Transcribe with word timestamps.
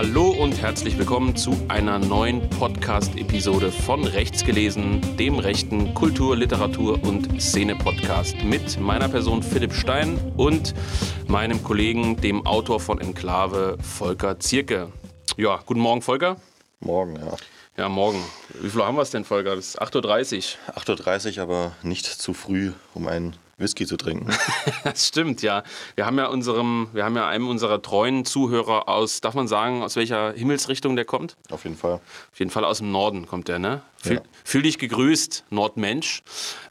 Hallo 0.00 0.30
und 0.30 0.62
herzlich 0.62 0.96
willkommen 0.96 1.34
zu 1.34 1.50
einer 1.66 1.98
neuen 1.98 2.48
Podcast-Episode 2.50 3.72
von 3.72 4.04
Rechts 4.04 4.44
gelesen, 4.44 5.00
dem 5.16 5.40
rechten 5.40 5.92
Kultur-, 5.92 6.36
Literatur- 6.36 7.02
und 7.02 7.42
Szene-Podcast 7.42 8.44
mit 8.44 8.78
meiner 8.78 9.08
Person 9.08 9.42
Philipp 9.42 9.72
Stein 9.72 10.16
und 10.36 10.72
meinem 11.26 11.64
Kollegen, 11.64 12.16
dem 12.16 12.46
Autor 12.46 12.78
von 12.78 13.00
Enklave, 13.00 13.76
Volker 13.82 14.38
Zierke. 14.38 14.92
Ja, 15.36 15.58
guten 15.66 15.80
Morgen, 15.80 16.00
Volker. 16.00 16.36
Morgen, 16.78 17.16
ja. 17.16 17.36
Ja, 17.76 17.88
morgen. 17.88 18.22
Wie 18.60 18.70
viel 18.70 18.84
haben 18.84 18.94
wir 18.94 19.02
es 19.02 19.10
denn, 19.10 19.24
Volker? 19.24 19.56
Das 19.56 19.70
ist 19.70 19.82
8.30 19.82 20.54
Uhr. 20.68 20.80
8.30 20.80 21.38
Uhr, 21.38 21.42
aber 21.42 21.72
nicht 21.82 22.06
zu 22.06 22.34
früh, 22.34 22.70
um 22.94 23.08
einen 23.08 23.34
Whisky 23.58 23.86
zu 23.86 23.96
trinken. 23.96 24.30
das 24.84 25.08
stimmt, 25.08 25.42
ja. 25.42 25.62
Wir 25.96 26.06
haben 26.06 26.16
ja 26.16 26.26
unserem, 26.28 26.88
wir 26.92 27.04
haben 27.04 27.16
ja 27.16 27.28
einem 27.28 27.48
unserer 27.48 27.82
treuen 27.82 28.24
Zuhörer 28.24 28.88
aus, 28.88 29.20
darf 29.20 29.34
man 29.34 29.48
sagen, 29.48 29.82
aus 29.82 29.96
welcher 29.96 30.32
Himmelsrichtung 30.32 30.96
der 30.96 31.04
kommt? 31.04 31.36
Auf 31.50 31.64
jeden 31.64 31.76
Fall. 31.76 31.94
Auf 32.32 32.38
jeden 32.38 32.50
Fall 32.50 32.64
aus 32.64 32.78
dem 32.78 32.92
Norden 32.92 33.26
kommt 33.26 33.48
der, 33.48 33.58
ne? 33.58 33.82
Fühl, 34.00 34.14
ja. 34.14 34.22
fühl 34.44 34.62
dich 34.62 34.78
gegrüßt, 34.78 35.44
Nordmensch. 35.50 36.22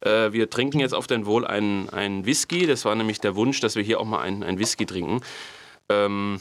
Äh, 0.01 0.31
wir 0.31 0.49
trinken 0.49 0.79
jetzt 0.79 0.93
auf 0.93 1.07
dein 1.07 1.25
Wohl 1.25 1.45
einen, 1.45 1.89
einen 1.89 2.25
Whisky. 2.25 2.65
Das 2.65 2.85
war 2.85 2.95
nämlich 2.95 3.19
der 3.19 3.35
Wunsch, 3.35 3.59
dass 3.59 3.75
wir 3.75 3.83
hier 3.83 3.99
auch 3.99 4.05
mal 4.05 4.21
einen, 4.21 4.43
einen 4.43 4.59
Whisky 4.59 4.85
trinken. 4.85 5.21
Ähm, 5.89 6.39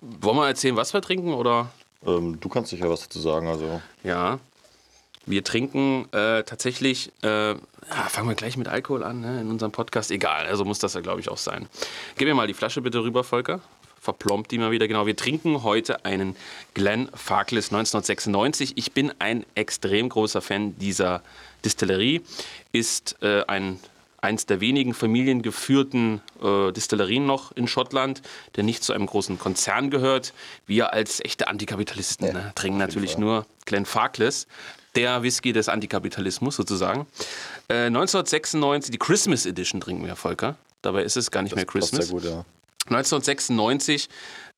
wollen 0.00 0.36
wir 0.36 0.46
erzählen, 0.46 0.76
was 0.76 0.92
wir 0.92 1.00
trinken, 1.00 1.32
oder? 1.32 1.70
Ähm, 2.06 2.38
du 2.38 2.48
kannst 2.48 2.70
sicher 2.70 2.88
was 2.90 3.00
dazu 3.00 3.20
sagen. 3.20 3.48
Also. 3.48 3.80
Ja. 4.04 4.38
Wir 5.28 5.44
trinken 5.44 6.06
äh, 6.12 6.42
tatsächlich, 6.42 7.12
äh, 7.22 7.50
ja, 7.50 7.58
fangen 8.08 8.28
wir 8.28 8.34
gleich 8.34 8.56
mit 8.56 8.68
Alkohol 8.68 9.04
an 9.04 9.20
ne, 9.20 9.40
in 9.40 9.50
unserem 9.50 9.72
Podcast. 9.72 10.10
Egal, 10.10 10.46
also 10.46 10.64
muss 10.64 10.78
das 10.78 10.94
ja, 10.94 11.00
glaube 11.00 11.20
ich, 11.20 11.28
auch 11.28 11.36
sein. 11.36 11.68
Gib 12.16 12.28
mir 12.28 12.34
mal 12.34 12.46
die 12.46 12.54
Flasche 12.54 12.80
bitte 12.80 13.02
rüber, 13.02 13.24
Volker. 13.24 13.60
Verplombt 14.00 14.50
die 14.50 14.58
mal 14.58 14.70
wieder. 14.70 14.88
Genau, 14.88 15.06
wir 15.06 15.16
trinken 15.16 15.62
heute 15.62 16.04
einen 16.04 16.36
Glen 16.72 17.10
Farkless 17.14 17.66
1996. 17.66 18.72
Ich 18.76 18.92
bin 18.92 19.12
ein 19.18 19.44
extrem 19.54 20.08
großer 20.08 20.40
Fan 20.40 20.78
dieser 20.78 21.22
Distillerie. 21.64 22.22
Ist 22.72 23.16
äh, 23.22 23.42
ein 23.46 23.80
eins 24.20 24.46
der 24.46 24.60
wenigen 24.60 24.94
familiengeführten 24.94 26.20
äh, 26.42 26.72
Distillerien 26.72 27.26
noch 27.26 27.52
in 27.52 27.68
Schottland, 27.68 28.22
der 28.56 28.64
nicht 28.64 28.82
zu 28.82 28.92
einem 28.92 29.06
großen 29.06 29.38
Konzern 29.38 29.90
gehört. 29.90 30.32
Wir 30.66 30.92
als 30.92 31.20
echte 31.24 31.48
Antikapitalisten 31.48 32.26
ja, 32.26 32.32
ne, 32.32 32.52
trinken 32.54 32.78
natürlich 32.78 33.12
Fall. 33.12 33.20
nur 33.20 33.46
Glenfarclas, 33.64 34.46
der 34.98 35.22
Whisky 35.22 35.52
des 35.52 35.68
Antikapitalismus 35.68 36.56
sozusagen. 36.56 37.06
Äh, 37.68 37.86
1996, 37.86 38.90
die 38.90 38.98
Christmas 38.98 39.46
Edition 39.46 39.80
trinken 39.80 40.04
wir, 40.04 40.16
Volker. 40.16 40.56
Dabei 40.82 41.04
ist 41.04 41.16
es 41.16 41.30
gar 41.30 41.42
nicht 41.42 41.52
das 41.52 41.56
mehr 41.56 41.66
Christmas. 41.66 42.06
Sehr 42.06 42.14
gut, 42.14 42.24
ja. 42.24 42.44
1996 42.86 44.08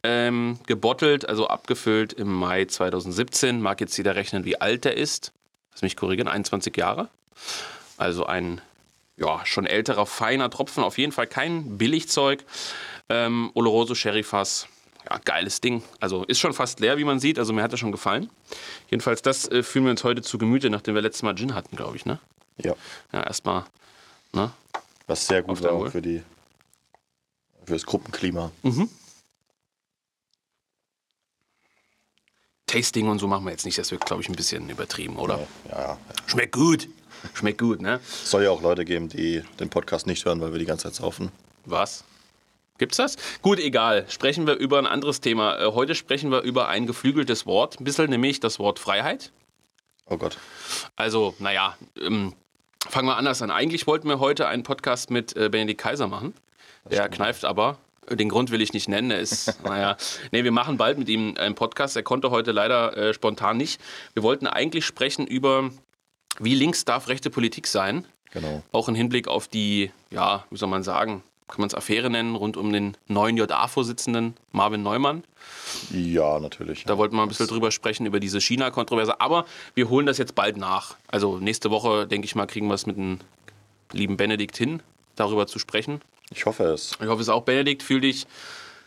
ähm, 0.02 0.58
gebottelt, 0.66 1.28
also 1.28 1.48
abgefüllt 1.48 2.14
im 2.14 2.32
Mai 2.32 2.64
2017. 2.64 3.60
Mag 3.60 3.80
jetzt 3.80 3.97
jeder 3.98 4.16
rechnen, 4.16 4.44
wie 4.44 4.58
alt 4.58 4.86
er 4.86 4.97
ist. 4.97 5.32
Lass 5.72 5.82
mich 5.82 5.97
korrigieren, 5.97 6.28
21 6.28 6.75
Jahre. 6.77 7.08
Also 7.98 8.25
ein 8.25 8.62
ja, 9.16 9.44
schon 9.44 9.66
älterer, 9.66 10.06
feiner 10.06 10.48
Tropfen. 10.48 10.82
Auf 10.82 10.97
jeden 10.97 11.12
Fall 11.12 11.27
kein 11.27 11.77
Billigzeug. 11.77 12.44
Ähm, 13.10 13.50
Oloroso 13.52 13.94
Sherry 13.94 14.22
Fass. 14.22 14.69
Ja, 15.11 15.19
geiles 15.25 15.61
Ding. 15.61 15.83
Also 15.98 16.25
ist 16.25 16.39
schon 16.39 16.53
fast 16.53 16.80
leer, 16.80 16.97
wie 16.97 17.05
man 17.05 17.19
sieht. 17.19 17.39
Also 17.39 17.53
mir 17.53 17.62
hat 17.62 17.72
er 17.72 17.78
schon 17.78 17.92
gefallen. 17.92 18.30
Jedenfalls, 18.91 19.22
das 19.22 19.48
äh, 19.48 19.62
fühlen 19.62 19.84
wir 19.86 19.91
uns 19.91 20.05
heute 20.05 20.22
zu 20.22 20.39
Gemüte, 20.39 20.70
nachdem 20.70 20.94
wir 20.94 21.03
letztes 21.03 21.22
Mal 21.22 21.34
Gin 21.34 21.55
hatten, 21.55 21.77
glaube 21.77 21.97
ich, 21.97 22.06
ne? 22.06 22.20
Ja. 22.58 22.75
Ja, 23.12 23.25
erstmal, 23.25 23.64
ne? 24.33 24.53
Was 25.06 25.27
sehr 25.27 25.42
gut 25.42 25.62
war 25.62 25.91
für 25.91 26.00
die 26.00 26.22
für 27.65 27.72
das 27.72 27.84
Gruppenklima. 27.84 28.53
Mhm. 28.62 28.88
Tasting 32.66 33.09
und 33.09 33.19
so 33.19 33.26
machen 33.26 33.44
wir 33.44 33.50
jetzt 33.50 33.65
nicht. 33.65 33.78
Das 33.78 33.91
wird, 33.91 34.06
glaube 34.06 34.22
ich, 34.22 34.28
ein 34.28 34.37
bisschen 34.37 34.70
übertrieben, 34.70 35.16
oder? 35.19 35.38
Ja, 35.69 35.70
ja, 35.70 35.82
ja. 35.82 35.99
Schmeckt 36.26 36.53
gut. 36.53 36.88
Schmeckt 37.34 37.60
gut, 37.60 37.82
ne? 37.82 38.00
Es 38.04 38.31
soll 38.31 38.44
ja 38.44 38.50
auch 38.50 38.62
Leute 38.62 38.84
geben, 38.84 39.09
die 39.09 39.43
den 39.59 39.69
Podcast 39.69 40.06
nicht 40.06 40.25
hören, 40.25 40.41
weil 40.41 40.53
wir 40.53 40.59
die 40.59 40.65
ganze 40.66 40.84
Zeit 40.84 40.94
saufen. 40.94 41.32
Was? 41.65 42.04
Gibt's 42.80 42.96
das? 42.96 43.16
Gut, 43.42 43.58
egal. 43.58 44.06
Sprechen 44.08 44.46
wir 44.46 44.54
über 44.54 44.78
ein 44.78 44.86
anderes 44.86 45.20
Thema. 45.20 45.60
Äh, 45.60 45.72
heute 45.72 45.94
sprechen 45.94 46.30
wir 46.32 46.41
über 46.41 46.68
ein 46.68 46.86
geflügeltes 46.86 47.44
Wort, 47.44 47.78
ein 47.78 47.84
bisschen, 47.84 48.08
nämlich 48.08 48.41
das 48.41 48.58
Wort 48.58 48.78
Freiheit. 48.78 49.32
Oh 50.06 50.16
Gott. 50.16 50.38
Also, 50.96 51.34
naja, 51.40 51.76
ähm, 52.00 52.32
fangen 52.88 53.06
wir 53.06 53.19
anders 53.19 53.42
an. 53.42 53.50
Eigentlich 53.50 53.86
wollten 53.86 54.08
wir 54.08 54.19
heute 54.19 54.48
einen 54.48 54.62
Podcast 54.62 55.10
mit 55.10 55.36
äh, 55.36 55.50
Benedikt 55.50 55.78
Kaiser 55.78 56.06
machen. 56.06 56.32
Das 56.84 56.94
Der 56.94 57.10
kneift 57.10 57.44
aber. 57.44 57.76
Den 58.08 58.30
Grund 58.30 58.50
will 58.50 58.62
ich 58.62 58.72
nicht 58.72 58.88
nennen. 58.88 59.10
Er 59.10 59.20
ist, 59.20 59.62
naja, 59.64 59.98
nee, 60.32 60.42
wir 60.42 60.50
machen 60.50 60.78
bald 60.78 60.96
mit 60.96 61.10
ihm 61.10 61.36
einen 61.36 61.54
Podcast. 61.54 61.96
Er 61.96 62.02
konnte 62.02 62.30
heute 62.30 62.50
leider 62.50 62.96
äh, 62.96 63.12
spontan 63.12 63.58
nicht. 63.58 63.78
Wir 64.14 64.22
wollten 64.22 64.46
eigentlich 64.46 64.86
sprechen 64.86 65.26
über 65.26 65.70
wie 66.38 66.54
links 66.54 66.86
darf 66.86 67.08
rechte 67.08 67.28
Politik 67.28 67.66
sein? 67.66 68.06
Genau. 68.30 68.62
Auch 68.72 68.88
im 68.88 68.94
Hinblick 68.94 69.28
auf 69.28 69.48
die, 69.48 69.90
ja, 70.08 70.46
wie 70.48 70.56
soll 70.56 70.70
man 70.70 70.82
sagen, 70.82 71.22
kann 71.50 71.61
man 71.61 71.69
es 71.69 71.75
Affäre 71.75 72.11
nennen, 72.11 72.37
rund 72.37 72.56
um 72.56 72.72
den 72.72 72.97
neuen 73.09 73.37
JA-Vorsitzenden 73.37 74.37
Marvin 74.53 74.83
Neumann. 74.83 75.25
Ja, 75.93 76.38
natürlich. 76.38 76.84
Da 76.84 76.94
ja. 76.94 76.99
wollten 76.99 77.16
wir 77.16 77.22
ein 77.22 77.28
bisschen 77.28 77.49
drüber 77.49 77.71
sprechen, 77.71 78.06
über 78.06 78.21
diese 78.21 78.41
China-Kontroverse. 78.41 79.21
Aber 79.21 79.44
wir 79.75 79.88
holen 79.88 80.06
das 80.06 80.19
jetzt 80.19 80.34
bald 80.34 80.56
nach. 80.56 80.97
Also 81.09 81.38
nächste 81.38 81.71
Woche, 81.71 82.06
denke 82.06 82.25
ich 82.25 82.34
mal, 82.34 82.47
kriegen 82.47 82.69
wir 82.69 82.75
es 82.75 82.87
mit 82.87 82.97
dem 82.97 83.19
lieben 83.93 84.16
Benedikt 84.16 84.56
hin, 84.56 84.83
darüber 85.16 85.47
zu 85.47 85.59
sprechen. 85.59 86.00
Ich 86.33 86.47
hoffe 86.47 86.65
es. 86.65 86.93
Ich 87.00 87.09
hoffe 87.09 87.22
es 87.22 87.28
auch. 87.28 87.43
Benedikt, 87.43 87.82
fühl 87.82 88.00
dich, 88.00 88.27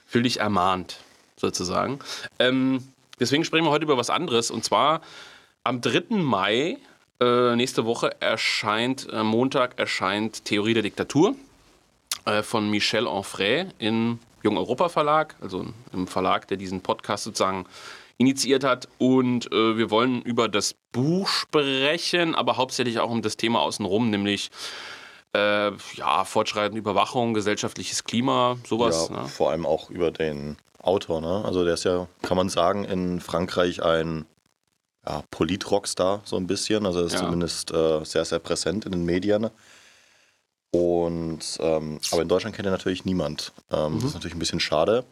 fühl 0.08 0.24
dich 0.24 0.40
ermahnt, 0.40 0.98
sozusagen. 1.36 2.00
Ähm, 2.40 2.88
deswegen 3.20 3.44
sprechen 3.44 3.66
wir 3.66 3.72
heute 3.72 3.84
über 3.84 3.98
was 3.98 4.10
anderes. 4.10 4.50
Und 4.50 4.64
zwar 4.64 5.02
am 5.64 5.82
3. 5.82 6.16
Mai 6.18 6.78
äh, 7.20 7.56
nächste 7.56 7.86
Woche 7.86 8.22
erscheint, 8.22 9.08
äh, 9.12 9.24
Montag 9.24 9.78
erscheint 9.78 10.46
Theorie 10.46 10.74
der 10.74 10.84
Diktatur 10.84 11.36
äh, 12.26 12.44
von 12.44 12.70
Michel 12.70 13.08
Onfray 13.08 13.68
im 13.80 14.20
Jung 14.44 14.58
Europa 14.58 14.90
Verlag, 14.90 15.36
also 15.42 15.66
im 15.94 16.08
Verlag, 16.08 16.48
der 16.48 16.58
diesen 16.58 16.82
Podcast 16.82 17.24
sozusagen 17.24 17.66
initiiert 18.18 18.64
hat. 18.64 18.88
Und 18.98 19.52
äh, 19.52 19.78
wir 19.78 19.90
wollen 19.90 20.22
über 20.22 20.50
das 20.50 20.76
Buch 20.92 21.28
sprechen, 21.28 22.36
aber 22.36 22.58
hauptsächlich 22.58 23.00
auch 23.00 23.10
um 23.10 23.22
das 23.22 23.38
Thema 23.38 23.62
außenrum, 23.62 24.10
nämlich 24.10 24.52
äh, 25.34 25.72
ja, 25.96 26.26
fortschreitende 26.26 26.80
Überwachung, 26.80 27.34
gesellschaftliches 27.34 28.04
Klima, 28.04 28.58
sowas. 28.68 29.10
Ja, 29.10 29.24
ne? 29.24 29.28
Vor 29.28 29.52
allem 29.52 29.66
auch 29.66 29.90
über 29.90 30.12
den 30.12 30.58
Autor. 30.82 31.22
Ne? 31.22 31.44
Also 31.46 31.64
der 31.64 31.74
ist 31.74 31.86
ja, 31.86 32.08
kann 32.22 32.38
man 32.38 32.50
sagen, 32.50 32.84
in 32.84 33.20
Frankreich 33.20 33.82
ein 33.82 34.26
ja, 35.06 35.24
Polit-Rockstar 35.32 36.22
so 36.24 36.38
ein 36.38 36.48
bisschen. 36.48 36.86
Also 36.86 37.00
er 37.00 37.06
ist 37.06 37.14
ja. 37.14 37.20
zumindest 37.20 37.72
äh, 37.72 38.04
sehr, 38.04 38.26
sehr 38.26 38.40
präsent 38.40 38.86
in 38.86 38.92
den 38.92 39.06
Medien. 39.06 39.50
Und 40.74 41.60
ähm, 41.60 42.00
aber 42.12 42.24
in 42.24 42.28
Deutschland 42.28 42.56
kennt 42.56 42.66
er 42.66 42.72
natürlich 42.72 43.06
niemand. 43.06 43.54
Ähm, 43.72 43.94
mhm. 43.94 43.96
Das 43.98 44.06
ist 44.06 44.14
natürlich 44.16 44.36
ein 44.36 44.40
bisschen 44.40 44.60
schade. 44.60 45.06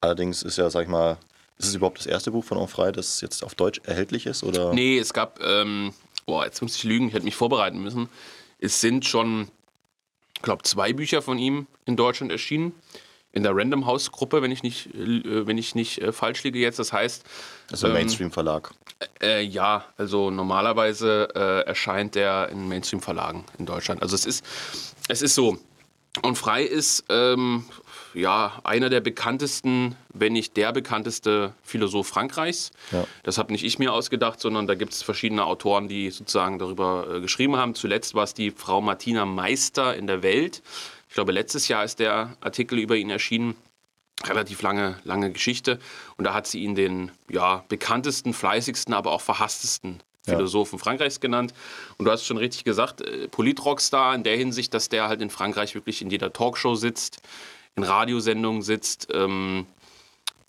Allerdings 0.00 0.44
ist 0.44 0.58
ja, 0.58 0.70
sag 0.70 0.82
ich 0.82 0.88
mal, 0.88 1.18
ist 1.58 1.66
es 1.66 1.74
überhaupt 1.74 1.98
das 1.98 2.06
erste 2.06 2.30
Buch 2.30 2.44
von 2.44 2.56
Onfrei, 2.56 2.92
das 2.92 3.20
jetzt 3.20 3.42
auf 3.42 3.56
Deutsch 3.56 3.80
erhältlich 3.84 4.26
ist? 4.26 4.44
Oder? 4.44 4.72
Nee, 4.72 4.96
es 4.98 5.12
gab, 5.12 5.40
ähm, 5.42 5.92
boah, 6.24 6.44
jetzt 6.44 6.62
muss 6.62 6.76
ich 6.76 6.84
lügen, 6.84 7.08
ich 7.08 7.14
hätte 7.14 7.24
mich 7.24 7.34
vorbereiten 7.34 7.82
müssen. 7.82 8.08
Es 8.60 8.80
sind 8.80 9.04
schon, 9.04 9.48
ich 10.36 10.42
glaube, 10.42 10.62
zwei 10.62 10.92
Bücher 10.92 11.20
von 11.20 11.38
ihm 11.38 11.66
in 11.84 11.96
Deutschland 11.96 12.30
erschienen 12.30 12.72
in 13.32 13.42
der 13.42 13.54
Random 13.54 13.86
House 13.86 14.12
Gruppe, 14.12 14.40
wenn 14.40 14.52
ich 14.52 14.62
nicht, 14.62 14.94
äh, 14.94 15.46
wenn 15.46 15.58
ich 15.58 15.74
nicht 15.74 16.00
äh, 16.00 16.12
falsch 16.12 16.44
liege 16.44 16.60
jetzt. 16.60 16.78
Das 16.78 16.92
heißt. 16.92 17.24
Also 17.70 17.86
ähm, 17.86 17.94
Mainstream 17.94 18.30
Verlag. 18.30 18.70
Äh, 19.22 19.42
ja, 19.42 19.84
also 19.96 20.30
normalerweise 20.30 21.28
äh, 21.34 21.66
erscheint 21.66 22.14
der 22.14 22.48
in 22.50 22.68
Mainstream 22.68 23.00
Verlagen 23.00 23.44
in 23.58 23.66
Deutschland. 23.66 24.02
Also 24.02 24.14
es 24.14 24.26
ist, 24.26 24.44
es 25.08 25.22
ist 25.22 25.34
so. 25.34 25.58
Und 26.22 26.36
Frei 26.36 26.64
ist 26.64 27.04
ähm, 27.08 27.64
ja 28.14 28.60
einer 28.64 28.90
der 28.90 29.00
bekanntesten, 29.00 29.94
wenn 30.12 30.32
nicht 30.32 30.56
der 30.56 30.72
bekannteste 30.72 31.54
Philosoph 31.62 32.08
Frankreichs. 32.08 32.72
Ja. 32.90 33.06
Das 33.22 33.38
habe 33.38 33.52
nicht 33.52 33.64
ich 33.64 33.78
mir 33.78 33.92
ausgedacht, 33.92 34.40
sondern 34.40 34.66
da 34.66 34.74
gibt 34.74 34.92
es 34.92 35.02
verschiedene 35.02 35.44
Autoren, 35.44 35.86
die 35.86 36.10
sozusagen 36.10 36.58
darüber 36.58 37.06
äh, 37.08 37.20
geschrieben 37.20 37.56
haben. 37.56 37.76
Zuletzt 37.76 38.14
war 38.14 38.24
es 38.24 38.34
die 38.34 38.50
Frau 38.50 38.80
Martina 38.80 39.24
Meister 39.24 39.96
in 39.96 40.08
der 40.08 40.22
Welt 40.22 40.62
ich 41.10 41.14
glaube, 41.14 41.32
letztes 41.32 41.66
Jahr 41.66 41.84
ist 41.84 41.98
der 41.98 42.36
Artikel 42.40 42.78
über 42.78 42.94
ihn 42.94 43.10
erschienen. 43.10 43.56
Relativ 44.26 44.60
lange, 44.62 44.98
lange 45.04 45.32
Geschichte. 45.32 45.78
Und 46.16 46.24
da 46.24 46.34
hat 46.34 46.46
sie 46.46 46.62
ihn 46.62 46.74
den 46.74 47.10
ja, 47.30 47.64
bekanntesten, 47.68 48.34
fleißigsten, 48.34 48.92
aber 48.92 49.12
auch 49.12 49.20
verhasstesten 49.20 50.02
Philosophen 50.24 50.78
ja. 50.78 50.84
Frankreichs 50.84 51.20
genannt. 51.20 51.54
Und 51.96 52.04
du 52.04 52.10
hast 52.10 52.26
schon 52.26 52.36
richtig 52.36 52.64
gesagt, 52.64 53.00
äh, 53.00 53.28
Politrockstar 53.28 54.14
in 54.14 54.22
der 54.22 54.36
Hinsicht, 54.36 54.74
dass 54.74 54.88
der 54.88 55.08
halt 55.08 55.22
in 55.22 55.30
Frankreich 55.30 55.74
wirklich 55.74 56.02
in 56.02 56.10
jeder 56.10 56.32
Talkshow 56.32 56.74
sitzt, 56.74 57.22
in 57.76 57.82
Radiosendungen 57.82 58.62
sitzt, 58.62 59.08
ähm, 59.12 59.66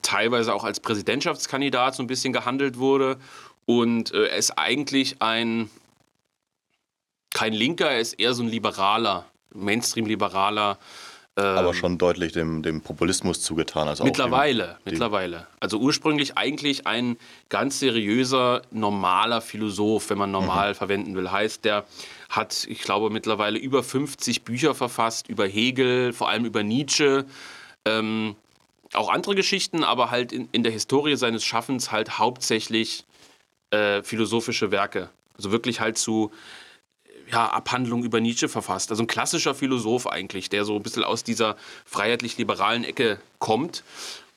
teilweise 0.01 0.53
auch 0.53 0.63
als 0.63 0.79
Präsidentschaftskandidat 0.79 1.95
so 1.95 2.03
ein 2.03 2.07
bisschen 2.07 2.33
gehandelt 2.33 2.77
wurde. 2.77 3.17
Und 3.65 4.13
äh, 4.13 4.27
er 4.27 4.37
ist 4.37 4.51
eigentlich 4.57 5.21
ein, 5.21 5.69
kein 7.33 7.53
Linker, 7.53 7.89
er 7.89 8.01
ist 8.01 8.19
eher 8.19 8.33
so 8.33 8.43
ein 8.43 8.49
Liberaler 8.49 9.25
Mainstream-liberaler 9.53 10.77
aber 11.41 11.73
schon 11.73 11.97
deutlich 11.97 12.33
dem, 12.33 12.61
dem 12.61 12.81
Populismus 12.81 13.41
zugetan. 13.41 13.87
Also 13.87 14.03
mittlerweile, 14.03 14.77
dem, 14.85 14.91
mittlerweile. 14.91 15.47
Also 15.59 15.77
ursprünglich 15.77 16.37
eigentlich 16.37 16.87
ein 16.87 17.17
ganz 17.47 17.79
seriöser, 17.79 18.63
normaler 18.71 19.39
Philosoph, 19.41 20.09
wenn 20.09 20.17
man 20.17 20.31
normal 20.31 20.71
mhm. 20.71 20.75
verwenden 20.75 21.15
will. 21.15 21.31
Heißt, 21.31 21.63
der 21.63 21.85
hat, 22.29 22.65
ich 22.69 22.81
glaube, 22.81 23.09
mittlerweile 23.09 23.59
über 23.59 23.81
50 23.81 24.43
Bücher 24.43 24.75
verfasst 24.75 25.29
über 25.29 25.47
Hegel, 25.47 26.11
vor 26.11 26.29
allem 26.29 26.43
über 26.43 26.63
Nietzsche. 26.63 27.25
Ähm, 27.85 28.35
auch 28.93 29.09
andere 29.09 29.35
Geschichten, 29.35 29.85
aber 29.85 30.11
halt 30.11 30.33
in, 30.33 30.49
in 30.51 30.63
der 30.63 30.71
Historie 30.71 31.15
seines 31.15 31.45
Schaffens 31.45 31.91
halt 31.91 32.19
hauptsächlich 32.19 33.05
äh, 33.71 34.03
philosophische 34.03 34.71
Werke. 34.71 35.09
Also 35.37 35.51
wirklich 35.51 35.79
halt 35.79 35.97
zu 35.97 36.31
ja, 37.31 37.47
Abhandlungen 37.49 38.03
über 38.03 38.19
Nietzsche 38.19 38.49
verfasst. 38.49 38.91
Also 38.91 39.03
ein 39.03 39.07
klassischer 39.07 39.55
Philosoph 39.55 40.07
eigentlich, 40.07 40.49
der 40.49 40.65
so 40.65 40.75
ein 40.75 40.83
bisschen 40.83 41.03
aus 41.03 41.23
dieser 41.23 41.55
freiheitlich-liberalen 41.85 42.83
Ecke 42.83 43.19
kommt. 43.39 43.83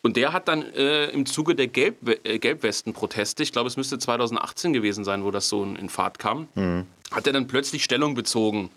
Und 0.02 0.16
der 0.16 0.32
hat 0.32 0.48
dann 0.48 0.62
äh, 0.74 1.06
im 1.06 1.24
Zuge 1.24 1.54
der 1.54 1.66
Gelb 1.66 1.96
äh, 2.24 2.38
Gelbwesten-Proteste, 2.38 3.42
ich 3.42 3.52
glaube, 3.52 3.68
es 3.68 3.76
müsste 3.76 3.98
2018 3.98 4.72
gewesen 4.72 5.02
sein, 5.02 5.24
wo 5.24 5.30
das 5.30 5.48
so 5.48 5.62
in, 5.62 5.76
in 5.76 5.88
Fahrt 5.88 6.18
kam, 6.18 6.46
mhm. 6.54 6.86
hat 7.10 7.26
er 7.26 7.32
dann 7.32 7.46
plötzlich 7.46 7.84
Stellung 7.84 8.14
bezogen. 8.14 8.70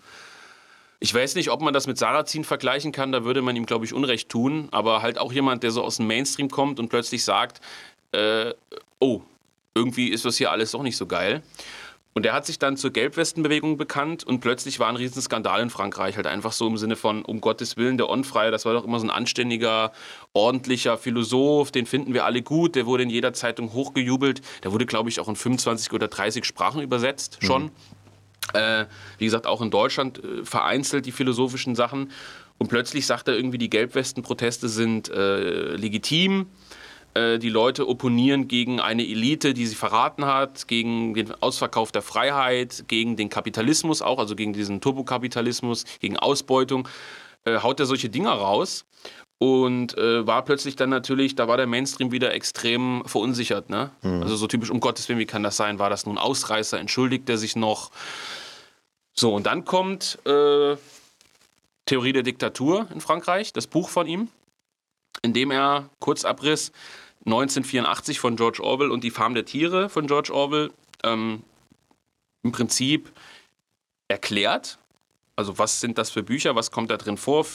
Ich 1.00 1.14
weiß 1.14 1.36
nicht, 1.36 1.50
ob 1.50 1.60
man 1.60 1.74
das 1.74 1.86
mit 1.86 1.98
Sarrazin 1.98 2.44
vergleichen 2.44 2.92
kann, 2.92 3.12
da 3.12 3.24
würde 3.24 3.42
man 3.42 3.54
ihm, 3.54 3.66
glaube 3.66 3.84
ich, 3.84 3.92
Unrecht 3.92 4.30
tun. 4.30 4.68
Aber 4.72 5.02
halt 5.02 5.18
auch 5.18 5.32
jemand, 5.32 5.62
der 5.62 5.70
so 5.70 5.84
aus 5.84 5.98
dem 5.98 6.08
Mainstream 6.08 6.50
kommt 6.50 6.80
und 6.80 6.88
plötzlich 6.88 7.22
sagt, 7.22 7.60
äh, 8.12 8.52
oh, 8.98 9.20
irgendwie 9.74 10.08
ist 10.08 10.24
das 10.24 10.38
hier 10.38 10.50
alles 10.50 10.72
doch 10.72 10.82
nicht 10.82 10.96
so 10.96 11.06
geil. 11.06 11.42
Und 12.18 12.24
der 12.24 12.32
hat 12.32 12.46
sich 12.46 12.58
dann 12.58 12.76
zur 12.76 12.90
Gelbwestenbewegung 12.90 13.76
bekannt 13.76 14.24
und 14.24 14.40
plötzlich 14.40 14.80
war 14.80 14.88
ein 14.88 14.96
Riesenskandal 14.96 15.62
in 15.62 15.70
Frankreich. 15.70 16.16
Halt 16.16 16.26
einfach 16.26 16.50
so 16.50 16.66
im 16.66 16.76
Sinne 16.76 16.96
von, 16.96 17.24
um 17.24 17.40
Gottes 17.40 17.76
Willen, 17.76 17.96
der 17.96 18.08
Onfreie, 18.08 18.50
das 18.50 18.64
war 18.64 18.72
doch 18.72 18.84
immer 18.84 18.98
so 18.98 19.06
ein 19.06 19.10
anständiger, 19.10 19.92
ordentlicher 20.32 20.98
Philosoph, 20.98 21.70
den 21.70 21.86
finden 21.86 22.14
wir 22.14 22.24
alle 22.24 22.42
gut. 22.42 22.74
Der 22.74 22.86
wurde 22.86 23.04
in 23.04 23.08
jeder 23.08 23.34
Zeitung 23.34 23.72
hochgejubelt. 23.72 24.42
Der 24.64 24.72
wurde, 24.72 24.84
glaube 24.84 25.08
ich, 25.10 25.20
auch 25.20 25.28
in 25.28 25.36
25 25.36 25.92
oder 25.92 26.08
30 26.08 26.44
Sprachen 26.44 26.82
übersetzt 26.82 27.38
schon. 27.40 27.66
Mhm. 27.66 27.70
Äh, 28.54 28.86
wie 29.18 29.26
gesagt, 29.26 29.46
auch 29.46 29.62
in 29.62 29.70
Deutschland 29.70 30.18
äh, 30.18 30.44
vereinzelt 30.44 31.06
die 31.06 31.12
philosophischen 31.12 31.76
Sachen. 31.76 32.10
Und 32.58 32.66
plötzlich 32.66 33.06
sagt 33.06 33.28
er 33.28 33.36
irgendwie, 33.36 33.58
die 33.58 33.70
Gelbwesten-Proteste 33.70 34.68
sind 34.68 35.08
äh, 35.08 35.76
legitim 35.76 36.46
äh, 37.14 37.38
die 37.38 37.48
Leute 37.48 37.88
opponieren 37.88 38.48
gegen 38.48 38.80
eine 38.80 39.02
Elite, 39.02 39.54
die 39.54 39.66
sie 39.66 39.74
verraten 39.74 40.24
hat, 40.24 40.68
gegen 40.68 41.14
den 41.14 41.32
Ausverkauf 41.42 41.92
der 41.92 42.02
Freiheit, 42.02 42.84
gegen 42.88 43.16
den 43.16 43.28
Kapitalismus 43.28 44.02
auch, 44.02 44.18
also 44.18 44.36
gegen 44.36 44.52
diesen 44.52 44.80
Turbokapitalismus, 44.80 45.84
gegen 46.00 46.16
Ausbeutung, 46.16 46.88
äh, 47.44 47.58
haut 47.58 47.80
er 47.80 47.86
solche 47.86 48.08
Dinger 48.08 48.32
raus 48.32 48.84
und 49.38 49.96
äh, 49.96 50.26
war 50.26 50.44
plötzlich 50.44 50.76
dann 50.76 50.90
natürlich, 50.90 51.36
da 51.36 51.46
war 51.48 51.56
der 51.56 51.66
Mainstream 51.66 52.10
wieder 52.10 52.34
extrem 52.34 53.02
verunsichert. 53.06 53.70
Ne? 53.70 53.90
Mhm. 54.02 54.22
Also 54.22 54.36
so 54.36 54.46
typisch, 54.46 54.70
um 54.70 54.80
Gottes 54.80 55.08
Willen, 55.08 55.20
wie 55.20 55.26
kann 55.26 55.42
das 55.42 55.56
sein? 55.56 55.78
War 55.78 55.90
das 55.90 56.06
nun 56.06 56.18
Ausreißer? 56.18 56.78
Entschuldigt 56.78 57.28
er 57.30 57.38
sich 57.38 57.54
noch? 57.54 57.90
So, 59.14 59.34
und 59.34 59.46
dann 59.46 59.64
kommt 59.64 60.18
äh, 60.26 60.76
Theorie 61.86 62.12
der 62.12 62.22
Diktatur 62.22 62.88
in 62.92 63.00
Frankreich, 63.00 63.52
das 63.52 63.66
Buch 63.66 63.88
von 63.88 64.06
ihm, 64.06 64.28
in 65.22 65.32
dem 65.32 65.50
er, 65.50 65.90
Kurzabriss, 66.00 66.72
1984 67.24 68.20
von 68.20 68.36
George 68.36 68.62
Orwell 68.62 68.90
und 68.90 69.04
Die 69.04 69.10
Farm 69.10 69.34
der 69.34 69.44
Tiere 69.44 69.88
von 69.88 70.06
George 70.06 70.32
Orwell 70.32 70.70
ähm, 71.04 71.42
im 72.42 72.52
Prinzip 72.52 73.12
erklärt. 74.08 74.78
Also 75.36 75.58
was 75.58 75.80
sind 75.80 75.98
das 75.98 76.10
für 76.10 76.22
Bücher, 76.22 76.54
was 76.54 76.70
kommt 76.70 76.90
da 76.90 76.96
drin 76.96 77.16
vor? 77.16 77.46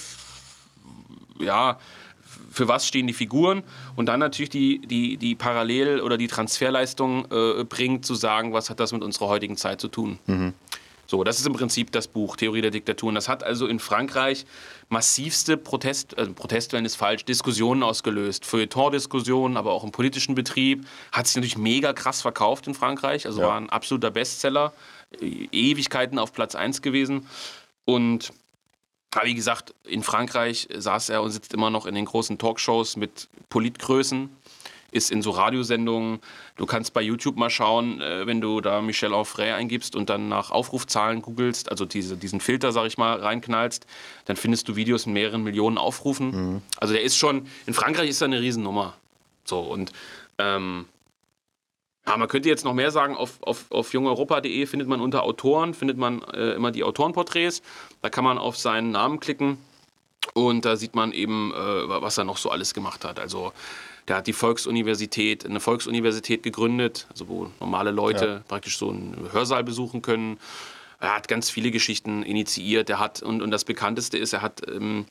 Ja, 1.40 1.80
für 2.52 2.68
was 2.68 2.88
stehen 2.88 3.08
die 3.08 3.14
Figuren 3.14 3.64
und 3.96 4.06
dann 4.06 4.20
natürlich 4.20 4.50
die, 4.50 4.80
die, 4.80 5.18
die 5.18 5.36
Parallel- 5.36 6.02
oder 6.02 6.18
die 6.18 6.28
Transferleistung 6.28 7.26
äh, 7.32 7.64
bringt, 7.64 8.06
zu 8.06 8.16
sagen, 8.16 8.54
was 8.54 8.70
hat 8.70 8.80
das 8.80 8.92
mit 8.92 9.04
unserer 9.04 9.28
heutigen 9.28 9.58
Zeit 9.58 9.82
zu 9.82 9.88
tun. 9.88 10.20
Mhm. 10.28 10.54
So, 11.06 11.24
das 11.24 11.40
ist 11.40 11.46
im 11.46 11.54
Prinzip 11.54 11.92
das 11.92 12.08
Buch 12.08 12.38
Theorie 12.38 12.62
der 12.62 12.72
Diktatur. 12.72 13.10
Und 13.10 13.16
das 13.16 13.28
hat 13.28 13.44
also 13.44 13.68
in 13.68 13.80
Frankreich 13.80 14.46
massivste 14.90 15.58
Protest, 15.58 16.18
äh, 16.18 16.28
Protestwellen 16.28 16.86
ist 16.86 16.96
falsch, 16.96 17.26
Diskussionen 17.26 17.84
ausgelöst. 17.84 18.46
Feuilleton-Diskussionen, 18.46 19.58
aber 19.58 19.74
auch 19.74 19.84
im 19.84 19.92
politischen 19.92 20.36
Betrieb. 20.36 20.86
Hat 21.12 21.28
sich 21.28 21.36
natürlich 21.36 21.58
mega 21.58 21.94
krass 21.94 22.22
verkauft 22.22 22.68
in 22.68 22.74
Frankreich. 22.74 23.26
Also 23.26 23.42
ja. 23.42 23.48
war 23.48 23.58
ein 23.58 23.70
absoluter 23.70 24.12
Bestseller. 24.12 24.74
Ewigkeiten 25.20 26.18
auf 26.18 26.34
Platz 26.34 26.56
1 26.56 26.82
gewesen. 26.82 27.28
Und 27.86 28.32
wie 29.22 29.36
gesagt, 29.36 29.76
in 29.84 30.02
Frankreich 30.02 30.68
saß 30.76 31.10
er 31.10 31.22
und 31.22 31.32
sitzt 31.32 31.54
immer 31.54 31.70
noch 31.70 31.86
in 31.86 31.94
den 31.94 32.06
großen 32.06 32.40
Talkshows 32.40 32.96
mit 32.96 33.28
Politgrößen 33.50 34.30
ist 34.94 35.12
in 35.12 35.22
so 35.22 35.32
Radiosendungen. 35.32 36.20
Du 36.56 36.66
kannst 36.66 36.94
bei 36.94 37.02
YouTube 37.02 37.36
mal 37.36 37.50
schauen, 37.50 38.02
äh, 38.02 38.26
wenn 38.26 38.42
du 38.42 38.62
da 38.62 38.82
Michel 38.82 39.14
Onfray 39.14 39.52
eingibst 39.52 39.96
und 39.96 40.10
dann 40.10 40.30
nach 40.30 40.52
Aufrufzahlen 40.52 41.22
googelst, 41.22 41.70
also 41.70 41.86
diese, 41.86 42.18
diesen 42.18 42.40
Filter, 42.40 42.72
sag 42.72 42.86
ich 42.86 42.98
mal, 42.98 43.20
reinknallst, 43.20 43.86
dann 44.26 44.36
findest 44.36 44.68
du 44.68 44.76
Videos 44.76 45.06
mit 45.06 45.14
mehreren 45.14 45.44
Millionen 45.44 45.78
Aufrufen. 45.78 46.32
Mhm. 46.32 46.62
Also 46.80 46.94
der 46.94 47.04
ist 47.04 47.18
schon, 47.18 47.48
in 47.66 47.74
Frankreich 47.74 48.10
ist 48.10 48.22
er 48.22 48.26
eine 48.26 48.40
Riesennummer. 48.40 48.94
So 49.46 49.60
und 49.60 49.92
ähm, 50.38 50.86
ja, 52.06 52.18
man 52.18 52.28
könnte 52.28 52.50
jetzt 52.50 52.66
noch 52.66 52.74
mehr 52.74 52.92
sagen, 52.92 53.16
auf, 53.16 53.42
auf, 53.42 53.72
auf 53.72 53.94
jungeuropa.de 53.94 54.66
findet 54.66 54.90
man 54.90 55.00
unter 55.00 55.24
Autoren, 55.24 55.74
findet 55.74 55.98
man 55.98 56.22
äh, 56.34 56.52
immer 56.54 56.72
die 56.72 56.84
Autorenporträts. 56.84 57.62
Da 58.02 58.10
kann 58.10 58.26
man 58.26 58.38
auf 58.38 58.58
seinen 58.58 58.92
Namen 58.92 59.20
klicken 59.20 59.58
und 60.34 60.66
da 60.66 60.76
sieht 60.76 60.96
man 60.96 61.12
eben, 61.12 61.54
äh, 61.54 61.56
was 61.56 62.18
er 62.18 62.26
noch 62.26 62.38
so 62.38 62.50
alles 62.50 62.74
gemacht 62.74 63.06
hat. 63.06 63.20
Also 63.20 63.54
der 64.08 64.18
hat 64.18 64.28
die 64.28 64.34
Volksuniversität, 64.34 65.46
eine 65.46 65.60
Volksuniversität 65.60 66.44
gegründet, 66.44 67.08
also 67.10 67.28
wo 67.28 67.52
normale 67.60 67.92
Leute 67.92 68.26
ja. 68.26 68.42
praktisch 68.48 68.78
so 68.78 68.90
einen 68.90 69.30
Hörsaal 69.32 69.64
besuchen 69.64 70.02
können. 70.02 70.38
Er 71.00 71.16
hat 71.16 71.28
ganz 71.28 71.50
viele 71.50 71.72
Geschichten 71.72 72.24
initiiert. 72.24 72.90
Er 72.90 73.00
hat, 73.00 73.22
und, 73.22 73.42
und 73.42 73.52
das 73.52 73.66
bekannteste 73.66 74.18
ist, 74.18 74.34
er 74.34 74.42
hat 74.42 74.62
ähm, 74.68 75.06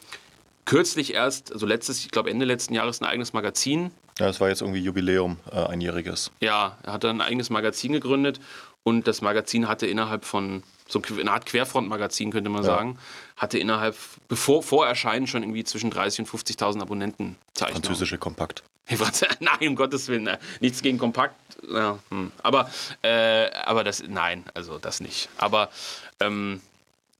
kürzlich 0.65 1.15
erst, 1.15 1.53
also 1.53 1.67
letztes, 1.67 2.05
ich 2.05 2.11
glaube 2.11 2.31
Ende 2.31 2.45
letzten 2.45 2.75
Jahres, 2.75 3.01
ein 3.01 3.07
eigenes 3.07 3.33
Magazin. 3.33 3.91
Ja, 4.19 4.27
das 4.27 4.41
war 4.41 4.49
jetzt 4.49 4.61
irgendwie 4.61 4.81
Jubiläum, 4.81 5.39
äh, 5.51 5.57
einjähriges. 5.57 6.31
Ja, 6.41 6.79
er 6.83 6.93
hat 6.93 7.05
dann 7.05 7.21
ein 7.21 7.27
eigenes 7.27 7.51
Magazin 7.51 7.93
gegründet 7.93 8.41
und 8.85 9.07
das 9.07 9.21
Magazin 9.21 9.69
hatte 9.69 9.87
innerhalb 9.87 10.25
von 10.25 10.63
so 10.89 11.01
eine 11.19 11.31
Art 11.31 11.47
Querfront-Magazin, 11.47 12.31
könnte 12.31 12.51
man 12.51 12.63
ja. 12.63 12.69
sagen, 12.69 12.99
hatte 13.37 13.59
innerhalb, 13.59 13.97
bevor 14.29 14.63
vor 14.63 14.87
Erscheinen 14.87 15.27
schon 15.27 15.43
irgendwie 15.43 15.65
zwischen 15.65 15.91
30 15.91 16.21
und 16.21 16.29
50.000 16.29 16.83
Abonnenten 16.83 17.37
zeichnet. 17.55 17.87
Französische 17.87 18.19
Kompakt. 18.19 18.63
Nein, 19.41 19.69
um 19.69 19.77
Gottes 19.77 20.09
Willen, 20.09 20.25
ne. 20.25 20.39
nichts 20.61 20.83
gegen 20.83 20.99
Kompakt. 20.99 21.37
Ja, 21.71 21.99
hm. 22.11 22.33
aber, 22.43 22.69
äh, 23.03 23.51
aber 23.51 23.85
das, 23.85 24.03
nein, 24.07 24.45
also 24.53 24.79
das 24.79 25.01
nicht. 25.01 25.29
Aber 25.39 25.71
ähm, 26.19 26.61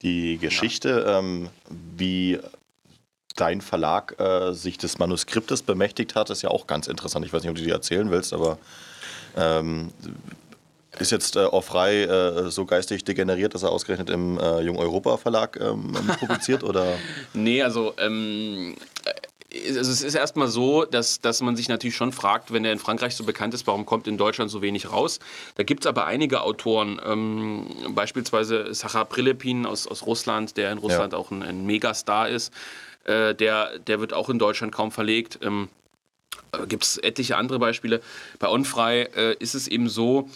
die 0.03 0.39
Geschichte, 0.39 1.05
ja. 1.07 1.19
ähm, 1.21 1.49
wie 1.69 2.41
dein 3.37 3.61
Verlag 3.61 4.19
äh, 4.19 4.53
sich 4.53 4.79
des 4.79 4.99
Manuskriptes 4.99 5.63
bemächtigt 5.63 6.17
hat, 6.17 6.31
ist 6.31 6.43
ja 6.43 6.51
auch 6.51 6.67
ganz 6.67 6.89
interessant. 6.89 7.25
Ich 7.25 7.33
weiß 7.33 7.43
nicht, 7.43 7.51
ob 7.51 7.57
du 7.57 7.63
die 7.63 7.71
erzählen 7.71 8.11
willst, 8.11 8.33
aber 8.33 8.59
ähm, 9.37 9.93
ist 10.99 11.11
jetzt 11.11 11.37
äh, 11.37 11.63
frei 11.63 12.03
äh, 12.03 12.51
so 12.51 12.67
geistig 12.67 13.05
degeneriert, 13.05 13.55
dass 13.55 13.63
er 13.63 13.71
ausgerechnet 13.71 14.11
im 14.11 14.39
äh, 14.39 14.61
Jung 14.61 14.79
Europa 14.79 15.17
Verlag 15.17 15.59
ähm, 15.61 15.93
publiziert? 16.21 16.65
oder? 16.65 16.99
Nee, 17.35 17.63
also 17.63 17.95
ähm, 17.99 18.77
also 19.55 19.91
es 19.91 20.03
ist 20.03 20.15
erstmal 20.15 20.49
so, 20.49 20.85
dass, 20.85 21.21
dass 21.21 21.41
man 21.43 21.57
sich 21.57 21.69
natürlich 21.69 21.97
schon 21.97 22.13
fragt, 22.13 22.53
wenn 22.53 22.65
er 22.65 22.73
in 22.73 22.79
Frankreich 22.79 23.15
so 23.15 23.25
bekannt 23.25 23.55
ist, 23.55 23.67
warum 23.67 23.85
kommt 23.87 24.07
in 24.07 24.17
Deutschland 24.17 24.51
so 24.51 24.63
wenig 24.63 24.91
raus? 24.91 25.19
Da 25.57 25.63
gibt 25.63 25.85
es 25.85 25.87
aber 25.87 26.07
einige 26.07 26.43
Autoren, 26.43 27.01
ähm, 27.05 27.67
beispielsweise 27.91 28.73
Sacha 28.75 29.05
Prilepin 29.05 29.67
aus, 29.67 29.87
aus 29.87 30.07
Russland, 30.07 30.57
der 30.57 30.73
in 30.73 30.79
Russland 30.79 31.13
ja. 31.13 31.19
auch 31.19 31.31
ein, 31.31 31.43
ein 31.43 31.67
Megastar 31.67 32.29
ist. 32.29 32.53
Äh, 33.05 33.35
der, 33.35 33.79
der 33.79 34.01
wird 34.01 34.13
auch 34.13 34.31
in 34.31 34.39
Deutschland 34.39 34.73
kaum 34.73 34.91
verlegt. 34.91 35.39
Ähm, 35.43 35.69
äh, 36.53 36.67
gibt 36.67 36.85
es 36.85 36.99
etliche 36.99 37.37
andere 37.37 37.59
Beispiele. 37.59 38.01
Bei 38.39 38.49
Onfrei 38.49 39.03
äh, 39.15 39.35
ist 39.39 39.55
es 39.55 39.69
eben 39.69 39.89
so, 39.89 40.29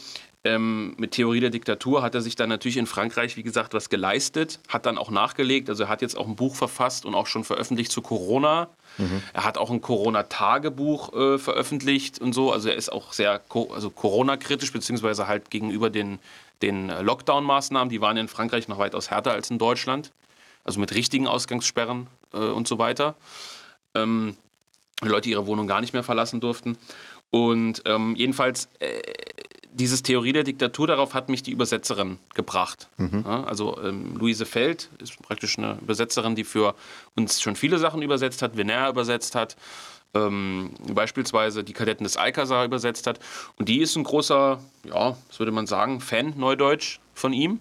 ähm, 0.47 0.95
mit 0.97 1.11
Theorie 1.11 1.41
der 1.41 1.51
Diktatur 1.51 2.03
hat 2.03 2.15
er 2.15 2.21
sich 2.21 2.37
dann 2.37 2.49
natürlich 2.49 2.77
in 2.77 2.87
Frankreich, 2.87 3.37
wie 3.37 3.43
gesagt, 3.43 3.75
was 3.75 3.91
geleistet, 3.91 4.61
hat 4.69 4.87
dann 4.87 4.97
auch 4.97 5.11
nachgelegt. 5.11 5.69
Also 5.69 5.85
er 5.85 5.89
hat 5.89 6.03
jetzt 6.03 6.17
auch 6.17 6.27
ein 6.27 6.37
Buch 6.37 6.55
verfasst 6.55 7.05
und 7.05 7.15
auch 7.15 7.27
schon 7.27 7.43
veröffentlicht 7.43 7.91
zu 7.91 8.01
Corona. 8.01 8.69
Mhm. 8.97 9.23
Er 9.33 9.45
hat 9.45 9.59
auch 9.59 9.71
ein 9.71 9.81
Corona-Tagebuch 9.81 11.13
äh, 11.13 11.39
veröffentlicht 11.39 12.21
und 12.21 12.33
so. 12.33 12.53
Also 12.53 12.69
er 12.69 12.77
ist 12.77 12.93
auch 12.93 13.13
sehr 13.13 13.41
also 13.51 13.91
Corona-kritisch, 13.91 14.73
beziehungsweise 14.73 15.27
halt 15.27 15.51
gegenüber 15.51 15.91
den, 15.91 16.21
den 16.63 16.91
Lockdown-Maßnahmen. 16.91 17.91
Die 17.91 18.01
waren 18.01 18.17
in 18.17 18.29
Frankreich 18.29 18.69
noch 18.69 18.79
weitaus 18.79 19.11
härter 19.11 19.33
als 19.33 19.51
in 19.51 19.59
Deutschland. 19.59 20.13
Also 20.63 20.79
mit 20.79 20.95
richtigen 20.95 21.27
Ausgangssperren 21.27 22.07
äh, 22.33 22.39
und 22.39 22.69
so 22.69 22.79
weiter. 22.79 23.17
Ähm, 23.95 24.37
Leute 25.03 25.29
ihre 25.29 25.47
Wohnung 25.47 25.67
gar 25.67 25.81
nicht 25.81 25.93
mehr 25.93 26.05
verlassen 26.05 26.41
durften. 26.41 26.79
Und 27.31 27.83
ähm, 27.85 28.15
jedenfalls, 28.17 28.69
äh, 28.79 29.03
dieses 29.77 30.03
Theorie 30.03 30.33
der 30.33 30.43
Diktatur, 30.43 30.87
darauf 30.87 31.15
hat 31.15 31.29
mich 31.29 31.43
die 31.43 31.51
Übersetzerin 31.51 32.19
gebracht. 32.35 32.89
Mhm. 32.97 33.25
Ja, 33.27 33.45
also 33.45 33.79
ähm, 33.83 34.17
Luise 34.17 34.47
Feld 34.47 34.89
ist 34.99 35.21
praktisch 35.23 35.59
eine 35.59 35.79
Übersetzerin, 35.83 36.35
die 36.35 36.45
für 36.45 36.75
uns 37.15 37.41
schon 37.41 37.57
viele 37.57 37.79
Sachen 37.79 38.03
übersetzt 38.03 38.43
hat, 38.43 38.57
Venner 38.57 38.89
übersetzt 38.89 39.35
hat, 39.35 39.57
ähm, 40.15 40.71
beispielsweise 40.93 41.63
die 41.63 41.75
Kadetten 41.75 42.05
des 42.05 42.17
Alcazar 42.17 42.65
übersetzt 42.65 43.07
hat. 43.07 43.21
Und 43.59 43.69
die 43.69 43.81
ist 43.81 43.97
ein 43.97 44.05
großer, 44.05 44.61
ja, 44.85 45.17
was 45.29 45.39
würde 45.39 45.53
man 45.53 45.67
sagen, 45.67 46.01
Fan, 46.01 46.33
Neudeutsch 46.37 46.99
von 47.15 47.33
ihm. 47.33 47.61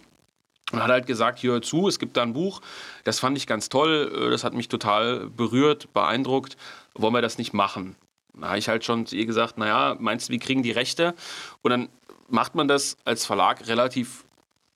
Und 0.72 0.82
hat 0.82 0.90
halt 0.90 1.06
gesagt, 1.06 1.44
hör 1.44 1.62
zu, 1.62 1.88
es 1.88 2.00
gibt 2.00 2.18
da 2.18 2.24
ein 2.24 2.34
Buch, 2.34 2.60
das 3.04 3.20
fand 3.20 3.38
ich 3.38 3.46
ganz 3.46 3.70
toll, 3.70 4.12
äh, 4.16 4.30
das 4.32 4.44
hat 4.44 4.54
mich 4.54 4.68
total 4.68 5.28
berührt, 5.30 5.94
beeindruckt, 5.94 6.58
wollen 6.96 7.14
wir 7.14 7.22
das 7.22 7.38
nicht 7.38 7.54
machen? 7.54 7.96
Da 8.34 8.48
habe 8.48 8.58
ich 8.58 8.68
halt 8.68 8.84
schon 8.84 9.06
zu 9.06 9.16
ihr 9.16 9.26
gesagt, 9.26 9.58
naja, 9.58 9.96
meinst 10.00 10.28
du, 10.28 10.32
wir 10.32 10.40
kriegen 10.40 10.64
die 10.64 10.72
Rechte? 10.72 11.14
Und 11.62 11.72
dann 11.72 11.90
macht 12.28 12.56
man 12.56 12.68
das 12.68 12.98
als 13.06 13.26
Verlag 13.26 13.68
relativ 13.68 14.26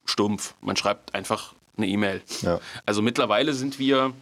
stumpf. 0.05 0.55
Man 0.61 0.75
schreibt 0.75 1.15
einfach 1.15 1.53
eine 1.77 1.87
E-Mail. 1.87 2.21
Ja. 2.41 2.59
Also 2.85 3.01
mittlerweile 3.01 3.53
sind 3.53 3.79
wir 3.79 4.13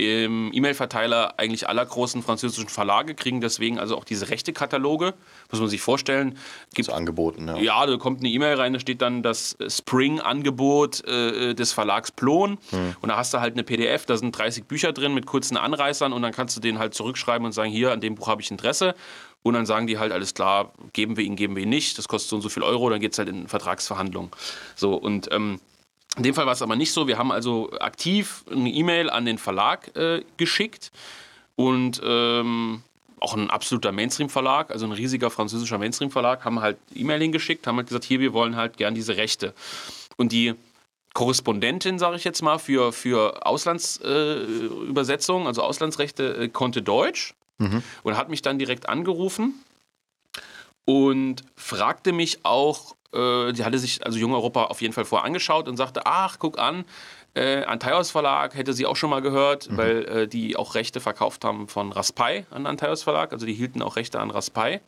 im 0.00 0.52
E-Mail-Verteiler 0.52 1.34
eigentlich 1.38 1.68
aller 1.68 1.84
großen 1.84 2.22
französischen 2.22 2.68
Verlage, 2.68 3.14
kriegen 3.14 3.40
deswegen 3.40 3.78
also 3.78 3.96
auch 3.96 4.04
diese 4.04 4.28
Rechte-Kataloge, 4.28 5.14
muss 5.50 5.60
man 5.60 5.68
sich 5.68 5.80
vorstellen. 5.80 6.38
Gibt 6.74 6.86
so 6.86 6.92
angeboten, 6.92 7.48
ja. 7.48 7.56
Ja, 7.58 7.86
da 7.86 7.96
kommt 7.96 8.20
eine 8.20 8.28
E-Mail 8.28 8.56
rein, 8.56 8.72
da 8.72 8.80
steht 8.80 9.02
dann 9.02 9.22
das 9.22 9.56
Spring-Angebot 9.66 11.04
äh, 11.06 11.54
des 11.54 11.72
Verlags 11.72 12.12
Plon 12.12 12.58
hm. 12.70 12.96
und 13.00 13.08
da 13.08 13.16
hast 13.16 13.34
du 13.34 13.40
halt 13.40 13.54
eine 13.54 13.62
PDF, 13.62 14.06
da 14.06 14.16
sind 14.16 14.36
30 14.36 14.64
Bücher 14.64 14.92
drin 14.92 15.14
mit 15.14 15.26
kurzen 15.26 15.56
Anreißern 15.56 16.12
und 16.12 16.22
dann 16.22 16.32
kannst 16.32 16.56
du 16.56 16.60
den 16.60 16.78
halt 16.78 16.94
zurückschreiben 16.94 17.44
und 17.44 17.52
sagen, 17.52 17.70
hier, 17.70 17.92
an 17.92 18.00
dem 18.00 18.14
Buch 18.14 18.28
habe 18.28 18.42
ich 18.42 18.50
Interesse 18.50 18.94
und 19.42 19.54
dann 19.54 19.66
sagen 19.66 19.86
die 19.86 19.98
halt, 19.98 20.12
alles 20.12 20.34
klar, 20.34 20.72
geben 20.92 21.16
wir 21.16 21.24
ihn, 21.24 21.36
geben 21.36 21.56
wir 21.56 21.62
ihn 21.62 21.68
nicht, 21.68 21.96
das 21.98 22.08
kostet 22.08 22.30
so 22.30 22.36
und 22.36 22.42
so 22.42 22.48
viel 22.48 22.62
Euro, 22.62 22.90
dann 22.90 23.00
geht 23.00 23.12
es 23.12 23.18
halt 23.18 23.28
in 23.28 23.48
Vertragsverhandlungen. 23.48 24.30
So, 24.76 24.94
und 24.94 25.28
ähm, 25.32 25.60
in 26.16 26.22
dem 26.24 26.34
Fall 26.34 26.46
war 26.46 26.52
es 26.52 26.62
aber 26.62 26.76
nicht 26.76 26.92
so. 26.92 27.06
Wir 27.06 27.18
haben 27.18 27.30
also 27.30 27.70
aktiv 27.78 28.44
eine 28.50 28.70
E-Mail 28.70 29.10
an 29.10 29.24
den 29.24 29.38
Verlag 29.38 29.96
äh, 29.96 30.22
geschickt 30.36 30.90
und 31.56 32.00
ähm, 32.04 32.82
auch 33.20 33.34
ein 33.34 33.50
absoluter 33.50 33.92
Mainstream-Verlag, 33.92 34.70
also 34.70 34.86
ein 34.86 34.92
riesiger 34.92 35.30
französischer 35.30 35.78
Mainstream-Verlag, 35.78 36.44
haben 36.44 36.60
halt 36.60 36.78
E-Mail 36.94 37.20
hingeschickt, 37.20 37.66
haben 37.66 37.76
halt 37.76 37.88
gesagt, 37.88 38.04
hier, 38.04 38.20
wir 38.20 38.32
wollen 38.32 38.56
halt 38.56 38.76
gern 38.76 38.94
diese 38.94 39.16
Rechte. 39.16 39.54
Und 40.16 40.32
die 40.32 40.54
Korrespondentin, 41.12 41.98
sage 41.98 42.16
ich 42.16 42.24
jetzt 42.24 42.42
mal, 42.42 42.58
für, 42.58 42.92
für 42.92 43.46
Auslandsübersetzungen, 43.46 45.44
äh, 45.44 45.48
also 45.48 45.62
Auslandsrechte, 45.62 46.36
äh, 46.36 46.48
konnte 46.48 46.82
Deutsch 46.82 47.34
mhm. 47.58 47.82
und 48.02 48.16
hat 48.16 48.30
mich 48.30 48.42
dann 48.42 48.58
direkt 48.58 48.88
angerufen 48.88 49.54
und 50.84 51.44
fragte 51.56 52.12
mich 52.12 52.44
auch, 52.44 52.96
äh, 53.12 53.52
die 53.52 53.64
hatte 53.64 53.78
sich 53.78 54.04
also 54.04 54.18
Jung 54.18 54.32
Europa 54.32 54.64
auf 54.64 54.80
jeden 54.82 54.94
Fall 54.94 55.04
vorher 55.04 55.26
angeschaut 55.26 55.68
und 55.68 55.76
sagte, 55.76 56.02
ach, 56.04 56.38
guck 56.38 56.58
an, 56.58 56.84
äh, 57.34 57.64
Antaios 57.64 58.10
Verlag 58.10 58.54
hätte 58.54 58.72
sie 58.72 58.86
auch 58.86 58.96
schon 58.96 59.10
mal 59.10 59.22
gehört, 59.22 59.70
mhm. 59.70 59.76
weil 59.76 60.04
äh, 60.04 60.28
die 60.28 60.56
auch 60.56 60.74
Rechte 60.74 61.00
verkauft 61.00 61.44
haben 61.44 61.68
von 61.68 61.92
Raspai 61.92 62.46
an 62.50 62.66
Antaios 62.66 63.02
Verlag, 63.02 63.32
also 63.32 63.46
die 63.46 63.54
hielten 63.54 63.82
auch 63.82 63.96
Rechte 63.96 64.18
an 64.18 64.30
Raspai 64.30 64.80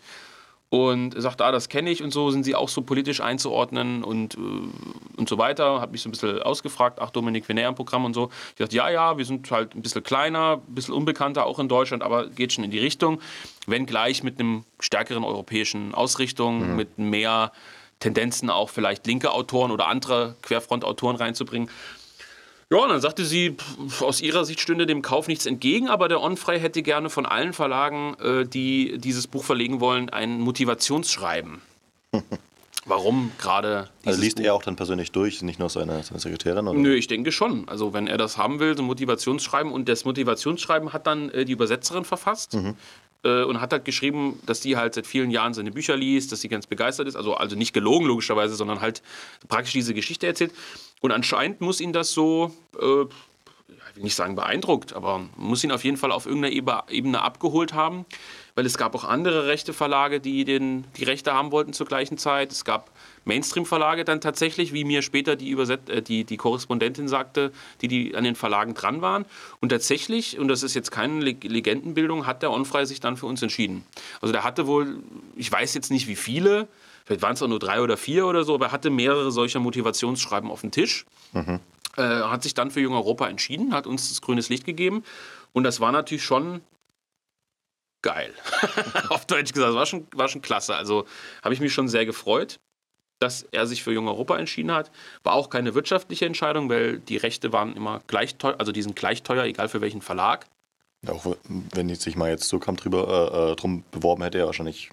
und 0.73 1.21
sagte, 1.21 1.45
ah, 1.45 1.53
das 1.53 1.69
kenne 1.69 1.91
ich 1.91 2.03
und 2.03 2.13
so 2.13 2.31
sind 2.31 2.45
sie 2.45 2.55
auch 2.55 2.71
so 2.71 2.81
politisch 2.81 3.21
einzuordnen 3.21 4.03
und, 4.03 4.37
äh, 4.37 4.39
und 5.19 5.29
so 5.29 5.37
weiter. 5.37 5.83
Hat 5.83 5.93
mich 5.93 6.01
so 6.01 6.09
ein 6.09 6.13
bisschen 6.13 6.41
ausgefragt, 6.41 6.99
ach, 6.99 7.11
Dominik 7.11 7.47
Venner 7.47 7.69
im 7.69 7.75
Programm 7.75 8.07
und 8.07 8.15
so. 8.15 8.31
Ich 8.53 8.55
dachte, 8.55 8.75
ja, 8.75 8.89
ja, 8.89 9.19
wir 9.19 9.27
sind 9.27 9.51
halt 9.51 9.75
ein 9.75 9.83
bisschen 9.83 10.03
kleiner, 10.03 10.63
ein 10.67 10.75
bisschen 10.75 10.95
unbekannter, 10.95 11.45
auch 11.45 11.59
in 11.59 11.69
Deutschland, 11.69 12.03
aber 12.03 12.27
geht 12.31 12.55
schon 12.55 12.65
in 12.65 12.71
die 12.71 12.79
Richtung. 12.79 13.21
Wenn 13.67 13.85
gleich 13.85 14.23
mit 14.23 14.41
einem 14.41 14.65
stärkeren 14.81 15.25
europäischen 15.25 15.95
Ausrichtung, 15.95 16.71
mhm. 16.71 16.77
mit 16.77 16.99
mehr 16.99 17.53
Tendenzen 18.03 18.51
auch 18.51 18.69
vielleicht 18.69 19.07
linke 19.07 19.33
Autoren 19.33 19.71
oder 19.71 19.87
andere 19.87 20.35
Querfrontautoren 20.43 21.17
reinzubringen. 21.17 21.71
Ja, 22.71 22.79
und 22.79 22.89
dann 22.89 23.01
sagte 23.01 23.25
sie, 23.25 23.57
aus 24.01 24.21
ihrer 24.21 24.45
Sicht 24.45 24.61
stünde 24.61 24.87
dem 24.87 25.03
Kauf 25.03 25.29
nichts 25.29 25.47
entgegen, 25.47 25.89
aber 25.89 26.09
der 26.09 26.21
Onfrei 26.23 26.59
hätte 26.59 26.83
gerne 26.83 27.11
von 27.11 27.27
allen 27.27 27.53
Verlagen, 27.53 28.15
äh, 28.15 28.45
die 28.47 28.99
dieses 28.99 29.27
Buch 29.27 29.45
verlegen 29.45 29.81
wollen, 29.81 30.09
ein 30.11 30.41
Motivationsschreiben. 30.41 31.61
Warum 32.85 33.31
gerade 33.39 33.91
Also 34.05 34.21
liest 34.21 34.39
Buch? 34.39 34.45
er 34.45 34.55
auch 34.55 34.63
dann 34.63 34.75
persönlich 34.75 35.13
durch, 35.13 35.43
nicht 35.43 35.61
nur 35.61 35.69
seine, 35.69 36.03
seine 36.03 36.19
Sekretärin? 36.19 36.67
Oder? 36.67 36.79
Nö, 36.79 36.95
ich 36.95 37.07
denke 37.07 37.31
schon. 37.31 37.69
Also 37.69 37.93
wenn 37.93 38.09
er 38.09 38.19
das 38.19 38.39
haben 38.39 38.59
will, 38.59 38.77
so 38.77 38.83
ein 38.83 38.87
Motivationsschreiben 38.87 39.71
und 39.71 39.89
das 39.89 40.05
Motivationsschreiben 40.05 40.93
hat 40.93 41.07
dann 41.07 41.31
äh, 41.31 41.45
die 41.45 41.53
Übersetzerin 41.53 42.05
verfasst. 42.05 42.55
Mhm. 42.55 42.75
Äh, 43.25 43.45
und 43.45 43.61
hat 43.61 43.73
halt 43.73 43.85
geschrieben, 43.85 44.41
dass 44.47 44.61
die 44.61 44.77
halt 44.77 44.95
seit 44.95 45.07
vielen 45.07 45.31
Jahren 45.31 45.55
seine 45.55 45.71
Bücher 45.71 45.97
liest, 45.97 46.33
dass 46.33 46.41
sie 46.41 46.49
ganz 46.49 46.67
begeistert 46.67 47.07
ist. 47.09 47.17
Also, 47.17 47.35
also 47.35 47.57
nicht 47.57 47.73
gelogen 47.73 48.07
logischerweise, 48.07 48.55
sondern 48.55 48.81
halt 48.81 49.03
praktisch 49.49 49.73
diese 49.73 49.95
Geschichte 49.95 50.27
erzählt. 50.27 50.53
Und 51.01 51.13
anscheinend 51.13 51.61
muss 51.61 51.81
ihn 51.81 51.93
das 51.93 52.13
so, 52.13 52.53
äh, 52.81 53.03
ich 53.03 53.97
will 53.97 54.05
nicht 54.05 54.15
sagen 54.15 54.35
beeindruckt, 54.35 54.95
aber 54.95 55.21
muss 55.37 55.63
ihn 55.65 55.73
auf 55.73 55.85
jeden 55.85 55.97
Fall 55.97 56.13
auf 56.13 56.27
irgendeiner 56.27 56.89
Ebene 56.91 57.23
abgeholt 57.23 57.75
haben 57.75 58.07
weil 58.55 58.67
es 58.67 58.77
gab 58.77 58.95
auch 58.95 59.05
andere 59.05 59.47
rechte 59.47 59.73
Verlage, 59.73 60.21
die 60.21 60.45
den, 60.45 60.85
die 60.97 61.05
Rechte 61.05 61.33
haben 61.33 61.53
wollten 61.53 61.73
zur 61.73 61.87
gleichen 61.87 62.19
Zeit. 62.19 62.53
Es 62.53 62.65
gab 62.65 62.91
Mainstream-Verlage 63.25 64.05
dann 64.05 64.21
tatsächlich, 64.21 64.73
wie 64.73 64.85
mir 64.85 65.03
später 65.03 65.37
die, 65.37 65.51
Überset 65.51 65.89
äh, 65.89 66.03
die, 66.03 66.25
die 66.25 66.37
Korrespondentin 66.37 67.09
sagte, 67.09 67.53
die, 67.81 67.89
die 67.89 68.17
an 68.17 68.25
den 68.25 68.35
Verlagen 68.35 68.75
dran 68.75 69.03
waren. 69.03 69.25
Und 69.61 69.71
tatsächlich, 69.71 70.39
und 70.39 70.49
das 70.49 70.63
ist 70.63 70.75
jetzt 70.75 70.91
keine 70.91 71.21
Legendenbildung, 71.21 72.27
hat 72.27 72.43
der 72.43 72.51
Onfrei 72.51 72.85
sich 72.85 73.01
dann 73.01 73.17
für 73.17 73.27
uns 73.27 73.43
entschieden. 73.43 73.85
Also 74.21 74.33
der 74.33 74.45
hatte 74.45 74.67
wohl, 74.67 75.03
ich 75.37 75.51
weiß 75.51 75.75
jetzt 75.75 75.91
nicht 75.91 76.09
wie 76.09 76.17
viele, 76.17 76.69
vielleicht 77.05 77.23
waren 77.23 77.35
es 77.35 77.43
auch 77.43 77.49
nur 77.49 77.59
drei 77.59 77.81
oder 77.81 77.97
vier 77.97 78.27
oder 78.27 78.45
so, 78.45 78.55
aber 78.55 78.67
er 78.67 78.73
hatte 78.73 78.91
mehrere 78.91 79.31
solcher 79.31 79.61
Motivationsschreiben 79.61 80.51
auf 80.51 80.61
dem 80.63 80.71
Tisch. 80.71 81.07
Mhm. 81.33 81.61
Äh, 81.97 82.03
hat 82.03 82.43
sich 82.43 82.55
dann 82.55 82.71
für 82.71 82.81
Jung 82.81 82.95
Europa 82.95 83.29
entschieden, 83.29 83.75
hat 83.75 83.87
uns 83.87 84.09
das 84.09 84.23
grünes 84.23 84.49
Licht 84.49 84.65
gegeben. 84.65 85.05
Und 85.53 85.65
das 85.65 85.81
war 85.81 85.93
natürlich 85.93 86.25
schon 86.25 86.63
geil. 88.03 88.35
Auf 89.09 89.27
Deutsch 89.27 89.53
gesagt, 89.53 89.75
war 89.75 89.87
schon, 89.87 90.07
war 90.15 90.29
schon 90.29 90.43
klasse. 90.43 90.75
Also 90.75 91.07
habe 91.43 91.55
ich 91.55 91.61
mich 91.61 91.73
schon 91.73 91.89
sehr 91.89 92.05
gefreut, 92.05 92.59
dass 93.23 93.47
er 93.53 93.67
sich 93.67 93.83
für 93.83 93.93
Jung 93.93 94.09
Europa 94.09 94.37
entschieden 94.37 94.73
hat. 94.73 94.91
War 95.23 95.35
auch 95.35 95.49
keine 95.49 95.75
wirtschaftliche 95.75 96.27
Entscheidung, 96.27 96.69
weil 96.69 96.99
die 96.99 97.17
Rechte 97.17 97.53
waren 97.53 97.77
immer 97.77 98.03
gleich 98.07 98.37
teuer, 98.37 98.57
also 98.59 98.73
die 98.73 98.83
sind 98.83 98.97
gleich 98.97 99.23
teuer, 99.23 99.45
egal 99.45 99.69
für 99.69 99.81
welchen 99.81 100.03
Verlag. 100.03 100.47
Auch 101.07 101.37
wenn 101.75 101.89
ich 101.89 102.01
sich 102.01 102.17
mal 102.17 102.31
jetzt 102.31 102.49
so 102.49 102.59
kam 102.59 102.77
drüber 102.77 103.33
äh, 103.49 103.53
äh, 103.53 103.57
drum 103.57 103.85
beworben 103.91 104.23
hätte, 104.23 104.39
er 104.39 104.47
wahrscheinlich 104.47 104.91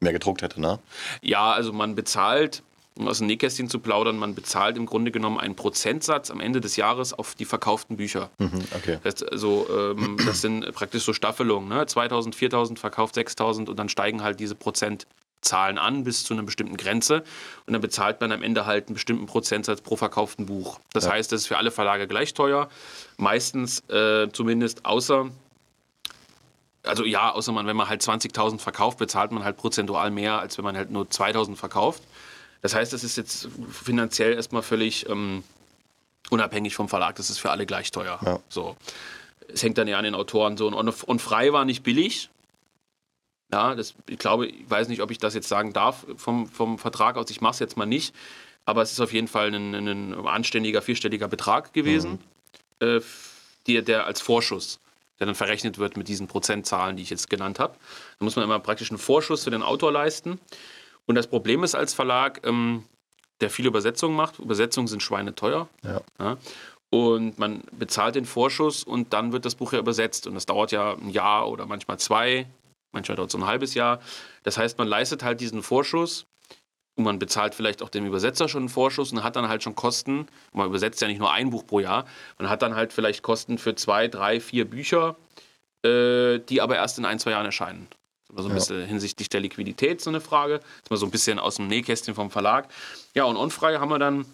mehr 0.00 0.12
gedruckt 0.12 0.42
hätte, 0.42 0.60
ne? 0.60 0.78
Ja, 1.20 1.52
also 1.52 1.72
man 1.72 1.94
bezahlt 1.94 2.62
um 2.94 3.08
aus 3.08 3.18
dem 3.18 3.26
Nähkästchen 3.26 3.68
zu 3.68 3.78
plaudern, 3.78 4.18
man 4.18 4.34
bezahlt 4.34 4.76
im 4.76 4.86
Grunde 4.86 5.10
genommen 5.10 5.38
einen 5.38 5.56
Prozentsatz 5.56 6.30
am 6.30 6.40
Ende 6.40 6.60
des 6.60 6.76
Jahres 6.76 7.14
auf 7.14 7.34
die 7.34 7.44
verkauften 7.44 7.96
Bücher. 7.96 8.30
Mhm, 8.38 8.60
okay. 8.76 8.98
das, 9.02 9.22
also, 9.22 9.66
ähm, 9.70 10.18
das 10.26 10.40
sind 10.40 10.70
praktisch 10.74 11.04
so 11.04 11.12
Staffelungen. 11.12 11.68
Ne? 11.68 11.86
2000, 11.86 12.34
4000 12.34 12.78
verkauft 12.78 13.14
6000 13.14 13.68
und 13.68 13.78
dann 13.78 13.88
steigen 13.88 14.22
halt 14.22 14.40
diese 14.40 14.54
Prozentzahlen 15.42 15.78
an 15.78 16.04
bis 16.04 16.24
zu 16.24 16.34
einer 16.34 16.42
bestimmten 16.42 16.76
Grenze. 16.76 17.24
Und 17.66 17.72
dann 17.72 17.82
bezahlt 17.82 18.20
man 18.20 18.32
am 18.32 18.42
Ende 18.42 18.64
halt 18.64 18.86
einen 18.86 18.94
bestimmten 18.94 19.26
Prozentsatz 19.26 19.80
pro 19.80 19.96
verkauften 19.96 20.46
Buch. 20.46 20.78
Das 20.92 21.04
ja. 21.04 21.12
heißt, 21.12 21.32
das 21.32 21.42
ist 21.42 21.46
für 21.48 21.58
alle 21.58 21.70
Verlage 21.70 22.06
gleich 22.06 22.32
teuer. 22.32 22.68
Meistens 23.16 23.80
äh, 23.90 24.28
zumindest, 24.32 24.86
außer 24.86 25.30
also 26.84 27.04
ja, 27.04 27.30
außer 27.30 27.52
man, 27.52 27.66
wenn 27.66 27.76
man 27.76 27.88
halt 27.88 28.02
20.000 28.02 28.58
verkauft, 28.58 28.98
bezahlt 28.98 29.30
man 29.30 29.44
halt 29.44 29.56
prozentual 29.56 30.10
mehr, 30.10 30.40
als 30.40 30.58
wenn 30.58 30.64
man 30.64 30.76
halt 30.76 30.90
nur 30.90 31.04
2.000 31.04 31.54
verkauft. 31.54 32.02
Das 32.60 32.74
heißt, 32.74 32.92
es 32.92 33.04
ist 33.04 33.16
jetzt 33.16 33.48
finanziell 33.70 34.34
erstmal 34.34 34.62
völlig 34.62 35.08
ähm, 35.08 35.44
unabhängig 36.30 36.74
vom 36.74 36.88
Verlag. 36.88 37.14
Das 37.16 37.30
ist 37.30 37.38
für 37.38 37.50
alle 37.50 37.66
gleich 37.66 37.92
teuer. 37.92 38.18
Ja. 38.24 38.40
So. 38.48 38.76
Es 39.46 39.62
hängt 39.62 39.78
dann 39.78 39.86
ja 39.86 39.98
an 39.98 40.04
den 40.04 40.14
Autoren 40.16 40.56
so. 40.56 40.66
Und, 40.66 41.02
und 41.04 41.22
frei 41.22 41.52
war 41.52 41.64
nicht 41.64 41.84
billig. 41.84 42.30
Ja, 43.52 43.74
das, 43.74 43.94
ich 44.08 44.18
glaube, 44.18 44.46
ich 44.46 44.68
weiß 44.68 44.88
nicht, 44.88 45.02
ob 45.02 45.10
ich 45.10 45.18
das 45.18 45.34
jetzt 45.34 45.48
sagen 45.48 45.72
darf 45.72 46.06
vom, 46.16 46.46
vom 46.46 46.78
Vertrag 46.78 47.16
aus. 47.16 47.30
Ich 47.30 47.42
mache 47.42 47.52
es 47.52 47.58
jetzt 47.58 47.76
mal 47.76 47.86
nicht. 47.86 48.14
Aber 48.64 48.82
es 48.82 48.92
ist 48.92 49.00
auf 49.00 49.12
jeden 49.12 49.28
Fall 49.28 49.52
ein, 49.52 49.74
ein 49.74 50.14
anständiger, 50.26 50.82
vierstelliger 50.82 51.28
Betrag 51.28 51.72
gewesen, 51.72 52.20
mhm. 52.80 52.86
äh, 52.86 53.00
die, 53.66 53.82
der 53.82 54.06
als 54.06 54.20
Vorschuss, 54.20 54.78
der 55.18 55.26
dann 55.26 55.34
verrechnet 55.34 55.78
wird 55.78 55.96
mit 55.96 56.08
diesen 56.08 56.28
Prozentzahlen, 56.28 56.96
die 56.96 57.02
ich 57.02 57.10
jetzt 57.10 57.28
genannt 57.28 57.58
habe. 57.58 57.74
Da 58.18 58.24
muss 58.24 58.36
man 58.36 58.44
immer 58.44 58.58
praktisch 58.60 58.90
einen 58.90 58.98
Vorschuss 58.98 59.44
für 59.44 59.50
den 59.50 59.62
Autor 59.62 59.92
leisten. 59.92 60.40
Und 61.06 61.16
das 61.16 61.26
Problem 61.26 61.64
ist 61.64 61.74
als 61.74 61.92
Verlag, 61.92 62.40
ähm, 62.44 62.84
der 63.40 63.50
viele 63.50 63.68
Übersetzungen 63.68 64.14
macht, 64.14 64.38
Übersetzungen 64.38 64.86
sind 64.86 65.02
schweineteuer. 65.02 65.68
Ja. 65.82 66.00
ja. 66.20 66.38
Und 66.90 67.38
man 67.38 67.62
bezahlt 67.72 68.14
den 68.14 68.26
Vorschuss 68.26 68.84
und 68.84 69.12
dann 69.12 69.32
wird 69.32 69.44
das 69.44 69.56
Buch 69.56 69.72
ja 69.72 69.80
übersetzt. 69.80 70.26
Und 70.26 70.34
das 70.34 70.46
dauert 70.46 70.70
ja 70.70 70.92
ein 70.92 71.10
Jahr 71.10 71.48
oder 71.48 71.66
manchmal 71.66 71.98
zwei, 71.98 72.46
manchmal 72.92 73.16
dauert 73.16 73.28
es 73.28 73.32
so 73.32 73.38
ein 73.38 73.46
halbes 73.46 73.74
Jahr. 73.74 74.00
Das 74.42 74.58
heißt, 74.58 74.78
man 74.78 74.88
leistet 74.88 75.22
halt 75.22 75.40
diesen 75.40 75.62
Vorschuss 75.62 76.26
und 76.94 77.04
man 77.04 77.18
bezahlt 77.18 77.54
vielleicht 77.54 77.82
auch 77.82 77.88
dem 77.88 78.06
Übersetzer 78.06 78.48
schon 78.48 78.62
einen 78.62 78.68
Vorschuss 78.68 79.12
und 79.12 79.22
hat 79.22 79.36
dann 79.36 79.48
halt 79.48 79.62
schon 79.62 79.74
Kosten. 79.74 80.26
Man 80.52 80.66
übersetzt 80.66 81.00
ja 81.00 81.08
nicht 81.08 81.18
nur 81.18 81.32
ein 81.32 81.50
Buch 81.50 81.66
pro 81.66 81.80
Jahr. 81.80 82.06
Man 82.38 82.48
hat 82.48 82.62
dann 82.62 82.74
halt 82.74 82.92
vielleicht 82.92 83.22
Kosten 83.22 83.58
für 83.58 83.74
zwei, 83.74 84.08
drei, 84.08 84.40
vier 84.40 84.68
Bücher, 84.68 85.16
äh, 85.84 86.38
die 86.38 86.60
aber 86.60 86.76
erst 86.76 86.98
in 86.98 87.04
ein, 87.04 87.18
zwei 87.18 87.32
Jahren 87.32 87.46
erscheinen. 87.46 87.88
Also 88.34 88.48
ein 88.48 88.54
bisschen 88.54 88.86
hinsichtlich 88.86 89.28
der 89.28 89.40
Liquidität 89.40 90.00
so 90.00 90.08
eine 90.08 90.20
Frage. 90.20 90.58
Das 90.58 90.82
ist 90.84 90.90
mal 90.90 90.96
so 90.96 91.06
ein 91.06 91.10
bisschen 91.10 91.38
aus 91.38 91.56
dem 91.56 91.66
Nähkästchen 91.66 92.14
vom 92.14 92.30
Verlag. 92.30 92.68
Ja, 93.14 93.24
und 93.24 93.36
Onfrei 93.36 93.76
haben 93.76 93.90
wir 93.90 93.98
dann 93.98 94.24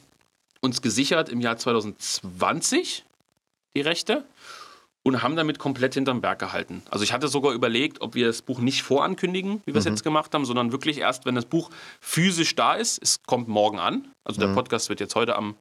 uns 0.60 0.82
gesichert 0.82 1.28
im 1.28 1.40
Jahr 1.40 1.56
2020 1.56 3.04
die 3.74 3.80
Rechte 3.80 4.24
und 5.08 5.22
haben 5.22 5.36
damit 5.36 5.58
komplett 5.58 5.94
hinterm 5.94 6.20
Berg 6.20 6.38
gehalten. 6.38 6.82
Also 6.90 7.02
ich 7.02 7.12
hatte 7.12 7.28
sogar 7.28 7.52
überlegt, 7.52 8.00
ob 8.00 8.14
wir 8.14 8.26
das 8.26 8.42
Buch 8.42 8.60
nicht 8.60 8.82
vorankündigen, 8.82 9.62
wie 9.64 9.74
wir 9.74 9.78
es 9.78 9.86
mhm. 9.86 9.92
jetzt 9.92 10.04
gemacht 10.04 10.34
haben, 10.34 10.44
sondern 10.44 10.70
wirklich 10.72 10.98
erst, 10.98 11.24
wenn 11.24 11.34
das 11.34 11.46
Buch 11.46 11.70
physisch 12.00 12.54
da 12.54 12.74
ist. 12.74 13.02
Es 13.02 13.22
kommt 13.22 13.48
morgen 13.48 13.78
an. 13.78 14.08
Also 14.24 14.40
der 14.40 14.50
mhm. 14.50 14.54
Podcast 14.54 14.88
wird 14.88 15.00
jetzt 15.00 15.14
heute 15.14 15.36
am 15.36 15.56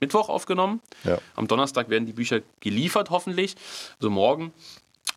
Mittwoch 0.00 0.28
aufgenommen. 0.28 0.80
Ja. 1.04 1.18
Am 1.36 1.46
Donnerstag 1.46 1.90
werden 1.90 2.06
die 2.06 2.12
Bücher 2.12 2.40
geliefert, 2.60 3.10
hoffentlich. 3.10 3.54
Also 4.00 4.10
morgen. 4.10 4.52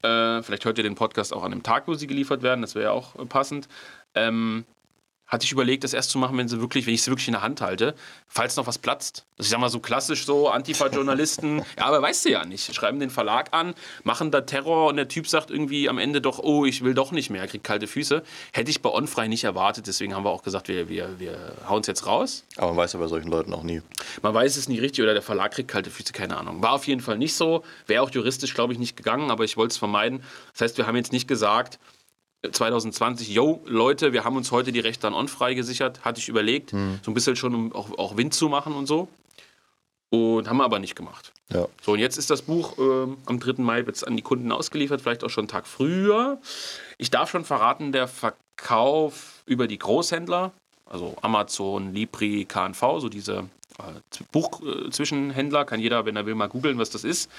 Äh, 0.04 0.44
vielleicht 0.44 0.66
hört 0.66 0.78
ihr 0.78 0.84
den 0.84 0.96
Podcast 0.96 1.34
auch 1.34 1.44
an 1.44 1.52
dem 1.52 1.64
Tag, 1.64 1.88
wo 1.88 1.96
sie 1.96 2.06
geliefert 2.06 2.44
werden. 2.44 2.62
Das 2.62 2.76
wäre 2.76 2.86
ja 2.86 2.92
auch 2.92 3.16
passend. 3.28 3.68
Ähm, 4.14 4.66
hatte 5.28 5.46
ich 5.46 5.52
überlegt, 5.52 5.84
das 5.84 5.94
erst 5.94 6.12
zu 6.12 6.18
machen, 6.18 6.38
wenn 6.38 6.48
sie 6.48 6.62
wirklich, 6.62 6.86
wenn 6.86 6.94
ich 6.94 7.02
sie 7.02 7.12
wirklich 7.12 7.28
in 7.28 7.34
der 7.34 7.42
Hand 7.42 7.62
halte, 7.62 7.96
falls 8.28 8.56
noch 8.56 8.68
was 8.68 8.78
platzt. 8.78 9.26
Das 9.38 9.48
ist 9.48 9.52
ja 9.52 9.58
mal 9.58 9.70
so 9.70 9.80
klassisch 9.80 10.26
so 10.26 10.50
Antifa-Journalisten. 10.50 11.60
ja, 11.78 11.86
aber 11.86 12.02
weißt 12.02 12.26
du 12.26 12.30
ja 12.30 12.46
nicht. 12.46 12.74
Schreiben 12.74 13.00
den 13.00 13.10
Verlag 13.10 13.50
an, 13.52 13.74
machen 14.04 14.32
da 14.32 14.42
Terror 14.42 14.88
und 14.88 14.98
der 14.98 15.08
Typ 15.08 15.28
sagt 15.28 15.50
irgendwie 15.50 15.90
am 15.90 15.98
Ende 15.98 16.22
doch, 16.22 16.40
oh, 16.40 16.66
ich 16.66 16.84
will 16.84 16.94
doch 16.94 17.12
nicht 17.12 17.30
mehr, 17.30 17.48
kriegt 17.48 17.64
kalte 17.64 17.88
Füße. 17.88 18.24
Hätte 18.54 18.70
ich 18.70 18.82
bei 18.82 18.90
Onfrei 18.90 19.28
nicht 19.28 19.44
erwartet, 19.44 19.88
deswegen 19.88 20.16
haben 20.16 20.24
wir 20.24 20.30
auch 20.30 20.44
gesagt, 20.44 20.68
wir, 20.68 20.90
wir, 20.90 21.20
wir 21.20 21.54
hauen 21.68 21.82
es 21.82 21.88
jetzt 21.88 22.06
raus. 22.06 22.44
Aber 22.58 22.68
man 22.68 22.78
weiß 22.78 22.94
ja 22.94 23.00
bei 23.00 23.08
solchen 23.08 23.30
Leuten 23.30 23.54
auch 23.54 23.64
nie. 23.64 23.82
Man 24.22 24.34
weiß 24.34 24.58
es 24.58 24.70
nie 24.70 24.80
richtig 24.80 25.04
oder 25.04 25.14
der 25.14 25.24
Verlag 25.24 25.54
kriegt 25.54 25.70
kalte 25.70 25.90
Füße, 25.90 26.14
keine 26.14 26.38
Ahnung. 26.38 26.62
War 26.62 26.74
auf 26.74 26.88
jeden 26.88 27.02
Fall 27.02 27.18
nicht 27.18 27.36
so. 27.36 27.64
Wäre 27.88 28.04
auch 28.04 28.12
juristisch, 28.12 28.54
glaube 28.54 28.74
ich, 28.74 28.80
nicht 28.80 28.96
gegangen, 28.96 29.32
aber 29.32 29.44
ich 29.44 29.58
wollte 29.58 29.72
es 29.72 29.78
vermeiden. 29.78 30.24
Das 30.54 30.62
heißt, 30.62 30.78
wir 30.78 30.88
haben 30.88 30.96
jetzt 30.96 31.12
nicht 31.12 31.28
gesagt, 31.28 31.80
2020, 32.52 33.30
yo, 33.30 33.62
Leute, 33.66 34.14
wir 34.14 34.24
haben 34.24 34.36
uns 34.36 34.52
heute 34.52 34.72
die 34.72 34.80
Rechte 34.80 35.08
an 35.08 35.14
On-Frei 35.14 35.54
gesichert, 35.54 36.04
hatte 36.04 36.20
ich 36.20 36.30
überlegt, 36.30 36.72
hm. 36.72 37.00
so 37.04 37.12
ein 37.12 37.14
bisschen 37.14 37.36
schon, 37.36 37.54
um 37.54 37.74
auch, 37.74 37.98
auch 37.98 38.18
Wind 38.18 38.34
zu 38.34 38.50
machen 38.50 38.74
und 38.74 38.88
so. 38.88 39.08
Und 40.10 40.48
haben 40.48 40.58
wir 40.58 40.64
aber 40.64 40.80
nicht 40.80 40.96
gemacht. 40.96 41.34
Ja. 41.52 41.68
So, 41.82 41.94
und 41.94 42.00
jetzt 42.00 42.18
ist 42.18 42.30
das 42.30 42.44
Buch 42.44 42.78
äh, 42.78 43.08
am 43.26 43.40
3. 43.40 43.62
Mai 43.62 43.82
jetzt 43.82 44.08
an 44.08 44.16
die 44.16 44.22
Kunden 44.22 44.52
ausgeliefert, 44.52 45.02
vielleicht 45.02 45.24
auch 45.24 45.30
schon 45.30 45.44
einen 45.44 45.50
Tag 45.50 45.68
früher. 45.68 46.40
Ich 46.98 47.12
darf 47.12 47.30
schon 47.30 47.44
verraten, 47.44 47.92
der 47.92 48.08
Verkauf 48.08 49.44
über 49.46 49.68
die 49.68 49.78
Großhändler, 49.78 50.52
also 50.86 51.16
Amazon, 51.22 51.94
Libri, 51.94 52.46
KNV, 52.46 53.00
so 53.00 53.10
diese 53.10 53.50
äh, 53.80 54.22
Buchzwischenhändler, 54.32 55.62
äh, 55.62 55.66
kann 55.66 55.80
jeder, 55.80 56.06
wenn 56.06 56.16
er 56.16 56.26
will, 56.26 56.36
mal 56.36 56.50
googeln, 56.50 56.78
was 56.78 56.90
das 56.90 57.04
ist, 57.04 57.30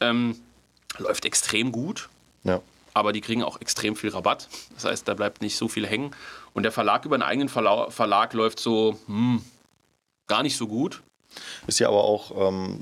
ähm, 0.00 0.40
läuft 0.98 1.24
extrem 1.24 1.72
gut. 1.72 2.08
Ja 2.44 2.60
aber 2.98 3.12
die 3.12 3.20
kriegen 3.20 3.42
auch 3.42 3.60
extrem 3.60 3.96
viel 3.96 4.10
Rabatt. 4.10 4.48
Das 4.74 4.84
heißt, 4.84 5.08
da 5.08 5.14
bleibt 5.14 5.42
nicht 5.42 5.56
so 5.56 5.68
viel 5.68 5.86
hängen. 5.86 6.14
Und 6.52 6.64
der 6.64 6.72
Verlag 6.72 7.04
über 7.04 7.14
einen 7.14 7.22
eigenen 7.22 7.48
Verlag, 7.48 7.92
Verlag 7.92 8.32
läuft 8.34 8.60
so 8.60 8.98
hm, 9.06 9.42
gar 10.26 10.42
nicht 10.42 10.56
so 10.56 10.66
gut. 10.66 11.02
Ist 11.66 11.78
ja 11.78 11.88
aber 11.88 12.04
auch, 12.04 12.48
ähm, 12.48 12.80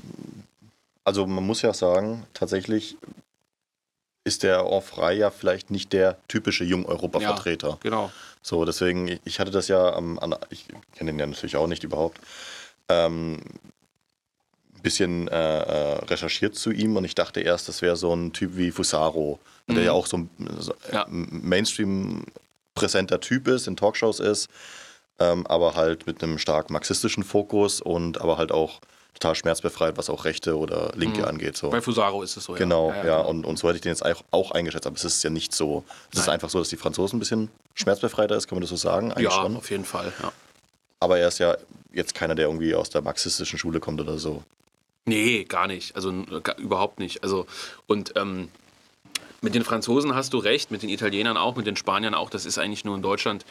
also 1.03 1.27
man 1.27 1.45
muss 1.45 1.61
ja 1.61 1.73
sagen, 1.73 2.25
tatsächlich 2.33 2.97
ist 4.23 4.43
der 4.43 4.65
Orfrei 4.65 5.13
ja 5.13 5.31
vielleicht 5.31 5.71
nicht 5.71 5.93
der 5.93 6.17
typische 6.27 6.65
Jung-Europa-Vertreter. 6.65 7.69
Ja, 7.69 7.77
genau. 7.81 8.11
So, 8.41 8.65
deswegen, 8.65 9.19
ich 9.23 9.39
hatte 9.39 9.51
das 9.51 9.67
ja, 9.69 9.97
ähm, 9.97 10.19
an, 10.19 10.35
ich 10.49 10.65
kenne 10.95 11.11
den 11.11 11.19
ja 11.19 11.27
natürlich 11.27 11.55
auch 11.55 11.67
nicht 11.67 11.83
überhaupt, 11.83 12.19
ähm, 12.89 13.41
bisschen 14.81 15.27
äh, 15.27 15.33
äh, 15.33 15.93
recherchiert 16.05 16.55
zu 16.55 16.71
ihm 16.71 16.95
und 16.95 17.05
ich 17.05 17.15
dachte 17.15 17.41
erst, 17.41 17.67
das 17.67 17.81
wäre 17.81 17.95
so 17.95 18.13
ein 18.13 18.33
Typ 18.33 18.55
wie 18.55 18.71
Fusaro, 18.71 19.39
mhm. 19.67 19.75
der 19.75 19.83
ja 19.83 19.91
auch 19.91 20.07
so 20.07 20.17
ein 20.17 20.29
so 20.59 20.73
ja. 20.91 21.05
Mainstream 21.09 22.25
präsenter 22.75 23.19
Typ 23.19 23.47
ist, 23.47 23.67
in 23.67 23.75
Talkshows 23.75 24.19
ist, 24.19 24.49
ähm, 25.19 25.45
aber 25.47 25.75
halt 25.75 26.07
mit 26.07 26.23
einem 26.23 26.37
stark 26.37 26.69
marxistischen 26.69 27.23
Fokus 27.23 27.81
und 27.81 28.21
aber 28.21 28.37
halt 28.37 28.51
auch 28.51 28.79
total 29.13 29.35
schmerzbefreit, 29.35 29.97
was 29.97 30.09
auch 30.09 30.25
Rechte 30.25 30.57
oder 30.57 30.91
Linke 30.95 31.21
mhm. 31.21 31.27
angeht. 31.27 31.57
So. 31.57 31.69
Bei 31.71 31.81
Fusaro 31.81 32.21
ist 32.21 32.37
es 32.37 32.43
so, 32.45 32.53
Genau, 32.53 32.89
ja, 32.89 32.97
ja, 32.97 33.05
ja. 33.05 33.17
Genau. 33.17 33.29
Und, 33.29 33.45
und 33.45 33.57
so 33.57 33.67
hätte 33.67 33.77
ich 33.77 33.81
den 33.81 33.91
jetzt 33.91 34.03
auch 34.31 34.51
eingeschätzt, 34.51 34.85
aber 34.85 34.95
es 34.95 35.03
ist 35.03 35.23
ja 35.23 35.29
nicht 35.29 35.53
so. 35.53 35.83
Es 36.13 36.19
ist 36.19 36.29
einfach 36.29 36.49
so, 36.49 36.59
dass 36.59 36.69
die 36.69 36.77
Franzosen 36.77 37.17
ein 37.17 37.19
bisschen 37.19 37.49
schmerzbefreiter 37.73 38.35
ist, 38.35 38.47
kann 38.47 38.57
man 38.57 38.61
das 38.61 38.69
so 38.69 38.75
sagen? 38.75 39.11
Eigentlich 39.11 39.29
ja, 39.29 39.31
schon. 39.31 39.57
auf 39.57 39.71
jeden 39.71 39.85
Fall, 39.85 40.13
ja. 40.21 40.31
Aber 40.99 41.19
er 41.19 41.27
ist 41.27 41.39
ja 41.39 41.57
jetzt 41.91 42.13
keiner, 42.15 42.35
der 42.35 42.45
irgendwie 42.45 42.75
aus 42.75 42.89
der 42.89 43.01
marxistischen 43.01 43.57
Schule 43.57 43.79
kommt 43.79 43.99
oder 44.01 44.17
so. 44.17 44.43
Nee, 45.05 45.45
gar 45.45 45.67
nicht. 45.67 45.95
Also 45.95 46.11
gar, 46.43 46.57
überhaupt 46.57 46.99
nicht. 46.99 47.23
Also 47.23 47.47
und 47.87 48.13
ähm, 48.17 48.49
mit 49.41 49.55
den 49.55 49.63
Franzosen 49.63 50.15
hast 50.15 50.33
du 50.33 50.37
recht, 50.39 50.71
mit 50.71 50.81
den 50.81 50.89
Italienern 50.89 51.37
auch, 51.37 51.55
mit 51.55 51.67
den 51.67 51.75
Spaniern 51.75 52.13
auch. 52.13 52.29
Das 52.29 52.45
ist 52.45 52.57
eigentlich 52.57 52.85
nur 52.85 52.95
in 52.95 53.01
Deutschland 53.01 53.45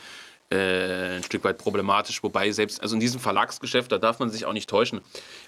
äh, 0.51 1.17
ein 1.17 1.23
Stück 1.23 1.45
weit 1.45 1.59
problematisch. 1.59 2.23
Wobei 2.23 2.51
selbst, 2.53 2.81
also 2.83 2.95
in 2.95 3.01
diesem 3.01 3.21
Verlagsgeschäft, 3.21 3.91
da 3.93 3.99
darf 3.99 4.19
man 4.19 4.31
sich 4.31 4.47
auch 4.47 4.53
nicht 4.53 4.69
täuschen. 4.69 5.01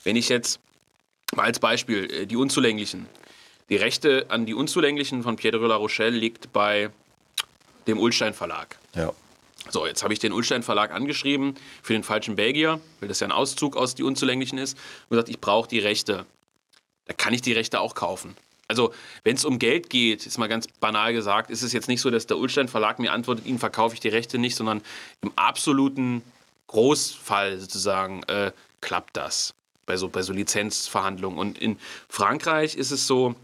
Wenn 0.05 0.16
ich 0.16 0.29
jetzt 0.29 0.61
mal 1.35 1.44
als 1.44 1.59
Beispiel 1.59 2.12
äh, 2.12 2.27
die 2.27 2.37
Unzulänglichen, 2.37 3.07
die 3.68 3.77
Rechte 3.77 4.27
an 4.29 4.46
die 4.46 4.55
Unzulänglichen 4.55 5.22
von 5.22 5.37
Pierre 5.37 5.59
de 5.59 5.68
la 5.68 5.77
Rochelle 5.77 6.16
liegt 6.16 6.53
bei 6.53 6.90
dem 7.87 7.98
Ulstein 7.98 8.35
Verlag. 8.35 8.79
Ja. 8.94 9.12
So, 9.70 9.87
jetzt 9.87 10.03
habe 10.03 10.14
ich 10.14 10.18
den 10.18 10.33
Ulstein 10.33 10.62
Verlag 10.62 10.92
angeschrieben 10.92 11.55
für 11.83 11.92
den 11.92 12.03
falschen 12.03 12.37
Belgier, 12.37 12.81
weil 13.01 13.09
das 13.09 13.20
ja 13.20 13.27
ein 13.27 13.33
Auszug 13.33 13.77
aus 13.77 13.94
die 13.94 14.03
Unzulänglichen 14.03 14.57
ist, 14.57 14.79
und 15.09 15.16
gesagt, 15.16 15.29
ich 15.29 15.40
brauche 15.40 15.68
die 15.68 15.79
Rechte. 15.79 16.24
Da 17.05 17.12
kann 17.12 17.35
ich 17.35 17.42
die 17.42 17.53
Rechte 17.53 17.81
auch 17.81 17.94
kaufen. 17.94 18.35
Also, 18.68 18.92
wenn 19.24 19.37
es 19.37 19.46
um 19.46 19.59
Geld 19.59 19.88
geht, 19.88 20.26
ist 20.26 20.37
mal 20.37 20.46
ganz 20.46 20.68
banal 20.81 21.14
gesagt, 21.14 21.50
ist 21.50 21.62
es 21.62 21.72
jetzt 21.72 21.88
nicht 21.88 22.02
so, 22.02 22.11
dass 22.11 22.26
der 22.26 22.37
Ulstein 22.37 22.68
Verlag 22.68 22.98
mir 22.98 23.12
antwortet, 23.12 23.46
Ihnen 23.46 23.59
verkaufe 23.59 23.94
ich 23.94 24.00
die 24.00 24.09
Rechte 24.09 24.38
nicht, 24.38 24.57
sondern 24.57 24.83
im 25.22 25.33
absoluten 25.37 26.22
Großfall 26.66 27.59
sozusagen 27.59 28.22
äh, 28.24 28.52
klappt 28.83 29.16
das 29.16 29.54
bei 29.87 29.96
so, 29.96 30.09
bei 30.09 30.20
so 30.20 30.35
Lizenzverhandlungen. 30.35 31.38
Und 31.38 31.59
in 31.59 31.78
Frankreich 32.11 32.76
ist 32.76 32.90
es 32.90 33.07
so, 33.07 33.35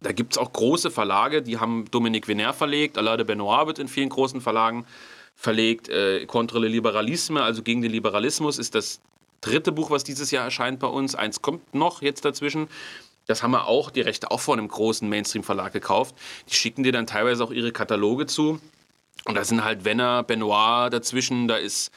da 0.00 0.12
gibt 0.12 0.32
es 0.32 0.38
auch 0.38 0.52
große 0.52 0.90
Verlage, 0.90 1.42
die 1.42 1.58
haben 1.58 1.84
Dominique 1.90 2.26
Venner 2.26 2.54
verlegt, 2.54 2.98
Alain 2.98 3.18
de 3.18 3.26
Benoit 3.26 3.66
wird 3.66 3.78
in 3.78 3.88
vielen 3.88 4.08
großen 4.08 4.40
Verlagen 4.40 4.86
verlegt. 5.34 5.88
Äh, 5.88 6.24
Contre 6.26 6.58
le 6.58 6.68
Liberalisme, 6.68 7.42
also 7.42 7.62
gegen 7.62 7.82
den 7.82 7.92
Liberalismus, 7.92 8.58
ist 8.58 8.74
das 8.74 9.00
dritte 9.42 9.70
Buch, 9.70 9.90
was 9.90 10.02
dieses 10.02 10.30
Jahr 10.30 10.44
erscheint 10.44 10.80
bei 10.80 10.86
uns. 10.86 11.14
Eins 11.14 11.42
kommt 11.42 11.74
noch 11.74 12.02
jetzt 12.02 12.24
dazwischen. 12.24 12.68
Das 13.26 13.42
haben 13.42 13.50
wir 13.50 13.66
auch, 13.66 13.90
die 13.90 14.00
Rechte 14.00 14.30
auch 14.30 14.40
von 14.40 14.58
einem 14.58 14.68
großen 14.68 15.08
Mainstream-Verlag 15.08 15.72
gekauft. 15.72 16.14
Die 16.48 16.54
schicken 16.54 16.82
dir 16.82 16.92
dann 16.92 17.06
teilweise 17.06 17.42
auch 17.44 17.50
ihre 17.50 17.72
Kataloge 17.72 18.26
zu. 18.26 18.60
Und 19.24 19.34
da 19.34 19.44
sind 19.44 19.64
halt 19.64 19.84
Wenner, 19.84 20.22
Benoit 20.22 20.92
dazwischen, 20.92 21.48
da 21.48 21.56
ist, 21.56 21.90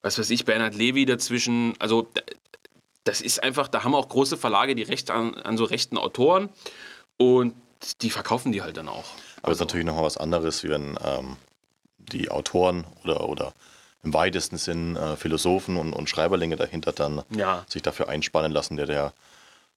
was 0.00 0.18
weiß 0.18 0.30
ich, 0.30 0.46
Bernhard 0.46 0.74
Levy 0.74 1.04
dazwischen. 1.04 1.74
Also 1.78 2.08
das 3.04 3.20
ist 3.20 3.42
einfach, 3.42 3.68
da 3.68 3.84
haben 3.84 3.94
auch 3.94 4.08
große 4.08 4.36
Verlage 4.36 4.74
die 4.74 4.82
Rechte 4.82 5.12
an, 5.12 5.34
an 5.34 5.56
so 5.58 5.64
rechten 5.64 5.98
Autoren 5.98 6.48
und 7.18 7.54
die 8.00 8.10
verkaufen 8.10 8.52
die 8.52 8.62
halt 8.62 8.76
dann 8.76 8.88
auch. 8.88 9.04
Aber 9.42 9.52
es 9.52 9.56
ist 9.56 9.60
natürlich 9.60 9.86
noch 9.86 9.96
mal 9.96 10.02
was 10.02 10.16
anderes, 10.16 10.62
wie 10.64 10.68
wenn 10.68 10.98
ähm, 11.02 11.36
die 11.98 12.30
Autoren 12.30 12.86
oder, 13.04 13.28
oder 13.28 13.52
im 14.02 14.14
weitesten 14.14 14.56
Sinn 14.56 14.96
äh, 14.96 15.16
Philosophen 15.16 15.76
und, 15.76 15.92
und 15.92 16.08
Schreiberlinge 16.08 16.56
dahinter 16.56 16.92
dann 16.92 17.22
ja. 17.30 17.64
sich 17.68 17.82
dafür 17.82 18.08
einspannen 18.08 18.52
lassen. 18.52 18.76
Der, 18.76 18.86
der, 18.86 19.12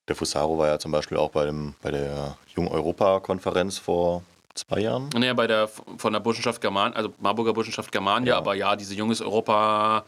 der 0.07 0.15
Fusaro 0.15 0.57
war 0.57 0.67
ja 0.67 0.79
zum 0.79 0.91
Beispiel 0.91 1.17
auch 1.17 1.29
bei, 1.29 1.45
dem, 1.45 1.75
bei 1.81 1.91
der 1.91 2.37
Jung-Europa-Konferenz 2.55 3.77
vor 3.77 4.23
zwei 4.53 4.81
Jahren. 4.81 5.09
Naja, 5.15 5.33
bei 5.33 5.47
der 5.47 5.67
von 5.67 6.13
der 6.13 6.19
Burschenschaft 6.19 6.61
German, 6.61 6.93
also 6.93 7.13
Marburger 7.19 7.53
Burschenschaft 7.53 7.91
Germania, 7.91 8.33
ja. 8.33 8.37
aber 8.37 8.53
ja, 8.53 8.75
diese 8.75 8.93
junges 8.93 9.21
Europa 9.21 10.03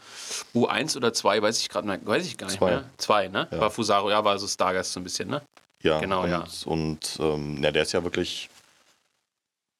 U1 0.54 0.96
oder 0.96 1.12
2, 1.12 1.42
weiß 1.42 1.60
ich 1.60 1.68
gerade 1.68 1.98
weiß 2.04 2.26
ich 2.26 2.36
gar 2.36 2.46
nicht 2.46 2.58
zwei. 2.58 2.70
mehr. 2.70 2.84
Zwei, 2.98 3.28
ne? 3.28 3.48
Ja. 3.50 3.60
War 3.60 3.70
Fusaro, 3.70 4.10
ja, 4.10 4.24
war 4.24 4.38
so 4.38 4.46
Stargast 4.46 4.92
so 4.92 5.00
ein 5.00 5.04
bisschen, 5.04 5.28
ne? 5.28 5.42
Ja, 5.82 6.00
genau, 6.00 6.22
und, 6.22 6.30
ja. 6.30 6.44
Und 6.64 7.18
ähm, 7.20 7.62
ja, 7.62 7.70
der 7.70 7.82
ist 7.82 7.92
ja 7.92 8.02
wirklich 8.04 8.48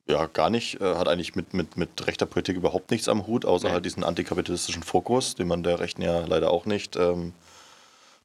ja, 0.09 0.27
gar 0.27 0.51
nicht. 0.51 0.81
Äh, 0.81 0.95
hat 0.95 1.09
eigentlich 1.09 1.35
mit, 1.35 1.53
mit, 1.53 1.77
mit 1.77 2.07
rechter 2.07 2.27
Politik 2.27 2.57
überhaupt 2.57 2.91
nichts 2.91 3.09
am 3.09 3.27
Hut, 3.27 3.45
außer 3.45 3.69
nee. 3.69 3.75
halt 3.75 3.85
diesen 3.85 4.05
antikapitalistischen 4.05 4.83
Fokus, 4.83 5.35
den 5.35 5.49
man 5.49 5.63
der 5.63 5.81
Rechten 5.81 6.03
ja 6.03 6.21
leider 6.27 6.51
auch 6.51 6.65
nicht 6.65 6.97
ähm, 6.97 7.33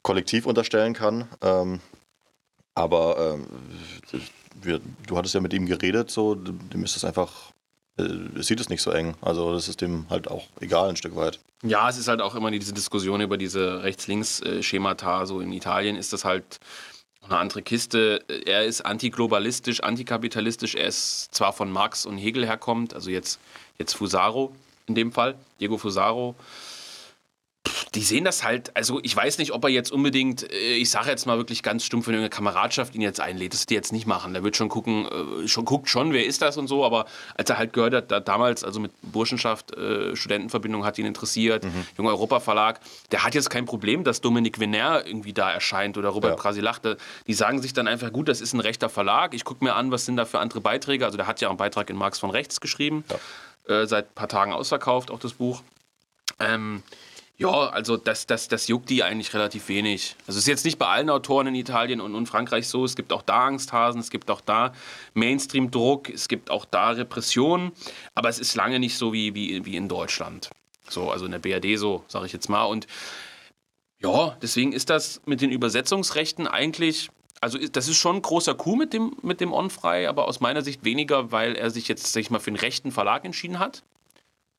kollektiv 0.01 0.45
unterstellen 0.45 0.93
kann. 0.93 1.27
Ähm, 1.41 1.79
aber 2.73 3.35
ähm, 3.35 3.47
wir, 4.61 4.81
du 5.07 5.17
hattest 5.17 5.35
ja 5.35 5.41
mit 5.41 5.53
ihm 5.53 5.65
geredet, 5.65 6.11
so, 6.11 6.35
dem 6.35 6.83
ist 6.83 6.95
es 6.95 7.03
einfach, 7.03 7.51
äh, 7.97 8.41
sieht 8.41 8.59
es 8.59 8.69
nicht 8.69 8.81
so 8.81 8.91
eng. 8.91 9.15
Also 9.21 9.53
das 9.53 9.67
ist 9.67 9.81
dem 9.81 10.05
halt 10.09 10.29
auch 10.29 10.47
egal 10.59 10.89
ein 10.89 10.95
Stück 10.95 11.15
weit. 11.15 11.39
Ja, 11.63 11.89
es 11.89 11.97
ist 11.97 12.07
halt 12.07 12.21
auch 12.21 12.35
immer 12.35 12.49
diese 12.49 12.73
Diskussion 12.73 13.21
über 13.21 13.37
diese 13.37 13.83
Rechts-Links-Schemata. 13.83 15.25
So 15.25 15.41
in 15.41 15.51
Italien 15.51 15.95
ist 15.95 16.13
das 16.13 16.25
halt 16.25 16.59
eine 17.23 17.37
andere 17.37 17.61
Kiste. 17.61 18.23
Er 18.45 18.65
ist 18.65 18.81
antiglobalistisch, 18.81 19.81
antikapitalistisch. 19.81 20.75
Er 20.75 20.87
ist 20.87 21.33
zwar 21.33 21.53
von 21.53 21.71
Marx 21.71 22.05
und 22.05 22.17
Hegel 22.17 22.45
herkommt, 22.45 22.93
also 22.93 23.09
jetzt, 23.09 23.39
jetzt 23.77 23.93
Fusaro 23.93 24.55
in 24.87 24.95
dem 24.95 25.11
Fall, 25.11 25.35
Diego 25.59 25.77
Fusaro. 25.77 26.35
Die 27.93 28.03
sehen 28.03 28.23
das 28.23 28.43
halt, 28.43 28.75
also 28.77 29.01
ich 29.03 29.13
weiß 29.13 29.37
nicht, 29.37 29.51
ob 29.51 29.65
er 29.65 29.69
jetzt 29.69 29.91
unbedingt, 29.91 30.49
äh, 30.49 30.75
ich 30.75 30.89
sage 30.89 31.09
jetzt 31.09 31.25
mal 31.25 31.37
wirklich 31.37 31.61
ganz 31.61 31.83
stumpf, 31.83 32.07
wenn 32.07 32.15
eine 32.15 32.29
Kameradschaft 32.29 32.95
ihn 32.95 33.01
jetzt 33.01 33.19
einlädt, 33.19 33.53
das 33.53 33.65
die 33.65 33.73
jetzt 33.73 33.91
nicht 33.91 34.07
machen. 34.07 34.31
Der 34.31 34.43
wird 34.45 34.55
schon 34.55 34.69
gucken, 34.69 35.07
äh, 35.43 35.47
schon 35.49 35.65
guckt 35.65 35.89
schon, 35.89 36.13
wer 36.13 36.25
ist 36.25 36.41
das 36.41 36.55
und 36.55 36.67
so, 36.67 36.85
aber 36.85 37.05
als 37.35 37.49
er 37.49 37.57
halt 37.57 37.73
gehört 37.73 37.93
hat, 37.93 38.11
da, 38.11 38.21
damals, 38.21 38.63
also 38.63 38.79
mit 38.79 38.93
Burschenschaft, 39.01 39.75
äh, 39.75 40.15
Studentenverbindung 40.15 40.85
hat 40.85 40.97
ihn 40.99 41.05
interessiert, 41.05 41.65
mhm. 41.65 41.85
Junger 41.97 42.11
Europa 42.11 42.39
Verlag, 42.39 42.79
der 43.11 43.25
hat 43.25 43.35
jetzt 43.35 43.49
kein 43.49 43.65
Problem, 43.65 44.05
dass 44.05 44.21
Dominik 44.21 44.59
Venner 44.59 45.05
irgendwie 45.05 45.33
da 45.33 45.51
erscheint 45.51 45.97
oder 45.97 46.09
Robert 46.09 46.37
ja. 46.37 46.41
Brasilach. 46.41 46.79
Die 47.27 47.33
sagen 47.33 47.61
sich 47.61 47.73
dann 47.73 47.89
einfach, 47.89 48.13
gut, 48.13 48.29
das 48.29 48.39
ist 48.39 48.53
ein 48.53 48.61
rechter 48.61 48.87
Verlag, 48.87 49.33
ich 49.33 49.43
gucke 49.43 49.65
mir 49.65 49.75
an, 49.75 49.91
was 49.91 50.05
sind 50.05 50.15
da 50.15 50.23
für 50.23 50.39
andere 50.39 50.61
Beiträge. 50.61 51.05
Also 51.05 51.17
der 51.17 51.27
hat 51.27 51.41
ja 51.41 51.49
einen 51.49 51.57
Beitrag 51.57 51.89
in 51.89 51.97
Marx 51.97 52.19
von 52.19 52.29
Rechts 52.29 52.61
geschrieben, 52.61 53.03
ja. 53.67 53.81
äh, 53.81 53.85
seit 53.85 54.11
ein 54.11 54.15
paar 54.15 54.29
Tagen 54.29 54.53
ausverkauft, 54.53 55.11
auch 55.11 55.19
das 55.19 55.33
Buch. 55.33 55.61
Ähm, 56.39 56.83
ja, 57.41 57.69
also 57.69 57.97
das, 57.97 58.27
das, 58.27 58.47
das 58.47 58.67
juckt 58.67 58.89
die 58.91 59.01
eigentlich 59.01 59.33
relativ 59.33 59.67
wenig. 59.67 60.15
Also 60.27 60.37
es 60.37 60.43
ist 60.43 60.47
jetzt 60.47 60.63
nicht 60.63 60.77
bei 60.77 60.85
allen 60.85 61.09
Autoren 61.09 61.47
in 61.47 61.55
Italien 61.55 61.99
und, 61.99 62.13
und 62.13 62.27
Frankreich 62.27 62.67
so. 62.67 62.85
Es 62.85 62.95
gibt 62.95 63.11
auch 63.11 63.23
da 63.23 63.47
Angsthasen, 63.47 63.99
es 63.99 64.11
gibt 64.11 64.29
auch 64.29 64.41
da 64.41 64.73
Mainstream-Druck, 65.15 66.09
es 66.09 66.27
gibt 66.27 66.51
auch 66.51 66.65
da 66.65 66.91
Repressionen. 66.91 67.71
Aber 68.13 68.29
es 68.29 68.37
ist 68.37 68.53
lange 68.53 68.79
nicht 68.79 68.95
so 68.95 69.11
wie, 69.11 69.33
wie, 69.33 69.65
wie 69.65 69.75
in 69.75 69.87
Deutschland. 69.87 70.51
So, 70.87 71.09
also 71.09 71.25
in 71.25 71.31
der 71.31 71.39
BRD 71.39 71.79
so, 71.79 72.03
sage 72.07 72.27
ich 72.27 72.33
jetzt 72.33 72.47
mal. 72.47 72.65
Und 72.65 72.85
ja, 73.99 74.37
deswegen 74.41 74.71
ist 74.71 74.91
das 74.91 75.21
mit 75.25 75.41
den 75.41 75.49
Übersetzungsrechten 75.49 76.47
eigentlich 76.47 77.09
also 77.43 77.57
das 77.57 77.87
ist 77.87 77.97
schon 77.97 78.17
ein 78.17 78.21
großer 78.21 78.53
Coup 78.53 78.77
mit 78.77 78.93
dem, 78.93 79.15
mit 79.23 79.41
dem 79.41 79.51
On-Frei, 79.51 80.07
aber 80.07 80.27
aus 80.27 80.41
meiner 80.41 80.61
Sicht 80.61 80.85
weniger, 80.85 81.31
weil 81.31 81.55
er 81.55 81.71
sich 81.71 81.87
jetzt, 81.87 82.13
sag 82.13 82.21
ich 82.21 82.29
mal, 82.29 82.37
für 82.37 82.51
einen 82.51 82.57
rechten 82.57 82.91
Verlag 82.91 83.25
entschieden 83.25 83.57
hat. 83.57 83.81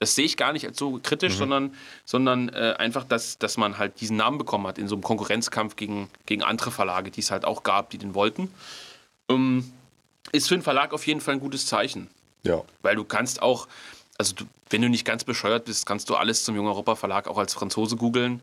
Das 0.03 0.17
sehe 0.17 0.25
ich 0.25 0.37
gar 0.37 0.53
nicht 0.53 0.67
als 0.67 0.79
so 0.79 0.99
kritisch, 1.01 1.35
mhm. 1.35 1.39
sondern, 1.39 1.75
sondern 2.05 2.49
äh, 2.49 2.75
einfach, 2.77 3.05
dass, 3.05 3.39
dass 3.39 3.57
man 3.57 3.79
halt 3.79 4.01
diesen 4.01 4.17
Namen 4.17 4.37
bekommen 4.37 4.67
hat 4.67 4.77
in 4.77 4.89
so 4.89 4.97
einem 4.97 5.05
Konkurrenzkampf 5.05 5.77
gegen, 5.77 6.11
gegen 6.27 6.43
andere 6.43 6.73
Verlage, 6.73 7.13
die 7.13 7.21
es 7.21 7.31
halt 7.31 7.45
auch 7.45 7.63
gab, 7.63 7.91
die 7.91 7.99
den 7.99 8.17
wollten. 8.17 8.53
Ähm, 9.29 9.73
ist 10.33 10.49
für 10.49 10.55
einen 10.55 10.65
Verlag 10.65 10.93
auf 10.93 11.07
jeden 11.07 11.21
Fall 11.21 11.35
ein 11.35 11.41
gutes 11.41 11.67
Zeichen. 11.67 12.09
Ja. 12.43 12.65
Weil 12.83 12.97
du 12.97 13.05
kannst 13.05 13.43
auch, 13.43 13.69
also 14.19 14.35
du, 14.35 14.45
wenn 14.71 14.83
du 14.83 14.89
nicht 14.89 15.05
ganz 15.05 15.23
bescheuert 15.23 15.67
bist, 15.67 15.87
kannst 15.87 16.11
du 16.11 16.17
alles 16.17 16.43
zum 16.43 16.57
Jungen 16.57 16.67
Europa 16.67 16.97
Verlag 16.97 17.29
auch 17.29 17.39
als 17.39 17.55
Franzose 17.55 17.95
googeln. 17.95 18.43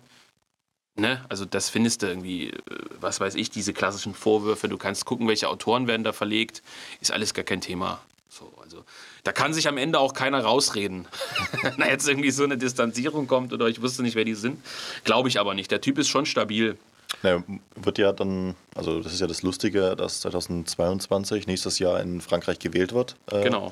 Ne? 0.96 1.26
Also 1.28 1.44
das 1.44 1.70
findest 1.70 2.04
du 2.04 2.08
irgendwie, 2.08 2.52
äh, 2.52 2.56
was 3.02 3.20
weiß 3.20 3.36
ich, 3.36 3.50
diese 3.50 3.74
klassischen 3.74 4.14
Vorwürfe. 4.14 4.70
Du 4.70 4.78
kannst 4.78 5.04
gucken, 5.04 5.28
welche 5.28 5.50
Autoren 5.50 5.88
werden 5.88 6.06
da 6.06 6.14
verlegt. 6.14 6.64
Ist 7.02 7.12
alles 7.12 7.34
gar 7.34 7.44
kein 7.44 7.60
Thema. 7.60 8.00
Da 9.30 9.34
kann 9.34 9.54
sich 9.54 9.68
am 9.68 9.78
Ende 9.78 10.00
auch 10.00 10.16
keiner 10.16 10.42
rausreden. 10.42 11.08
Na, 11.78 11.88
jetzt 11.88 12.10
irgendwie 12.10 12.32
so 12.32 12.44
eine 12.44 12.58
Distanzierung 12.58 13.28
kommt 13.28 13.54
oder 13.54 13.68
ich 13.68 13.80
wusste 13.80 14.02
nicht, 14.02 14.16
wer 14.16 14.26
die 14.26 14.34
sind. 14.34 14.58
Glaube 15.04 15.30
ich 15.30 15.40
aber 15.40 15.54
nicht. 15.54 15.70
Der 15.70 15.82
Typ 15.82 16.00
ist 16.00 16.08
schon 16.08 16.26
stabil. 16.26 16.80
Na, 17.22 17.44
wird 17.76 18.00
ja 18.00 18.12
dann, 18.12 18.56
also 18.74 19.04
das 19.04 19.14
ist 19.14 19.20
ja 19.20 19.28
das 19.28 19.44
Lustige, 19.44 19.96
dass 19.96 20.22
2022 20.22 21.46
nächstes 21.46 21.78
Jahr 21.78 22.02
in 22.02 22.22
Frankreich 22.22 22.58
gewählt 22.58 22.92
wird. 22.92 23.18
Äh, 23.32 23.44
genau. 23.44 23.72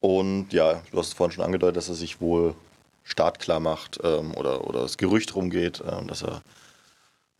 Und 0.00 0.52
ja, 0.52 0.82
du 0.90 0.98
hast 0.98 1.06
es 1.06 1.14
vorhin 1.14 1.32
schon 1.32 1.44
angedeutet, 1.46 1.78
dass 1.78 1.88
er 1.88 1.94
sich 1.94 2.20
wohl 2.20 2.54
startklar 3.02 3.60
macht 3.60 3.98
ähm, 4.04 4.34
oder, 4.34 4.68
oder 4.68 4.82
das 4.82 4.98
Gerücht 4.98 5.34
rumgeht, 5.36 5.80
äh, 5.80 6.04
dass 6.04 6.22
er 6.22 6.42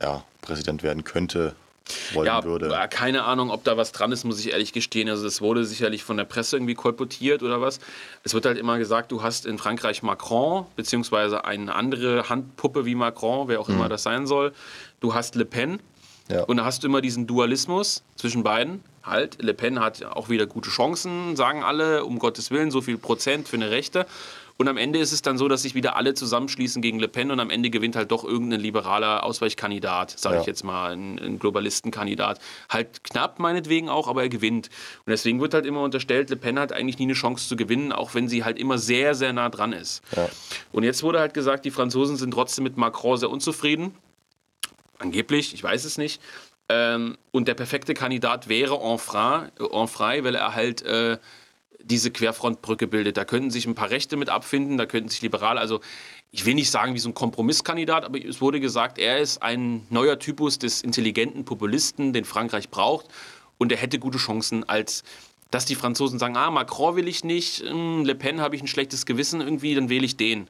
ja, 0.00 0.24
Präsident 0.40 0.82
werden 0.82 1.04
könnte 1.04 1.54
wollen 2.14 2.26
ja, 2.26 2.44
würde. 2.44 2.74
Äh, 2.74 2.88
keine 2.88 3.24
Ahnung, 3.24 3.50
ob 3.50 3.64
da 3.64 3.76
was 3.76 3.92
dran 3.92 4.12
ist, 4.12 4.24
muss 4.24 4.40
ich 4.40 4.52
ehrlich 4.52 4.72
gestehen. 4.72 5.08
Also 5.08 5.24
das 5.24 5.40
wurde 5.40 5.64
sicherlich 5.64 6.04
von 6.04 6.16
der 6.16 6.24
Presse 6.24 6.56
irgendwie 6.56 6.74
kolportiert 6.74 7.42
oder 7.42 7.60
was. 7.60 7.80
Es 8.22 8.34
wird 8.34 8.46
halt 8.46 8.58
immer 8.58 8.78
gesagt, 8.78 9.12
du 9.12 9.22
hast 9.22 9.46
in 9.46 9.58
Frankreich 9.58 10.02
Macron, 10.02 10.66
beziehungsweise 10.76 11.44
eine 11.44 11.74
andere 11.74 12.28
Handpuppe 12.28 12.84
wie 12.84 12.94
Macron, 12.94 13.48
wer 13.48 13.60
auch 13.60 13.68
mhm. 13.68 13.76
immer 13.76 13.88
das 13.88 14.02
sein 14.02 14.26
soll. 14.26 14.52
Du 15.00 15.14
hast 15.14 15.34
Le 15.34 15.44
Pen. 15.44 15.80
Ja. 16.28 16.44
Und 16.44 16.58
da 16.58 16.64
hast 16.64 16.82
du 16.82 16.86
immer 16.86 17.00
diesen 17.00 17.26
Dualismus 17.26 18.02
zwischen 18.14 18.42
beiden. 18.42 18.84
Halt, 19.02 19.42
Le 19.42 19.54
Pen 19.54 19.80
hat 19.80 20.04
auch 20.04 20.28
wieder 20.28 20.46
gute 20.46 20.70
Chancen, 20.70 21.34
sagen 21.34 21.64
alle, 21.64 22.04
um 22.04 22.18
Gottes 22.18 22.50
Willen, 22.50 22.70
so 22.70 22.80
viel 22.80 22.98
Prozent 22.98 23.48
für 23.48 23.56
eine 23.56 23.70
Rechte. 23.70 24.06
Und 24.60 24.68
am 24.68 24.76
Ende 24.76 24.98
ist 24.98 25.12
es 25.12 25.22
dann 25.22 25.38
so, 25.38 25.48
dass 25.48 25.62
sich 25.62 25.74
wieder 25.74 25.96
alle 25.96 26.12
zusammenschließen 26.12 26.82
gegen 26.82 26.98
Le 26.98 27.08
Pen 27.08 27.30
und 27.30 27.40
am 27.40 27.48
Ende 27.48 27.70
gewinnt 27.70 27.96
halt 27.96 28.10
doch 28.10 28.24
irgendein 28.24 28.60
liberaler 28.60 29.24
Ausweichkandidat, 29.24 30.10
sage 30.10 30.34
ja. 30.34 30.40
ich 30.42 30.46
jetzt 30.46 30.64
mal, 30.64 30.92
ein, 30.92 31.18
ein 31.18 31.38
Globalistenkandidat. 31.38 32.40
Halt 32.68 33.02
knapp 33.02 33.38
meinetwegen 33.38 33.88
auch, 33.88 34.06
aber 34.06 34.20
er 34.20 34.28
gewinnt. 34.28 34.68
Und 35.06 35.12
deswegen 35.12 35.40
wird 35.40 35.54
halt 35.54 35.64
immer 35.64 35.82
unterstellt, 35.82 36.28
Le 36.28 36.36
Pen 36.36 36.58
hat 36.58 36.74
eigentlich 36.74 36.98
nie 36.98 37.04
eine 37.04 37.14
Chance 37.14 37.48
zu 37.48 37.56
gewinnen, 37.56 37.90
auch 37.90 38.14
wenn 38.14 38.28
sie 38.28 38.44
halt 38.44 38.58
immer 38.58 38.76
sehr, 38.76 39.14
sehr 39.14 39.32
nah 39.32 39.48
dran 39.48 39.72
ist. 39.72 40.02
Ja. 40.14 40.28
Und 40.72 40.82
jetzt 40.82 41.02
wurde 41.02 41.20
halt 41.20 41.32
gesagt, 41.32 41.64
die 41.64 41.70
Franzosen 41.70 42.18
sind 42.18 42.32
trotzdem 42.32 42.64
mit 42.64 42.76
Macron 42.76 43.16
sehr 43.16 43.30
unzufrieden. 43.30 43.94
Angeblich, 44.98 45.54
ich 45.54 45.62
weiß 45.62 45.86
es 45.86 45.96
nicht. 45.96 46.20
Ähm, 46.68 47.16
und 47.30 47.48
der 47.48 47.54
perfekte 47.54 47.94
Kandidat 47.94 48.50
wäre 48.50 48.74
Enfray, 48.74 50.22
weil 50.22 50.34
er 50.34 50.54
halt 50.54 50.82
äh, 50.82 51.16
diese 51.82 52.10
Querfrontbrücke 52.10 52.86
bildet. 52.86 53.16
Da 53.16 53.24
könnten 53.24 53.50
sich 53.50 53.66
ein 53.66 53.74
paar 53.74 53.90
Rechte 53.90 54.16
mit 54.16 54.28
abfinden, 54.28 54.76
da 54.78 54.86
könnten 54.86 55.08
sich 55.08 55.22
Liberale, 55.22 55.60
also 55.60 55.80
ich 56.32 56.46
will 56.46 56.54
nicht 56.54 56.70
sagen 56.70 56.94
wie 56.94 56.98
so 56.98 57.08
ein 57.08 57.14
Kompromisskandidat, 57.14 58.04
aber 58.04 58.24
es 58.24 58.40
wurde 58.40 58.60
gesagt, 58.60 58.98
er 58.98 59.18
ist 59.18 59.42
ein 59.42 59.86
neuer 59.90 60.18
Typus 60.18 60.58
des 60.58 60.82
intelligenten 60.82 61.44
Populisten, 61.44 62.12
den 62.12 62.24
Frankreich 62.24 62.68
braucht 62.68 63.06
und 63.58 63.72
er 63.72 63.78
hätte 63.78 63.98
gute 63.98 64.18
Chancen 64.18 64.68
als 64.68 65.02
dass 65.50 65.64
die 65.64 65.74
Franzosen 65.74 66.18
sagen, 66.18 66.36
ah, 66.36 66.50
Macron 66.50 66.96
will 66.96 67.08
ich 67.08 67.24
nicht, 67.24 67.60
hm, 67.60 68.04
Le 68.04 68.14
Pen 68.14 68.40
habe 68.40 68.54
ich 68.54 68.62
ein 68.62 68.68
schlechtes 68.68 69.04
Gewissen 69.04 69.40
irgendwie, 69.40 69.74
dann 69.74 69.88
wähle 69.88 70.06
ich 70.06 70.16
den. 70.16 70.46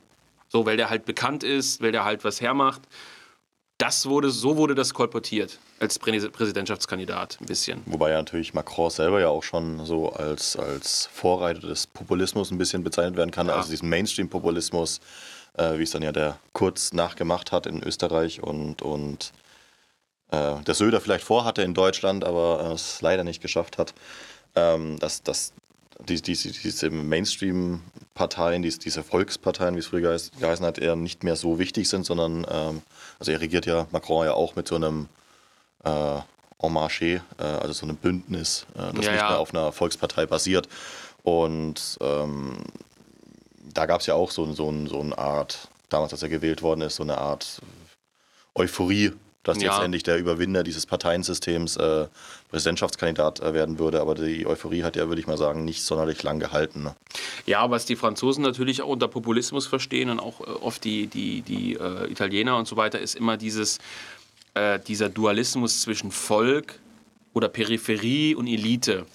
So, 0.49 0.67
weil 0.67 0.77
der 0.77 0.91
halt 0.91 1.05
bekannt 1.05 1.43
ist, 1.43 1.81
weil 1.81 1.93
der 1.93 2.05
halt 2.05 2.25
was 2.25 2.41
hermacht. 2.41 2.83
Das 3.81 4.07
wurde, 4.07 4.31
so 4.31 4.59
wurde 4.59 4.75
das 4.75 4.93
kolportiert 4.93 5.59
als 5.79 5.99
Präsidentschaftskandidat 5.99 7.39
ein 7.41 7.47
bisschen. 7.47 7.81
Wobei 7.87 8.11
ja 8.11 8.19
natürlich 8.19 8.53
Macron 8.53 8.91
selber 8.91 9.21
ja 9.21 9.29
auch 9.29 9.43
schon 9.43 9.87
so 9.87 10.13
als, 10.13 10.55
als 10.55 11.09
Vorreiter 11.11 11.67
des 11.67 11.87
Populismus 11.87 12.51
ein 12.51 12.59
bisschen 12.59 12.85
bezeichnet 12.85 13.17
werden 13.17 13.31
kann, 13.31 13.47
ja. 13.47 13.55
also 13.55 13.71
diesen 13.71 13.89
Mainstream-Populismus, 13.89 15.01
äh, 15.55 15.79
wie 15.79 15.85
es 15.85 15.93
dann 15.93 16.03
ja 16.03 16.13
der 16.13 16.39
Kurz 16.53 16.93
nachgemacht 16.93 17.53
hat 17.53 17.67
in 17.67 17.83
Österreich 17.83 18.43
und, 18.43 18.83
und 18.83 19.33
äh, 20.31 20.57
der 20.63 20.75
Söder 20.75 21.01
vielleicht 21.01 21.25
vorhatte 21.25 21.63
in 21.63 21.73
Deutschland, 21.73 22.23
aber 22.23 22.73
es 22.75 23.01
leider 23.01 23.25
nicht 23.25 23.41
geschafft 23.41 23.79
hat. 23.79 23.95
Ähm, 24.57 24.99
dass, 24.99 25.23
dass 25.23 25.55
die, 26.09 26.21
die, 26.21 26.35
diese 26.35 26.91
Mainstream-Parteien, 26.91 28.63
diese, 28.63 28.79
diese 28.79 29.03
Volksparteien, 29.03 29.75
wie 29.75 29.81
es 29.81 29.87
früher 29.87 30.19
geheißen 30.41 30.65
hat, 30.65 30.79
eher 30.79 30.97
nicht 30.97 31.25
mehr 31.25 31.37
so 31.37 31.59
wichtig 31.59 31.89
sind, 31.89 32.05
sondern 32.05 32.47
ähm, 32.51 32.83
also 33.19 33.33
er 33.33 33.41
regiert 33.41 33.67
ja 33.67 33.87
Macron 33.93 34.27
ja 34.27 34.35
auch 34.35 34.57
mit 34.57 34.69
so 34.69 34.77
einem 34.77 35.09
äh, 35.85 36.19
en 36.63 36.73
marché, 36.73 37.21
äh, 37.39 37.43
also 37.43 37.73
so 37.73 37.87
einem 37.87 37.97
Bündnis, 37.97 38.67
äh, 38.75 38.79
das 38.79 38.87
ja, 38.87 38.93
nicht 38.93 39.07
ja. 39.07 39.31
mehr 39.31 39.39
auf 39.39 39.55
einer 39.55 39.73
Volkspartei 39.73 40.27
basiert. 40.27 40.69
Und 41.23 41.99
ähm, 42.01 42.57
da 43.73 43.87
gab 43.87 44.01
es 44.01 44.07
ja 44.07 44.15
auch 44.15 44.31
so, 44.31 44.51
so, 44.53 44.73
so 44.87 45.01
eine 45.01 45.17
Art, 45.17 45.69
damals 45.89 46.13
als 46.13 46.23
er 46.23 46.29
gewählt 46.29 46.63
worden 46.63 46.83
ist, 46.83 46.97
so 46.97 47.03
eine 47.03 47.19
Art 47.19 47.61
Euphorie 48.55 49.13
dass 49.43 49.61
ja. 49.61 49.73
jetzt 49.73 49.85
endlich 49.85 50.03
der 50.03 50.19
Überwinder 50.19 50.63
dieses 50.63 50.87
Parteiensystems 50.87 51.77
äh, 51.77 52.07
Präsidentschaftskandidat 52.51 53.41
äh, 53.41 53.55
werden 53.55 53.79
würde. 53.79 54.01
Aber 54.01 54.15
die 54.15 54.47
Euphorie 54.47 54.83
hat 54.83 54.97
ja, 54.97 55.09
würde 55.09 55.21
ich 55.21 55.27
mal 55.27 55.39
sagen, 55.39 55.65
nicht 55.65 55.83
sonderlich 55.83 56.23
lang 56.23 56.41
gehalten. 56.41 56.83
Ne? 56.83 56.95
Ja, 57.47 57.71
was 57.71 57.87
die 57.87 57.97
Franzosen 57.97 58.43
natürlich 58.43 58.83
auch 58.83 58.89
unter 58.89 59.09
Populismus 59.09 59.67
verstehen 59.67 60.11
und 60.11 60.21
auch 60.21 60.41
äh, 60.41 60.45
oft 60.45 60.85
die, 60.85 61.07
die, 61.07 61.41
die 61.43 61.75
äh, 61.75 62.11
Italiener 62.11 62.57
und 62.57 62.69
so 62.69 62.77
weiter, 62.77 63.01
ist 63.01 63.15
immer 63.15 63.37
dieses, 63.37 63.79
äh, 64.55 64.79
dieser 64.79 65.09
Dualismus 65.09 65.81
zwischen 65.81 66.11
Volk 66.11 66.79
oder 67.33 67.49
Peripherie 67.49 68.35
und 68.35 68.47
Elite. 68.47 69.07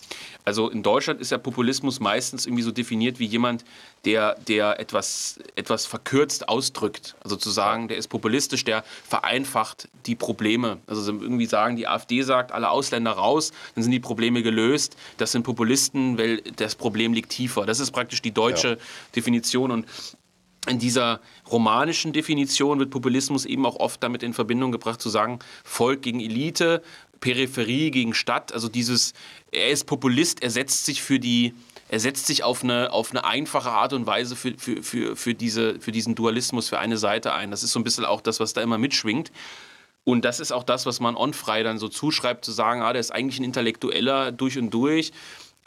Also 0.45 0.69
in 0.69 0.83
Deutschland 0.83 1.19
ist 1.19 1.31
ja 1.31 1.39
Populismus 1.39 1.99
meistens 1.99 2.45
irgendwie 2.45 2.63
so 2.63 2.71
definiert 2.71 3.19
wie 3.19 3.25
jemand, 3.25 3.65
der, 4.05 4.35
der 4.47 4.79
etwas, 4.79 5.39
etwas 5.55 5.87
verkürzt 5.87 6.47
ausdrückt. 6.47 7.15
Also 7.23 7.35
zu 7.35 7.49
sagen, 7.49 7.87
der 7.87 7.97
ist 7.97 8.07
populistisch, 8.07 8.63
der 8.63 8.83
vereinfacht 9.07 9.89
die 10.05 10.15
Probleme. 10.15 10.77
Also 10.85 11.11
irgendwie 11.11 11.47
sagen, 11.47 11.75
die 11.75 11.87
AfD 11.87 12.21
sagt, 12.21 12.51
alle 12.51 12.69
Ausländer 12.69 13.11
raus, 13.11 13.51
dann 13.73 13.83
sind 13.83 13.91
die 13.91 13.99
Probleme 13.99 14.43
gelöst. 14.43 14.95
Das 15.17 15.31
sind 15.31 15.43
Populisten, 15.43 16.17
weil 16.19 16.41
das 16.55 16.75
Problem 16.75 17.13
liegt 17.13 17.31
tiefer. 17.31 17.65
Das 17.65 17.79
ist 17.79 17.91
praktisch 17.91 18.21
die 18.21 18.31
deutsche 18.31 18.69
ja. 18.69 18.77
Definition. 19.15 19.71
Und 19.71 19.87
in 20.67 20.79
dieser 20.79 21.21
romanischen 21.49 22.13
Definition 22.13 22.79
wird 22.79 22.89
Populismus 22.89 23.45
eben 23.45 23.65
auch 23.65 23.77
oft 23.77 24.01
damit 24.01 24.23
in 24.23 24.33
Verbindung 24.33 24.71
gebracht, 24.71 25.01
zu 25.01 25.09
sagen, 25.09 25.39
Volk 25.63 26.01
gegen 26.01 26.19
Elite, 26.19 26.81
Peripherie 27.19 27.91
gegen 27.91 28.13
Stadt. 28.13 28.53
Also 28.53 28.67
dieses, 28.67 29.13
er 29.51 29.69
ist 29.69 29.85
Populist, 29.85 30.41
er 30.41 30.49
setzt 30.49 30.85
sich 30.85 31.01
für 31.01 31.19
die, 31.19 31.53
er 31.89 31.99
setzt 31.99 32.27
sich 32.27 32.43
auf 32.43 32.63
eine, 32.63 32.91
auf 32.91 33.11
eine 33.11 33.25
einfache 33.25 33.71
Art 33.71 33.93
und 33.93 34.07
Weise 34.07 34.35
für, 34.35 34.53
für, 34.57 34.81
für, 34.81 35.15
für, 35.15 35.33
diese, 35.33 35.79
für 35.79 35.91
diesen 35.91 36.15
Dualismus, 36.15 36.69
für 36.69 36.79
eine 36.79 36.97
Seite 36.97 37.33
ein. 37.33 37.51
Das 37.51 37.63
ist 37.63 37.71
so 37.71 37.79
ein 37.79 37.83
bisschen 37.83 38.05
auch 38.05 38.21
das, 38.21 38.39
was 38.39 38.53
da 38.53 38.61
immer 38.61 38.77
mitschwingt. 38.77 39.31
Und 40.03 40.23
das 40.23 40.39
ist 40.39 40.51
auch 40.51 40.63
das, 40.63 40.85
was 40.85 40.99
man 40.99 41.15
Onfrei 41.15 41.63
dann 41.63 41.79
so 41.79 41.87
zuschreibt, 41.87 42.45
zu 42.45 42.51
sagen, 42.51 42.81
ah, 42.83 42.93
der 42.93 42.99
ist 42.99 43.11
eigentlich 43.11 43.39
ein 43.39 43.43
Intellektueller 43.43 44.31
durch 44.31 44.57
und 44.57 44.71
durch 44.71 45.11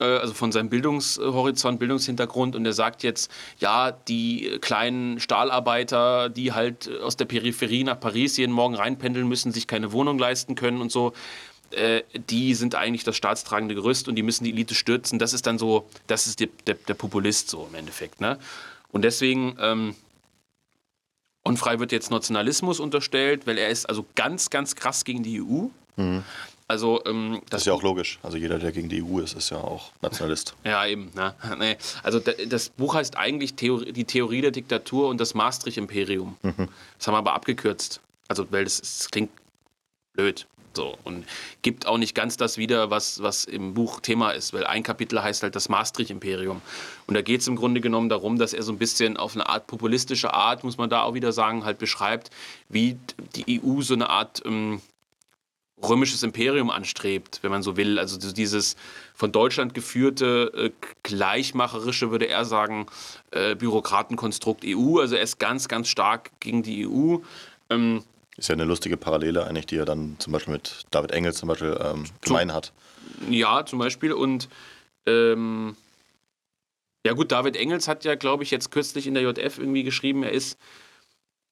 also 0.05 0.35
von 0.35 0.53
seinem 0.53 0.69
Bildungshorizont, 0.69 1.79
Bildungshintergrund 1.79 2.55
und 2.57 2.65
er 2.65 2.73
sagt 2.73 3.03
jetzt, 3.03 3.31
ja, 3.59 3.91
die 3.91 4.59
kleinen 4.61 5.21
Stahlarbeiter, 5.21 6.29
die 6.29 6.53
halt 6.53 6.91
aus 7.03 7.17
der 7.17 7.25
Peripherie 7.25 7.85
nach 7.85 7.99
Paris 7.99 8.37
jeden 8.37 8.53
Morgen 8.53 8.75
reinpendeln 8.75 9.29
müssen, 9.29 9.53
sich 9.53 9.67
keine 9.67 9.93
Wohnung 9.93 10.19
leisten 10.19 10.55
können 10.55 10.81
und 10.81 10.93
so, 10.93 11.13
äh, 11.71 12.03
die 12.31 12.55
sind 12.55 12.75
eigentlich 12.75 13.05
das 13.05 13.17
staatstragende 13.17 13.75
Gerüst 13.75 14.09
und 14.09 14.15
die 14.15 14.23
müssen 14.23 14.45
die 14.45 14.51
Elite 14.51 14.75
stürzen. 14.75 15.19
Das 15.19 15.33
ist 15.33 15.47
dann 15.47 15.59
so, 15.59 15.89
das 16.07 16.27
ist 16.27 16.41
der, 16.41 16.49
der, 16.67 16.75
der 16.75 16.95
Populist 16.95 17.51
so 17.51 17.67
im 17.69 17.75
Endeffekt. 17.75 18.21
Ne? 18.21 18.39
Und 18.91 19.03
deswegen, 19.03 19.57
ähm, 19.61 19.95
Unfrei 21.45 21.79
wird 21.79 21.93
jetzt 21.93 22.11
Nationalismus 22.11 22.79
unterstellt, 22.79 23.47
weil 23.47 23.59
er 23.59 23.69
ist 23.69 23.89
also 23.89 24.05
ganz, 24.15 24.51
ganz 24.51 24.77
krass 24.77 25.05
gegen 25.05 25.23
die 25.23 25.41
EU. 25.41 25.69
Mhm. 25.97 26.23
Also, 26.71 27.03
ähm, 27.07 27.41
das, 27.41 27.51
das, 27.51 27.61
ist 27.63 27.67
ja 27.67 27.73
auch 27.73 27.83
logisch. 27.83 28.19
Also 28.23 28.37
jeder, 28.37 28.59
der 28.59 28.73
gegen 28.73 28.91
die 28.91 29.03
EU 29.03 29.21
ist, 29.21 29.35
ist 29.35 29.49
ja 29.51 29.57
auch 29.57 29.91
Nationalist. 30.03 30.55
Ja, 30.65 30.87
eben. 30.87 31.11
Ne? 31.15 31.35
Nee. 31.59 31.77
Also 32.03 32.21
das 32.21 32.69
Buch 32.69 32.95
heißt 32.95 33.17
eigentlich 33.17 33.55
Theorie, 33.55 33.93
die 33.93 34.05
Theorie 34.05 34.43
der 34.43 34.51
Diktatur 34.51 35.09
und 35.09 35.19
das 35.19 35.33
Maastricht-Imperium. 35.33 36.37
Mhm. 36.43 36.69
Das 36.99 37.07
haben 37.07 37.15
wir 37.15 37.19
aber 37.19 37.33
abgekürzt. 37.33 38.01
Also, 38.29 38.47
weil 38.53 38.65
das, 38.65 38.81
das 38.83 39.09
klingt 39.11 39.31
blöd. 40.13 40.47
So, 40.75 40.97
und 41.05 41.25
gibt 41.63 41.87
auch 41.87 41.97
nicht 41.97 42.15
ganz 42.15 42.37
das 42.37 42.59
wieder, 42.59 42.91
was, 42.91 43.23
was 43.23 43.47
im 43.47 43.73
Buch 43.75 44.01
Thema 44.01 44.33
ist, 44.33 44.53
weil 44.53 44.65
ein 44.65 44.83
Kapitel 44.83 45.23
heißt 45.23 45.43
halt 45.43 45.57
das 45.57 45.71
Maastricht-Imperium. 45.71 46.61
Und 47.07 47.15
da 47.15 47.23
geht 47.23 47.41
es 47.41 47.49
im 47.49 47.57
Grunde 47.57 47.81
genommen 47.81 48.11
darum, 48.11 48.39
dass 48.39 48.53
er 48.53 48.63
so 48.63 48.71
ein 48.71 48.79
bisschen 48.79 49.17
auf 49.17 49.35
eine 49.35 49.49
Art 49.49 49.67
populistische 49.67 50.35
Art, 50.35 50.65
muss 50.65 50.77
man 50.77 50.91
da 50.91 51.03
auch 51.03 51.15
wieder 51.15 51.33
sagen, 51.33 51.65
halt 51.65 51.79
beschreibt, 51.79 52.31
wie 52.69 52.99
die 53.35 53.61
EU 53.61 53.81
so 53.81 53.95
eine 53.95 54.11
Art 54.11 54.43
ähm, 54.45 54.83
römisches 55.83 56.23
Imperium 56.23 56.71
anstrebt, 56.71 57.41
wenn 57.43 57.51
man 57.51 57.63
so 57.63 57.77
will. 57.77 57.99
Also 57.99 58.19
dieses 58.33 58.77
von 59.15 59.33
Deutschland 59.33 59.75
geführte, 59.75 60.53
äh, 60.55 60.71
gleichmacherische, 61.03 62.11
würde 62.11 62.29
er 62.29 62.45
sagen, 62.45 62.87
äh, 63.31 63.55
Bürokratenkonstrukt 63.55 64.65
EU. 64.65 64.99
Also 64.99 65.17
er 65.17 65.23
ist 65.23 65.39
ganz, 65.39 65.69
ganz 65.69 65.89
stark 65.89 66.31
gegen 66.41 66.63
die 66.63 66.87
EU. 66.87 67.19
Ähm, 67.71 68.03
ist 68.37 68.49
ja 68.49 68.55
eine 68.55 68.65
lustige 68.65 68.97
Parallele 68.97 69.47
eigentlich, 69.47 69.67
die 69.67 69.77
er 69.77 69.85
dann 69.85 70.17
zum 70.21 70.33
Beispiel 70.33 70.53
mit 70.53 70.87
David 70.91 71.11
Engels 71.11 71.39
zum 71.39 71.49
Beispiel 71.49 71.77
ähm, 71.83 72.05
gemein 72.21 72.53
hat. 72.53 72.73
Ja, 73.29 73.67
zum 73.67 73.81
Beispiel. 73.81 74.13
Und 74.13 74.49
ähm, 75.07 75.77
ja 77.05 77.15
gut, 77.15 77.33
David 77.33 77.57
Engels 77.57 77.89
hat 77.89 78.05
ja, 78.05 78.15
glaube 78.15 78.45
ich, 78.45 78.51
jetzt 78.51 78.71
kürzlich 78.71 79.07
in 79.07 79.15
der 79.15 79.25
JF 79.25 79.59
irgendwie 79.59 79.83
geschrieben, 79.83 80.23
er 80.23 80.33
ist, 80.33 80.59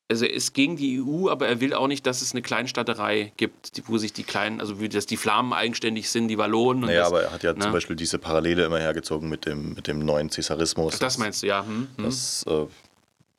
also 0.08 0.24
er 0.24 0.32
ist 0.32 0.54
gegen 0.54 0.76
die 0.76 1.02
EU, 1.02 1.28
aber 1.28 1.48
er 1.48 1.60
will 1.60 1.74
auch 1.74 1.88
nicht, 1.88 2.06
dass 2.06 2.22
es 2.22 2.32
eine 2.32 2.42
Kleinstaaterei 2.42 3.32
gibt, 3.36 3.82
wo 3.86 3.98
sich 3.98 4.12
die 4.12 4.22
kleinen, 4.22 4.60
also 4.60 4.74
dass 4.74 5.06
die 5.06 5.16
Flammen 5.16 5.52
eigenständig 5.52 6.10
sind, 6.10 6.28
die 6.28 6.38
Wallonen. 6.38 6.82
naja, 6.82 7.00
das, 7.00 7.08
aber 7.08 7.22
er 7.22 7.32
hat 7.32 7.42
ja 7.42 7.52
na? 7.52 7.60
zum 7.60 7.70
ne? 7.70 7.76
Beispiel 7.76 7.96
diese 7.96 8.18
Parallele 8.18 8.64
immer 8.64 8.78
hergezogen 8.78 9.28
mit 9.28 9.46
dem, 9.46 9.74
mit 9.74 9.88
dem 9.88 9.98
neuen 9.98 10.30
Cäsarismus. 10.30 10.98
Das 10.98 11.18
meinst 11.18 11.42
du, 11.42 11.48
ja. 11.48 11.64
Hm, 11.64 11.88
hm. 11.96 12.04
Das 12.04 12.44
äh, 12.46 12.66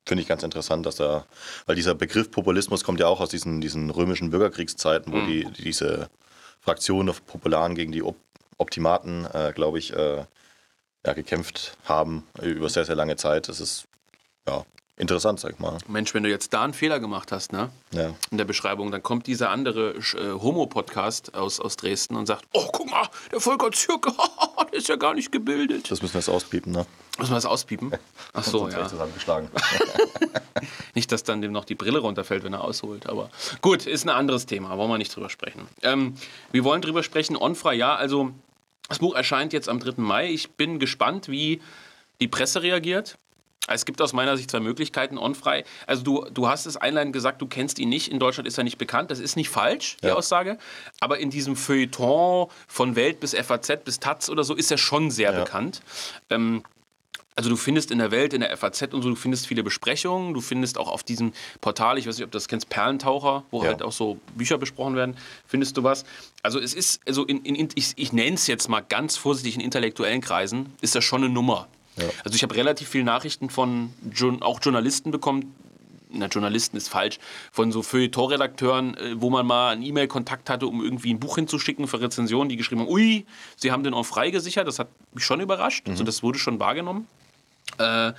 finde 0.05 0.21
ich 0.21 0.27
ganz 0.27 0.43
interessant, 0.43 0.85
dass 0.85 0.97
da, 0.97 1.25
weil 1.65 1.75
dieser 1.75 1.95
Begriff 1.95 2.31
Populismus 2.31 2.83
kommt 2.83 2.99
ja 2.99 3.07
auch 3.07 3.21
aus 3.21 3.29
diesen, 3.29 3.61
diesen 3.61 3.89
römischen 3.89 4.29
Bürgerkriegszeiten, 4.29 5.13
wo 5.13 5.17
mhm. 5.17 5.27
die, 5.27 5.47
diese 5.63 6.09
Fraktionen 6.59 7.09
auf 7.09 7.25
Popularen 7.25 7.75
gegen 7.75 7.91
die 7.91 8.03
Op 8.03 8.15
Optimaten, 8.59 9.27
äh, 9.35 9.53
glaube 9.53 9.77
ich, 9.77 9.93
äh, 9.93 10.25
ja, 11.05 11.13
gekämpft 11.13 11.77
haben 11.85 12.23
über 12.41 12.69
sehr, 12.69 12.85
sehr 12.85 12.95
lange 12.95 13.15
Zeit. 13.15 13.49
Das 13.49 13.59
ist 13.59 13.85
ja 14.47 14.65
interessant, 14.97 15.39
sag 15.39 15.53
ich 15.53 15.59
mal. 15.59 15.77
Mensch, 15.87 16.13
wenn 16.13 16.23
du 16.23 16.29
jetzt 16.29 16.53
da 16.53 16.63
einen 16.63 16.73
Fehler 16.73 16.99
gemacht 16.99 17.31
hast, 17.31 17.53
ne? 17.53 17.69
Ja. 17.91 18.13
In 18.31 18.37
der 18.37 18.45
Beschreibung, 18.45 18.91
dann 18.91 19.03
kommt 19.03 19.27
dieser 19.27 19.49
andere 19.49 19.91
äh, 19.91 20.31
Homo-Podcast 20.33 21.35
aus, 21.35 21.59
aus 21.59 21.77
Dresden 21.77 22.15
und 22.15 22.25
sagt: 22.25 22.45
Oh, 22.53 22.67
guck 22.71 22.89
mal, 22.89 23.07
der 23.31 23.39
Volker 23.39 23.71
Zürke, 23.71 24.11
der 24.71 24.73
ist 24.73 24.87
ja 24.89 24.95
gar 24.95 25.13
nicht 25.13 25.31
gebildet. 25.31 25.89
Das 25.89 26.01
müssen 26.01 26.15
wir 26.15 26.19
jetzt 26.19 26.29
auspiepen, 26.29 26.71
ne? 26.71 26.85
Müssen 27.17 27.31
wir 27.31 27.35
das 27.35 27.45
auspiepen? 27.45 27.91
Ach 28.33 28.43
so, 28.43 28.67
ja. 28.69 28.87
zusammengeschlagen. 28.87 29.49
nicht, 30.95 31.11
dass 31.11 31.23
dann 31.23 31.41
dem 31.41 31.51
noch 31.51 31.65
die 31.65 31.75
Brille 31.75 31.99
runterfällt, 31.99 32.43
wenn 32.43 32.53
er 32.53 32.63
ausholt. 32.63 33.07
Aber 33.07 33.29
gut, 33.61 33.85
ist 33.87 34.05
ein 34.05 34.09
anderes 34.09 34.45
Thema. 34.45 34.77
Wollen 34.77 34.89
wir 34.89 34.97
nicht 34.97 35.15
drüber 35.15 35.29
sprechen. 35.29 35.67
Ähm, 35.81 36.15
wir 36.51 36.63
wollen 36.63 36.81
drüber 36.81 37.03
sprechen. 37.03 37.35
Onfra, 37.35 37.73
ja, 37.73 37.95
also 37.95 38.31
das 38.87 38.99
Buch 38.99 39.15
erscheint 39.15 39.53
jetzt 39.53 39.67
am 39.69 39.79
3. 39.79 39.93
Mai. 39.97 40.29
Ich 40.29 40.51
bin 40.51 40.79
gespannt, 40.79 41.27
wie 41.27 41.61
die 42.19 42.27
Presse 42.27 42.61
reagiert. 42.61 43.17
Es 43.67 43.85
gibt 43.85 44.01
aus 44.01 44.13
meiner 44.13 44.37
Sicht 44.37 44.49
zwei 44.49 44.59
Möglichkeiten, 44.59 45.17
onfrei. 45.17 45.63
Also 45.85 46.03
du, 46.03 46.25
du 46.31 46.47
hast 46.47 46.65
es 46.65 46.77
einleitend 46.77 47.13
gesagt, 47.13 47.41
du 47.41 47.47
kennst 47.47 47.79
ihn 47.79 47.89
nicht. 47.89 48.09
In 48.09 48.19
Deutschland 48.19 48.47
ist 48.47 48.57
er 48.57 48.63
nicht 48.63 48.77
bekannt. 48.77 49.11
Das 49.11 49.19
ist 49.19 49.35
nicht 49.35 49.49
falsch, 49.49 49.97
die 50.01 50.07
ja. 50.07 50.15
Aussage. 50.15 50.57
Aber 50.99 51.19
in 51.19 51.29
diesem 51.29 51.55
Feuilleton 51.55 52.47
von 52.67 52.95
Welt 52.95 53.19
bis 53.19 53.33
FAZ 53.33 53.83
bis 53.83 53.99
Taz 53.99 54.29
oder 54.29 54.43
so 54.43 54.55
ist 54.55 54.71
er 54.71 54.77
schon 54.77 55.11
sehr 55.11 55.33
ja. 55.33 55.39
bekannt. 55.39 55.81
Ähm, 56.29 56.63
also 57.37 57.51
du 57.51 57.55
findest 57.55 57.91
in 57.91 57.99
der 57.99 58.09
Welt, 58.09 58.33
in 58.33 58.41
der 58.41 58.57
FAZ 58.57 58.81
und 58.93 59.03
so, 59.03 59.09
du 59.09 59.15
findest 59.15 59.45
viele 59.45 59.61
Besprechungen, 59.61 60.33
du 60.33 60.41
findest 60.41 60.79
auch 60.79 60.89
auf 60.89 61.03
diesem 61.03 61.33
Portal, 61.61 61.99
ich 61.99 62.07
weiß 62.07 62.17
nicht, 62.17 62.25
ob 62.25 62.31
du 62.31 62.35
das 62.35 62.47
kennst, 62.47 62.67
Perlentaucher, 62.67 63.43
wo 63.51 63.61
ja. 63.61 63.69
halt 63.69 63.83
auch 63.83 63.91
so 63.91 64.19
Bücher 64.35 64.57
besprochen 64.57 64.95
werden, 64.95 65.15
findest 65.45 65.77
du 65.77 65.83
was. 65.83 66.03
Also 66.41 66.59
es 66.59 66.73
ist, 66.73 66.99
also 67.07 67.25
in, 67.25 67.45
in 67.45 67.69
ich, 67.75 67.93
ich 67.95 68.11
nenne 68.11 68.33
es 68.33 68.47
jetzt 68.47 68.69
mal 68.69 68.81
ganz 68.81 69.17
vorsichtig, 69.17 69.53
in 69.53 69.61
intellektuellen 69.61 70.19
Kreisen 70.19 70.73
ist 70.81 70.95
das 70.95 71.03
schon 71.03 71.23
eine 71.23 71.31
Nummer. 71.31 71.67
Ja. 71.97 72.05
Also 72.23 72.35
ich 72.35 72.43
habe 72.43 72.55
relativ 72.55 72.89
viele 72.89 73.03
Nachrichten 73.03 73.49
von 73.49 73.93
auch 74.41 74.59
Journalisten 74.61 75.11
bekommen, 75.11 75.55
na, 76.09 76.27
Journalisten 76.27 76.77
ist 76.77 76.89
falsch, 76.89 77.19
von 77.51 77.71
so 77.71 77.81
Feuilleton-Redakteuren, 77.81 78.95
äh, 78.95 79.21
wo 79.21 79.29
man 79.29 79.45
mal 79.45 79.71
einen 79.71 79.83
E-Mail-Kontakt 79.83 80.49
hatte, 80.49 80.67
um 80.67 80.83
irgendwie 80.83 81.13
ein 81.13 81.19
Buch 81.19 81.35
hinzuschicken 81.35 81.87
für 81.87 81.99
Rezensionen, 81.99 82.49
die 82.49 82.55
geschrieben 82.55 82.81
haben, 82.81 82.89
ui, 82.89 83.25
sie 83.55 83.71
haben 83.71 83.83
den 83.83 83.93
auch 83.93 84.05
freigesichert. 84.05 84.67
Das 84.67 84.79
hat 84.79 84.87
mich 85.13 85.23
schon 85.23 85.41
überrascht. 85.41 85.85
Mhm. 85.85 85.91
Also 85.91 86.03
das 86.03 86.23
wurde 86.23 86.39
schon 86.39 86.59
wahrgenommen. 86.59 87.07
Äh, 87.77 88.13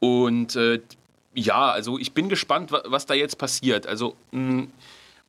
und 0.00 0.56
äh, 0.56 0.80
ja, 1.34 1.70
also 1.70 1.98
ich 1.98 2.12
bin 2.12 2.28
gespannt, 2.28 2.72
was 2.72 3.06
da 3.06 3.14
jetzt 3.14 3.38
passiert. 3.38 3.86
Also, 3.86 4.16
mh, 4.32 4.66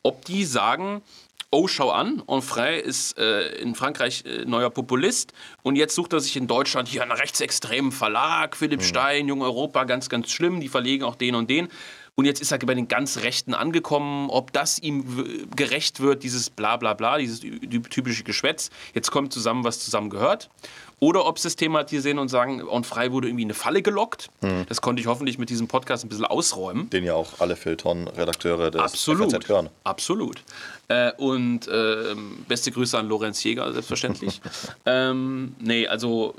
ob 0.02 0.26
die 0.26 0.44
sagen, 0.44 1.02
oh, 1.54 1.68
schau 1.68 1.92
an, 1.92 2.24
Onfray 2.26 2.82
ist 2.82 3.18
äh, 3.18 3.56
in 3.58 3.76
Frankreich 3.76 4.26
äh, 4.26 4.44
neuer 4.46 4.72
Populist 4.72 5.34
und 5.62 5.76
jetzt 5.76 5.94
sucht 5.94 6.14
er 6.14 6.20
sich 6.20 6.36
in 6.36 6.48
Deutschland 6.48 6.88
hier 6.88 7.04
einen 7.04 7.12
rechtsextremen 7.12 7.92
Verlag, 7.92 8.58
Philipp 8.58 8.80
mhm. 8.80 8.86
Stein, 8.86 9.28
Jung 9.28 9.44
Europa, 9.44 9.84
ganz, 9.84 10.10
ganz 10.10 10.32
schlimm, 10.32 10.60
die 10.60 10.68
verlegen 10.68 11.04
auch 11.04 11.16
den 11.16 11.36
und 11.36 11.50
den. 11.50 11.70
Und 12.16 12.26
jetzt 12.26 12.42
ist 12.42 12.52
er 12.52 12.60
bei 12.60 12.76
den 12.76 12.88
ganz 12.88 13.18
Rechten 13.24 13.56
angekommen, 13.56 14.30
ob 14.30 14.54
das 14.54 14.78
ihm 14.78 15.48
gerecht 15.56 16.00
wird, 16.00 16.22
dieses 16.22 16.52
Blablabla, 16.52 16.94
Bla, 16.94 17.10
Bla, 17.10 17.18
dieses 17.18 17.40
typische 17.90 18.24
Geschwätz. 18.24 18.70
Jetzt 18.94 19.10
kommt 19.10 19.34
zusammen, 19.34 19.64
was 19.64 19.80
zusammen 19.80 20.12
gehört. 20.12 20.52
Oder 21.00 21.26
ob 21.26 21.40
sie 21.40 21.48
es 21.48 21.56
thematisieren 21.56 22.20
und 22.20 22.30
sagen, 22.30 22.64
On 22.68 22.84
Frei 22.84 23.12
wurde 23.12 23.28
irgendwie 23.28 23.42
in 23.42 23.48
eine 23.48 23.56
Falle 23.56 23.82
gelockt. 23.82 24.30
Mhm. 24.42 24.66
Das 24.70 24.80
konnte 24.82 25.02
ich 25.02 25.08
hoffentlich 25.08 25.40
mit 25.40 25.50
diesem 25.50 25.68
Podcast 25.68 26.06
ein 26.06 26.10
bisschen 26.10 26.26
ausräumen. 26.26 26.90
Den 26.92 27.04
ja 27.04 27.16
auch 27.16 27.40
alle 27.40 27.56
Feuilleton-Redakteure 27.56 28.70
des 28.70 28.82
Absolut. 28.82 29.32
FAZ 29.32 29.50
hören. 29.50 29.70
Absolut. 29.84 30.44
Äh, 30.90 31.12
und 31.18 31.68
äh, 31.68 32.16
beste 32.48 32.72
Grüße 32.72 32.98
an 32.98 33.08
Lorenz 33.08 33.44
Jäger, 33.44 33.74
selbstverständlich. 33.74 34.40
ähm, 34.86 35.56
nee, 35.60 35.88
also 35.88 36.36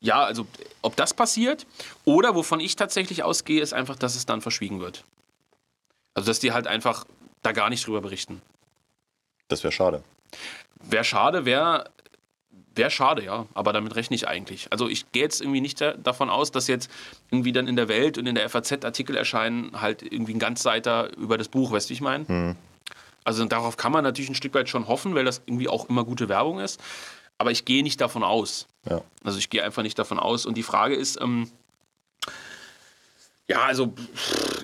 ja, 0.00 0.24
also 0.24 0.46
ob 0.80 0.96
das 0.96 1.12
passiert 1.12 1.66
oder 2.04 2.34
wovon 2.34 2.60
ich 2.60 2.76
tatsächlich 2.76 3.22
ausgehe, 3.24 3.60
ist 3.60 3.74
einfach, 3.74 3.96
dass 3.96 4.16
es 4.16 4.26
dann 4.26 4.40
verschwiegen 4.40 4.80
wird. 4.80 5.04
Also, 6.18 6.26
dass 6.26 6.40
die 6.40 6.50
halt 6.50 6.66
einfach 6.66 7.04
da 7.42 7.52
gar 7.52 7.70
nicht 7.70 7.86
drüber 7.86 8.00
berichten. 8.00 8.42
Das 9.46 9.62
wäre 9.62 9.70
schade. 9.70 10.02
Wäre 10.82 11.04
schade, 11.04 11.44
wäre 11.44 11.92
wär 12.74 12.90
schade, 12.90 13.24
ja. 13.24 13.46
Aber 13.54 13.72
damit 13.72 13.94
rechne 13.94 14.16
ich 14.16 14.26
eigentlich. 14.26 14.66
Also, 14.72 14.88
ich 14.88 15.12
gehe 15.12 15.22
jetzt 15.22 15.40
irgendwie 15.40 15.60
nicht 15.60 15.80
da, 15.80 15.92
davon 15.92 16.28
aus, 16.28 16.50
dass 16.50 16.66
jetzt 16.66 16.90
irgendwie 17.30 17.52
dann 17.52 17.68
in 17.68 17.76
der 17.76 17.86
Welt 17.86 18.18
und 18.18 18.26
in 18.26 18.34
der 18.34 18.50
FAZ 18.50 18.84
Artikel 18.84 19.16
erscheinen, 19.16 19.80
halt 19.80 20.02
irgendwie 20.02 20.34
ein 20.34 20.40
Ganzseiter 20.40 21.16
über 21.16 21.38
das 21.38 21.46
Buch, 21.46 21.70
weißt 21.70 21.88
du, 21.88 21.90
wie 21.90 21.94
ich 21.94 22.00
meine? 22.00 22.26
Hm. 22.26 22.56
Also, 23.22 23.44
darauf 23.44 23.76
kann 23.76 23.92
man 23.92 24.02
natürlich 24.02 24.28
ein 24.28 24.34
Stück 24.34 24.54
weit 24.54 24.68
schon 24.68 24.88
hoffen, 24.88 25.14
weil 25.14 25.24
das 25.24 25.42
irgendwie 25.46 25.68
auch 25.68 25.88
immer 25.88 26.02
gute 26.02 26.28
Werbung 26.28 26.58
ist. 26.58 26.80
Aber 27.38 27.52
ich 27.52 27.64
gehe 27.64 27.84
nicht 27.84 28.00
davon 28.00 28.24
aus. 28.24 28.66
Ja. 28.90 29.02
Also, 29.22 29.38
ich 29.38 29.50
gehe 29.50 29.62
einfach 29.62 29.84
nicht 29.84 30.00
davon 30.00 30.18
aus. 30.18 30.46
Und 30.46 30.56
die 30.56 30.64
Frage 30.64 30.96
ist, 30.96 31.20
ähm, 31.20 31.48
ja, 33.48 33.62
also 33.62 33.94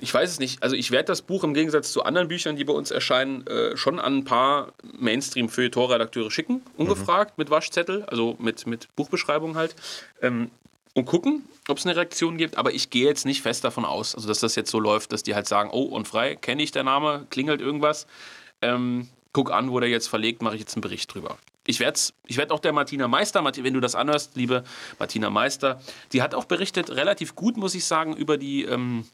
ich 0.01 0.13
weiß 0.13 0.29
es 0.29 0.39
nicht. 0.39 0.61
Also 0.61 0.75
ich 0.75 0.91
werde 0.91 1.05
das 1.05 1.23
Buch 1.23 1.43
im 1.43 1.55
Gegensatz 1.55 1.91
zu 1.91 2.03
anderen 2.03 2.27
Büchern, 2.27 2.55
die 2.55 2.63
bei 2.63 2.73
uns 2.73 2.91
erscheinen, 2.91 3.45
äh, 3.47 3.75
schon 3.75 3.99
an 3.99 4.17
ein 4.17 4.23
paar 4.25 4.73
Mainstream-Feuilleton-Redakteure 4.99 6.29
schicken, 6.29 6.61
ungefragt, 6.77 7.37
mhm. 7.37 7.41
mit 7.41 7.49
Waschzettel, 7.49 8.03
also 8.03 8.35
mit, 8.39 8.67
mit 8.67 8.95
Buchbeschreibung 8.95 9.55
halt. 9.55 9.75
Ähm, 10.21 10.51
und 10.93 11.05
gucken, 11.05 11.43
ob 11.67 11.77
es 11.77 11.85
eine 11.85 11.95
Reaktion 11.95 12.37
gibt. 12.37 12.57
Aber 12.57 12.73
ich 12.73 12.91
gehe 12.91 13.05
jetzt 13.05 13.25
nicht 13.25 13.41
fest 13.41 13.63
davon 13.63 13.85
aus, 13.85 14.15
also 14.15 14.27
dass 14.27 14.39
das 14.39 14.55
jetzt 14.55 14.69
so 14.69 14.79
läuft, 14.79 15.11
dass 15.11 15.23
die 15.23 15.33
halt 15.33 15.47
sagen, 15.47 15.71
oh, 15.73 15.83
und 15.83 16.07
frei, 16.07 16.35
kenne 16.35 16.61
ich 16.61 16.71
der 16.71 16.83
Name, 16.83 17.25
klingelt 17.31 17.61
irgendwas. 17.61 18.05
Ähm, 18.61 19.09
guck 19.33 19.51
an, 19.51 19.71
wo 19.71 19.79
der 19.79 19.89
jetzt 19.89 20.07
verlegt, 20.07 20.43
mache 20.43 20.55
ich 20.55 20.61
jetzt 20.61 20.75
einen 20.75 20.81
Bericht 20.81 21.13
drüber. 21.13 21.37
Ich 21.67 21.79
werde 21.79 21.99
ich 22.27 22.37
werd 22.37 22.51
auch 22.51 22.59
der 22.59 22.73
Martina 22.73 23.07
Meister, 23.07 23.43
wenn 23.43 23.73
du 23.73 23.79
das 23.79 23.95
anhörst, 23.95 24.35
liebe 24.35 24.63
Martina 24.99 25.29
Meister, 25.29 25.81
die 26.13 26.21
hat 26.21 26.35
auch 26.35 26.45
berichtet, 26.45 26.89
relativ 26.91 27.35
gut, 27.35 27.57
muss 27.57 27.75
ich 27.75 27.85
sagen, 27.85 28.15
über 28.15 28.37
die. 28.37 28.63
Ähm, 28.63 29.05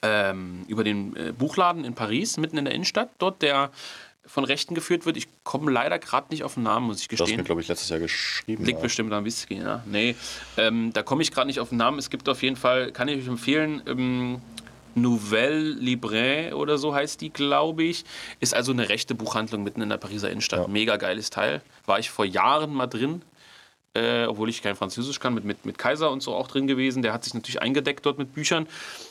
ähm, 0.00 0.64
über 0.68 0.84
den 0.84 1.16
äh, 1.16 1.32
Buchladen 1.32 1.84
in 1.84 1.94
Paris, 1.94 2.36
mitten 2.36 2.56
in 2.56 2.66
der 2.66 2.74
Innenstadt. 2.74 3.10
Dort 3.18 3.42
der 3.42 3.72
von 4.28 4.44
Rechten 4.44 4.74
geführt 4.74 5.06
wird. 5.06 5.16
Ich 5.16 5.26
komme 5.42 5.70
leider 5.70 5.98
gerade 5.98 6.28
nicht 6.30 6.44
auf 6.44 6.54
den 6.54 6.64
Namen, 6.64 6.86
muss 6.86 7.00
ich 7.00 7.08
gestehen. 7.08 7.26
Das 7.26 7.32
hast 7.32 7.36
mir, 7.38 7.44
glaube 7.44 7.60
ich, 7.62 7.68
letztes 7.68 7.88
Jahr 7.88 7.98
geschrieben. 7.98 8.64
Liegt 8.64 8.78
ja. 8.78 8.82
bestimmt 8.82 9.12
am 9.12 9.24
Whisky, 9.24 9.56
ja. 9.56 9.82
Nee, 9.86 10.14
ähm, 10.56 10.92
da 10.92 11.02
komme 11.02 11.22
ich 11.22 11.32
gerade 11.32 11.46
nicht 11.46 11.60
auf 11.60 11.70
den 11.70 11.78
Namen. 11.78 11.98
Es 11.98 12.10
gibt 12.10 12.28
auf 12.28 12.42
jeden 12.42 12.56
Fall, 12.56 12.92
kann 12.92 13.08
ich 13.08 13.18
euch 13.18 13.26
empfehlen, 13.26 13.82
ähm, 13.86 14.40
Nouvelle 15.00 15.70
Libre 15.70 16.52
oder 16.54 16.78
so 16.78 16.94
heißt 16.94 17.20
die, 17.20 17.30
glaube 17.30 17.84
ich. 17.84 18.04
Ist 18.40 18.54
also 18.54 18.72
eine 18.72 18.88
rechte 18.88 19.14
Buchhandlung 19.14 19.62
mitten 19.62 19.80
in 19.80 19.88
der 19.88 19.96
Pariser 19.96 20.30
Innenstadt. 20.30 20.60
Ja. 20.60 20.68
Mega 20.68 20.96
geiles 20.96 21.30
Teil. 21.30 21.62
War 21.86 21.98
ich 21.98 22.10
vor 22.10 22.24
Jahren 22.24 22.72
mal 22.72 22.86
drin 22.86 23.22
äh, 23.98 24.26
obwohl 24.26 24.48
ich 24.48 24.62
kein 24.62 24.76
Französisch 24.76 25.18
kann, 25.18 25.34
mit, 25.34 25.44
mit, 25.44 25.66
mit 25.66 25.78
Kaiser 25.78 26.10
und 26.10 26.22
so 26.22 26.34
auch 26.34 26.48
drin 26.48 26.66
gewesen. 26.66 27.02
Der 27.02 27.12
hat 27.12 27.24
sich 27.24 27.34
natürlich 27.34 27.60
eingedeckt 27.60 28.04
dort 28.06 28.18
mit 28.18 28.32
Büchern. 28.32 28.66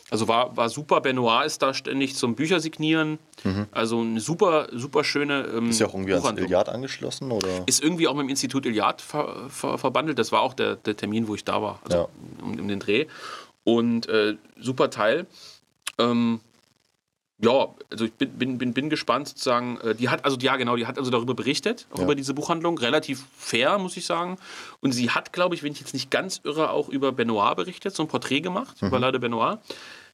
Also 0.09 0.27
war, 0.27 0.55
war 0.55 0.69
super. 0.69 1.01
Benoit 1.01 1.45
ist 1.45 1.61
da 1.61 1.73
ständig 1.73 2.15
zum 2.15 2.35
Büchersignieren. 2.35 3.19
Mhm. 3.43 3.67
Also 3.71 3.99
eine 3.99 4.19
super, 4.19 4.67
super 4.71 5.03
schöne. 5.03 5.45
Ähm, 5.55 5.69
ist 5.69 5.79
ja 5.79 5.87
auch 5.87 5.93
irgendwie 5.93 6.13
ans 6.13 6.39
Iliad 6.39 6.69
angeschlossen? 6.69 7.31
Oder? 7.31 7.63
Ist 7.65 7.83
irgendwie 7.83 8.07
auch 8.07 8.13
mit 8.13 8.23
dem 8.23 8.29
Institut 8.29 8.65
Iliad 8.65 9.01
ver, 9.01 9.49
ver, 9.49 9.77
verbandelt. 9.77 10.19
Das 10.19 10.31
war 10.31 10.41
auch 10.41 10.53
der, 10.53 10.75
der 10.75 10.95
Termin, 10.95 11.27
wo 11.27 11.35
ich 11.35 11.43
da 11.43 11.61
war, 11.61 11.79
also 11.83 11.97
ja. 11.97 12.07
um, 12.41 12.59
um 12.59 12.67
den 12.67 12.79
Dreh. 12.79 13.07
Und 13.63 14.07
äh, 14.07 14.35
super 14.59 14.89
Teil. 14.89 15.25
Ähm, 15.97 16.39
ja, 17.39 17.67
also 17.91 18.05
ich 18.05 18.13
bin, 18.13 18.31
bin, 18.31 18.57
bin, 18.57 18.73
bin 18.73 18.89
gespannt 18.89 19.27
sozusagen. 19.27 19.79
Äh, 19.81 19.95
die 19.95 20.09
hat, 20.09 20.25
also 20.25 20.37
ja 20.39 20.55
genau, 20.55 20.75
die 20.75 20.87
hat 20.87 20.97
also 20.97 21.11
darüber 21.11 21.35
berichtet, 21.35 21.87
auch 21.91 21.99
ja. 21.99 22.03
über 22.05 22.15
diese 22.15 22.33
Buchhandlung. 22.33 22.77
Relativ 22.79 23.25
fair, 23.37 23.77
muss 23.77 23.95
ich 23.95 24.05
sagen. 24.05 24.37
Und 24.81 24.91
sie 24.91 25.11
hat, 25.11 25.33
glaube 25.33 25.53
ich, 25.53 25.61
wenn 25.61 25.71
ich 25.71 25.79
jetzt 25.79 25.93
nicht 25.93 26.09
ganz 26.09 26.41
irre, 26.43 26.71
auch 26.71 26.89
über 26.89 27.11
Benoit 27.11 27.55
berichtet, 27.55 27.95
so 27.95 28.03
ein 28.03 28.07
Porträt 28.07 28.41
gemacht, 28.41 28.81
mhm. 28.81 28.87
über 28.87 28.99
Lade 28.99 29.19
Benoit. 29.19 29.59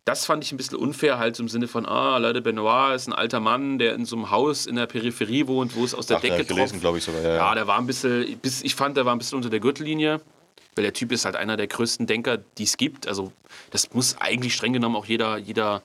Das 0.06 0.26
fand 0.26 0.43
ich 0.43 0.52
ein 0.52 0.58
bisschen 0.58 0.78
unfair, 0.78 1.17
halt 1.17 1.39
im 1.39 1.48
Sinne 1.48 1.69
von, 1.69 1.86
ah, 1.86 2.17
Lade 2.17 2.41
Benoit 2.41 2.93
ist 2.93 3.08
ein 3.08 3.13
alter 3.13 3.39
Mann, 3.39 3.80
der 3.80 3.96
in 3.96 4.04
so 4.04 4.17
einem 4.17 4.32
Haus 4.32 4.65
in 4.65 4.76
der 4.76 4.86
Peripherie 4.86 5.48
wohnt, 5.48 5.78
wo 5.78 5.86
es 5.86 5.96
aus 5.96 6.08
der 6.08 6.17
Ach, 6.17 6.22
Decke 6.22 6.43
gelesen, 6.43 6.82
glaube 6.82 6.98
ich 6.98 7.06
sogar. 7.06 7.22
Ja, 7.22 7.36
ja, 7.36 7.56
der 7.56 7.67
war 7.67 7.78
ein 7.78 7.88
bisschen, 7.88 8.38
ich 8.43 8.76
fand, 8.76 8.98
der 8.98 9.06
war 9.06 9.15
ein 9.15 9.17
bisschen 9.17 9.38
unter 9.38 9.50
der 9.50 9.62
Gürtellinie 9.62 10.19
weil 10.75 10.83
der 10.83 10.93
Typ 10.93 11.11
ist 11.11 11.25
halt 11.25 11.35
einer 11.35 11.57
der 11.57 11.67
größten 11.67 12.07
Denker, 12.07 12.37
die 12.57 12.63
es 12.63 12.77
gibt. 12.77 13.07
Also 13.07 13.31
das 13.71 13.93
muss 13.93 14.17
eigentlich 14.19 14.55
streng 14.55 14.73
genommen 14.73 14.95
auch 14.95 15.05
jeder, 15.05 15.37
jeder 15.37 15.83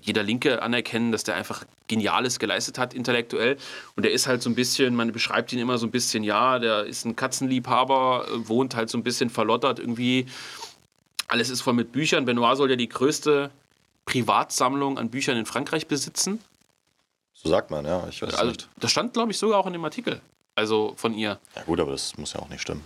jeder 0.00 0.22
Linke 0.22 0.62
anerkennen, 0.62 1.12
dass 1.12 1.24
der 1.24 1.36
einfach 1.36 1.64
Geniales 1.86 2.38
geleistet 2.38 2.78
hat, 2.78 2.94
intellektuell. 2.94 3.56
Und 3.96 4.04
der 4.04 4.12
ist 4.12 4.26
halt 4.26 4.42
so 4.42 4.50
ein 4.50 4.54
bisschen, 4.54 4.94
man 4.94 5.12
beschreibt 5.12 5.52
ihn 5.52 5.58
immer 5.58 5.78
so 5.78 5.86
ein 5.86 5.90
bisschen, 5.90 6.24
ja, 6.24 6.58
der 6.58 6.84
ist 6.84 7.04
ein 7.04 7.14
Katzenliebhaber, 7.16 8.26
wohnt 8.48 8.74
halt 8.74 8.90
so 8.90 8.98
ein 8.98 9.02
bisschen 9.02 9.30
verlottert 9.30 9.78
irgendwie. 9.78 10.26
Alles 11.28 11.50
ist 11.50 11.60
voll 11.60 11.74
mit 11.74 11.92
Büchern. 11.92 12.24
Benoit 12.24 12.56
soll 12.56 12.70
ja 12.70 12.76
die 12.76 12.88
größte 12.88 13.50
Privatsammlung 14.04 14.98
an 14.98 15.10
Büchern 15.10 15.36
in 15.36 15.46
Frankreich 15.46 15.86
besitzen. 15.86 16.40
So 17.34 17.48
sagt 17.48 17.70
man, 17.70 17.84
ja. 17.84 18.06
Ich 18.08 18.22
weiß 18.22 18.34
also, 18.34 18.50
nicht. 18.50 18.68
Das 18.78 18.90
stand, 18.90 19.12
glaube 19.12 19.32
ich, 19.32 19.38
sogar 19.38 19.58
auch 19.58 19.66
in 19.66 19.72
dem 19.72 19.84
Artikel. 19.84 20.20
Also 20.54 20.94
von 20.96 21.14
ihr. 21.14 21.38
Ja, 21.56 21.62
gut, 21.62 21.80
aber 21.80 21.92
das 21.92 22.16
muss 22.18 22.32
ja 22.32 22.40
auch 22.40 22.48
nicht 22.48 22.60
stimmen. 22.60 22.84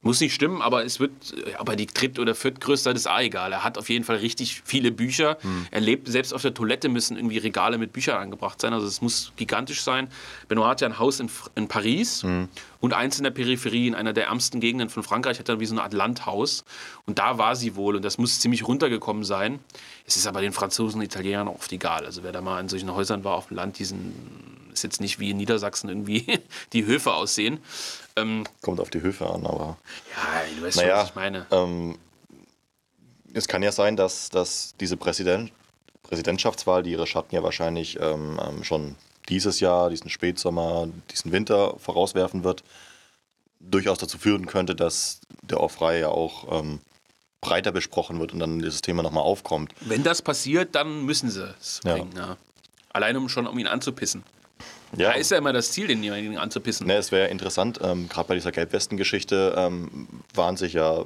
Muss 0.00 0.20
nicht 0.20 0.32
stimmen, 0.32 0.62
aber 0.62 0.84
es 0.84 1.00
wird, 1.00 1.10
aber 1.58 1.74
die 1.74 1.86
dritt- 1.86 2.20
oder 2.20 2.36
viertgrößte 2.36 2.90
ist 2.90 3.08
auch 3.08 3.18
egal. 3.18 3.52
Er 3.52 3.64
hat 3.64 3.76
auf 3.76 3.88
jeden 3.88 4.04
Fall 4.04 4.18
richtig 4.18 4.62
viele 4.64 4.92
Bücher. 4.92 5.38
Hm. 5.40 5.66
Er 5.72 5.80
lebt, 5.80 6.06
selbst 6.06 6.32
auf 6.32 6.40
der 6.40 6.54
Toilette 6.54 6.88
müssen 6.88 7.16
irgendwie 7.16 7.38
Regale 7.38 7.78
mit 7.78 7.92
Büchern 7.92 8.16
angebracht 8.16 8.60
sein. 8.60 8.72
Also 8.72 8.86
es 8.86 9.02
muss 9.02 9.32
gigantisch 9.34 9.82
sein. 9.82 10.08
Benoit 10.46 10.68
hat 10.68 10.80
ja 10.82 10.86
ein 10.86 11.00
Haus 11.00 11.18
in, 11.18 11.28
in 11.56 11.66
Paris 11.66 12.22
hm. 12.22 12.48
und 12.78 12.94
eins 12.94 13.18
in 13.18 13.24
der 13.24 13.32
Peripherie, 13.32 13.88
in 13.88 13.96
einer 13.96 14.12
der 14.12 14.26
ärmsten 14.26 14.60
Gegenden 14.60 14.88
von 14.88 15.02
Frankreich, 15.02 15.40
hat 15.40 15.48
er 15.48 15.58
wie 15.58 15.66
so 15.66 15.74
eine 15.74 15.82
Art 15.82 15.92
Landhaus. 15.92 16.64
Und 17.04 17.18
da 17.18 17.38
war 17.38 17.56
sie 17.56 17.74
wohl 17.74 17.96
und 17.96 18.04
das 18.04 18.18
muss 18.18 18.38
ziemlich 18.38 18.68
runtergekommen 18.68 19.24
sein. 19.24 19.58
Es 20.06 20.16
ist 20.16 20.28
aber 20.28 20.42
den 20.42 20.52
Franzosen 20.52 21.00
und 21.00 21.06
Italienern 21.06 21.48
oft 21.48 21.72
egal. 21.72 22.06
Also 22.06 22.22
wer 22.22 22.30
da 22.30 22.40
mal 22.40 22.60
in 22.60 22.68
solchen 22.68 22.94
Häusern 22.94 23.24
war 23.24 23.34
auf 23.34 23.48
dem 23.48 23.56
Land, 23.56 23.80
diesen 23.80 24.14
ist 24.78 24.82
jetzt 24.82 25.00
nicht 25.00 25.18
wie 25.18 25.30
in 25.30 25.36
Niedersachsen 25.36 25.88
irgendwie 25.88 26.40
die 26.72 26.86
Höfe 26.86 27.12
aussehen. 27.12 27.60
Ähm, 28.16 28.44
Kommt 28.62 28.80
auf 28.80 28.90
die 28.90 29.02
Höfe 29.02 29.28
an, 29.28 29.46
aber. 29.46 29.76
Ja, 30.10 30.42
du 30.56 30.66
weißt 30.66 30.76
naja, 30.76 30.88
schon, 30.88 30.98
was 30.98 31.08
ich 31.10 31.14
meine. 31.14 31.46
Ähm, 31.50 31.98
es 33.34 33.48
kann 33.48 33.62
ja 33.62 33.72
sein, 33.72 33.96
dass, 33.96 34.30
dass 34.30 34.74
diese 34.80 34.96
Präsident, 34.96 35.52
Präsidentschaftswahl, 36.02 36.82
die 36.82 36.92
ihre 36.92 37.06
Schatten 37.06 37.34
ja 37.34 37.42
wahrscheinlich 37.42 37.98
ähm, 38.00 38.40
ähm, 38.42 38.64
schon 38.64 38.96
dieses 39.28 39.60
Jahr, 39.60 39.90
diesen 39.90 40.08
Spätsommer, 40.08 40.88
diesen 41.10 41.32
Winter 41.32 41.78
vorauswerfen 41.78 42.44
wird, 42.44 42.64
durchaus 43.60 43.98
dazu 43.98 44.18
führen 44.18 44.46
könnte, 44.46 44.74
dass 44.74 45.20
der 45.42 45.60
Off-Reihe 45.60 46.00
ja 46.00 46.08
auch 46.08 46.60
ähm, 46.60 46.80
breiter 47.40 47.72
besprochen 47.72 48.18
wird 48.20 48.32
und 48.32 48.38
dann 48.40 48.58
dieses 48.58 48.80
Thema 48.80 49.02
nochmal 49.02 49.24
aufkommt. 49.24 49.74
Wenn 49.80 50.02
das 50.02 50.22
passiert, 50.22 50.74
dann 50.74 51.04
müssen 51.04 51.30
sie 51.30 51.54
es 51.60 51.80
bringen. 51.82 52.12
Ja. 52.16 52.28
Ja. 52.28 52.36
Allein 52.90 53.16
um 53.16 53.28
schon 53.28 53.46
um 53.46 53.58
ihn 53.58 53.66
anzupissen. 53.66 54.24
Ja. 54.96 55.10
Da 55.10 55.16
ist 55.16 55.30
ja 55.30 55.38
immer 55.38 55.52
das 55.52 55.70
Ziel, 55.72 55.86
denjenigen 55.86 56.38
anzupissen. 56.38 56.86
Ne, 56.86 56.96
es 56.96 57.12
wäre 57.12 57.28
interessant, 57.28 57.78
ähm, 57.82 58.08
gerade 58.08 58.28
bei 58.28 58.34
dieser 58.34 58.52
Gelbwesten-Geschichte 58.52 59.54
ähm, 59.56 60.08
waren 60.34 60.56
sich 60.56 60.72
ja, 60.72 61.04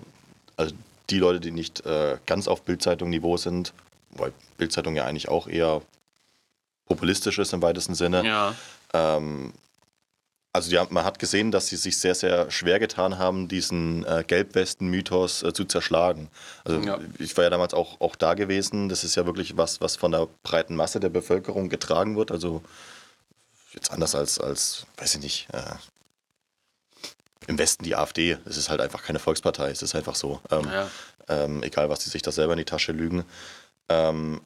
also 0.57 0.75
die 1.11 1.19
Leute, 1.19 1.41
die 1.41 1.51
nicht 1.51 1.85
äh, 1.85 2.19
ganz 2.27 2.49
auf 2.49 2.63
Bildzeitung-Niveau 2.63 3.37
sind, 3.37 3.73
weil 4.11 4.33
Bildzeitung 4.57 4.95
ja 4.95 5.05
eigentlich 5.05 5.29
auch 5.29 5.49
eher 5.49 5.83
populistisch 6.87 7.39
ist 7.39 7.53
im 7.53 7.63
weitesten 7.63 7.95
Sinne. 7.95 8.25
Ja. 8.25 8.55
Ähm, 8.93 9.53
also 10.55 10.71
die, 10.71 10.79
man 10.93 11.05
hat 11.05 11.19
gesehen, 11.19 11.51
dass 11.51 11.69
sie 11.69 11.77
sich 11.77 11.97
sehr, 11.97 12.15
sehr 12.15 12.51
schwer 12.51 12.79
getan 12.79 13.19
haben, 13.19 13.49
diesen 13.49 14.05
äh, 14.05 14.23
Gelbwesten-Mythos 14.27 15.43
äh, 15.43 15.53
zu 15.55 15.65
zerschlagen. 15.65 16.29
Also 16.65 16.79
ja. 16.81 16.99
ich 17.19 17.35
war 17.37 17.45
ja 17.45 17.51
damals 17.51 17.73
auch, 17.73 18.01
auch 18.01 18.17
da 18.17 18.35
gewesen. 18.35 18.91
Das 18.91 19.03
ist 19.03 19.15
ja 19.15 19.25
wirklich 19.25 19.57
was, 19.57 19.81
was 19.81 19.97
von 19.97 20.13
der 20.13 20.29
breiten 20.43 20.77
Masse 20.77 21.01
der 21.01 21.09
Bevölkerung 21.09 21.71
getragen 21.71 22.17
wird. 22.17 22.31
Also 22.31 22.63
jetzt 23.75 23.91
anders 23.91 24.15
als, 24.15 24.39
als 24.39 24.87
weiß 24.97 25.15
ich 25.17 25.21
nicht, 25.21 25.49
äh, 25.53 25.75
im 27.47 27.59
Westen 27.59 27.85
die 27.85 27.97
AfD. 27.97 28.39
Es 28.45 28.57
ist 28.57 28.71
halt 28.71 28.81
einfach 28.81 29.03
keine 29.03 29.19
Volkspartei. 29.19 29.71
Es 29.71 29.83
ist 29.83 29.95
einfach 29.95 30.15
so. 30.15 30.41
Ähm, 30.51 30.65
ja. 30.65 30.91
ähm, 31.29 31.63
egal, 31.63 31.89
was 31.89 32.01
die 32.01 32.11
sich 32.11 32.23
da 32.23 32.31
selber 32.31 32.53
in 32.53 32.59
die 32.59 32.65
Tasche 32.65 32.93
lügen. 32.93 33.25
Ähm, 33.89 34.41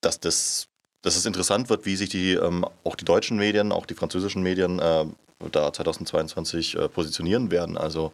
dass, 0.00 0.20
das, 0.20 0.68
dass 1.02 1.16
es 1.16 1.24
interessant 1.24 1.70
wird, 1.70 1.86
wie 1.86 1.96
sich 1.96 2.10
die, 2.10 2.34
ähm, 2.34 2.66
auch 2.84 2.96
die 2.96 3.06
deutschen 3.06 3.38
Medien, 3.38 3.72
auch 3.72 3.86
die 3.86 3.94
französischen 3.94 4.42
Medien 4.42 4.78
äh, 4.78 5.06
da 5.50 5.72
2022 5.72 6.76
äh, 6.76 6.88
positionieren 6.88 7.50
werden. 7.50 7.78
Also 7.78 8.12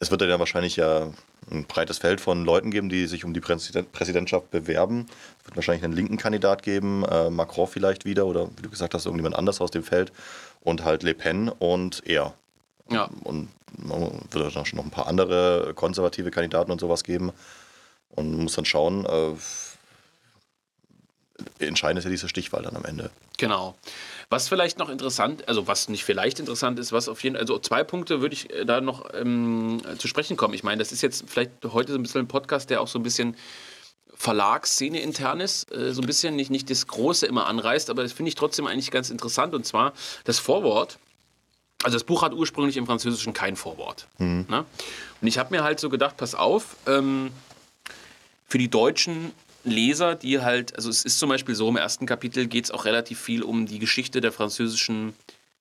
es 0.00 0.10
wird 0.10 0.22
ja 0.22 0.38
wahrscheinlich 0.38 0.76
ja 0.76 1.10
ein 1.50 1.64
breites 1.64 1.98
Feld 1.98 2.20
von 2.20 2.44
Leuten 2.44 2.70
geben, 2.70 2.88
die 2.88 3.06
sich 3.06 3.24
um 3.24 3.34
die 3.34 3.40
Präsidentschaft 3.40 4.50
bewerben. 4.50 5.06
Es 5.40 5.46
wird 5.46 5.56
wahrscheinlich 5.56 5.84
einen 5.84 5.94
linken 5.94 6.16
Kandidat 6.16 6.62
geben, 6.62 7.04
äh, 7.04 7.30
Macron 7.30 7.66
vielleicht 7.66 8.04
wieder 8.04 8.26
oder 8.26 8.48
wie 8.56 8.62
du 8.62 8.70
gesagt 8.70 8.94
hast, 8.94 9.06
irgendjemand 9.06 9.36
anders 9.36 9.60
aus 9.60 9.70
dem 9.70 9.82
Feld 9.82 10.12
und 10.60 10.84
halt 10.84 11.02
Le 11.02 11.14
Pen 11.14 11.48
und 11.48 12.02
er. 12.06 12.34
Ja. 12.90 13.08
Und 13.24 13.48
man 13.76 14.20
wird 14.30 14.56
dann 14.56 14.66
schon 14.66 14.76
noch 14.78 14.84
ein 14.84 14.90
paar 14.90 15.06
andere 15.06 15.72
konservative 15.74 16.30
Kandidaten 16.30 16.70
und 16.70 16.80
sowas 16.80 17.04
geben 17.04 17.32
und 18.10 18.32
man 18.32 18.42
muss 18.44 18.54
dann 18.54 18.64
schauen. 18.64 19.04
Äh, 19.04 19.34
entscheidend 21.58 21.98
ist 21.98 22.04
ja 22.04 22.10
diese 22.10 22.28
Stichwahl 22.28 22.62
dann 22.62 22.76
am 22.76 22.84
Ende. 22.84 23.10
Genau. 23.38 23.74
Was 24.30 24.48
vielleicht 24.48 24.78
noch 24.78 24.88
interessant, 24.88 25.48
also 25.48 25.66
was 25.66 25.88
nicht 25.88 26.04
vielleicht 26.04 26.38
interessant 26.38 26.78
ist, 26.78 26.92
was 26.92 27.08
auf 27.08 27.22
jeden 27.22 27.36
Fall, 27.36 27.42
also 27.42 27.58
zwei 27.58 27.84
Punkte 27.84 28.20
würde 28.20 28.34
ich 28.34 28.50
äh, 28.50 28.64
da 28.64 28.80
noch 28.80 29.12
ähm, 29.14 29.80
zu 29.98 30.08
sprechen 30.08 30.36
kommen. 30.36 30.54
Ich 30.54 30.62
meine, 30.62 30.78
das 30.78 30.92
ist 30.92 31.02
jetzt 31.02 31.24
vielleicht 31.26 31.50
heute 31.64 31.92
so 31.92 31.98
ein 31.98 32.02
bisschen 32.02 32.22
ein 32.22 32.28
Podcast, 32.28 32.70
der 32.70 32.80
auch 32.80 32.88
so 32.88 32.98
ein 32.98 33.02
bisschen 33.02 33.36
Verlagsszene 34.14 35.00
intern 35.00 35.40
ist, 35.40 35.70
äh, 35.72 35.92
so 35.92 36.00
ein 36.00 36.06
bisschen 36.06 36.36
nicht, 36.36 36.50
nicht 36.50 36.70
das 36.70 36.86
Große 36.86 37.26
immer 37.26 37.46
anreißt, 37.46 37.90
aber 37.90 38.02
das 38.02 38.12
finde 38.12 38.28
ich 38.28 38.34
trotzdem 38.34 38.66
eigentlich 38.66 38.90
ganz 38.90 39.10
interessant 39.10 39.54
und 39.54 39.66
zwar 39.66 39.92
das 40.24 40.38
Vorwort. 40.38 40.98
Also 41.82 41.96
das 41.96 42.04
Buch 42.04 42.22
hat 42.22 42.32
ursprünglich 42.32 42.76
im 42.76 42.86
Französischen 42.86 43.34
kein 43.34 43.56
Vorwort. 43.56 44.06
Mhm. 44.18 44.46
Ne? 44.48 44.64
Und 45.20 45.28
ich 45.28 45.36
habe 45.36 45.54
mir 45.54 45.64
halt 45.64 45.80
so 45.80 45.90
gedacht, 45.90 46.16
pass 46.16 46.34
auf, 46.34 46.76
ähm, 46.86 47.30
für 48.46 48.58
die 48.58 48.68
Deutschen 48.68 49.32
Leser, 49.64 50.14
die 50.14 50.40
halt, 50.40 50.76
also 50.76 50.90
es 50.90 51.04
ist 51.04 51.18
zum 51.18 51.28
Beispiel 51.28 51.54
so, 51.54 51.68
im 51.68 51.76
ersten 51.76 52.06
Kapitel 52.06 52.46
geht 52.46 52.64
es 52.64 52.70
auch 52.70 52.84
relativ 52.84 53.20
viel 53.20 53.42
um 53.42 53.66
die 53.66 53.78
Geschichte 53.78 54.20
der 54.20 54.32
französischen 54.32 55.14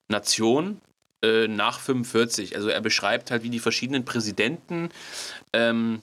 Nation 0.08 0.82
äh, 1.22 1.48
nach 1.48 1.80
45. 1.80 2.56
Also 2.56 2.70
er 2.70 2.82
beschreibt 2.82 3.32
halt, 3.32 3.44
wie 3.44 3.50
die 3.50 3.60
verschiedenen 3.60 4.06
Präsidenten 4.06 4.89
ähm, 5.54 6.02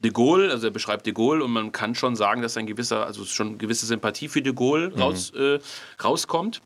de 0.00 0.10
Gaulle, 0.10 0.50
also 0.50 0.66
er 0.66 0.72
beschreibt 0.72 1.06
de 1.06 1.12
Gaulle 1.12 1.44
und 1.44 1.52
man 1.52 1.72
kann 1.72 1.94
schon 1.94 2.16
sagen, 2.16 2.42
dass 2.42 2.56
ein 2.56 2.66
gewisser, 2.66 3.06
also 3.06 3.24
schon 3.24 3.58
gewisse 3.58 3.86
Sympathie 3.86 4.28
für 4.28 4.42
de 4.42 4.52
Gaulle 4.52 4.90
mhm. 4.90 5.00
raus, 5.00 5.30
äh, 5.34 5.60
rauskommt. 6.02 6.60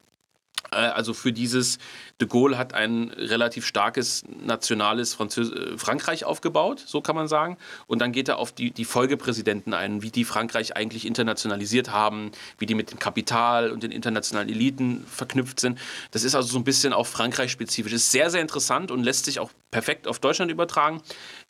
Äh, 0.70 0.76
also 0.76 1.14
für 1.14 1.32
dieses, 1.32 1.78
de 2.20 2.28
Gaulle 2.28 2.58
hat 2.58 2.74
ein 2.74 3.10
relativ 3.10 3.66
starkes 3.66 4.24
nationales 4.44 5.14
Französ 5.14 5.50
äh, 5.50 5.78
Frankreich 5.78 6.24
aufgebaut, 6.24 6.82
so 6.86 7.00
kann 7.00 7.16
man 7.16 7.28
sagen. 7.28 7.56
Und 7.86 8.00
dann 8.00 8.12
geht 8.12 8.28
er 8.28 8.38
auf 8.38 8.52
die, 8.52 8.70
die 8.70 8.84
Folgepräsidenten 8.84 9.74
ein, 9.74 10.02
wie 10.02 10.10
die 10.10 10.24
Frankreich 10.24 10.76
eigentlich 10.76 11.06
internationalisiert 11.06 11.90
haben, 11.90 12.32
wie 12.58 12.66
die 12.66 12.74
mit 12.74 12.90
dem 12.90 12.98
Kapital 12.98 13.70
und 13.70 13.82
den 13.82 13.92
internationalen 13.92 14.48
Eliten 14.48 15.04
verknüpft 15.06 15.60
sind. 15.60 15.78
Das 16.10 16.24
ist 16.24 16.34
also 16.34 16.48
so 16.48 16.58
ein 16.58 16.64
bisschen 16.64 16.92
auch 16.92 17.06
Frankreich-spezifisch. 17.06 17.92
Ist 17.92 18.10
sehr, 18.10 18.30
sehr 18.30 18.40
interessant 18.40 18.90
und 18.90 19.02
lässt 19.02 19.24
sich 19.24 19.40
auch 19.40 19.50
perfekt 19.70 20.06
auf 20.08 20.18
Deutschland 20.18 20.50
übertragen. 20.50 21.02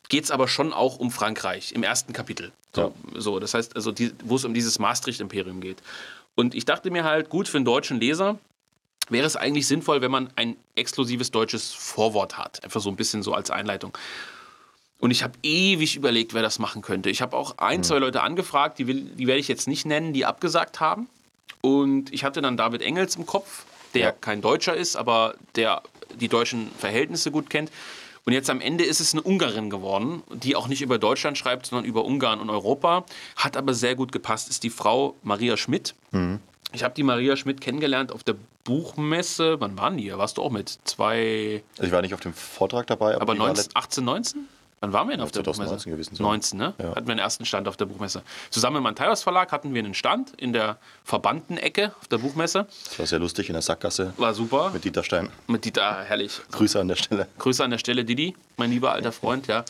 Geht 0.09 0.25
es 0.25 0.31
aber 0.31 0.47
schon 0.47 0.73
auch 0.73 0.97
um 0.99 1.11
Frankreich 1.11 1.71
im 1.73 1.83
ersten 1.83 2.13
Kapitel. 2.13 2.51
So, 2.73 2.93
ja. 3.13 3.21
so 3.21 3.39
das 3.39 3.53
heißt, 3.53 3.75
also 3.75 3.93
wo 4.23 4.35
es 4.35 4.45
um 4.45 4.53
dieses 4.53 4.79
Maastricht-Imperium 4.79 5.61
geht. 5.61 5.77
Und 6.35 6.55
ich 6.55 6.65
dachte 6.65 6.89
mir 6.89 7.03
halt, 7.03 7.29
gut 7.29 7.47
für 7.47 7.57
einen 7.57 7.65
deutschen 7.65 7.99
Leser, 7.99 8.39
wäre 9.09 9.25
es 9.25 9.35
eigentlich 9.35 9.67
sinnvoll, 9.67 10.01
wenn 10.01 10.11
man 10.11 10.29
ein 10.35 10.55
exklusives 10.75 11.31
deutsches 11.31 11.73
Vorwort 11.73 12.37
hat. 12.37 12.63
Einfach 12.63 12.81
so 12.81 12.89
ein 12.89 12.95
bisschen 12.95 13.23
so 13.23 13.33
als 13.33 13.51
Einleitung. 13.51 13.97
Und 14.99 15.11
ich 15.11 15.23
habe 15.23 15.33
ewig 15.43 15.95
überlegt, 15.95 16.33
wer 16.33 16.41
das 16.41 16.59
machen 16.59 16.81
könnte. 16.81 17.09
Ich 17.09 17.21
habe 17.21 17.35
auch 17.35 17.57
ein, 17.57 17.83
zwei 17.83 17.99
Leute 17.99 18.21
angefragt, 18.21 18.79
die, 18.79 18.87
will, 18.87 19.01
die 19.01 19.27
werde 19.27 19.39
ich 19.39 19.47
jetzt 19.47 19.67
nicht 19.67 19.85
nennen, 19.85 20.13
die 20.13 20.25
abgesagt 20.25 20.79
haben. 20.79 21.07
Und 21.61 22.13
ich 22.13 22.23
hatte 22.23 22.41
dann 22.41 22.57
David 22.57 22.81
Engels 22.81 23.15
im 23.15 23.25
Kopf, 23.25 23.65
der 23.93 24.01
ja. 24.01 24.11
kein 24.11 24.41
Deutscher 24.41 24.75
ist, 24.75 24.95
aber 24.95 25.35
der 25.55 25.83
die 26.19 26.27
deutschen 26.27 26.69
Verhältnisse 26.77 27.31
gut 27.31 27.49
kennt. 27.49 27.71
Und 28.25 28.33
jetzt 28.33 28.49
am 28.49 28.61
Ende 28.61 28.83
ist 28.83 28.99
es 28.99 29.13
eine 29.13 29.21
Ungarin 29.23 29.69
geworden, 29.69 30.21
die 30.31 30.55
auch 30.55 30.67
nicht 30.67 30.81
über 30.81 30.97
Deutschland 30.97 31.37
schreibt, 31.37 31.65
sondern 31.65 31.85
über 31.85 32.05
Ungarn 32.05 32.39
und 32.39 32.49
Europa. 32.49 33.05
Hat 33.35 33.57
aber 33.57 33.73
sehr 33.73 33.95
gut 33.95 34.11
gepasst, 34.11 34.49
ist 34.49 34.63
die 34.63 34.69
Frau 34.69 35.15
Maria 35.23 35.57
Schmidt. 35.57 35.95
Mhm. 36.11 36.39
Ich 36.71 36.83
habe 36.83 36.93
die 36.93 37.03
Maria 37.03 37.35
Schmidt 37.35 37.61
kennengelernt 37.61 38.11
auf 38.11 38.23
der 38.23 38.35
Buchmesse. 38.63 39.59
Wann 39.59 39.77
waren 39.77 39.97
die? 39.97 40.15
Warst 40.15 40.37
du 40.37 40.43
auch 40.43 40.51
mit? 40.51 40.77
Zwei. 40.83 41.63
Ich 41.81 41.91
war 41.91 42.01
nicht 42.01 42.13
auf 42.13 42.19
dem 42.19 42.33
Vortrag 42.33 42.85
dabei, 42.87 43.15
aber, 43.15 43.23
aber 43.23 43.35
19, 43.35 43.71
18, 43.73 44.03
19? 44.03 44.47
Wann 44.81 44.93
waren 44.93 45.09
wir 45.09 45.15
denn 45.17 45.23
auf 45.23 45.31
der 45.31 45.43
2019 45.43 45.91
Buchmesse? 45.91 46.11
Gewesen, 46.11 46.23
19, 46.23 46.57
ne? 46.57 46.73
Ja. 46.77 46.95
Hatten 46.95 47.07
wir 47.07 47.15
den 47.15 47.19
ersten 47.19 47.45
Stand 47.45 47.67
auf 47.67 47.75
der 47.75 47.85
Buchmesse. 47.85 48.21
Zusammen 48.49 48.77
im 48.77 48.85
Antaios 48.85 49.23
Verlag 49.23 49.51
hatten 49.51 49.73
wir 49.73 49.83
einen 49.83 49.93
Stand 49.93 50.31
in 50.37 50.53
der 50.53 50.77
Verbanden-Ecke 51.03 51.93
auf 51.99 52.07
der 52.07 52.19
Buchmesse. 52.19 52.65
Das 52.85 52.99
war 52.99 53.05
sehr 53.05 53.19
lustig 53.19 53.49
in 53.49 53.53
der 53.53 53.61
Sackgasse. 53.61 54.13
War 54.17 54.33
super. 54.33 54.69
Mit 54.71 54.85
Dieter 54.85 55.03
Stein. 55.03 55.29
Mit 55.47 55.65
Dieter, 55.65 56.03
herrlich. 56.03 56.39
Grüße 56.51 56.79
an 56.79 56.87
der 56.87 56.95
Stelle. 56.95 57.27
Grüße 57.39 57.63
an 57.63 57.71
der 57.71 57.77
Stelle, 57.79 58.05
Didi, 58.05 58.35
mein 58.55 58.69
lieber 58.71 58.93
alter 58.93 59.11
Freund, 59.11 59.47
ja. 59.47 59.65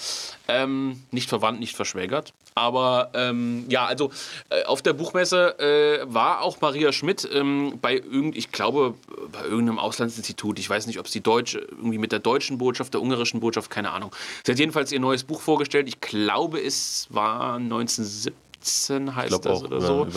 Ähm, 0.48 1.02
nicht 1.12 1.30
verwandt, 1.30 1.60
nicht 1.60 1.76
verschwägert. 1.76 2.34
Aber 2.56 3.12
ähm, 3.14 3.66
ja, 3.70 3.86
also 3.86 4.12
äh, 4.50 4.64
auf 4.64 4.82
der 4.82 4.94
Buchmesse 4.94 5.58
äh, 5.60 6.14
war 6.14 6.42
auch 6.42 6.60
Maria 6.62 6.92
Schmidt 6.92 7.28
ähm, 7.32 7.80
bei 7.82 7.96
irgend, 7.96 8.36
ich 8.36 8.52
glaube, 8.52 8.96
bei 9.32 9.44
irgendeinem 9.44 9.80
Auslandsinstitut. 9.80 10.60
Ich 10.60 10.70
weiß 10.70 10.88
nicht, 10.88 11.00
ob 11.00 11.06
es 11.06 11.12
die 11.12 11.22
deutsche, 11.22 11.60
irgendwie 11.60 11.98
mit 11.98 12.12
der 12.12 12.20
deutschen 12.20 12.58
Botschaft, 12.58 12.94
der 12.94 13.02
ungarischen 13.02 13.40
Botschaft, 13.40 13.70
keine 13.70 13.92
Ahnung. 13.92 14.12
Sie 14.44 14.52
hat 14.52 14.60
jedenfalls 14.60 14.92
ihr 14.92 15.00
neues 15.00 15.24
Buch 15.24 15.42
vorgestellt. 15.42 15.88
Ich 15.88 16.02
glaube, 16.02 16.60
es 16.62 17.08
war 17.12 17.56
1917, 17.56 19.16
heißt 19.16 19.32
das 19.32 19.46
auch, 19.46 19.64
oder 19.64 19.82
so. 19.82 20.08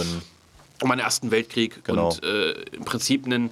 Um 0.81 0.91
den 0.91 0.99
Ersten 0.99 1.31
Weltkrieg 1.31 1.85
genau. 1.85 2.09
und 2.09 2.25
äh, 2.25 2.53
im 2.73 2.85
Prinzip 2.85 3.25
einen 3.25 3.51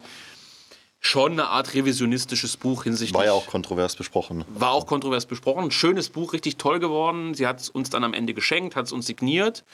schon 1.00 1.32
eine 1.32 1.48
Art 1.48 1.74
revisionistisches 1.74 2.56
Buch 2.56 2.84
hinsichtlich. 2.84 3.18
War 3.18 3.24
ja 3.24 3.32
auch 3.32 3.46
kontrovers 3.46 3.96
besprochen. 3.96 4.44
War 4.48 4.72
auch 4.72 4.86
kontrovers 4.86 5.26
besprochen. 5.26 5.64
Ein 5.64 5.70
schönes 5.70 6.10
Buch, 6.10 6.34
richtig 6.34 6.56
toll 6.56 6.78
geworden. 6.78 7.34
Sie 7.34 7.46
hat 7.46 7.60
es 7.60 7.70
uns 7.70 7.90
dann 7.90 8.04
am 8.04 8.14
Ende 8.14 8.34
geschenkt, 8.34 8.76
hat 8.76 8.86
es 8.86 8.92
uns 8.92 9.06
signiert. 9.06 9.64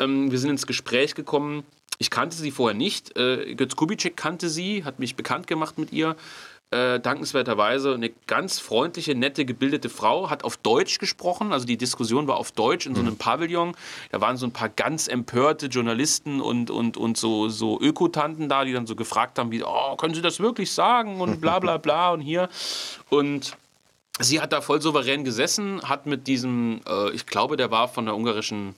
Ähm, 0.00 0.30
wir 0.30 0.38
sind 0.38 0.50
ins 0.50 0.66
Gespräch 0.66 1.14
gekommen. 1.14 1.64
Ich 1.98 2.10
kannte 2.10 2.36
sie 2.36 2.50
vorher 2.50 2.76
nicht. 2.76 3.16
Äh, 3.16 3.54
Götz 3.54 3.76
Kubitschek 3.76 4.16
kannte 4.16 4.48
sie, 4.48 4.84
hat 4.84 4.98
mich 4.98 5.14
bekannt 5.14 5.46
gemacht 5.46 5.78
mit 5.78 5.92
ihr 5.92 6.16
äh, 6.72 7.00
dankenswerterweise 7.00 7.94
eine 7.94 8.10
ganz 8.26 8.58
freundliche, 8.58 9.14
nette, 9.14 9.44
gebildete 9.44 9.88
Frau, 9.88 10.30
hat 10.30 10.44
auf 10.44 10.56
Deutsch 10.56 10.98
gesprochen. 10.98 11.52
Also 11.52 11.66
die 11.66 11.76
Diskussion 11.76 12.26
war 12.26 12.36
auf 12.36 12.52
Deutsch 12.52 12.86
in 12.86 12.94
so 12.94 13.00
einem 13.00 13.12
mhm. 13.14 13.18
Pavillon. 13.18 13.74
Da 14.10 14.20
waren 14.20 14.36
so 14.36 14.46
ein 14.46 14.52
paar 14.52 14.68
ganz 14.68 15.06
empörte 15.08 15.66
Journalisten 15.66 16.40
und, 16.40 16.70
und, 16.70 16.96
und 16.96 17.16
so, 17.16 17.48
so 17.48 17.80
Ökotanten 17.80 18.48
da, 18.48 18.64
die 18.64 18.72
dann 18.72 18.86
so 18.86 18.96
gefragt 18.96 19.38
haben, 19.38 19.50
wie, 19.50 19.62
oh, 19.62 19.96
können 19.96 20.14
Sie 20.14 20.22
das 20.22 20.40
wirklich 20.40 20.72
sagen? 20.72 21.20
Und 21.20 21.40
bla 21.40 21.58
bla 21.58 21.76
bla 21.76 22.10
und 22.10 22.20
hier. 22.20 22.48
Und 23.10 23.56
sie 24.18 24.40
hat 24.40 24.52
da 24.52 24.60
voll 24.60 24.80
souverän 24.80 25.24
gesessen, 25.24 25.82
hat 25.82 26.06
mit 26.06 26.26
diesem, 26.26 26.80
äh, 26.86 27.10
ich 27.10 27.26
glaube, 27.26 27.56
der 27.56 27.70
war 27.70 27.88
von 27.88 28.06
der 28.06 28.16
ungarischen 28.16 28.74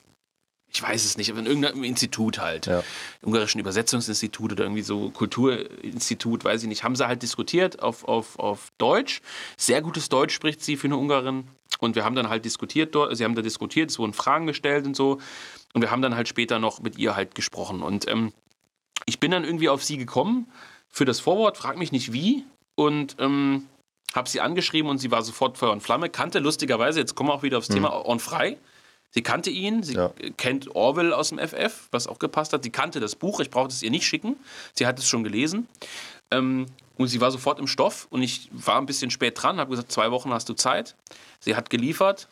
ich 0.75 0.83
weiß 0.83 1.05
es 1.05 1.17
nicht, 1.17 1.31
aber 1.31 1.39
in 1.39 1.47
irgendeinem 1.47 1.85
Institut 1.85 2.41
halt. 2.41 2.67
Ja. 2.67 2.83
Ungarischen 3.23 3.61
Übersetzungsinstitut 3.61 4.53
oder 4.53 4.65
irgendwie 4.65 4.83
so 4.83 5.11
Kulturinstitut, 5.11 6.45
weiß 6.45 6.63
ich 6.63 6.69
nicht, 6.69 6.83
haben 6.83 6.97
sie 6.97 7.07
halt 7.07 7.23
diskutiert 7.23 7.81
auf, 7.81 8.05
auf, 8.05 8.39
auf 8.41 8.73
Deutsch. 8.79 9.23
Sehr 9.57 9.83
gutes 9.83 10.09
Deutsch 10.09 10.35
spricht 10.35 10.63
sie 10.63 10.77
für 10.77 10.89
eine 10.89 10.97
Ungarin. 10.97 11.45
Und 11.79 11.95
wir 11.95 12.05
haben 12.05 12.17
dann 12.17 12.29
halt 12.29 12.45
diskutiert 12.45 12.95
dort, 12.95 13.17
sie 13.17 13.25
haben 13.25 13.37
da 13.37 13.43
diskutiert, 13.43 13.91
es 13.91 13.99
wurden 14.01 14.15
Fragen 14.15 14.47
gestellt 14.47 14.85
und 14.85 14.97
so. 14.97 15.21
Und 15.75 15.83
wir 15.83 15.93
haben 15.93 16.03
dann 16.03 16.17
halt 16.17 16.27
später 16.27 16.59
noch 16.59 16.81
mit 16.81 16.99
ihr 16.99 17.15
halt 17.15 17.37
gesprochen. 17.37 17.81
Und 17.81 18.09
ähm, 18.09 18.33
ich 19.07 19.21
bin 19.21 19.31
dann 19.31 19.45
irgendwie 19.45 19.69
auf 19.69 19.85
sie 19.85 19.97
gekommen 19.97 20.51
für 20.89 21.05
das 21.05 21.21
Vorwort, 21.21 21.57
frag 21.57 21.79
mich 21.79 21.93
nicht 21.93 22.13
wie. 22.13 22.45
Und 22.75 23.15
ähm, 23.21 23.67
habe 24.13 24.29
sie 24.29 24.41
angeschrieben 24.41 24.91
und 24.91 24.99
sie 24.99 25.13
war 25.13 25.23
sofort 25.23 25.57
Feuer 25.57 25.71
und 25.71 25.83
Flamme, 25.83 26.09
kannte 26.09 26.41
lustigerweise, 26.41 26.99
jetzt 26.99 27.15
kommen 27.15 27.29
wir 27.29 27.35
auch 27.35 27.45
wieder 27.45 27.59
aufs 27.59 27.69
mhm. 27.69 27.75
Thema 27.75 28.07
On 28.07 28.19
Frei 28.19 28.59
Sie 29.15 29.23
kannte 29.23 29.49
ihn, 29.49 29.85
sie 29.85 29.95
ja. 29.95 30.11
kennt 30.37 30.75
Orwell 30.75 31.13
aus 31.13 31.29
dem 31.29 31.39
FF, 31.39 31.87
was 31.93 32.09
auch 32.09 32.19
gepasst 32.19 32.53
hat. 32.53 32.65
Sie 32.65 32.71
kannte 32.71 32.99
das 32.99 33.15
Buch, 33.15 33.39
ich 33.39 33.49
brauchte 33.49 33.73
es 33.73 33.81
ihr 33.81 33.93
nicht 33.93 34.05
schicken. 34.05 34.37
Sie 34.73 34.89
hat 34.89 34.99
es 34.99 35.09
schon 35.09 35.23
gelesen. 35.23 35.69
Ähm, 36.33 36.67
und 36.97 37.07
sie 37.07 37.21
war 37.21 37.31
sofort 37.31 37.61
im 37.61 37.69
Stoff 37.69 38.09
und 38.11 38.23
ich 38.23 38.49
war 38.53 38.79
ein 38.79 38.87
bisschen 38.87 39.11
spät 39.13 39.41
dran, 39.41 39.59
habe 39.59 39.71
gesagt, 39.71 39.93
zwei 39.93 40.11
Wochen 40.11 40.33
hast 40.33 40.49
du 40.49 40.55
Zeit. 40.55 40.97
Sie 41.39 41.55
hat 41.55 41.71
geliefert, 41.71 42.29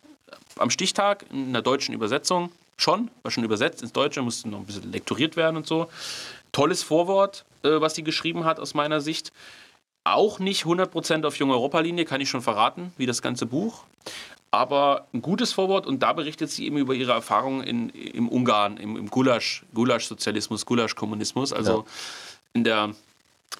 am 0.57 0.69
Stichtag 0.69 1.25
in 1.31 1.49
einer 1.49 1.61
deutschen 1.61 1.93
Übersetzung 1.93 2.51
schon, 2.75 3.09
war 3.21 3.31
schon 3.31 3.45
übersetzt 3.45 3.81
ins 3.81 3.93
Deutsche, 3.93 4.21
musste 4.21 4.49
noch 4.49 4.59
ein 4.59 4.65
bisschen 4.65 4.91
lektoriert 4.91 5.37
werden 5.37 5.55
und 5.55 5.67
so. 5.67 5.87
Tolles 6.51 6.83
Vorwort, 6.83 7.45
äh, 7.63 7.79
was 7.79 7.95
sie 7.95 8.03
geschrieben 8.03 8.43
hat 8.43 8.59
aus 8.59 8.73
meiner 8.73 8.99
Sicht. 8.99 9.31
Auch 10.03 10.39
nicht 10.39 10.65
100% 10.65 11.25
auf 11.25 11.37
junge 11.37 11.53
Europa-Linie, 11.53 12.03
kann 12.03 12.19
ich 12.19 12.29
schon 12.29 12.41
verraten, 12.41 12.91
wie 12.97 13.05
das 13.05 13.21
ganze 13.21 13.45
Buch 13.45 13.85
aber 14.53 15.07
ein 15.15 15.23
gutes 15.23 15.51
Vorwort 15.51 15.87
und 15.87 16.03
da 16.03 16.13
berichtet 16.13 16.51
sie 16.51 16.67
eben 16.67 16.77
über 16.77 16.93
ihre 16.93 17.11
Erfahrungen 17.11 17.63
in, 17.63 17.89
im 17.89 18.29
Ungarn, 18.29 18.77
im, 18.77 18.95
im 18.95 19.09
Gulasch, 19.09 19.63
Gulasch-Sozialismus, 19.73 20.67
Gulasch-Kommunismus, 20.67 21.51
also 21.51 21.79
ja. 21.79 21.85
in 22.53 22.63
der 22.63 22.91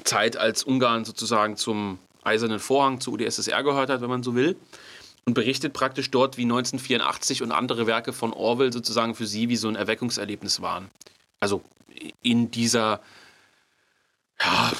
Zeit, 0.04 0.38
als 0.38 0.64
Ungarn 0.64 1.04
sozusagen 1.04 1.58
zum 1.58 1.98
Eisernen 2.24 2.60
Vorhang, 2.60 3.00
zur 3.00 3.14
UdSSR 3.14 3.64
gehört 3.64 3.90
hat, 3.90 4.02
wenn 4.02 4.10
man 4.10 4.22
so 4.22 4.36
will. 4.36 4.56
Und 5.26 5.34
berichtet 5.34 5.74
praktisch 5.74 6.12
dort, 6.12 6.38
wie 6.38 6.44
1984 6.44 7.42
und 7.42 7.52
andere 7.52 7.88
Werke 7.88 8.14
von 8.14 8.32
Orwell 8.32 8.72
sozusagen 8.72 9.16
für 9.16 9.26
sie 9.26 9.50
wie 9.50 9.56
so 9.56 9.70
ein 9.70 9.76
Erweckungserlebnis 9.76 10.62
waren. 10.62 10.92
Also 11.40 11.64
in 12.22 12.52
dieser, 12.52 13.00
ja, 14.40 14.72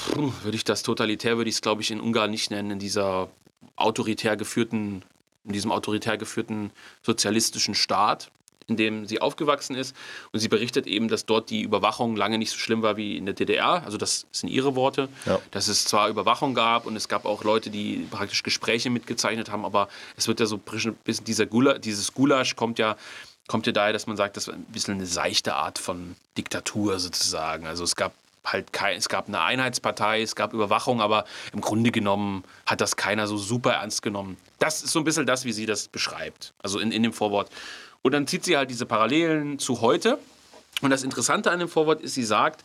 würde 0.44 0.56
ich 0.56 0.64
das 0.64 0.84
totalitär, 0.84 1.38
würde 1.38 1.50
ich 1.50 1.56
es 1.56 1.62
glaube 1.62 1.82
ich 1.82 1.90
in 1.90 2.00
Ungarn 2.00 2.30
nicht 2.30 2.52
nennen, 2.52 2.70
in 2.70 2.80
dieser 2.80 3.30
autoritär 3.78 4.38
geführten 4.38 5.02
in 5.46 5.54
diesem 5.54 5.72
autoritär 5.72 6.18
geführten 6.18 6.72
sozialistischen 7.02 7.76
Staat, 7.76 8.32
in 8.68 8.78
dem 8.78 9.06
sie 9.06 9.20
aufgewachsen 9.22 9.76
ist. 9.76 9.96
Und 10.32 10.40
sie 10.40 10.48
berichtet 10.48 10.88
eben, 10.88 11.08
dass 11.08 11.26
dort 11.26 11.50
die 11.50 11.62
Überwachung 11.62 12.16
lange 12.16 12.38
nicht 12.38 12.52
so 12.52 12.58
schlimm 12.58 12.82
war 12.82 12.98
wie 12.98 13.18
in 13.18 13.26
der 13.26 13.36
DDR. 13.36 13.84
Also 13.84 13.98
das 13.98 14.26
sind 14.32 14.50
ihre 14.50 14.76
Worte. 14.76 15.10
Ja. 15.26 15.40
Dass 15.52 15.68
es 15.68 15.86
zwar 15.86 16.10
Überwachung 16.10 16.54
gab 16.54 16.86
und 16.86 16.96
es 16.96 17.10
gab 17.10 17.26
auch 17.26 17.44
Leute, 17.44 17.70
die 17.70 18.08
praktisch 18.10 18.44
Gespräche 18.44 18.90
mitgezeichnet 18.90 19.52
haben, 19.52 19.66
aber 19.66 19.90
es 20.16 20.28
wird 20.28 20.40
ja 20.40 20.46
so 20.46 20.56
ein 20.56 20.96
bisschen 21.04 21.26
dieser 21.26 21.46
Gula, 21.46 21.78
dieses 21.78 22.14
Gulasch 22.14 22.56
kommt 22.56 22.80
ja 22.80 22.96
kommt 23.48 23.68
ja 23.68 23.74
daher, 23.74 23.92
dass 23.92 24.08
man 24.08 24.16
sagt, 24.16 24.38
das 24.38 24.48
war 24.48 24.56
ein 24.56 24.64
bisschen 24.66 24.94
eine 24.94 25.06
seichte 25.06 25.56
Art 25.56 25.78
von 25.78 26.16
Diktatur 26.38 26.98
sozusagen. 27.00 27.68
Also 27.68 27.84
es 27.84 27.98
gab 27.98 28.14
halt 28.46 28.74
kein, 28.74 28.98
es 28.98 29.10
gab 29.10 29.28
eine 29.28 29.42
Einheitspartei, 29.42 30.22
es 30.22 30.36
gab 30.36 30.54
Überwachung, 30.54 31.02
aber 31.02 31.26
im 31.54 31.62
Grunde 31.62 31.92
genommen 31.92 32.44
hat 32.66 32.82
das 32.82 32.96
keiner 32.96 33.28
so 33.28 33.38
super 33.38 33.74
ernst 33.74 34.02
genommen. 34.02 34.38
Das 34.60 34.84
ist 34.84 34.92
so 34.92 35.00
ein 35.00 35.06
bisschen 35.06 35.26
das, 35.26 35.46
wie 35.46 35.54
sie 35.54 35.66
das 35.66 35.88
beschreibt, 35.88 36.54
also 36.62 36.80
in, 36.80 36.92
in 36.92 37.04
dem 37.04 37.14
Vorwort. 37.14 37.50
Und 38.02 38.12
dann 38.12 38.28
zieht 38.28 38.44
sie 38.44 38.58
halt 38.58 38.70
diese 38.70 38.86
Parallelen 38.86 39.60
zu 39.60 39.82
heute. 39.82 40.20
Und 40.82 40.90
das 40.90 41.04
Interessante 41.04 41.52
an 41.52 41.60
dem 41.60 41.70
Vorwort 41.70 42.02
ist, 42.02 42.16
sie 42.16 42.24
sagt, 42.24 42.64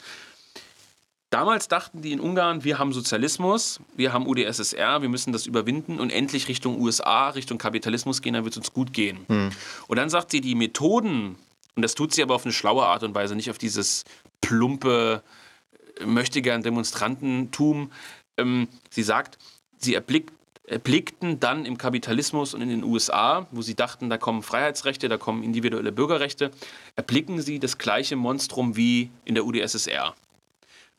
damals 1.31 1.69
dachten 1.69 2.03
die 2.03 2.13
in 2.13 2.21
Ungarn, 2.21 2.65
wir 2.65 2.79
haben 2.79 2.93
Sozialismus, 2.93 3.81
wir 3.95 4.13
haben 4.13 4.27
UdSSR, 4.27 5.01
wir 5.01 5.09
müssen 5.09 5.33
das 5.33 5.47
überwinden 5.47 6.01
und 6.01 6.11
endlich 6.11 6.49
Richtung 6.49 6.81
USA, 6.81 7.29
Richtung 7.31 7.59
Kapitalismus 7.59 8.21
gehen, 8.21 8.35
dann 8.35 8.45
wird 8.45 8.55
es 8.55 8.59
uns 8.59 8.73
gut 8.73 8.93
gehen. 8.93 9.25
Hm. 9.29 9.51
Und 9.87 9.97
dann 9.97 10.11
sagt 10.11 10.33
sie, 10.33 10.41
die 10.41 10.57
Methoden, 10.57 11.37
und 11.77 11.83
das 11.83 11.95
tut 11.95 12.13
sie 12.13 12.23
aber 12.23 12.35
auf 12.35 12.45
eine 12.45 12.53
schlaue 12.53 12.85
Art 12.85 13.05
und 13.05 13.15
Weise, 13.15 13.37
nicht 13.37 13.51
auf 13.51 13.59
dieses 13.59 14.05
plumpe, 14.41 15.23
möchte 16.05 16.43
gern 16.43 16.63
Demonstrantentum. 16.63 17.91
Ähm, 18.37 18.69
sie 18.91 19.03
sagt, 19.03 19.39
sie 19.79 19.95
erblickt, 19.95 20.33
erblickten 20.69 21.41
dann 21.41 21.65
im 21.65 21.79
Kapitalismus 21.79 22.55
und 22.55 22.61
in 22.61 22.69
den 22.69 22.85
USA, 22.85 23.47
wo 23.51 23.63
sie 23.63 23.75
dachten, 23.75 24.11
da 24.11 24.19
kommen 24.19 24.43
Freiheitsrechte, 24.43 25.09
da 25.09 25.17
kommen 25.17 25.43
individuelle 25.43 25.93
Bürgerrechte, 25.93 26.51
erblicken 26.95 27.41
sie 27.41 27.59
das 27.59 27.79
gleiche 27.79 28.17
Monstrum 28.17 28.77
wie 28.77 29.11
in 29.25 29.35
der 29.35 29.45
UdSSR. 29.45 30.15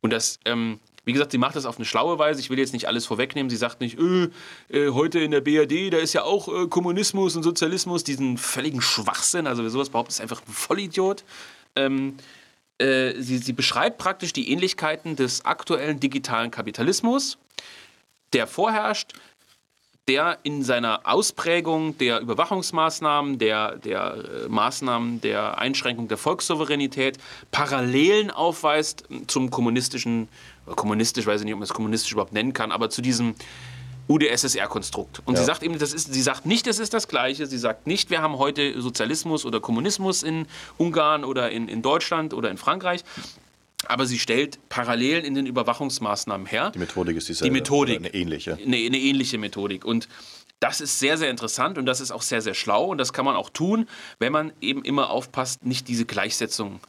Und 0.01 0.11
das, 0.11 0.39
ähm, 0.45 0.79
wie 1.05 1.13
gesagt, 1.13 1.31
sie 1.31 1.37
macht 1.37 1.55
das 1.55 1.65
auf 1.65 1.77
eine 1.77 1.85
schlaue 1.85 2.19
Weise. 2.19 2.39
Ich 2.39 2.49
will 2.49 2.59
jetzt 2.59 2.73
nicht 2.73 2.87
alles 2.87 3.05
vorwegnehmen. 3.05 3.49
Sie 3.49 3.57
sagt 3.57 3.81
nicht, 3.81 3.99
äh, 3.99 4.29
äh, 4.69 4.91
heute 4.91 5.19
in 5.19 5.31
der 5.31 5.41
BRD, 5.41 5.91
da 5.91 5.97
ist 5.97 6.13
ja 6.13 6.23
auch 6.23 6.47
äh, 6.47 6.67
Kommunismus 6.67 7.35
und 7.35 7.43
Sozialismus, 7.43 8.03
diesen 8.03 8.37
völligen 8.37 8.81
Schwachsinn. 8.81 9.47
Also 9.47 9.63
wer 9.63 9.69
sowas 9.69 9.89
behauptet, 9.89 10.13
ist 10.13 10.21
einfach 10.21 10.41
ein 10.47 10.53
Vollidiot. 10.53 11.23
Ähm, 11.75 12.15
äh, 12.79 13.13
sie, 13.19 13.37
sie 13.37 13.53
beschreibt 13.53 13.97
praktisch 13.97 14.33
die 14.33 14.51
Ähnlichkeiten 14.51 15.15
des 15.15 15.45
aktuellen 15.45 15.99
digitalen 15.99 16.49
Kapitalismus, 16.49 17.37
der 18.33 18.47
vorherrscht, 18.47 19.13
der 20.07 20.39
in 20.41 20.63
seiner 20.63 21.01
Ausprägung 21.03 21.97
der 21.99 22.19
Überwachungsmaßnahmen, 22.19 23.37
der, 23.37 23.75
der 23.77 24.15
äh, 24.45 24.49
Maßnahmen 24.49 25.21
der 25.21 25.59
Einschränkung 25.59 26.07
der 26.07 26.17
Volkssouveränität 26.17 27.19
Parallelen 27.51 28.31
aufweist 28.31 29.03
zum 29.27 29.51
kommunistischen, 29.51 30.27
kommunistisch, 30.65 31.27
weiß 31.27 31.41
ich 31.41 31.45
nicht, 31.45 31.53
ob 31.53 31.59
man 31.59 31.65
es 31.65 31.73
kommunistisch 31.73 32.11
überhaupt 32.13 32.33
nennen 32.33 32.53
kann, 32.53 32.71
aber 32.71 32.89
zu 32.89 33.03
diesem 33.03 33.35
UdSSR-Konstrukt. 34.09 35.21
Und 35.25 35.35
ja. 35.35 35.41
sie 35.41 35.45
sagt 35.45 35.63
eben, 35.63 35.77
das 35.77 35.93
ist, 35.93 36.11
sie 36.13 36.21
sagt 36.21 36.45
nicht, 36.45 36.67
es 36.67 36.79
ist 36.79 36.93
das 36.93 37.07
Gleiche. 37.07 37.45
Sie 37.45 37.57
sagt 37.57 37.87
nicht, 37.87 38.09
wir 38.09 38.21
haben 38.21 38.37
heute 38.37 38.81
Sozialismus 38.81 39.45
oder 39.45 39.59
Kommunismus 39.59 40.23
in 40.23 40.47
Ungarn 40.77 41.23
oder 41.23 41.51
in, 41.51 41.69
in 41.69 41.81
Deutschland 41.81 42.33
oder 42.33 42.49
in 42.49 42.57
Frankreich. 42.57 43.03
Aber 43.87 44.05
sie 44.05 44.19
stellt 44.19 44.59
Parallelen 44.67 45.23
in 45.23 45.35
den 45.35 45.45
Überwachungsmaßnahmen 45.45 46.47
her. 46.47 46.71
Die 46.73 46.79
Methodik 46.79 47.15
ist 47.15 47.29
dieselbe. 47.29 47.53
Die 47.53 47.59
Methodik. 47.59 47.97
Eine 47.97 48.13
ähnliche. 48.13 48.55
Eine, 48.55 48.75
eine 48.75 48.97
ähnliche 48.97 49.37
Methodik. 49.37 49.85
Und 49.85 50.09
das 50.59 50.81
ist 50.81 50.99
sehr, 50.99 51.17
sehr 51.17 51.29
interessant 51.29 51.77
und 51.77 51.85
das 51.85 52.01
ist 52.01 52.11
auch 52.11 52.21
sehr, 52.21 52.41
sehr 52.41 52.55
schlau. 52.55 52.85
Und 52.85 52.97
das 52.97 53.13
kann 53.13 53.23
man 53.23 53.35
auch 53.35 53.49
tun, 53.49 53.87
wenn 54.17 54.33
man 54.33 54.51
eben 54.59 54.83
immer 54.83 55.09
aufpasst, 55.11 55.65
nicht 55.65 55.87
diese 55.87 56.05
Gleichsetzung 56.05 56.81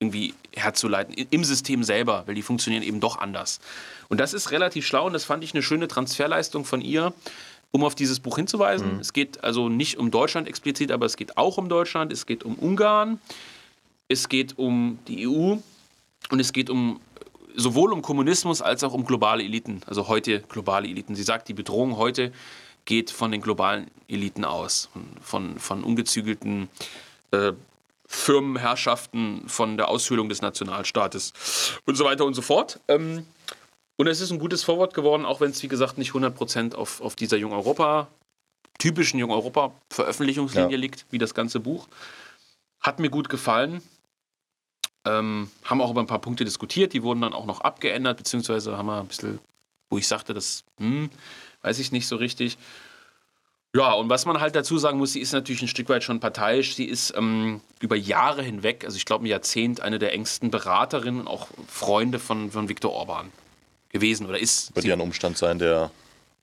irgendwie 0.00 0.34
herzuleiten 0.54 1.14
im 1.14 1.44
System 1.44 1.82
selber, 1.82 2.22
weil 2.26 2.34
die 2.34 2.42
funktionieren 2.42 2.82
eben 2.82 3.00
doch 3.00 3.18
anders. 3.18 3.60
Und 4.08 4.18
das 4.20 4.32
ist 4.32 4.50
relativ 4.50 4.86
schlau 4.86 5.06
und 5.06 5.12
das 5.12 5.24
fand 5.24 5.42
ich 5.42 5.54
eine 5.54 5.62
schöne 5.62 5.88
Transferleistung 5.88 6.64
von 6.64 6.80
ihr, 6.80 7.12
um 7.72 7.84
auf 7.84 7.94
dieses 7.94 8.20
Buch 8.20 8.36
hinzuweisen. 8.36 8.94
Mhm. 8.94 9.00
Es 9.00 9.12
geht 9.12 9.42
also 9.42 9.68
nicht 9.68 9.98
um 9.98 10.10
Deutschland 10.10 10.48
explizit, 10.48 10.92
aber 10.92 11.06
es 11.06 11.16
geht 11.16 11.36
auch 11.36 11.58
um 11.58 11.68
Deutschland, 11.68 12.12
es 12.12 12.26
geht 12.26 12.44
um 12.44 12.54
Ungarn, 12.54 13.20
es 14.08 14.28
geht 14.28 14.56
um 14.56 14.98
die 15.08 15.26
EU 15.26 15.56
und 16.30 16.40
es 16.40 16.52
geht 16.52 16.70
um 16.70 17.00
sowohl 17.54 17.92
um 17.92 18.02
Kommunismus 18.02 18.62
als 18.62 18.84
auch 18.84 18.94
um 18.94 19.04
globale 19.04 19.42
Eliten, 19.42 19.80
also 19.86 20.06
heute 20.06 20.40
globale 20.48 20.88
Eliten. 20.88 21.16
Sie 21.16 21.24
sagt, 21.24 21.48
die 21.48 21.54
Bedrohung 21.54 21.96
heute 21.96 22.32
geht 22.84 23.10
von 23.10 23.32
den 23.32 23.40
globalen 23.40 23.88
Eliten 24.06 24.44
aus, 24.44 24.88
von, 25.20 25.58
von 25.58 25.84
ungezügelten 25.84 26.68
äh, 27.32 27.52
Firmenherrschaften, 28.10 29.48
von 29.48 29.76
der 29.76 29.88
Aushöhlung 29.88 30.30
des 30.30 30.40
Nationalstaates 30.40 31.78
und 31.84 31.94
so 31.94 32.04
weiter 32.04 32.24
und 32.24 32.34
so 32.34 32.42
fort. 32.42 32.80
Ähm, 32.88 33.26
und 33.96 34.06
es 34.06 34.20
ist 34.20 34.30
ein 34.30 34.38
gutes 34.38 34.64
Vorwort 34.64 34.94
geworden, 34.94 35.26
auch 35.26 35.40
wenn 35.40 35.50
es, 35.50 35.62
wie 35.62 35.68
gesagt, 35.68 35.98
nicht 35.98 36.12
100% 36.12 36.74
auf, 36.74 37.02
auf 37.02 37.16
dieser 37.16 37.36
Jung 37.36 37.52
Europa, 37.52 38.08
typischen 38.78 39.18
Jung 39.18 39.30
Europa 39.30 39.72
Veröffentlichungslinie 39.90 40.72
ja. 40.72 40.78
liegt, 40.78 41.04
wie 41.10 41.18
das 41.18 41.34
ganze 41.34 41.60
Buch. 41.60 41.86
Hat 42.80 42.98
mir 42.98 43.10
gut 43.10 43.28
gefallen. 43.28 43.82
Ähm, 45.04 45.50
haben 45.64 45.80
auch 45.82 45.90
über 45.90 46.00
ein 46.00 46.06
paar 46.06 46.20
Punkte 46.20 46.44
diskutiert, 46.44 46.92
die 46.92 47.02
wurden 47.02 47.20
dann 47.20 47.32
auch 47.32 47.46
noch 47.46 47.60
abgeändert, 47.60 48.16
beziehungsweise 48.16 48.76
haben 48.76 48.86
wir 48.86 49.00
ein 49.00 49.06
bisschen, 49.06 49.38
wo 49.90 49.98
ich 49.98 50.06
sagte, 50.06 50.34
das 50.34 50.64
hm, 50.78 51.10
weiß 51.62 51.78
ich 51.78 51.92
nicht 51.92 52.06
so 52.06 52.16
richtig. 52.16 52.56
Ja, 53.74 53.92
und 53.92 54.08
was 54.08 54.24
man 54.24 54.40
halt 54.40 54.56
dazu 54.56 54.78
sagen 54.78 54.98
muss, 54.98 55.12
sie 55.12 55.20
ist 55.20 55.32
natürlich 55.32 55.60
ein 55.60 55.68
Stück 55.68 55.90
weit 55.90 56.02
schon 56.02 56.20
parteiisch. 56.20 56.74
Sie 56.74 56.86
ist 56.86 57.12
ähm, 57.16 57.60
über 57.80 57.96
Jahre 57.96 58.42
hinweg, 58.42 58.84
also 58.84 58.96
ich 58.96 59.04
glaube 59.04 59.24
ein 59.24 59.26
Jahrzehnt, 59.26 59.80
eine 59.80 59.98
der 59.98 60.14
engsten 60.14 60.50
Beraterinnen 60.50 61.20
und 61.20 61.28
auch 61.28 61.48
Freunde 61.68 62.18
von, 62.18 62.50
von 62.50 62.68
Viktor 62.68 62.92
Orban 62.92 63.30
gewesen 63.90 64.26
oder 64.26 64.38
ist. 64.38 64.74
Wird 64.74 64.86
ja 64.86 64.94
ein 64.94 65.00
Umstand 65.00 65.36
sein, 65.36 65.58
der 65.58 65.90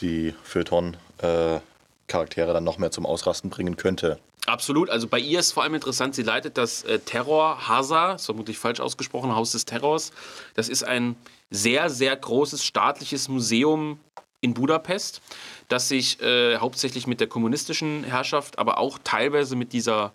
die 0.02 0.36
Feuilleton-Charaktere 0.44 2.52
äh, 2.52 2.54
dann 2.54 2.64
noch 2.64 2.78
mehr 2.78 2.92
zum 2.92 3.08
Ausrasten 3.08 3.50
bringen 3.50 3.76
könnte. 3.76 4.20
Absolut. 4.46 4.92
Also 4.92 5.08
bei 5.08 5.18
ihr 5.18 5.40
ist 5.40 5.54
vor 5.54 5.64
allem 5.64 5.74
interessant, 5.74 6.14
sie 6.14 6.22
leitet 6.22 6.58
das 6.58 6.84
äh, 6.84 7.00
Terror 7.00 7.68
Hasa, 7.68 8.14
ist 8.14 8.26
vermutlich 8.26 8.60
falsch 8.60 8.80
ausgesprochen, 8.80 9.36
Haus 9.36 9.54
des 9.54 9.66
Terrors. 9.66 10.12
Das 10.54 10.70
ist 10.70 10.84
ein 10.84 11.16
sehr, 11.50 11.90
sehr 11.90 12.16
großes 12.16 12.64
staatliches 12.64 13.28
Museum 13.28 14.00
in 14.46 14.54
Budapest 14.54 15.22
das 15.68 15.90
sich 15.90 16.22
äh, 16.22 16.58
hauptsächlich 16.58 17.08
mit 17.08 17.20
der 17.20 17.28
kommunistischen 17.28 18.04
Herrschaft, 18.04 18.60
aber 18.60 18.78
auch 18.78 19.00
teilweise 19.04 19.56
mit 19.56 19.74
dieser 19.74 20.14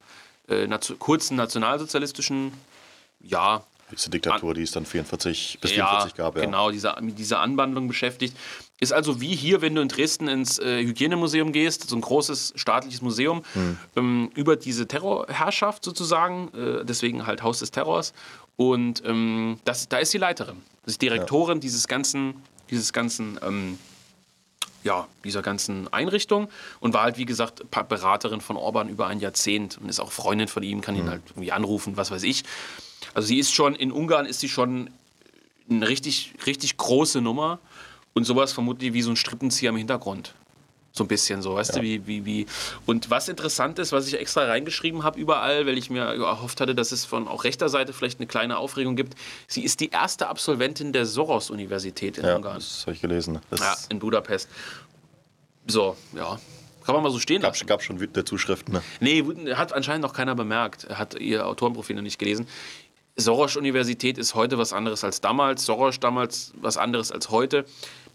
äh, 0.49 0.67
nat 0.67 0.95
kurzen 0.99 1.37
nationalsozialistischen, 1.37 2.53
ja. 3.21 3.65
Diese 3.93 4.09
Diktatur, 4.09 4.55
die 4.55 4.63
es 4.63 4.71
dann 4.71 4.87
44 4.87 5.59
bis 5.61 5.75
ja, 5.75 5.89
44 5.89 6.17
gab, 6.17 6.37
ja. 6.37 6.45
Genau, 6.45 6.71
diese, 6.71 6.95
mit 7.01 7.19
dieser 7.19 7.41
Anwandlung 7.41 7.89
beschäftigt. 7.89 8.37
Ist 8.79 8.93
also 8.93 9.21
wie 9.21 9.35
hier, 9.35 9.61
wenn 9.63 9.75
du 9.75 9.83
in 9.83 9.89
Dresden 9.89 10.29
ins 10.29 10.61
äh, 10.61 10.83
Hygienemuseum 10.85 11.53
gehst, 11.53 11.89
so 11.89 11.97
ein 11.97 12.01
großes 12.01 12.53
staatliches 12.55 13.03
Museum, 13.03 13.43
hm. 13.53 13.79
ähm, 13.97 14.31
über 14.35 14.55
diese 14.55 14.87
Terrorherrschaft 14.87 15.85
sozusagen, 15.85 16.53
äh, 16.55 16.85
deswegen 16.85 17.27
halt 17.27 17.43
Haus 17.43 17.59
des 17.59 17.73
Terrors. 17.73 18.15
Und 18.57 19.03
ähm, 19.05 19.59
das, 19.65 19.89
da 19.89 19.99
ist 19.99 20.15
die 20.15 20.19
Leiterin. 20.19 20.63
Das 20.85 20.93
ist 20.95 21.03
Direktorin 21.03 21.57
ja. 21.57 21.61
dieses 21.61 21.89
ganzen, 21.89 22.35
dieses 22.71 22.93
ganzen 22.93 23.41
ähm, 23.43 23.79
ja, 24.83 25.07
dieser 25.25 25.43
ganzen 25.43 25.93
Einrichtung 25.93 26.49
und 26.81 26.95
war 26.95 27.03
halt, 27.03 27.19
wie 27.19 27.27
gesagt, 27.27 27.71
Beraterin 27.71 28.41
von 28.41 28.57
Orban 28.57 28.89
über 28.89 29.07
ein 29.07 29.21
Jahrzehnt 29.21 29.79
und 29.79 29.89
ist 29.89 30.01
auch 30.01 30.13
Freundin 30.13 30.49
von 30.49 30.63
ihm, 30.63 30.81
kann 30.81 30.97
ihn 30.97 31.05
mhm. 31.05 31.11
halt 31.11 31.23
irgendwie 31.31 31.53
anrufen, 31.53 31.97
was 31.97 32.11
weiß 32.11 32.23
ich. 32.23 32.45
Also 33.15 33.29
sie 33.29 33.39
ist 33.39 33.53
schon, 33.53 33.75
in 33.75 33.93
Ungarn 33.93 34.27
ist 34.27 34.41
sie 34.41 34.49
schon 34.49 34.91
eine 35.69 35.89
richtig, 35.89 36.35
richtig 36.47 36.77
große 36.77 37.21
Nummer 37.21 37.59
und 38.15 38.25
sowas 38.25 38.53
vermutlich 38.53 38.93
wie 38.93 39.03
so 39.03 39.11
ein 39.11 39.17
Strippenzieher 39.17 39.71
im 39.71 39.77
Hintergrund. 39.77 40.35
So 40.93 41.05
ein 41.05 41.09
bisschen 41.09 41.41
so, 41.41 41.55
weißt 41.55 41.77
ja. 41.77 41.77
du, 41.77 41.83
wie, 41.83 42.07
wie, 42.07 42.25
wie. 42.25 42.47
Und 42.85 43.11
was 43.11 43.29
interessant 43.29 43.79
ist, 43.79 43.93
was 43.93 44.09
ich 44.09 44.19
extra 44.19 44.45
reingeschrieben 44.45 45.05
habe 45.05 45.21
überall, 45.21 45.67
weil 45.67 45.79
ich 45.79 45.89
mir 45.89 46.03
erhofft 46.03 46.61
hatte, 46.61 46.75
dass 46.75 46.91
es 46.91 47.05
von 47.05 47.29
auch 47.29 47.45
rechter 47.45 47.69
Seite 47.69 47.93
vielleicht 47.93 48.19
eine 48.19 48.27
kleine 48.27 48.59
Aufregung 48.59 48.97
gibt. 48.97 49.15
Sie 49.47 49.63
ist 49.63 49.79
die 49.81 49.91
erste 49.91 50.27
Absolventin 50.27 50.93
der 50.93 51.07
Soros-Universität 51.07 52.19
in 52.19 52.25
ja, 52.25 52.35
Ungarn. 52.35 52.57
Das 52.57 52.83
habe 52.83 52.93
ich 52.93 53.01
gelesen. 53.01 53.39
Das 53.51 53.61
ja, 53.61 53.77
in 53.89 54.01
Budapest. 54.01 54.49
So, 55.69 55.97
ja. 56.15 56.41
Kann 56.85 56.95
man 56.95 57.05
mal 57.05 57.13
so 57.13 57.21
stehen 57.21 57.41
gab, 57.41 57.53
lassen. 57.53 57.67
Gab 57.67 57.83
schon 57.83 58.01
wütende 58.01 58.25
Zuschriften, 58.25 58.75
ne? 58.75 58.83
Nee, 58.99 59.25
hat 59.55 59.73
anscheinend 59.73 60.03
noch 60.03 60.13
keiner 60.13 60.35
bemerkt. 60.35 60.85
Er 60.85 60.99
hat 60.99 61.15
ihr 61.15 61.47
Autorenprofil 61.47 61.95
noch 61.95 62.03
nicht 62.03 62.19
gelesen. 62.19 62.49
Soros-Universität 63.17 64.19
ist 64.19 64.35
heute 64.35 64.59
was 64.59 64.73
anderes 64.73 65.05
als 65.05 65.21
damals. 65.21 65.65
Soros 65.65 66.01
damals 66.01 66.53
was 66.61 66.77
anderes 66.77 67.13
als 67.13 67.31
heute. 67.31 67.65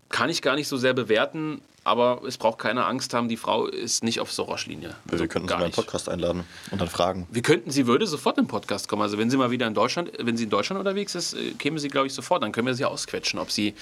Kann 0.10 0.30
ich 0.30 0.42
gar 0.42 0.56
nicht 0.56 0.68
so 0.68 0.76
sehr 0.76 0.94
bewerten 0.94 1.62
aber 1.86 2.22
es 2.28 2.38
braucht 2.38 2.58
keine 2.58 2.86
Angst 2.86 3.14
haben, 3.14 3.30
die 3.30 3.38
Frau 3.38 3.68
ist 3.68 4.04
nicht 4.04 4.20
auf 4.20 4.34
Soros-Linie. 4.34 4.96
Also 5.10 5.24
wir 5.24 5.28
könnten 5.28 5.48
sie 5.48 5.54
mal 5.54 5.64
einen 5.64 5.72
Podcast 5.72 6.10
einladen 6.10 6.44
und 6.72 6.82
dann 6.82 6.90
fragen. 6.90 7.28
Wir 7.30 7.44
könnten, 7.44 7.70
sie 7.70 7.86
würde 7.86 8.08
sofort 8.08 8.40
im 8.40 8.48
Podcast 8.48 8.88
kommen. 8.88 9.04
Also 9.04 9.20
wenn 9.20 9.30
sie 9.30 9.38
mal 9.38 9.52
wieder 9.52 9.68
in 9.68 9.76
Deutschland, 9.76 10.12
wenn 10.18 10.36
sie 10.36 10.46
in 10.46 10.50
Deutschland 10.50 10.80
unterwegs 10.80 11.14
ist, 11.14 11.36
äh, 11.36 11.52
käme 11.52 11.78
sie, 11.78 11.90
glaube 11.90 12.08
ich, 12.08 12.14
sofort. 12.14 12.42
Dann 12.42 12.52
können 12.52 12.66
wir 12.66 12.74
sie 12.74 12.86
ausquetschen, 12.86 13.40
ob 13.40 13.52
sie, 13.52 13.76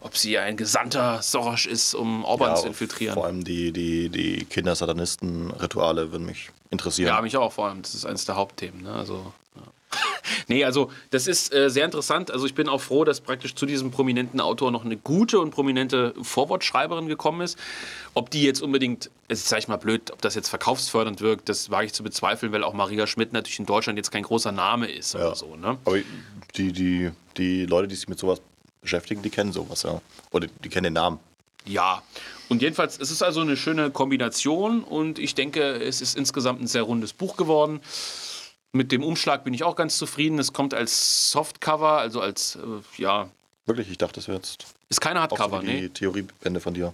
ob 0.00 0.18
sie 0.18 0.36
ein 0.36 0.58
Gesandter 0.58 1.22
Soros 1.22 1.64
ist, 1.64 1.94
um 1.94 2.26
Orban 2.26 2.50
ja, 2.50 2.56
zu 2.56 2.66
infiltrieren. 2.66 3.14
Vor 3.14 3.24
allem 3.24 3.42
die, 3.42 3.72
die, 3.72 4.10
die 4.10 4.44
Kindersatanisten-Rituale 4.44 6.12
würden 6.12 6.26
mich 6.26 6.50
interessieren. 6.68 7.08
Ja, 7.08 7.22
mich 7.22 7.38
auch 7.38 7.52
vor 7.54 7.68
allem. 7.68 7.80
Das 7.80 7.94
ist 7.94 8.04
eines 8.04 8.26
der 8.26 8.36
Hauptthemen. 8.36 8.82
Ne? 8.82 8.92
Also, 8.92 9.32
ja. 9.56 9.62
Nee, 10.48 10.64
also 10.64 10.90
das 11.10 11.26
ist 11.26 11.52
äh, 11.52 11.70
sehr 11.70 11.84
interessant. 11.84 12.30
Also 12.30 12.46
ich 12.46 12.54
bin 12.54 12.68
auch 12.68 12.80
froh, 12.80 13.04
dass 13.04 13.20
praktisch 13.20 13.54
zu 13.54 13.66
diesem 13.66 13.90
prominenten 13.90 14.40
Autor 14.40 14.70
noch 14.70 14.84
eine 14.84 14.96
gute 14.96 15.40
und 15.40 15.50
prominente 15.50 16.14
Vorwortschreiberin 16.20 17.08
gekommen 17.08 17.40
ist. 17.40 17.58
Ob 18.14 18.30
die 18.30 18.42
jetzt 18.42 18.62
unbedingt, 18.62 19.10
jetzt 19.28 19.48
sage 19.48 19.60
ich 19.60 19.68
mal 19.68 19.76
blöd, 19.76 20.10
ob 20.10 20.22
das 20.22 20.34
jetzt 20.34 20.48
verkaufsfördernd 20.48 21.20
wirkt, 21.20 21.48
das 21.48 21.70
wage 21.70 21.86
ich 21.86 21.92
zu 21.92 22.02
bezweifeln, 22.02 22.52
weil 22.52 22.64
auch 22.64 22.74
Maria 22.74 23.06
Schmidt 23.06 23.32
natürlich 23.32 23.58
in 23.58 23.66
Deutschland 23.66 23.96
jetzt 23.96 24.10
kein 24.10 24.22
großer 24.22 24.52
Name 24.52 24.90
ist 24.90 25.14
ja. 25.14 25.20
oder 25.20 25.34
so. 25.36 25.56
Ne? 25.56 25.78
Aber 25.84 25.98
die, 26.56 26.72
die, 26.72 27.10
die 27.36 27.66
Leute, 27.66 27.88
die 27.88 27.94
sich 27.94 28.08
mit 28.08 28.18
sowas 28.18 28.40
beschäftigen, 28.82 29.22
die 29.22 29.30
kennen 29.30 29.52
sowas, 29.52 29.82
ja. 29.82 30.00
Oder 30.30 30.48
die 30.64 30.68
kennen 30.68 30.84
den 30.84 30.94
Namen. 30.94 31.18
Ja, 31.66 32.02
und 32.48 32.62
jedenfalls, 32.62 32.98
es 32.98 33.10
ist 33.10 33.22
also 33.22 33.42
eine 33.42 33.56
schöne 33.56 33.90
Kombination 33.90 34.82
und 34.82 35.18
ich 35.18 35.34
denke, 35.34 35.62
es 35.62 36.00
ist 36.00 36.16
insgesamt 36.16 36.60
ein 36.60 36.66
sehr 36.66 36.82
rundes 36.82 37.12
Buch 37.12 37.36
geworden. 37.36 37.80
Mit 38.72 38.92
dem 38.92 39.02
Umschlag 39.02 39.44
bin 39.44 39.52
ich 39.52 39.64
auch 39.64 39.74
ganz 39.74 39.98
zufrieden. 39.98 40.38
Es 40.38 40.52
kommt 40.52 40.74
als 40.74 41.30
Softcover, 41.32 41.98
also 41.98 42.20
als, 42.20 42.56
äh, 42.56 43.02
ja. 43.02 43.28
Wirklich, 43.66 43.90
ich 43.90 43.98
dachte, 43.98 44.14
das 44.14 44.28
wäre 44.28 44.38
jetzt. 44.38 44.64
Ist 44.90 45.00
keine 45.00 45.20
Hardcover, 45.20 45.58
auch 45.58 45.60
so 45.60 45.66
die 45.68 45.82
nee. 45.82 45.88
Theoriebände 45.88 46.58
von 46.58 46.74
dir. 46.74 46.92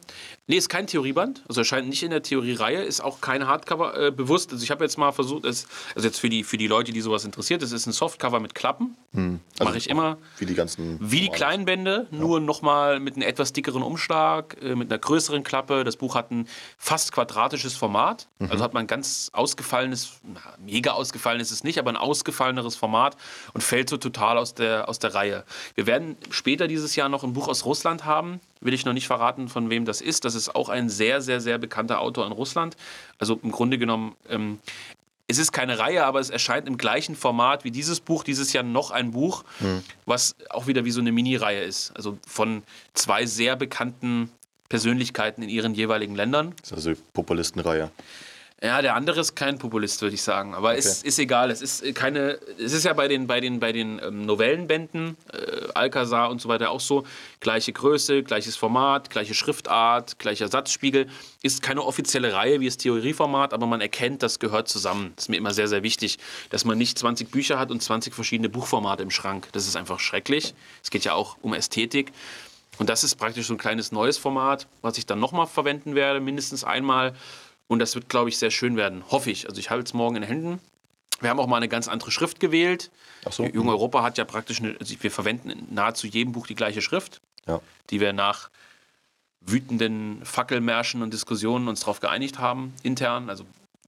Nee, 0.48 0.58
ist 0.58 0.68
kein 0.68 0.86
Theorieband. 0.86 1.42
Also 1.48 1.62
erscheint 1.62 1.88
nicht 1.88 2.02
in 2.02 2.10
der 2.10 2.22
Theoriereihe, 2.22 2.82
ist 2.82 3.00
auch 3.00 3.22
kein 3.22 3.46
Hardcover 3.46 3.98
äh, 3.98 4.10
bewusst. 4.10 4.52
Also 4.52 4.62
ich 4.62 4.70
habe 4.70 4.84
jetzt 4.84 4.98
mal 4.98 5.12
versucht, 5.12 5.46
es, 5.46 5.66
also 5.94 6.06
jetzt 6.06 6.20
für 6.20 6.28
die, 6.28 6.44
für 6.44 6.58
die 6.58 6.66
Leute, 6.66 6.92
die 6.92 7.00
sowas 7.00 7.24
interessiert, 7.24 7.62
es 7.62 7.72
ist 7.72 7.86
ein 7.86 7.92
Softcover 7.92 8.38
mit 8.38 8.54
Klappen. 8.54 8.98
Hm. 9.14 9.40
Also 9.58 9.64
Mache 9.64 9.78
ich 9.78 9.88
immer. 9.88 10.18
Wie 10.36 10.44
die 10.44 10.54
ganzen. 10.54 10.98
Wie 11.00 11.22
die 11.22 11.30
kleinen 11.30 11.64
Bände, 11.64 12.06
ja. 12.10 12.18
nur 12.18 12.38
nochmal 12.38 13.00
mit 13.00 13.14
einem 13.14 13.22
etwas 13.22 13.54
dickeren 13.54 13.82
Umschlag, 13.82 14.58
äh, 14.62 14.74
mit 14.74 14.92
einer 14.92 14.98
größeren 14.98 15.42
Klappe. 15.42 15.82
Das 15.82 15.96
Buch 15.96 16.16
hat 16.16 16.30
ein 16.30 16.48
fast 16.76 17.12
quadratisches 17.12 17.76
Format. 17.76 18.28
Mhm. 18.40 18.50
Also 18.50 18.62
hat 18.62 18.74
man 18.74 18.84
ein 18.84 18.88
ganz 18.88 19.30
ausgefallenes, 19.32 20.20
na, 20.22 20.40
mega 20.62 20.90
ausgefallen 20.92 21.40
ist 21.40 21.50
es 21.50 21.64
nicht, 21.64 21.78
aber 21.78 21.90
ein 21.92 21.96
ausgefalleneres 21.96 22.76
Format 22.76 23.16
und 23.54 23.62
fällt 23.62 23.88
so 23.88 23.96
total 23.96 24.36
aus 24.36 24.52
der, 24.52 24.86
aus 24.86 24.98
der 24.98 25.14
Reihe. 25.14 25.44
Wir 25.76 25.86
werden 25.86 26.18
später 26.28 26.68
dieses 26.68 26.94
Jahr 26.94 27.08
noch 27.08 27.24
ein 27.24 27.32
Buch 27.32 27.48
aus 27.48 27.64
Russland 27.64 27.85
haben 28.04 28.40
will 28.66 28.74
ich 28.74 28.84
noch 28.84 28.92
nicht 28.92 29.06
verraten, 29.06 29.48
von 29.48 29.70
wem 29.70 29.84
das 29.84 30.00
ist. 30.00 30.24
Das 30.24 30.34
ist 30.34 30.54
auch 30.54 30.68
ein 30.68 30.88
sehr, 30.88 31.22
sehr, 31.22 31.40
sehr 31.40 31.56
bekannter 31.56 32.00
Autor 32.00 32.26
in 32.26 32.32
Russland. 32.32 32.76
Also 33.18 33.38
im 33.42 33.52
Grunde 33.52 33.78
genommen, 33.78 34.14
ähm, 34.28 34.58
es 35.28 35.38
ist 35.38 35.52
keine 35.52 35.78
Reihe, 35.78 36.04
aber 36.04 36.20
es 36.20 36.30
erscheint 36.30 36.68
im 36.68 36.76
gleichen 36.76 37.16
Format 37.16 37.64
wie 37.64 37.70
dieses 37.70 38.00
Buch. 38.00 38.24
Dieses 38.24 38.52
Jahr 38.52 38.62
noch 38.64 38.90
ein 38.90 39.12
Buch, 39.12 39.44
hm. 39.58 39.82
was 40.04 40.36
auch 40.50 40.66
wieder 40.66 40.84
wie 40.84 40.90
so 40.90 41.00
eine 41.00 41.12
Mini-Reihe 41.12 41.62
ist. 41.62 41.96
Also 41.96 42.18
von 42.26 42.62
zwei 42.94 43.26
sehr 43.26 43.56
bekannten 43.56 44.30
Persönlichkeiten 44.68 45.42
in 45.42 45.48
ihren 45.48 45.74
jeweiligen 45.74 46.14
Ländern. 46.14 46.52
Das 46.60 46.70
ist 46.70 46.76
also 46.76 46.94
die 46.94 47.00
Populistenreihe. 47.12 47.90
Ja, 48.62 48.80
der 48.80 48.94
andere 48.94 49.20
ist 49.20 49.36
kein 49.36 49.58
Populist, 49.58 50.00
würde 50.00 50.14
ich 50.14 50.22
sagen. 50.22 50.54
Aber 50.54 50.70
okay. 50.70 50.78
ist, 50.78 51.04
ist 51.04 51.18
egal. 51.18 51.50
Es 51.50 51.60
ist 51.60 51.94
keine. 51.94 52.38
Es 52.58 52.72
ist 52.72 52.84
ja 52.84 52.94
bei 52.94 53.06
den, 53.06 53.26
bei 53.26 53.38
den, 53.38 53.60
bei 53.60 53.70
den 53.70 54.00
ähm, 54.02 54.24
Novellenbänden, 54.24 55.18
äh, 55.30 55.68
Alcazar 55.74 56.30
und 56.30 56.40
so 56.40 56.48
weiter 56.48 56.70
auch 56.70 56.80
so. 56.80 57.04
Gleiche 57.40 57.74
Größe, 57.74 58.22
gleiches 58.22 58.56
Format, 58.56 59.10
gleiche 59.10 59.34
Schriftart, 59.34 60.18
gleicher 60.18 60.48
Satzspiegel. 60.48 61.06
Ist 61.42 61.62
keine 61.62 61.82
offizielle 61.82 62.32
Reihe 62.32 62.60
wie 62.60 62.64
das 62.64 62.78
Theorieformat, 62.78 63.52
aber 63.52 63.66
man 63.66 63.82
erkennt, 63.82 64.22
das 64.22 64.38
gehört 64.38 64.68
zusammen. 64.68 65.12
Das 65.16 65.26
ist 65.26 65.28
mir 65.28 65.36
immer 65.36 65.52
sehr, 65.52 65.68
sehr 65.68 65.82
wichtig, 65.82 66.18
dass 66.48 66.64
man 66.64 66.78
nicht 66.78 66.98
20 66.98 67.30
Bücher 67.30 67.58
hat 67.58 67.70
und 67.70 67.82
20 67.82 68.14
verschiedene 68.14 68.48
Buchformate 68.48 69.02
im 69.02 69.10
Schrank. 69.10 69.48
Das 69.52 69.66
ist 69.66 69.76
einfach 69.76 70.00
schrecklich. 70.00 70.54
Es 70.82 70.88
geht 70.88 71.04
ja 71.04 71.12
auch 71.12 71.36
um 71.42 71.52
Ästhetik. 71.52 72.10
Und 72.78 72.88
das 72.88 73.04
ist 73.04 73.16
praktisch 73.16 73.46
so 73.46 73.54
ein 73.54 73.58
kleines 73.58 73.92
neues 73.92 74.18
Format, 74.18 74.66
was 74.82 74.98
ich 74.98 75.06
dann 75.06 75.18
nochmal 75.18 75.46
verwenden 75.46 75.94
werde, 75.94 76.20
mindestens 76.20 76.64
einmal. 76.64 77.14
Und 77.68 77.78
das 77.80 77.94
wird, 77.94 78.08
glaube 78.08 78.28
ich, 78.28 78.38
sehr 78.38 78.50
schön 78.50 78.76
werden. 78.76 79.04
Hoffe 79.10 79.30
ich. 79.30 79.48
Also 79.48 79.58
ich 79.58 79.70
halte 79.70 79.84
es 79.84 79.94
morgen 79.94 80.16
in 80.16 80.22
den 80.22 80.28
Händen. 80.28 80.60
Wir 81.20 81.30
haben 81.30 81.40
auch 81.40 81.46
mal 81.46 81.56
eine 81.56 81.68
ganz 81.68 81.88
andere 81.88 82.10
Schrift 82.10 82.40
gewählt. 82.40 82.90
Ach 83.24 83.32
so. 83.32 83.44
Jung 83.44 83.68
Europa 83.68 84.02
hat 84.02 84.18
ja 84.18 84.24
praktisch, 84.24 84.60
eine, 84.60 84.76
also 84.78 84.94
wir 85.00 85.10
verwenden 85.10 85.50
in 85.50 85.74
nahezu 85.74 86.06
jedem 86.06 86.32
Buch 86.32 86.46
die 86.46 86.54
gleiche 86.54 86.82
Schrift, 86.82 87.20
ja. 87.46 87.60
die 87.90 88.00
wir 88.00 88.12
nach 88.12 88.50
wütenden 89.40 90.24
Fackelmärschen 90.24 91.02
und 91.02 91.12
Diskussionen 91.12 91.68
uns 91.68 91.80
darauf 91.80 92.00
geeinigt 92.00 92.38
haben, 92.38 92.74
intern. 92.82 93.30
Also 93.30 93.44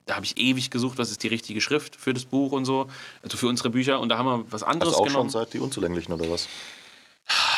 da 0.07 0.15
habe 0.17 0.25
ich 0.25 0.39
ewig 0.39 0.71
gesucht, 0.71 0.99
was 0.99 1.11
ist 1.11 1.23
die 1.23 1.29
richtige 1.29 1.61
Schrift 1.61 1.97
für 1.97 2.15
das 2.15 2.25
Buch 2.25 2.53
und 2.53 2.65
so, 2.65 2.89
also 3.23 3.37
für 3.37 3.49
unsere 3.49 3.71
Bücher. 3.71 4.01
Und 4.01 4.09
da 4.09 4.19
haben 4.19 4.27
wir 4.27 4.53
was 4.53 4.63
anderes 4.63 4.95
also 4.95 5.03
auch 5.03 5.07
genommen. 5.07 5.31
schon 5.31 5.41
seit 5.41 5.53
die 5.53 5.59
Unzulänglichen 5.59 6.15
oder 6.15 6.31
was? 6.31 6.49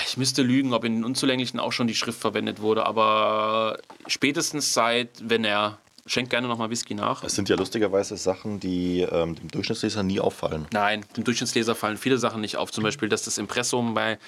Ich 0.07 0.17
müsste 0.17 0.43
lügen, 0.43 0.75
ob 0.75 0.83
in 0.85 0.97
den 0.97 1.05
Unzulänglichen 1.05 1.61
auch 1.61 1.71
schon 1.71 1.87
die 1.87 1.95
Schrift 1.95 2.19
verwendet 2.21 2.61
wurde, 2.61 2.87
aber 2.87 3.79
spätestens 4.09 4.75
seit, 4.75 5.11
wenn 5.23 5.45
er 5.45 5.79
Schenkt 6.11 6.31
gerne 6.31 6.49
nochmal 6.49 6.71
Whisky 6.71 6.95
nach. 6.95 7.23
Es 7.23 7.37
sind 7.37 7.49
ja 7.49 7.55
lustigerweise 7.55 8.17
Sachen, 8.17 8.59
die 8.59 9.03
ähm, 9.03 9.37
dem 9.37 9.49
Durchschnittsleser 9.49 10.03
nie 10.03 10.19
auffallen. 10.19 10.67
Nein, 10.73 11.05
dem 11.17 11.23
Durchschnittsleser 11.23 11.77
fallen 11.77 11.97
viele 11.97 12.19
Sachen 12.19 12.41
nicht 12.41 12.57
auf. 12.57 12.73
Zum 12.73 12.83
Beispiel, 12.83 13.09
dass 13.09 13.23
das 13.23 13.39
Impressum 13.39 13.95
bei 13.95 14.19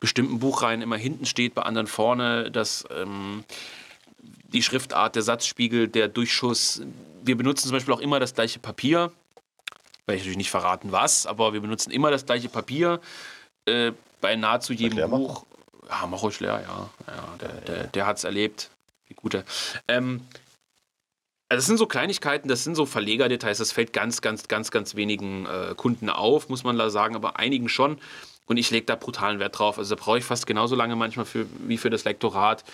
bestimmten 0.00 0.40
Buchreihen 0.40 0.82
immer 0.82 0.96
hinten 0.96 1.26
steht, 1.26 1.54
bei 1.54 1.62
anderen 1.62 1.86
vorne, 1.86 2.50
dass 2.50 2.84
ähm, 2.90 3.44
die 4.52 4.64
Schriftart, 4.64 5.14
der 5.14 5.22
Satzspiegel, 5.22 5.86
der 5.86 6.08
Durchschuss. 6.08 6.82
Wir 7.22 7.36
benutzen 7.36 7.68
zum 7.68 7.76
Beispiel 7.76 7.94
auch 7.94 8.00
immer 8.00 8.18
das 8.18 8.34
gleiche 8.34 8.58
Papier. 8.58 9.12
Werde 10.06 10.16
ich 10.16 10.22
natürlich 10.22 10.38
nicht 10.38 10.50
verraten, 10.50 10.90
was, 10.90 11.24
aber 11.24 11.52
wir 11.52 11.60
benutzen 11.60 11.92
immer 11.92 12.10
das 12.10 12.26
gleiche 12.26 12.48
Papier 12.48 13.00
äh, 13.66 13.92
bei 14.20 14.34
nahezu 14.34 14.72
jedem 14.72 15.08
Buch. 15.08 15.44
Ja, 15.88 16.04
mach 16.08 16.20
ruhig 16.20 16.40
leer, 16.40 16.64
ja. 16.66 16.90
ja 17.06 17.24
der 17.40 17.60
der, 17.60 17.86
der 17.86 18.06
hat 18.06 18.16
es 18.18 18.24
erlebt. 18.24 18.70
Wie 19.06 19.14
gute. 19.14 19.44
Ähm, 19.86 20.22
also 21.50 21.60
das 21.60 21.66
sind 21.66 21.78
so 21.78 21.86
Kleinigkeiten, 21.86 22.48
das 22.48 22.64
sind 22.64 22.74
so 22.74 22.84
Verlegerdetails, 22.84 23.58
das 23.58 23.72
fällt 23.72 23.92
ganz, 23.94 24.20
ganz, 24.20 24.48
ganz, 24.48 24.70
ganz 24.70 24.96
wenigen 24.96 25.46
äh, 25.46 25.74
Kunden 25.74 26.10
auf, 26.10 26.50
muss 26.50 26.62
man 26.62 26.76
da 26.76 26.90
sagen, 26.90 27.14
aber 27.16 27.38
einigen 27.38 27.68
schon. 27.68 27.98
Und 28.44 28.56
ich 28.56 28.70
lege 28.70 28.86
da 28.86 28.96
brutalen 28.96 29.40
Wert 29.40 29.58
drauf. 29.58 29.78
Also 29.78 29.94
da 29.94 30.02
brauche 30.02 30.18
ich 30.18 30.24
fast 30.24 30.46
genauso 30.46 30.74
lange 30.74 30.96
manchmal 30.96 31.26
für, 31.26 31.44
wie 31.66 31.76
für 31.76 31.90
das 31.90 32.04
Lektorat, 32.04 32.64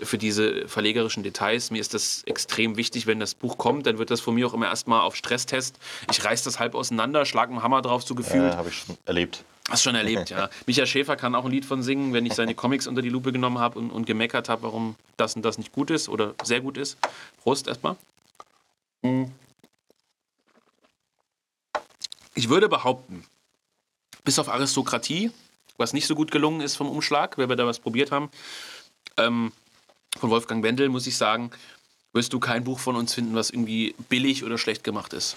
für 0.00 0.16
diese 0.16 0.66
verlegerischen 0.66 1.22
Details. 1.22 1.70
Mir 1.70 1.80
ist 1.80 1.92
das 1.92 2.22
extrem 2.24 2.78
wichtig, 2.78 3.06
wenn 3.06 3.20
das 3.20 3.34
Buch 3.34 3.58
kommt, 3.58 3.86
dann 3.86 3.98
wird 3.98 4.10
das 4.10 4.22
von 4.22 4.34
mir 4.34 4.46
auch 4.46 4.54
immer 4.54 4.66
erstmal 4.68 5.02
auf 5.02 5.16
Stresstest. 5.16 5.78
Ich 6.10 6.24
reiße 6.24 6.44
das 6.44 6.58
halb 6.58 6.74
auseinander, 6.74 7.26
schlage 7.26 7.52
einen 7.52 7.62
Hammer 7.62 7.82
drauf, 7.82 8.04
so 8.04 8.14
gefühlt. 8.14 8.52
Ja, 8.52 8.56
habe 8.56 8.70
ich 8.70 8.76
schon 8.76 8.96
erlebt. 9.04 9.44
Hast 9.68 9.82
schon 9.82 9.94
erlebt, 9.94 10.30
ja. 10.30 10.48
Michael 10.66 10.86
Schäfer 10.86 11.16
kann 11.16 11.34
auch 11.34 11.44
ein 11.44 11.50
Lied 11.50 11.66
von 11.66 11.82
singen, 11.82 12.14
wenn 12.14 12.24
ich 12.24 12.32
seine 12.32 12.54
Comics 12.54 12.86
unter 12.86 13.02
die 13.02 13.10
Lupe 13.10 13.30
genommen 13.30 13.58
habe 13.58 13.78
und, 13.78 13.90
und 13.90 14.06
gemeckert 14.06 14.48
habe, 14.48 14.62
warum 14.62 14.96
das 15.18 15.36
und 15.36 15.44
das 15.44 15.58
nicht 15.58 15.72
gut 15.72 15.90
ist 15.90 16.08
oder 16.08 16.34
sehr 16.42 16.62
gut 16.62 16.78
ist. 16.78 16.96
Prost 17.42 17.68
erstmal. 17.68 17.96
Mhm. 19.08 19.32
Ich 22.34 22.48
würde 22.48 22.68
behaupten, 22.68 23.24
bis 24.24 24.38
auf 24.38 24.48
Aristokratie, 24.48 25.30
was 25.76 25.92
nicht 25.92 26.06
so 26.06 26.14
gut 26.14 26.30
gelungen 26.30 26.60
ist 26.60 26.76
vom 26.76 26.88
Umschlag, 26.88 27.36
wenn 27.38 27.48
wir 27.48 27.56
da 27.56 27.66
was 27.66 27.80
probiert 27.80 28.12
haben, 28.12 28.30
ähm, 29.16 29.52
von 30.16 30.30
Wolfgang 30.30 30.62
Wendel, 30.62 30.88
muss 30.88 31.06
ich 31.06 31.16
sagen, 31.16 31.50
wirst 32.12 32.32
du 32.32 32.40
kein 32.40 32.64
Buch 32.64 32.78
von 32.78 32.96
uns 32.96 33.14
finden, 33.14 33.34
was 33.34 33.50
irgendwie 33.50 33.94
billig 34.08 34.44
oder 34.44 34.58
schlecht 34.58 34.84
gemacht 34.84 35.12
ist. 35.12 35.36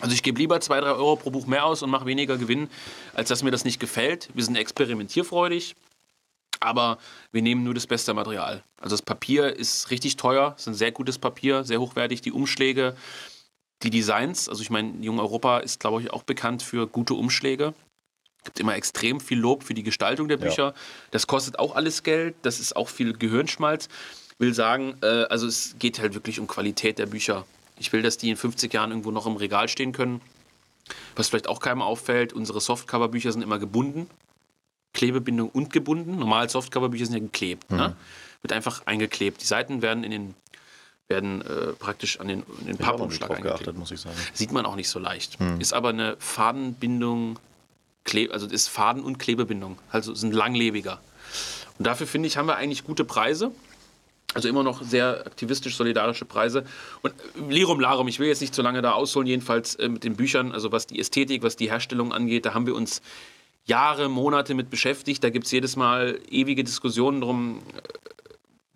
Also 0.00 0.14
ich 0.14 0.22
gebe 0.22 0.38
lieber 0.38 0.60
2, 0.60 0.80
3 0.80 0.86
Euro 0.92 1.16
pro 1.16 1.30
Buch 1.30 1.46
mehr 1.46 1.64
aus 1.64 1.82
und 1.82 1.90
mache 1.90 2.06
weniger 2.06 2.38
Gewinn, 2.38 2.68
als 3.14 3.28
dass 3.28 3.42
mir 3.42 3.50
das 3.50 3.64
nicht 3.64 3.78
gefällt. 3.78 4.28
Wir 4.34 4.44
sind 4.44 4.56
experimentierfreudig 4.56 5.76
aber 6.64 6.98
wir 7.32 7.42
nehmen 7.42 7.64
nur 7.64 7.74
das 7.74 7.86
beste 7.86 8.14
Material. 8.14 8.62
Also 8.80 8.94
das 8.94 9.02
Papier 9.02 9.54
ist 9.56 9.90
richtig 9.90 10.16
teuer, 10.16 10.54
ist 10.56 10.68
ein 10.68 10.74
sehr 10.74 10.92
gutes 10.92 11.18
Papier, 11.18 11.64
sehr 11.64 11.80
hochwertig. 11.80 12.20
Die 12.22 12.32
Umschläge, 12.32 12.96
die 13.82 13.90
Designs, 13.90 14.48
also 14.48 14.62
ich 14.62 14.70
meine, 14.70 14.92
Jung 15.00 15.18
Europa 15.18 15.58
ist, 15.58 15.80
glaube 15.80 16.02
ich, 16.02 16.12
auch 16.12 16.22
bekannt 16.22 16.62
für 16.62 16.86
gute 16.86 17.14
Umschläge. 17.14 17.74
Es 18.38 18.46
gibt 18.46 18.60
immer 18.60 18.74
extrem 18.74 19.20
viel 19.20 19.38
Lob 19.38 19.62
für 19.62 19.74
die 19.74 19.84
Gestaltung 19.84 20.26
der 20.26 20.36
Bücher. 20.36 20.68
Ja. 20.68 20.74
Das 21.12 21.28
kostet 21.28 21.58
auch 21.58 21.76
alles 21.76 22.02
Geld, 22.02 22.34
das 22.42 22.58
ist 22.58 22.74
auch 22.74 22.88
viel 22.88 23.12
Gehirnschmalz. 23.12 23.88
Ich 24.34 24.40
will 24.40 24.54
sagen, 24.54 24.96
äh, 25.02 25.24
also 25.24 25.46
es 25.46 25.76
geht 25.78 26.00
halt 26.00 26.14
wirklich 26.14 26.40
um 26.40 26.48
Qualität 26.48 26.98
der 26.98 27.06
Bücher. 27.06 27.46
Ich 27.78 27.92
will, 27.92 28.02
dass 28.02 28.18
die 28.18 28.30
in 28.30 28.36
50 28.36 28.72
Jahren 28.72 28.90
irgendwo 28.90 29.12
noch 29.12 29.26
im 29.26 29.36
Regal 29.36 29.68
stehen 29.68 29.92
können. 29.92 30.20
Was 31.14 31.28
vielleicht 31.28 31.48
auch 31.48 31.60
keinem 31.60 31.82
auffällt, 31.82 32.32
unsere 32.32 32.60
Softcover-Bücher 32.60 33.30
sind 33.32 33.42
immer 33.42 33.58
gebunden. 33.58 34.08
Klebebindung 34.92 35.48
und 35.48 35.72
gebunden. 35.72 36.18
Normal 36.18 36.48
Softcover-Bücher 36.48 37.06
sind 37.06 37.14
ja 37.14 37.20
geklebt. 37.20 37.70
Mhm. 37.70 37.76
Ne? 37.78 37.96
Wird 38.42 38.52
einfach 38.52 38.86
eingeklebt. 38.86 39.40
Die 39.40 39.46
Seiten 39.46 39.82
werden 39.82 40.04
in 40.04 40.10
den 40.10 40.34
werden 41.08 41.42
äh, 41.42 41.72
praktisch 41.74 42.20
an 42.20 42.28
den, 42.28 42.42
in 42.60 42.66
den 42.66 42.76
Pappumschlag 42.78 43.30
eingeklebt. 43.30 43.76
muss 43.76 43.90
ich 43.90 44.00
sagen. 44.00 44.16
Sieht 44.32 44.52
man 44.52 44.64
auch 44.64 44.76
nicht 44.76 44.88
so 44.88 44.98
leicht. 44.98 45.38
Mhm. 45.40 45.60
Ist 45.60 45.74
aber 45.74 45.90
eine 45.90 46.16
Fadenbindung, 46.18 47.38
also 48.30 48.46
ist 48.46 48.68
Faden- 48.68 49.02
und 49.02 49.18
Klebebindung. 49.18 49.78
Also 49.90 50.14
sind 50.14 50.32
langlebiger. 50.32 51.00
Und 51.78 51.86
dafür 51.86 52.06
finde 52.06 52.28
ich, 52.28 52.36
haben 52.36 52.46
wir 52.46 52.56
eigentlich 52.56 52.84
gute 52.84 53.04
Preise. 53.04 53.52
Also 54.34 54.48
immer 54.48 54.62
noch 54.62 54.82
sehr 54.82 55.26
aktivistisch 55.26 55.76
solidarische 55.76 56.24
Preise. 56.24 56.64
Und 57.02 57.12
äh, 57.12 57.50
Lirum 57.50 57.80
Larum, 57.80 58.08
ich 58.08 58.18
will 58.18 58.28
jetzt 58.28 58.40
nicht 58.40 58.54
zu 58.54 58.62
lange 58.62 58.80
da 58.80 58.92
ausholen, 58.92 59.26
jedenfalls 59.26 59.74
äh, 59.74 59.88
mit 59.88 60.04
den 60.04 60.16
Büchern, 60.16 60.52
also 60.52 60.72
was 60.72 60.86
die 60.86 60.98
Ästhetik, 60.98 61.42
was 61.42 61.56
die 61.56 61.70
Herstellung 61.70 62.12
angeht, 62.12 62.46
da 62.46 62.54
haben 62.54 62.66
wir 62.66 62.74
uns 62.74 63.02
Jahre, 63.64 64.08
Monate 64.08 64.54
mit 64.54 64.70
beschäftigt. 64.70 65.22
Da 65.22 65.30
gibt 65.30 65.46
es 65.46 65.52
jedes 65.52 65.76
Mal 65.76 66.18
ewige 66.28 66.64
Diskussionen 66.64 67.20
drum, 67.20 67.62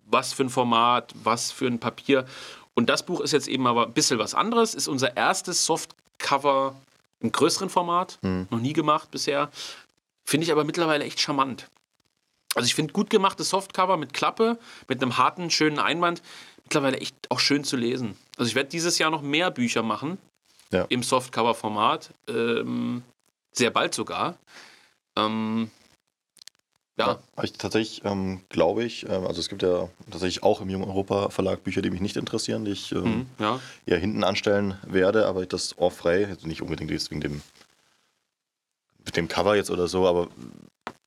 was 0.05 0.33
für 0.33 0.43
ein 0.43 0.49
Format, 0.49 1.13
was 1.23 1.51
für 1.51 1.67
ein 1.67 1.79
Papier. 1.79 2.25
Und 2.73 2.89
das 2.89 3.05
Buch 3.05 3.21
ist 3.21 3.33
jetzt 3.33 3.47
eben 3.47 3.67
aber 3.67 3.87
ein 3.87 3.93
bisschen 3.93 4.19
was 4.19 4.33
anderes. 4.33 4.75
Ist 4.75 4.87
unser 4.87 5.17
erstes 5.17 5.65
Softcover 5.65 6.75
im 7.19 7.31
größeren 7.31 7.69
Format. 7.69 8.19
Mhm. 8.21 8.47
Noch 8.49 8.59
nie 8.59 8.73
gemacht 8.73 9.11
bisher. 9.11 9.49
Finde 10.23 10.45
ich 10.45 10.51
aber 10.51 10.63
mittlerweile 10.63 11.03
echt 11.03 11.19
charmant. 11.19 11.69
Also 12.55 12.65
ich 12.65 12.75
finde 12.75 12.93
gut 12.93 13.09
gemachte 13.09 13.43
Softcover 13.43 13.97
mit 13.97 14.13
Klappe, 14.13 14.57
mit 14.87 15.01
einem 15.01 15.17
harten, 15.17 15.49
schönen 15.49 15.79
Einband, 15.79 16.21
mittlerweile 16.63 16.97
echt 16.97 17.15
auch 17.29 17.39
schön 17.39 17.63
zu 17.63 17.77
lesen. 17.77 18.17
Also 18.37 18.49
ich 18.49 18.55
werde 18.55 18.69
dieses 18.69 18.97
Jahr 18.97 19.11
noch 19.11 19.21
mehr 19.21 19.51
Bücher 19.51 19.83
machen 19.83 20.17
ja. 20.71 20.85
im 20.89 21.03
Softcover-Format. 21.03 22.11
Ähm, 22.27 23.03
sehr 23.51 23.69
bald 23.69 23.93
sogar. 23.93 24.37
Ähm, 25.17 25.71
ja. 26.97 27.07
ja. 27.07 27.43
Ich 27.43 27.53
tatsächlich 27.53 28.03
ähm, 28.05 28.41
glaube 28.49 28.83
ich, 28.83 29.07
äh, 29.07 29.11
also 29.11 29.39
es 29.39 29.49
gibt 29.49 29.61
ja 29.61 29.89
tatsächlich 30.09 30.43
auch 30.43 30.61
im 30.61 30.69
Jungen 30.69 30.87
Europa 30.87 31.29
Verlag 31.29 31.63
Bücher, 31.63 31.81
die 31.81 31.89
mich 31.89 32.01
nicht 32.01 32.17
interessieren, 32.17 32.65
die 32.65 32.71
ich 32.71 32.91
ähm, 32.91 33.03
mhm, 33.03 33.25
ja. 33.39 33.59
eher 33.85 33.99
hinten 33.99 34.23
anstellen 34.23 34.77
werde, 34.83 35.27
aber 35.27 35.45
das 35.45 35.77
Ohr 35.77 35.91
frei, 35.91 36.27
also 36.27 36.47
nicht 36.47 36.61
unbedingt 36.61 36.89
wegen 36.89 37.21
dem, 37.21 37.41
mit 39.05 39.15
dem 39.15 39.27
Cover 39.27 39.55
jetzt 39.55 39.69
oder 39.69 39.87
so, 39.87 40.07
aber 40.07 40.27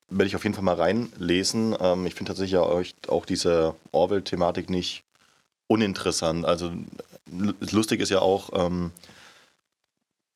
werde 0.09 0.27
ich 0.27 0.37
auf 0.37 0.45
jeden 0.45 0.55
Fall 0.55 0.65
mal 0.65 0.75
reinlesen. 0.75 1.77
Ähm, 1.81 2.07
ich 2.07 2.15
finde 2.15 2.31
tatsächlich 2.31 2.53
ja 2.53 2.63
auch 3.09 3.27
diese 3.27 3.75
Orwell-Thematik 3.93 4.71
nicht 4.71 5.05
uninteressant. 5.67 6.45
Also 6.45 6.73
lustig 7.73 8.01
ist 8.01 8.11
ja 8.11 8.21
auch, 8.21 8.51
ähm, 8.55 8.93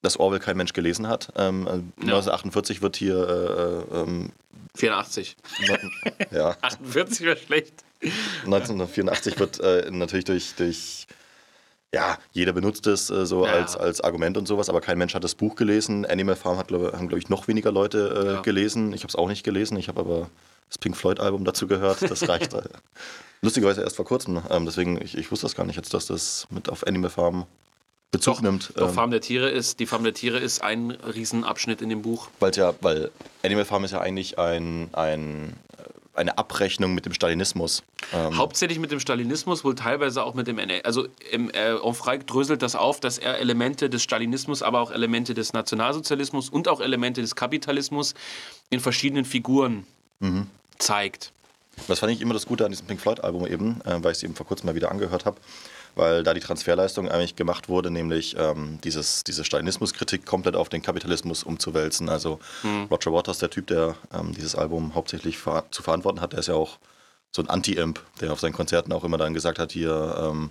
dass 0.05 0.19
Orwell 0.19 0.39
kein 0.39 0.57
Mensch 0.57 0.73
gelesen 0.73 1.09
hat. 1.09 1.33
Ähm, 1.37 1.93
1948 2.01 2.77
äh, 2.77 2.79
ja. 2.79 2.83
wird 2.83 2.97
hier. 2.97 3.87
Äh, 3.93 3.97
ähm, 3.97 4.33
84. 4.77 5.37
ja. 6.31 6.57
48 6.61 7.21
wäre 7.27 7.37
schlecht. 7.37 7.85
1984 8.45 9.39
wird 9.39 9.61
äh, 9.61 9.91
natürlich 9.91 10.25
durch, 10.25 10.55
durch. 10.57 11.07
Ja, 11.95 12.19
jeder 12.33 12.53
benutzt 12.53 12.89
es 12.89 13.09
äh, 13.09 13.25
so 13.25 13.47
ja. 13.47 13.53
als, 13.53 13.77
als 13.77 14.01
Argument 14.01 14.37
und 14.37 14.47
sowas, 14.47 14.69
aber 14.69 14.81
kein 14.81 14.99
Mensch 14.99 15.15
hat 15.15 15.23
das 15.23 15.37
Buch 15.37 15.55
gelesen. 15.55 16.05
Animal 16.05 16.35
Farm 16.35 16.59
hat, 16.59 16.69
glaub, 16.69 16.93
haben, 16.93 17.07
glaube 17.07 17.21
ich, 17.21 17.29
noch 17.29 17.47
weniger 17.47 17.71
Leute 17.71 18.25
äh, 18.27 18.33
ja. 18.35 18.41
gelesen. 18.41 18.93
Ich 18.93 19.03
habe 19.03 19.09
es 19.09 19.17
auch 19.17 19.29
nicht 19.29 19.45
gelesen. 19.45 19.77
Ich 19.77 19.89
habe 19.89 20.01
aber 20.01 20.29
das 20.69 20.79
Pink 20.79 20.97
Floyd-Album 20.97 21.45
dazu 21.45 21.67
gehört. 21.69 22.03
Das 22.03 22.29
reicht. 22.29 22.53
Äh, 22.55 22.63
lustigerweise 23.43 23.83
erst 23.83 23.97
vor 23.97 24.05
kurzem. 24.07 24.43
Ähm, 24.51 24.65
deswegen, 24.65 25.01
ich, 25.01 25.17
ich 25.17 25.31
wusste 25.31 25.45
das 25.45 25.55
gar 25.55 25.67
nicht 25.67 25.77
jetzt, 25.77 25.93
dass 25.93 26.07
das 26.07 26.47
mit 26.51 26.69
auf 26.69 26.87
Animal 26.87 27.11
Farm 27.11 27.47
Bezug 28.15 28.37
doch, 28.37 28.43
nimmt. 28.43 28.73
Doch, 28.77 28.89
ähm, 28.89 28.95
Farm 28.95 29.11
der 29.11 29.21
Tiere 29.21 29.51
ist, 29.51 29.81
die 29.81 29.87
Farm 29.87 30.05
der 30.05 30.15
Tiere 30.15 30.39
ist 30.39 30.63
ein 30.63 30.93
Riesenabschnitt 30.93 31.83
in 31.83 31.89
dem 31.89 32.03
Buch. 32.03 32.29
Weil 32.39 32.53
ja, 32.55 32.73
weil 32.81 33.11
Animal 33.43 33.65
Farm 33.65 33.83
ist 33.83 33.91
ja 33.91 34.01
eigentlich 34.01 34.39
ein, 34.39 34.89
ein 34.93 35.55
eine 36.15 36.39
Abrechnung 36.39 36.95
mit 36.95 37.07
dem 37.07 37.13
Stalinismus. 37.13 37.83
Ähm 38.13 38.37
Hauptsächlich 38.37 38.79
mit 38.79 38.93
dem 38.93 39.01
Stalinismus, 39.01 39.65
wohl 39.65 39.75
teilweise 39.75 40.23
auch 40.23 40.35
mit 40.35 40.47
dem 40.47 40.59
NL. 40.59 40.83
Also 40.85 41.09
im 41.33 41.51
äh, 41.51 41.75
dröselt 42.25 42.63
das 42.63 42.77
auf, 42.77 43.01
dass 43.01 43.19
er 43.19 43.39
Elemente 43.41 43.91
des 43.91 44.05
Stalinismus, 44.05 44.63
aber 44.63 44.79
auch 44.79 44.93
Elemente 44.93 45.35
des 45.35 45.53
Nationalsozialismus 45.53 46.51
und 46.51 46.69
auch 46.69 46.81
Elemente 46.81 47.21
des 47.21 47.35
Kapitalismus 47.35 48.15
in 48.71 48.79
verschiedenen 48.79 49.25
Figuren 49.25 49.89
mhm. 50.21 50.47
zeigt. 50.79 51.33
Das 51.89 51.99
fand 51.99 52.13
ich 52.13 52.21
immer 52.21 52.35
das 52.35 52.47
Gute 52.47 52.65
an 52.65 52.71
diesem 52.71 52.87
Pink 52.87 53.01
Floyd-Album 53.01 53.49
eben, 53.49 53.81
äh, 53.85 54.01
weil 54.05 54.13
ich 54.13 54.19
es 54.19 54.23
eben 54.23 54.37
vor 54.37 54.47
kurzem 54.47 54.67
mal 54.67 54.77
wieder 54.77 54.93
angehört 54.93 55.25
habe 55.25 55.39
weil 55.95 56.23
da 56.23 56.35
die 56.35 56.41
Transferleistung 56.41 57.09
eigentlich 57.09 57.37
gemacht 57.37 57.69
wurde, 57.69 57.91
nämlich 57.91 58.37
ähm, 58.39 58.79
dieses, 58.83 59.25
diese 59.25 59.45
Stalinismuskritik 59.45 60.27
komplett 60.27 60.57
auf 60.57 60.69
den 60.69 60.83
Kapitalismus 60.83 61.43
umzuwälzen. 61.43 62.09
Also 62.09 62.41
mhm. 62.63 62.85
Roger 62.91 63.13
Waters, 63.13 63.39
der 63.39 63.51
Typ, 63.51 63.67
der 63.69 63.97
ähm, 64.13 64.33
dieses 64.35 64.55
Album 64.55 64.95
hauptsächlich 64.95 65.39
ver 65.39 65.65
zu 65.71 65.83
verantworten 65.83 66.21
hat, 66.21 66.33
der 66.33 66.41
ist 66.41 66.49
ja 66.49 66.55
auch 66.55 66.79
so 67.31 67.43
ein 67.43 67.51
Anti-Imp, 67.51 68.01
der 68.21 68.33
auf 68.33 68.41
seinen 68.41 68.53
Konzerten 68.53 68.93
auch 68.93 69.05
immer 69.05 69.19
dann 69.19 69.35
gesagt 69.35 69.59
hat, 69.59 69.73
hier, 69.73 70.17
ähm, 70.19 70.51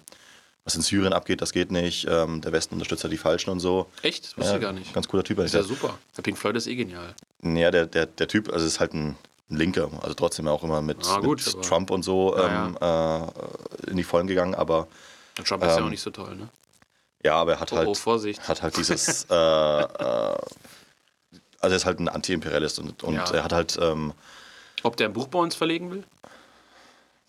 was 0.66 0.76
in 0.76 0.82
Syrien 0.82 1.14
abgeht, 1.14 1.42
das 1.42 1.52
geht 1.52 1.72
nicht, 1.72 2.08
ähm, 2.10 2.42
der 2.42 2.52
Westen 2.52 2.76
unterstützt 2.76 3.04
ja 3.04 3.10
die 3.10 3.18
Falschen 3.18 3.50
und 3.50 3.60
so. 3.60 3.88
Echt? 4.02 4.26
Das 4.26 4.38
wusste 4.38 4.52
ja, 4.52 4.58
ich 4.58 4.62
gar 4.62 4.74
nicht. 4.74 4.94
Ganz 4.94 5.08
cooler 5.08 5.24
Typ. 5.24 5.40
Ist 5.40 5.54
ja 5.54 5.64
super. 5.64 5.98
Der 6.16 6.22
Pink 6.22 6.38
Floyd 6.38 6.56
ist 6.56 6.68
eh 6.68 6.76
genial. 6.76 7.14
Ja, 7.42 7.72
der, 7.72 7.86
der, 7.86 8.06
der 8.06 8.28
Typ, 8.28 8.52
also 8.52 8.66
ist 8.66 8.80
halt 8.80 8.94
ein 8.94 9.18
Linker, 9.50 9.90
also 10.02 10.14
trotzdem 10.14 10.48
auch 10.48 10.64
immer 10.64 10.82
mit, 10.82 10.98
ah, 11.08 11.20
gut, 11.20 11.46
mit 11.46 11.66
Trump 11.66 11.92
und 11.92 12.04
so 12.04 12.38
ähm, 12.38 12.78
ja. 12.82 13.26
äh, 13.26 13.90
in 13.92 13.98
die 13.98 14.04
Vollen 14.04 14.28
gegangen, 14.28 14.56
aber 14.56 14.88
Trump 15.36 15.64
ist 15.64 15.72
ähm, 15.72 15.78
ja 15.78 15.86
auch 15.86 15.90
nicht 15.90 16.02
so 16.02 16.12
toll, 16.12 16.36
ne? 16.36 16.50
Ja, 17.24 17.36
aber 17.36 17.54
er 17.54 17.60
hat 17.60 17.72
oh, 17.72 17.78
halt, 17.78 17.88
oh, 17.88 17.94
Vorsicht. 17.94 18.48
hat 18.48 18.62
halt 18.62 18.78
dieses, 18.78 19.24
äh, 19.30 19.34
äh, 19.34 19.88
also 21.60 21.74
er 21.74 21.76
ist 21.76 21.86
halt 21.86 22.00
ein 22.00 22.10
Anti-Imperialist 22.10 22.80
und, 22.80 23.04
und 23.04 23.16
ja. 23.16 23.32
er 23.32 23.44
hat 23.44 23.54
halt. 23.54 23.80
Ähm, 23.82 24.14
ob 24.84 24.98
der 24.98 25.08
ein 25.08 25.14
Buch 25.14 25.28
bei 25.28 25.40
uns 25.40 25.56
verlegen 25.56 25.92
will? 25.92 26.04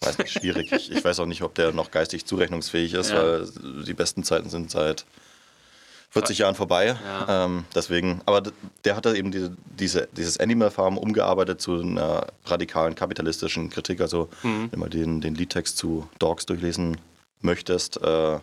Weiß 0.00 0.18
nicht, 0.18 0.32
schwierig. 0.32 0.72
ich, 0.72 0.90
ich, 0.90 1.04
weiß 1.04 1.20
auch 1.20 1.26
nicht, 1.26 1.42
ob 1.42 1.54
der 1.54 1.72
noch 1.72 1.92
geistig 1.92 2.26
zurechnungsfähig 2.26 2.94
ist, 2.94 3.10
ja. 3.10 3.22
weil 3.22 3.48
die 3.86 3.94
besten 3.94 4.24
Zeiten 4.24 4.50
sind 4.50 4.70
seit 4.70 5.06
40 6.10 6.38
Jahren 6.38 6.56
vorbei. 6.56 6.96
Ja. 7.04 7.44
Ähm, 7.44 7.64
deswegen, 7.74 8.20
aber 8.26 8.42
der 8.84 8.96
hat 8.96 9.06
da 9.06 9.14
eben 9.14 9.30
diese, 9.30 9.56
diese, 9.66 10.08
dieses 10.12 10.38
Animal 10.38 10.72
Farm 10.72 10.98
umgearbeitet 10.98 11.60
zu 11.60 11.80
einer 11.80 12.26
radikalen 12.44 12.96
kapitalistischen 12.96 13.70
Kritik. 13.70 14.00
Also, 14.00 14.28
mhm. 14.42 14.70
wenn 14.72 14.80
man 14.80 14.90
den, 14.90 15.20
den 15.20 15.36
Liedtext 15.36 15.78
zu 15.78 16.08
Dogs 16.18 16.44
durchlesen 16.44 16.98
möchtest, 17.44 17.98
äh, 17.98 18.00
da 18.02 18.42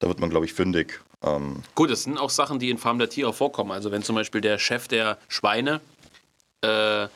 wird 0.00 0.20
man, 0.20 0.30
glaube 0.30 0.46
ich, 0.46 0.52
fündig. 0.52 1.00
Ähm 1.22 1.62
Gut, 1.74 1.90
das 1.90 2.04
sind 2.04 2.18
auch 2.18 2.30
Sachen, 2.30 2.58
die 2.58 2.70
in 2.70 2.78
Farm 2.78 2.98
der 2.98 3.08
Tiere 3.08 3.32
vorkommen. 3.32 3.72
Also 3.72 3.90
wenn 3.90 4.02
zum 4.02 4.14
Beispiel 4.14 4.40
der 4.40 4.58
Chef 4.58 4.88
der 4.88 5.18
Schweine 5.28 5.80
äh, 6.60 7.08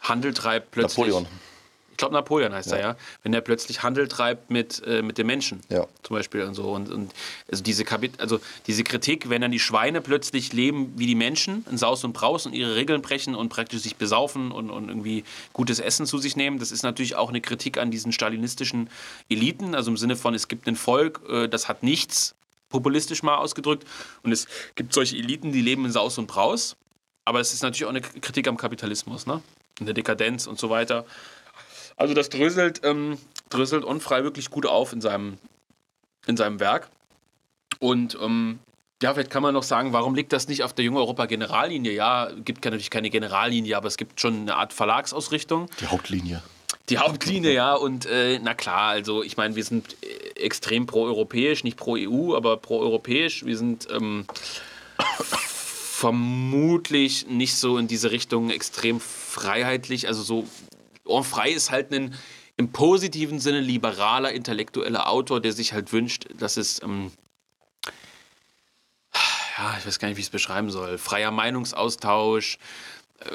Handel 0.00 0.34
treibt 0.34 0.72
plötzlich. 0.72 1.06
Napoleon. 1.06 1.26
Ich 1.92 1.98
glaube, 1.98 2.14
Napoleon 2.14 2.52
heißt 2.52 2.70
ja. 2.72 2.76
er, 2.76 2.82
ja. 2.82 2.96
Wenn 3.22 3.32
er 3.32 3.42
plötzlich 3.42 3.82
Handel 3.82 4.08
treibt 4.08 4.50
mit, 4.50 4.82
äh, 4.86 5.02
mit 5.02 5.18
den 5.18 5.26
Menschen. 5.26 5.60
Ja. 5.68 5.86
Zum 6.02 6.16
Beispiel 6.16 6.42
und 6.42 6.54
so. 6.54 6.72
Und, 6.72 6.90
und 6.90 7.12
also, 7.50 7.62
diese 7.62 7.84
Kapit 7.84 8.20
also 8.20 8.40
diese 8.66 8.82
Kritik, 8.82 9.28
wenn 9.28 9.42
dann 9.42 9.52
die 9.52 9.60
Schweine 9.60 10.00
plötzlich 10.00 10.52
leben 10.52 10.94
wie 10.96 11.06
die 11.06 11.14
Menschen, 11.14 11.64
in 11.70 11.78
Saus 11.78 12.02
und 12.02 12.12
Braus 12.12 12.46
und 12.46 12.54
ihre 12.54 12.74
Regeln 12.74 13.02
brechen 13.02 13.34
und 13.34 13.50
praktisch 13.50 13.82
sich 13.82 13.96
besaufen 13.96 14.50
und, 14.50 14.70
und 14.70 14.88
irgendwie 14.88 15.24
gutes 15.52 15.78
Essen 15.78 16.06
zu 16.06 16.18
sich 16.18 16.34
nehmen, 16.34 16.58
das 16.58 16.72
ist 16.72 16.82
natürlich 16.82 17.14
auch 17.14 17.28
eine 17.28 17.40
Kritik 17.40 17.78
an 17.78 17.90
diesen 17.90 18.10
stalinistischen 18.10 18.90
Eliten. 19.28 19.74
Also 19.74 19.90
im 19.90 19.96
Sinne 19.96 20.16
von, 20.16 20.34
es 20.34 20.48
gibt 20.48 20.66
ein 20.66 20.76
Volk, 20.76 21.20
äh, 21.28 21.48
das 21.48 21.68
hat 21.68 21.82
nichts, 21.82 22.34
populistisch 22.70 23.22
mal 23.22 23.36
ausgedrückt. 23.36 23.86
Und 24.22 24.32
es 24.32 24.48
gibt 24.74 24.92
solche 24.92 25.16
Eliten, 25.16 25.52
die 25.52 25.60
leben 25.60 25.84
in 25.84 25.92
Saus 25.92 26.18
und 26.18 26.26
Braus. 26.26 26.76
Aber 27.24 27.38
es 27.38 27.52
ist 27.52 27.62
natürlich 27.62 27.84
auch 27.84 27.90
eine 27.90 28.00
Kritik 28.00 28.48
am 28.48 28.56
Kapitalismus, 28.56 29.26
ne? 29.26 29.40
In 29.78 29.86
der 29.86 29.94
Dekadenz 29.94 30.46
und 30.46 30.58
so 30.58 30.70
weiter. 30.70 31.06
Also 31.96 32.14
das 32.14 32.28
dröselt, 32.28 32.80
ähm, 32.84 33.18
dröselt 33.50 33.84
unfrei 33.84 34.24
wirklich 34.24 34.50
gut 34.50 34.66
auf 34.66 34.92
in 34.92 35.00
seinem, 35.00 35.38
in 36.26 36.36
seinem 36.36 36.60
Werk. 36.60 36.88
Und 37.78 38.16
ähm, 38.20 38.58
ja, 39.02 39.12
vielleicht 39.12 39.30
kann 39.30 39.42
man 39.42 39.52
noch 39.52 39.64
sagen, 39.64 39.92
warum 39.92 40.14
liegt 40.14 40.32
das 40.32 40.46
nicht 40.46 40.62
auf 40.62 40.72
der 40.72 40.84
Junge 40.84 41.00
Europa 41.00 41.26
Generallinie? 41.26 41.92
Ja, 41.92 42.30
gibt 42.44 42.64
natürlich 42.64 42.90
keine 42.90 43.10
Generallinie, 43.10 43.76
aber 43.76 43.88
es 43.88 43.96
gibt 43.96 44.20
schon 44.20 44.42
eine 44.42 44.54
Art 44.54 44.72
Verlagsausrichtung. 44.72 45.68
Die 45.80 45.86
Hauptlinie. 45.88 46.42
Die 46.88 46.98
Hauptlinie, 46.98 47.52
ja. 47.52 47.74
Und 47.74 48.06
äh, 48.06 48.38
na 48.40 48.54
klar, 48.54 48.90
also 48.90 49.22
ich 49.22 49.36
meine, 49.36 49.56
wir 49.56 49.64
sind 49.64 49.96
äh, 50.02 50.40
extrem 50.40 50.86
pro-europäisch, 50.86 51.64
nicht 51.64 51.76
pro-EU, 51.76 52.34
aber 52.36 52.56
pro-europäisch. 52.56 53.44
Wir 53.44 53.56
sind 53.56 53.88
ähm, 53.90 54.24
vermutlich 56.02 57.26
nicht 57.28 57.56
so 57.56 57.78
in 57.78 57.88
diese 57.88 58.10
Richtung 58.10 58.50
extrem 58.50 59.00
freiheitlich, 59.00 60.08
also 60.08 60.22
so 60.22 60.46
Onfray 61.04 61.52
ist 61.52 61.70
halt 61.70 61.92
ein 61.92 62.14
im 62.56 62.70
positiven 62.70 63.40
Sinne 63.40 63.60
liberaler, 63.60 64.32
intellektueller 64.32 65.08
Autor, 65.08 65.40
der 65.40 65.52
sich 65.52 65.72
halt 65.72 65.92
wünscht, 65.92 66.26
dass 66.38 66.56
es, 66.56 66.82
ähm, 66.82 67.10
ja, 69.58 69.76
ich 69.78 69.86
weiß 69.86 69.98
gar 69.98 70.08
nicht, 70.08 70.16
wie 70.16 70.20
ich 70.20 70.26
es 70.26 70.32
beschreiben 70.32 70.70
soll, 70.70 70.98
freier 70.98 71.30
Meinungsaustausch, 71.30 72.58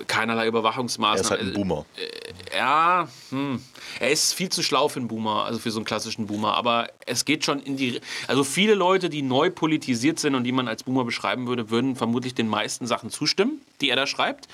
keinerlei 0.07 0.47
Überwachungsmaßnahmen. 0.47 1.17
Er 1.17 1.21
ist 1.21 1.31
halt 1.31 1.41
ein 1.41 1.53
Boomer. 1.53 1.85
Äh, 1.95 2.57
ja, 2.57 3.07
hm. 3.29 3.61
er 3.99 4.11
ist 4.11 4.33
viel 4.33 4.49
zu 4.49 4.63
schlau 4.63 4.87
für 4.87 4.99
einen 4.99 5.07
Boomer, 5.07 5.45
also 5.45 5.59
für 5.59 5.71
so 5.71 5.79
einen 5.79 5.85
klassischen 5.85 6.27
Boomer. 6.27 6.55
Aber 6.55 6.89
es 7.05 7.25
geht 7.25 7.45
schon 7.45 7.59
in 7.59 7.77
die. 7.77 8.01
Also 8.27 8.43
viele 8.43 8.73
Leute, 8.73 9.09
die 9.09 9.21
neu 9.21 9.49
politisiert 9.49 10.19
sind 10.19 10.35
und 10.35 10.43
die 10.43 10.51
man 10.51 10.67
als 10.67 10.83
Boomer 10.83 11.05
beschreiben 11.05 11.47
würde, 11.47 11.69
würden 11.69 11.95
vermutlich 11.95 12.35
den 12.35 12.47
meisten 12.47 12.87
Sachen 12.87 13.09
zustimmen, 13.09 13.61
die 13.81 13.89
er 13.89 13.95
da 13.95 14.07
schreibt. 14.07 14.47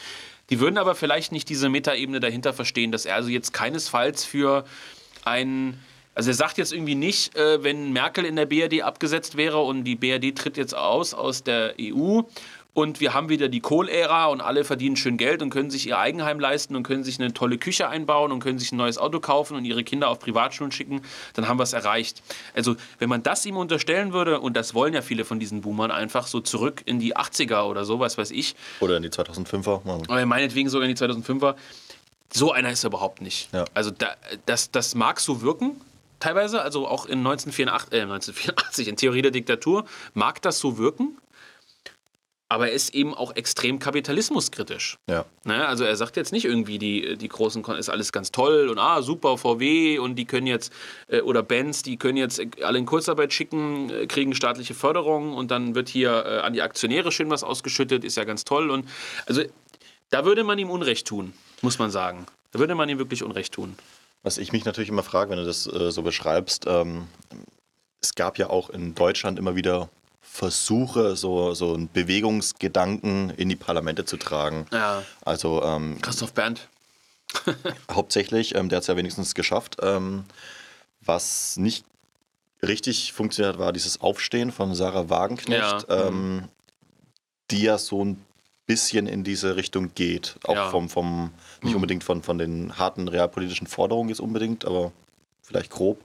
Die 0.49 0.59
würden 0.59 0.77
aber 0.77 0.95
vielleicht 0.95 1.31
nicht 1.31 1.49
diese 1.49 1.69
Metaebene 1.69 2.19
dahinter 2.19 2.53
verstehen, 2.53 2.91
dass 2.91 3.05
er 3.05 3.15
also 3.15 3.29
jetzt 3.29 3.53
keinesfalls 3.53 4.25
für 4.25 4.65
einen 5.23 5.79
also 6.15 6.29
er 6.29 6.35
sagt 6.35 6.59
jetzt 6.59 6.73
irgendwie 6.73 6.93
nicht, 6.95 7.35
äh, 7.35 7.63
wenn 7.63 7.91
Merkel 7.91 8.25
in 8.25 8.35
der 8.35 8.45
BRD 8.45 8.83
abgesetzt 8.83 9.35
wäre 9.35 9.59
und 9.59 9.83
die 9.83 9.95
BRD 9.95 10.35
tritt 10.35 10.57
jetzt 10.57 10.75
aus 10.75 11.13
aus 11.13 11.43
der 11.43 11.73
EU 11.81 12.21
und 12.73 12.99
wir 12.99 13.13
haben 13.13 13.29
wieder 13.29 13.49
die 13.49 13.59
Kohl-Ära 13.59 14.27
und 14.27 14.41
alle 14.41 14.63
verdienen 14.63 14.95
schön 14.95 15.17
Geld 15.17 15.41
und 15.41 15.51
können 15.51 15.69
sich 15.69 15.87
ihr 15.87 15.99
Eigenheim 15.99 16.39
leisten 16.39 16.75
und 16.75 16.83
können 16.83 17.03
sich 17.03 17.19
eine 17.19 17.33
tolle 17.33 17.57
Küche 17.57 17.87
einbauen 17.87 18.31
und 18.31 18.39
können 18.39 18.57
sich 18.57 18.71
ein 18.71 18.77
neues 18.77 18.97
Auto 18.97 19.19
kaufen 19.19 19.55
und 19.55 19.65
ihre 19.65 19.83
Kinder 19.83 20.09
auf 20.09 20.19
Privatschulen 20.19 20.71
schicken, 20.71 21.01
dann 21.35 21.47
haben 21.47 21.59
wir 21.59 21.63
es 21.63 21.73
erreicht. 21.73 22.23
Also 22.55 22.75
wenn 22.97 23.09
man 23.09 23.21
das 23.21 23.45
ihm 23.45 23.57
unterstellen 23.57 24.11
würde, 24.11 24.39
und 24.39 24.57
das 24.57 24.73
wollen 24.73 24.93
ja 24.93 25.01
viele 25.01 25.23
von 25.23 25.39
diesen 25.39 25.61
Boomern 25.61 25.91
einfach 25.91 26.25
so 26.25 26.39
zurück 26.39 26.81
in 26.85 26.99
die 26.99 27.15
80er 27.15 27.63
oder 27.63 27.85
so, 27.85 27.99
was 27.99 28.17
weiß 28.17 28.31
ich. 28.31 28.55
Oder 28.79 28.97
in 28.97 29.03
die 29.03 29.09
2005er. 29.09 30.09
Oder 30.09 30.25
meinetwegen 30.25 30.69
sogar 30.69 30.87
in 30.87 30.95
die 30.95 31.01
2005er. 31.01 31.55
So 32.31 32.51
einer 32.51 32.71
ist 32.71 32.83
er 32.83 32.87
überhaupt 32.87 33.21
nicht. 33.21 33.53
Ja. 33.53 33.65
Also 33.75 33.91
da, 33.91 34.15
das, 34.47 34.71
das 34.71 34.95
mag 34.95 35.19
so 35.19 35.43
wirken, 35.43 35.79
teilweise, 36.19 36.63
also 36.63 36.87
auch 36.87 37.05
in 37.05 37.19
1984, 37.19 37.93
äh, 37.93 38.01
1984 38.01 38.87
in 38.87 38.95
Theorie 38.95 39.21
der 39.21 39.29
Diktatur, 39.29 39.85
mag 40.15 40.41
das 40.41 40.57
so 40.57 40.79
wirken, 40.79 41.17
aber 42.53 42.67
er 42.67 42.73
ist 42.73 42.93
eben 42.93 43.15
auch 43.15 43.35
extrem 43.35 43.79
kapitalismuskritisch. 43.79 44.99
Ja. 45.09 45.25
Ne? 45.43 45.67
Also 45.67 45.85
er 45.85 45.95
sagt 45.95 46.17
jetzt 46.17 46.31
nicht 46.31 46.45
irgendwie, 46.45 46.77
die, 46.77 47.17
die 47.17 47.27
großen 47.27 47.65
ist 47.65 47.89
alles 47.89 48.11
ganz 48.11 48.31
toll 48.31 48.69
und 48.69 48.77
ah, 48.77 49.01
super, 49.01 49.39
VW 49.39 49.97
und 49.97 50.17
die 50.17 50.25
können 50.25 50.45
jetzt, 50.45 50.71
äh, 51.07 51.21
oder 51.21 51.41
Benz, 51.41 51.81
die 51.81 51.97
können 51.97 52.15
jetzt 52.15 52.39
alle 52.61 52.77
in 52.77 52.85
Kurzarbeit 52.85 53.33
schicken, 53.33 53.89
äh, 53.89 54.05
kriegen 54.05 54.35
staatliche 54.35 54.75
Förderung 54.75 55.33
und 55.33 55.49
dann 55.49 55.73
wird 55.73 55.89
hier 55.89 56.11
äh, 56.27 56.39
an 56.41 56.53
die 56.53 56.61
Aktionäre 56.61 57.11
schön 57.11 57.31
was 57.31 57.43
ausgeschüttet, 57.43 58.03
ist 58.03 58.17
ja 58.17 58.23
ganz 58.23 58.43
toll. 58.43 58.69
Und 58.69 58.87
also 59.25 59.41
da 60.11 60.23
würde 60.23 60.43
man 60.43 60.59
ihm 60.59 60.69
Unrecht 60.69 61.07
tun, 61.07 61.33
muss 61.63 61.79
man 61.79 61.89
sagen. 61.89 62.27
Da 62.51 62.59
würde 62.59 62.75
man 62.75 62.87
ihm 62.87 62.99
wirklich 62.99 63.23
Unrecht 63.23 63.53
tun. 63.53 63.75
Was 64.21 64.37
ich 64.37 64.51
mich 64.51 64.63
natürlich 64.63 64.89
immer 64.89 65.01
frage, 65.01 65.31
wenn 65.31 65.39
du 65.39 65.45
das 65.45 65.65
äh, 65.65 65.89
so 65.89 66.03
beschreibst, 66.03 66.65
ähm, 66.67 67.07
es 67.99 68.13
gab 68.13 68.37
ja 68.37 68.51
auch 68.51 68.69
in 68.69 68.93
Deutschland 68.93 69.39
immer 69.39 69.55
wieder 69.55 69.89
Versuche, 70.33 71.15
so, 71.15 71.53
so 71.53 71.75
einen 71.75 71.89
Bewegungsgedanken 71.89 73.29
in 73.29 73.49
die 73.49 73.55
Parlamente 73.55 74.03
zu 74.03 74.17
tragen. 74.17 74.65
Ja. 74.71 75.03
Also, 75.23 75.61
ähm, 75.61 75.99
Christoph 76.01 76.33
Berndt. 76.33 76.69
hauptsächlich, 77.91 78.55
ähm, 78.55 78.67
der 78.67 78.77
hat 78.77 78.81
es 78.81 78.87
ja 78.87 78.97
wenigstens 78.97 79.35
geschafft. 79.35 79.77
Ähm, 79.83 80.23
was 81.01 81.55
nicht 81.57 81.85
richtig 82.63 83.13
funktioniert 83.13 83.53
hat, 83.53 83.61
war 83.61 83.73
dieses 83.73 84.01
Aufstehen 84.01 84.51
von 84.51 84.73
Sarah 84.73 85.07
Wagenknecht, 85.07 85.85
ja. 85.87 86.09
mhm. 86.09 86.45
die 87.51 87.61
ja 87.61 87.77
so 87.77 88.03
ein 88.03 88.25
bisschen 88.65 89.05
in 89.05 89.23
diese 89.23 89.55
Richtung 89.55 89.93
geht. 89.93 90.37
Auch 90.45 90.55
ja. 90.55 90.69
vom, 90.71 90.89
vom, 90.89 91.29
nicht 91.61 91.73
mhm. 91.73 91.75
unbedingt 91.75 92.03
von, 92.03 92.23
von 92.23 92.39
den 92.39 92.79
harten 92.79 93.07
realpolitischen 93.07 93.67
Forderungen 93.67 94.09
jetzt 94.09 94.19
unbedingt, 94.19 94.65
aber 94.65 94.93
vielleicht 95.43 95.69
grob. 95.69 96.01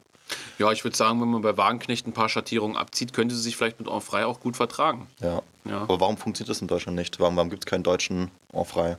Ja, 0.58 0.72
ich 0.72 0.84
würde 0.84 0.96
sagen, 0.96 1.20
wenn 1.20 1.28
man 1.28 1.42
bei 1.42 1.56
Wagenknecht 1.56 2.06
ein 2.06 2.12
paar 2.12 2.28
Schattierungen 2.28 2.76
abzieht, 2.76 3.12
könnte 3.12 3.34
sie 3.34 3.42
sich 3.42 3.56
vielleicht 3.56 3.78
mit 3.78 3.88
Enfrei 3.88 4.26
auch 4.26 4.40
gut 4.40 4.56
vertragen. 4.56 5.06
Ja. 5.20 5.42
ja. 5.64 5.82
Aber 5.82 6.00
warum 6.00 6.16
funktioniert 6.16 6.50
das 6.50 6.60
in 6.60 6.68
Deutschland 6.68 6.96
nicht? 6.96 7.20
Warum, 7.20 7.36
warum 7.36 7.50
gibt 7.50 7.64
es 7.64 7.66
keinen 7.66 7.84
deutschen 7.84 8.30
Enfrei? 8.52 8.98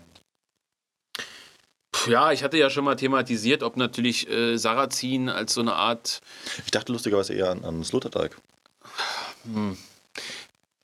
Ja, 2.07 2.31
ich 2.31 2.43
hatte 2.43 2.57
ja 2.57 2.69
schon 2.69 2.85
mal 2.85 2.95
thematisiert, 2.95 3.63
ob 3.63 3.75
natürlich 3.75 4.29
äh, 4.29 4.57
Sarrazin 4.57 5.29
als 5.29 5.53
so 5.53 5.61
eine 5.61 5.73
Art. 5.73 6.21
Ich 6.65 6.71
dachte 6.71 6.91
lustigerweise 6.91 7.33
eher 7.33 7.49
an, 7.49 7.65
an 7.65 7.83
Sloterdijk. 7.83 8.37
Hm. 9.43 9.77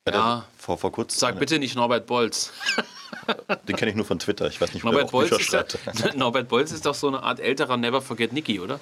Ja. 0.06 0.46
Vor, 0.58 0.78
vor 0.78 0.92
kurzem. 0.92 1.18
Sag 1.18 1.38
bitte 1.38 1.58
nicht 1.58 1.74
Norbert 1.74 2.06
Bolz. 2.06 2.52
Den 3.68 3.76
kenne 3.76 3.90
ich 3.90 3.96
nur 3.96 4.04
von 4.04 4.18
Twitter. 4.18 4.46
Ich 4.46 4.60
weiß 4.60 4.74
nicht, 4.74 4.84
Norbert 4.84 5.10
Bolz, 5.10 5.32
ist 5.32 5.52
ja, 5.52 5.64
Norbert 6.14 6.48
Bolz 6.48 6.70
ist 6.72 6.86
doch 6.86 6.94
so 6.94 7.08
eine 7.08 7.22
Art 7.22 7.40
älterer 7.40 7.76
Never 7.76 8.02
Forget 8.02 8.32
Nicky, 8.32 8.60
oder? 8.60 8.78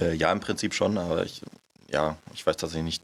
Äh, 0.00 0.14
ja, 0.14 0.30
im 0.32 0.40
Prinzip 0.40 0.74
schon, 0.74 0.98
aber 0.98 1.24
ich, 1.24 1.42
ja, 1.90 2.16
ich 2.34 2.46
weiß 2.46 2.56
tatsächlich 2.56 2.84
nicht. 2.84 3.02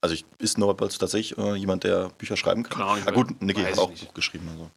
Also 0.00 0.14
ich, 0.14 0.24
ist 0.38 0.58
Norbert 0.58 0.98
tatsächlich 0.98 1.38
äh, 1.38 1.54
jemand, 1.54 1.84
der 1.84 2.10
Bücher 2.10 2.36
schreiben 2.36 2.62
kann? 2.62 2.78
Genau, 2.78 2.96
ah, 3.06 3.10
gut, 3.10 3.40
Nicky 3.40 3.62
hat 3.62 3.78
auch 3.78 3.90
ein 3.90 3.96
Buch 3.96 4.14
geschrieben. 4.14 4.48
Also. 4.50 4.70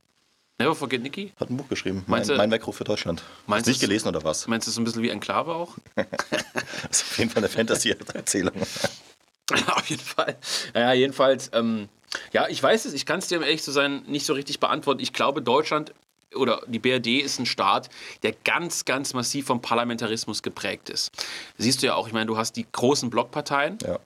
Never 0.59 0.73
Forget 0.73 1.03
Nicky? 1.03 1.33
Hat 1.39 1.49
ein 1.49 1.57
Buch 1.57 1.67
geschrieben. 1.67 2.03
Meinst 2.07 2.29
mein, 2.29 2.37
mein 2.37 2.51
Weckruf 2.51 2.77
für 2.77 2.83
Deutschland. 2.83 3.23
Meinst 3.45 3.67
du 3.67 3.71
nicht 3.71 3.81
gelesen 3.81 4.07
oder 4.07 4.23
was? 4.23 4.47
Meinst 4.47 4.65
du 4.67 4.71
es 4.71 4.77
ein 4.77 4.83
bisschen 4.85 5.03
wie 5.03 5.09
Enklave 5.09 5.53
auch? 5.53 5.77
das 5.95 7.01
ist 7.01 7.03
auf 7.03 7.17
jeden 7.19 7.29
Fall 7.29 7.43
eine 7.43 7.49
Fantasy-Erzählung. 7.49 8.53
auf 9.67 9.85
jeden 9.87 10.01
Fall. 10.01 10.35
Naja, 10.73 10.93
jedenfalls, 10.93 11.51
ähm, 11.53 11.89
ja, 12.33 12.47
ich 12.47 12.61
weiß 12.61 12.85
es, 12.85 12.93
ich 12.93 13.05
kann 13.05 13.19
es 13.19 13.27
dir, 13.27 13.37
um 13.37 13.43
ehrlich 13.43 13.61
zu 13.61 13.71
sein, 13.71 14.03
nicht 14.07 14.25
so 14.25 14.33
richtig 14.33 14.59
beantworten. 14.59 15.01
Ich 15.01 15.13
glaube, 15.13 15.41
Deutschland 15.41 15.93
oder 16.35 16.61
die 16.67 16.79
BRD 16.79 17.21
ist 17.21 17.39
ein 17.39 17.45
Staat, 17.45 17.89
der 18.23 18.33
ganz, 18.43 18.85
ganz 18.85 19.13
massiv 19.13 19.47
vom 19.47 19.61
Parlamentarismus 19.61 20.43
geprägt 20.43 20.89
ist. 20.89 21.11
Siehst 21.57 21.81
du 21.81 21.87
ja 21.87 21.95
auch, 21.95 22.07
ich 22.07 22.13
meine, 22.13 22.25
du 22.25 22.37
hast 22.37 22.53
die 22.53 22.65
großen 22.71 23.09
Blockparteien. 23.09 23.77
Ja. 23.83 23.99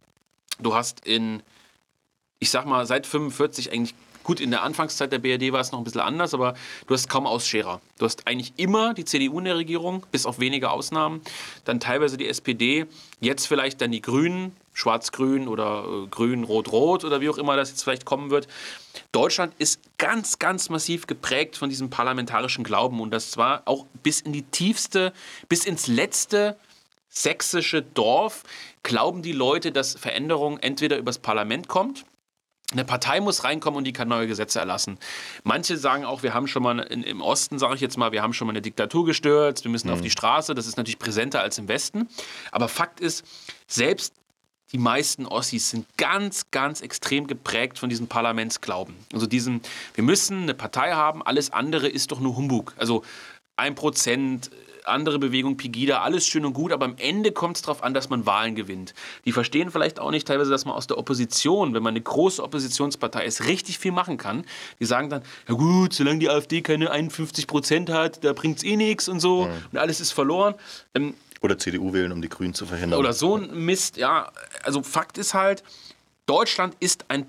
Du 0.59 0.75
hast 0.75 1.05
in, 1.05 1.41
ich 2.39 2.51
sag 2.51 2.65
mal, 2.65 2.85
seit 2.85 3.07
45 3.07 3.71
eigentlich 3.71 3.95
Gut, 4.23 4.39
in 4.39 4.51
der 4.51 4.61
Anfangszeit 4.61 5.11
der 5.11 5.17
BRD 5.17 5.51
war 5.51 5.61
es 5.61 5.71
noch 5.71 5.79
ein 5.79 5.83
bisschen 5.83 6.01
anders, 6.01 6.33
aber 6.33 6.53
du 6.85 6.93
hast 6.93 7.09
kaum 7.09 7.25
Ausscherer. 7.25 7.81
Du 7.97 8.05
hast 8.05 8.27
eigentlich 8.27 8.53
immer 8.57 8.93
die 8.93 9.05
CDU 9.05 9.39
in 9.39 9.45
der 9.45 9.57
Regierung, 9.57 10.05
bis 10.11 10.25
auf 10.25 10.39
wenige 10.39 10.69
Ausnahmen. 10.69 11.21
Dann 11.65 11.79
teilweise 11.79 12.17
die 12.17 12.27
SPD, 12.27 12.85
jetzt 13.19 13.47
vielleicht 13.47 13.81
dann 13.81 13.91
die 13.91 14.01
Grünen, 14.01 14.55
Schwarz-Grün 14.73 15.47
oder 15.47 15.85
äh, 15.85 16.07
Grün-Rot-Rot 16.07 17.03
oder 17.03 17.19
wie 17.19 17.29
auch 17.29 17.37
immer 17.37 17.55
das 17.55 17.71
jetzt 17.71 17.83
vielleicht 17.83 18.05
kommen 18.05 18.29
wird. 18.29 18.47
Deutschland 19.11 19.53
ist 19.57 19.81
ganz, 19.97 20.39
ganz 20.39 20.69
massiv 20.69 21.07
geprägt 21.07 21.57
von 21.57 21.69
diesem 21.69 21.89
parlamentarischen 21.89 22.63
Glauben 22.63 22.99
und 22.99 23.11
das 23.11 23.31
zwar 23.31 23.63
auch 23.65 23.85
bis 24.03 24.21
in 24.21 24.33
die 24.33 24.43
tiefste, 24.43 25.13
bis 25.49 25.65
ins 25.65 25.87
letzte 25.87 26.57
sächsische 27.09 27.81
Dorf 27.81 28.43
glauben 28.83 29.21
die 29.21 29.33
Leute, 29.33 29.71
dass 29.71 29.95
Veränderung 29.95 30.57
entweder 30.59 30.97
übers 30.97 31.19
Parlament 31.19 31.67
kommt 31.67 32.05
eine 32.71 32.85
Partei 32.85 33.19
muss 33.19 33.43
reinkommen 33.43 33.77
und 33.79 33.83
die 33.83 33.93
kann 33.93 34.07
neue 34.07 34.27
Gesetze 34.27 34.59
erlassen. 34.59 34.97
Manche 35.43 35.77
sagen 35.77 36.05
auch, 36.05 36.23
wir 36.23 36.33
haben 36.33 36.47
schon 36.47 36.63
mal 36.63 36.79
in, 36.79 37.03
im 37.03 37.21
Osten, 37.21 37.59
sage 37.59 37.75
ich 37.75 37.81
jetzt 37.81 37.97
mal, 37.97 38.11
wir 38.11 38.21
haben 38.21 38.33
schon 38.33 38.47
mal 38.47 38.53
eine 38.53 38.61
Diktatur 38.61 39.05
gestürzt, 39.05 39.63
wir 39.65 39.71
müssen 39.71 39.87
mhm. 39.87 39.93
auf 39.93 40.01
die 40.01 40.09
Straße. 40.09 40.55
Das 40.55 40.67
ist 40.67 40.77
natürlich 40.77 40.99
präsenter 40.99 41.41
als 41.41 41.57
im 41.57 41.67
Westen. 41.67 42.07
Aber 42.51 42.67
Fakt 42.67 42.99
ist, 42.99 43.25
selbst 43.67 44.13
die 44.71 44.77
meisten 44.77 45.25
Ossis 45.25 45.69
sind 45.69 45.85
ganz, 45.97 46.49
ganz 46.51 46.81
extrem 46.81 47.27
geprägt 47.27 47.77
von 47.77 47.89
diesem 47.89 48.07
Parlamentsglauben. 48.07 48.95
Also 49.13 49.27
diesen, 49.27 49.61
wir 49.95 50.03
müssen 50.03 50.43
eine 50.43 50.53
Partei 50.53 50.93
haben, 50.93 51.21
alles 51.23 51.51
andere 51.51 51.87
ist 51.87 52.11
doch 52.11 52.19
nur 52.19 52.35
Humbug. 52.37 52.73
Also 52.77 53.03
ein 53.57 53.75
Prozent, 53.75 54.49
andere 54.85 55.19
Bewegung, 55.19 55.57
Pegida, 55.57 56.01
alles 56.01 56.25
schön 56.25 56.45
und 56.45 56.53
gut, 56.53 56.71
aber 56.71 56.85
am 56.85 56.95
Ende 56.97 57.31
kommt 57.31 57.57
es 57.57 57.61
darauf 57.61 57.83
an, 57.83 57.93
dass 57.93 58.09
man 58.09 58.25
Wahlen 58.25 58.55
gewinnt. 58.55 58.93
Die 59.25 59.31
verstehen 59.31 59.71
vielleicht 59.71 59.99
auch 59.99 60.11
nicht 60.11 60.27
teilweise, 60.27 60.49
dass 60.49 60.65
man 60.65 60.75
aus 60.75 60.87
der 60.87 60.97
Opposition, 60.97 61.73
wenn 61.73 61.83
man 61.83 61.93
eine 61.93 62.01
große 62.01 62.41
Oppositionspartei 62.41 63.25
ist, 63.25 63.45
richtig 63.45 63.77
viel 63.77 63.91
machen 63.91 64.17
kann. 64.17 64.45
Die 64.79 64.85
sagen 64.85 65.09
dann, 65.09 65.21
ja 65.47 65.55
gut, 65.55 65.93
solange 65.93 66.19
die 66.19 66.29
AfD 66.29 66.61
keine 66.61 66.91
51 66.91 67.47
Prozent 67.47 67.89
hat, 67.89 68.23
da 68.23 68.33
bringt 68.33 68.57
es 68.57 68.63
eh 68.63 68.75
nichts 68.75 69.07
und 69.07 69.19
so 69.19 69.45
mhm. 69.45 69.51
und 69.71 69.77
alles 69.77 69.99
ist 69.99 70.11
verloren. 70.11 70.55
Ähm, 70.95 71.13
oder 71.41 71.57
CDU 71.57 71.93
wählen, 71.93 72.11
um 72.11 72.21
die 72.21 72.29
Grünen 72.29 72.53
zu 72.53 72.65
verhindern. 72.65 72.99
Oder 72.99 73.13
so 73.13 73.35
ein 73.35 73.65
Mist, 73.65 73.97
ja. 73.97 74.31
Also 74.63 74.83
Fakt 74.83 75.17
ist 75.17 75.33
halt, 75.33 75.63
Deutschland 76.27 76.75
ist 76.79 77.05
ein 77.09 77.25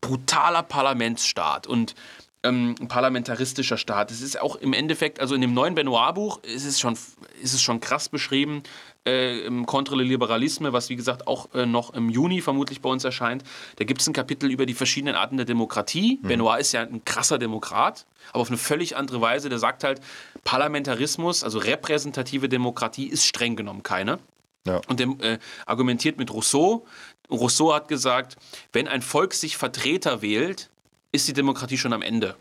brutaler 0.00 0.62
Parlamentsstaat 0.62 1.66
und 1.66 1.94
ähm, 2.42 2.74
ein 2.80 2.88
parlamentaristischer 2.88 3.76
Staat. 3.76 4.10
Es 4.10 4.20
ist 4.20 4.40
auch 4.40 4.56
im 4.56 4.72
Endeffekt, 4.72 5.20
also 5.20 5.34
in 5.34 5.40
dem 5.40 5.54
neuen 5.54 5.74
Benoit-Buch 5.74 6.42
ist 6.42 6.64
ist 6.64 7.54
es 7.54 7.62
schon 7.62 7.80
krass 7.80 8.08
beschrieben, 8.08 8.62
äh, 9.06 9.40
im 9.40 9.66
Contre 9.66 9.96
le 9.96 10.04
Liberalisme, 10.04 10.72
was 10.72 10.88
wie 10.88 10.96
gesagt 10.96 11.26
auch 11.26 11.52
äh, 11.54 11.66
noch 11.66 11.94
im 11.94 12.08
Juni 12.08 12.40
vermutlich 12.40 12.80
bei 12.80 12.88
uns 12.88 13.04
erscheint. 13.04 13.42
Da 13.76 13.84
gibt 13.84 14.00
es 14.00 14.06
ein 14.06 14.12
Kapitel 14.12 14.50
über 14.50 14.66
die 14.66 14.74
verschiedenen 14.74 15.14
Arten 15.14 15.36
der 15.36 15.46
Demokratie. 15.46 16.18
Mhm. 16.22 16.28
Benoit 16.28 16.60
ist 16.60 16.72
ja 16.72 16.82
ein 16.82 17.04
krasser 17.04 17.38
Demokrat, 17.38 18.06
aber 18.30 18.40
auf 18.42 18.48
eine 18.48 18.58
völlig 18.58 18.96
andere 18.96 19.20
Weise. 19.20 19.48
Der 19.48 19.58
sagt 19.58 19.84
halt, 19.84 20.00
Parlamentarismus, 20.44 21.44
also 21.44 21.58
repräsentative 21.58 22.48
Demokratie, 22.48 23.06
ist 23.06 23.26
streng 23.26 23.56
genommen 23.56 23.82
keine. 23.82 24.18
Ja. 24.66 24.80
Und 24.88 25.00
der 25.00 25.08
äh, 25.20 25.38
argumentiert 25.66 26.18
mit 26.18 26.32
Rousseau. 26.32 26.86
Rousseau 27.30 27.74
hat 27.74 27.88
gesagt, 27.88 28.36
wenn 28.72 28.86
ein 28.86 29.02
Volk 29.02 29.34
sich 29.34 29.56
Vertreter 29.56 30.22
wählt, 30.22 30.70
ist 31.10 31.28
die 31.28 31.32
Demokratie 31.32 31.78
schon 31.78 31.92
am 31.92 32.02
Ende. 32.02 32.36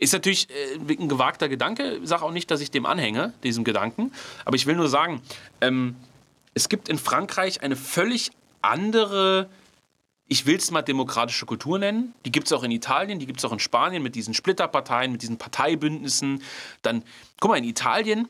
Ist 0.00 0.14
natürlich 0.14 0.48
äh, 0.50 0.78
ein 0.78 1.08
gewagter 1.08 1.48
Gedanke. 1.48 2.00
Ich 2.02 2.08
sage 2.08 2.24
auch 2.24 2.32
nicht, 2.32 2.50
dass 2.50 2.60
ich 2.60 2.70
dem 2.70 2.86
anhänge, 2.86 3.34
diesem 3.44 3.64
Gedanken. 3.64 4.12
Aber 4.46 4.56
ich 4.56 4.66
will 4.66 4.74
nur 4.74 4.88
sagen, 4.88 5.20
ähm, 5.60 5.94
es 6.54 6.68
gibt 6.70 6.88
in 6.88 6.98
Frankreich 6.98 7.62
eine 7.62 7.76
völlig 7.76 8.30
andere, 8.62 9.50
ich 10.26 10.46
will 10.46 10.56
es 10.56 10.70
mal 10.70 10.80
demokratische 10.80 11.44
Kultur 11.44 11.78
nennen. 11.78 12.14
Die 12.24 12.32
gibt 12.32 12.46
es 12.46 12.52
auch 12.52 12.62
in 12.62 12.70
Italien, 12.70 13.18
die 13.18 13.26
gibt 13.26 13.40
es 13.40 13.44
auch 13.44 13.52
in 13.52 13.58
Spanien 13.58 14.02
mit 14.02 14.14
diesen 14.14 14.32
Splitterparteien, 14.32 15.12
mit 15.12 15.20
diesen 15.20 15.36
Parteibündnissen. 15.36 16.42
Dann, 16.80 17.04
guck 17.38 17.50
mal, 17.50 17.58
in 17.58 17.64
Italien, 17.64 18.26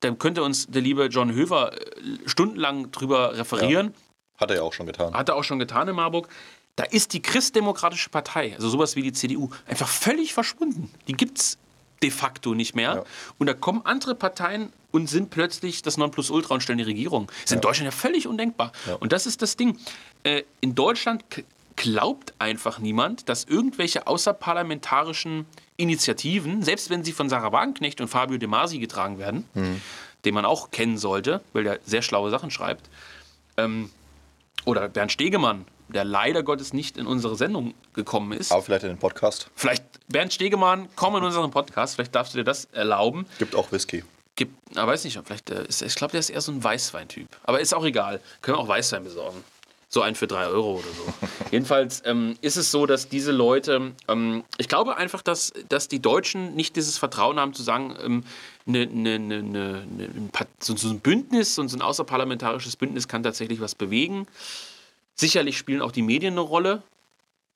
da 0.00 0.10
könnte 0.10 0.42
uns 0.42 0.66
der 0.66 0.82
liebe 0.82 1.06
John 1.06 1.32
Höver 1.32 1.72
äh, 1.72 1.78
stundenlang 2.26 2.90
drüber 2.90 3.38
referieren. 3.38 3.86
Ja, 3.86 4.40
hat 4.42 4.50
er 4.50 4.56
ja 4.56 4.62
auch 4.62 4.74
schon 4.74 4.84
getan. 4.84 5.14
Hat 5.14 5.30
er 5.30 5.36
auch 5.36 5.44
schon 5.44 5.58
getan 5.58 5.88
in 5.88 5.96
Marburg. 5.96 6.28
Da 6.76 6.84
ist 6.84 7.12
die 7.12 7.22
Christdemokratische 7.22 8.10
Partei, 8.10 8.54
also 8.54 8.68
sowas 8.68 8.96
wie 8.96 9.02
die 9.02 9.12
CDU, 9.12 9.50
einfach 9.66 9.88
völlig 9.88 10.34
verschwunden. 10.34 10.92
Die 11.06 11.12
gibt 11.12 11.38
es 11.38 11.58
de 12.02 12.10
facto 12.10 12.54
nicht 12.54 12.74
mehr. 12.74 12.94
Ja. 12.94 13.04
Und 13.38 13.46
da 13.46 13.54
kommen 13.54 13.82
andere 13.84 14.14
Parteien 14.14 14.72
und 14.90 15.08
sind 15.08 15.30
plötzlich 15.30 15.82
das 15.82 15.96
Nonplusultra 15.96 16.54
und 16.54 16.62
stellen 16.62 16.78
die 16.78 16.84
Regierung. 16.84 17.26
Das 17.26 17.36
ist 17.36 17.50
ja. 17.50 17.56
in 17.56 17.60
Deutschland 17.62 17.86
ja 17.86 17.90
völlig 17.92 18.26
undenkbar. 18.26 18.72
Ja. 18.86 18.94
Und 18.96 19.12
das 19.12 19.26
ist 19.26 19.42
das 19.42 19.56
Ding. 19.56 19.78
Äh, 20.24 20.42
in 20.60 20.74
Deutschland 20.74 21.24
glaubt 21.76 22.34
einfach 22.38 22.78
niemand, 22.78 23.28
dass 23.28 23.44
irgendwelche 23.44 24.06
außerparlamentarischen 24.06 25.46
Initiativen, 25.76 26.62
selbst 26.62 26.90
wenn 26.90 27.02
sie 27.02 27.12
von 27.12 27.28
Sarah 27.28 27.52
Wagenknecht 27.52 28.00
und 28.00 28.08
Fabio 28.08 28.38
De 28.38 28.48
Masi 28.48 28.78
getragen 28.78 29.18
werden, 29.18 29.48
mhm. 29.54 29.80
den 30.24 30.34
man 30.34 30.44
auch 30.44 30.70
kennen 30.70 30.98
sollte, 30.98 31.40
weil 31.52 31.64
der 31.64 31.80
sehr 31.84 32.02
schlaue 32.02 32.30
Sachen 32.30 32.50
schreibt, 32.50 32.88
ähm, 33.56 33.90
oder 34.64 34.88
Bernd 34.88 35.12
Stegemann, 35.12 35.64
der 35.94 36.04
leider 36.04 36.42
Gottes 36.42 36.72
nicht 36.72 36.96
in 36.96 37.06
unsere 37.06 37.36
Sendung 37.36 37.74
gekommen 37.94 38.32
ist. 38.32 38.52
Aber 38.52 38.62
vielleicht 38.62 38.82
in 38.82 38.90
den 38.90 38.98
Podcast. 38.98 39.48
Vielleicht, 39.54 39.84
Bernd 40.08 40.32
Stegemann, 40.32 40.88
komm 40.96 41.16
in 41.16 41.22
unseren 41.22 41.50
Podcast, 41.50 41.94
vielleicht 41.94 42.14
darfst 42.14 42.34
du 42.34 42.38
dir 42.38 42.44
das 42.44 42.66
erlauben. 42.72 43.26
Gibt 43.38 43.54
auch 43.54 43.72
Whisky. 43.72 44.04
Gibt, 44.36 44.76
aber 44.76 44.92
weiß 44.92 45.04
nicht, 45.04 45.18
vielleicht 45.24 45.50
äh, 45.50 45.64
ist, 45.66 45.80
ich 45.80 45.94
glaube, 45.94 46.10
der 46.10 46.20
ist 46.20 46.30
eher 46.30 46.40
so 46.40 46.50
ein 46.50 46.62
Weißwein-Typ. 46.62 47.28
Aber 47.44 47.60
ist 47.60 47.72
auch 47.72 47.84
egal. 47.84 48.20
Können 48.42 48.58
wir 48.58 48.60
auch 48.60 48.68
Weißwein 48.68 49.04
besorgen. 49.04 49.44
So 49.88 50.02
ein 50.02 50.16
für 50.16 50.26
drei 50.26 50.46
Euro 50.48 50.78
oder 50.78 50.88
so. 50.88 51.28
Jedenfalls 51.52 52.02
ähm, 52.04 52.36
ist 52.40 52.56
es 52.56 52.72
so, 52.72 52.84
dass 52.84 53.08
diese 53.08 53.30
Leute, 53.30 53.92
ähm, 54.08 54.42
ich 54.58 54.66
glaube 54.66 54.96
einfach, 54.96 55.22
dass, 55.22 55.52
dass 55.68 55.86
die 55.86 56.00
Deutschen 56.00 56.56
nicht 56.56 56.74
dieses 56.74 56.98
Vertrauen 56.98 57.38
haben 57.38 57.54
zu 57.54 57.62
sagen, 57.62 57.96
ähm, 58.02 58.24
ne, 58.66 58.86
ne, 58.86 59.20
ne, 59.20 59.42
ne 59.44 59.84
so 60.58 60.88
ein 60.88 60.98
Bündnis, 60.98 61.54
so 61.54 61.62
ein 61.62 61.80
außerparlamentarisches 61.80 62.74
Bündnis 62.74 63.06
kann 63.06 63.22
tatsächlich 63.22 63.60
was 63.60 63.76
bewegen. 63.76 64.26
Sicherlich 65.14 65.56
spielen 65.58 65.82
auch 65.82 65.92
die 65.92 66.02
Medien 66.02 66.34
eine 66.34 66.40
Rolle. 66.40 66.82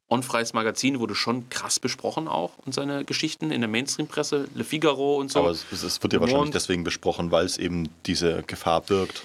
Onfreies 0.09 0.55
Magazin 0.55 1.01
wurde 1.01 1.15
schon 1.15 1.51
krass 1.51 1.79
besprochen 1.79 2.29
auch 2.29 2.53
und 2.65 2.73
seine 2.73 3.05
Geschichten 3.05 3.51
in 3.51 3.61
der 3.61 3.69
Mainstream-Presse, 3.69 4.49
Le 4.55 4.65
Figaro 4.65 5.17
und 5.17 5.31
so. 5.31 5.41
Aber 5.41 5.51
es, 5.51 5.71
es 5.71 6.03
wird 6.03 6.15
ja 6.15 6.21
wahrscheinlich 6.21 6.51
deswegen 6.51 6.83
besprochen, 6.83 7.31
weil 7.31 7.45
es 7.45 7.59
eben 7.59 7.91
diese 8.07 8.43
Gefahr 8.47 8.81
birgt. 8.81 9.23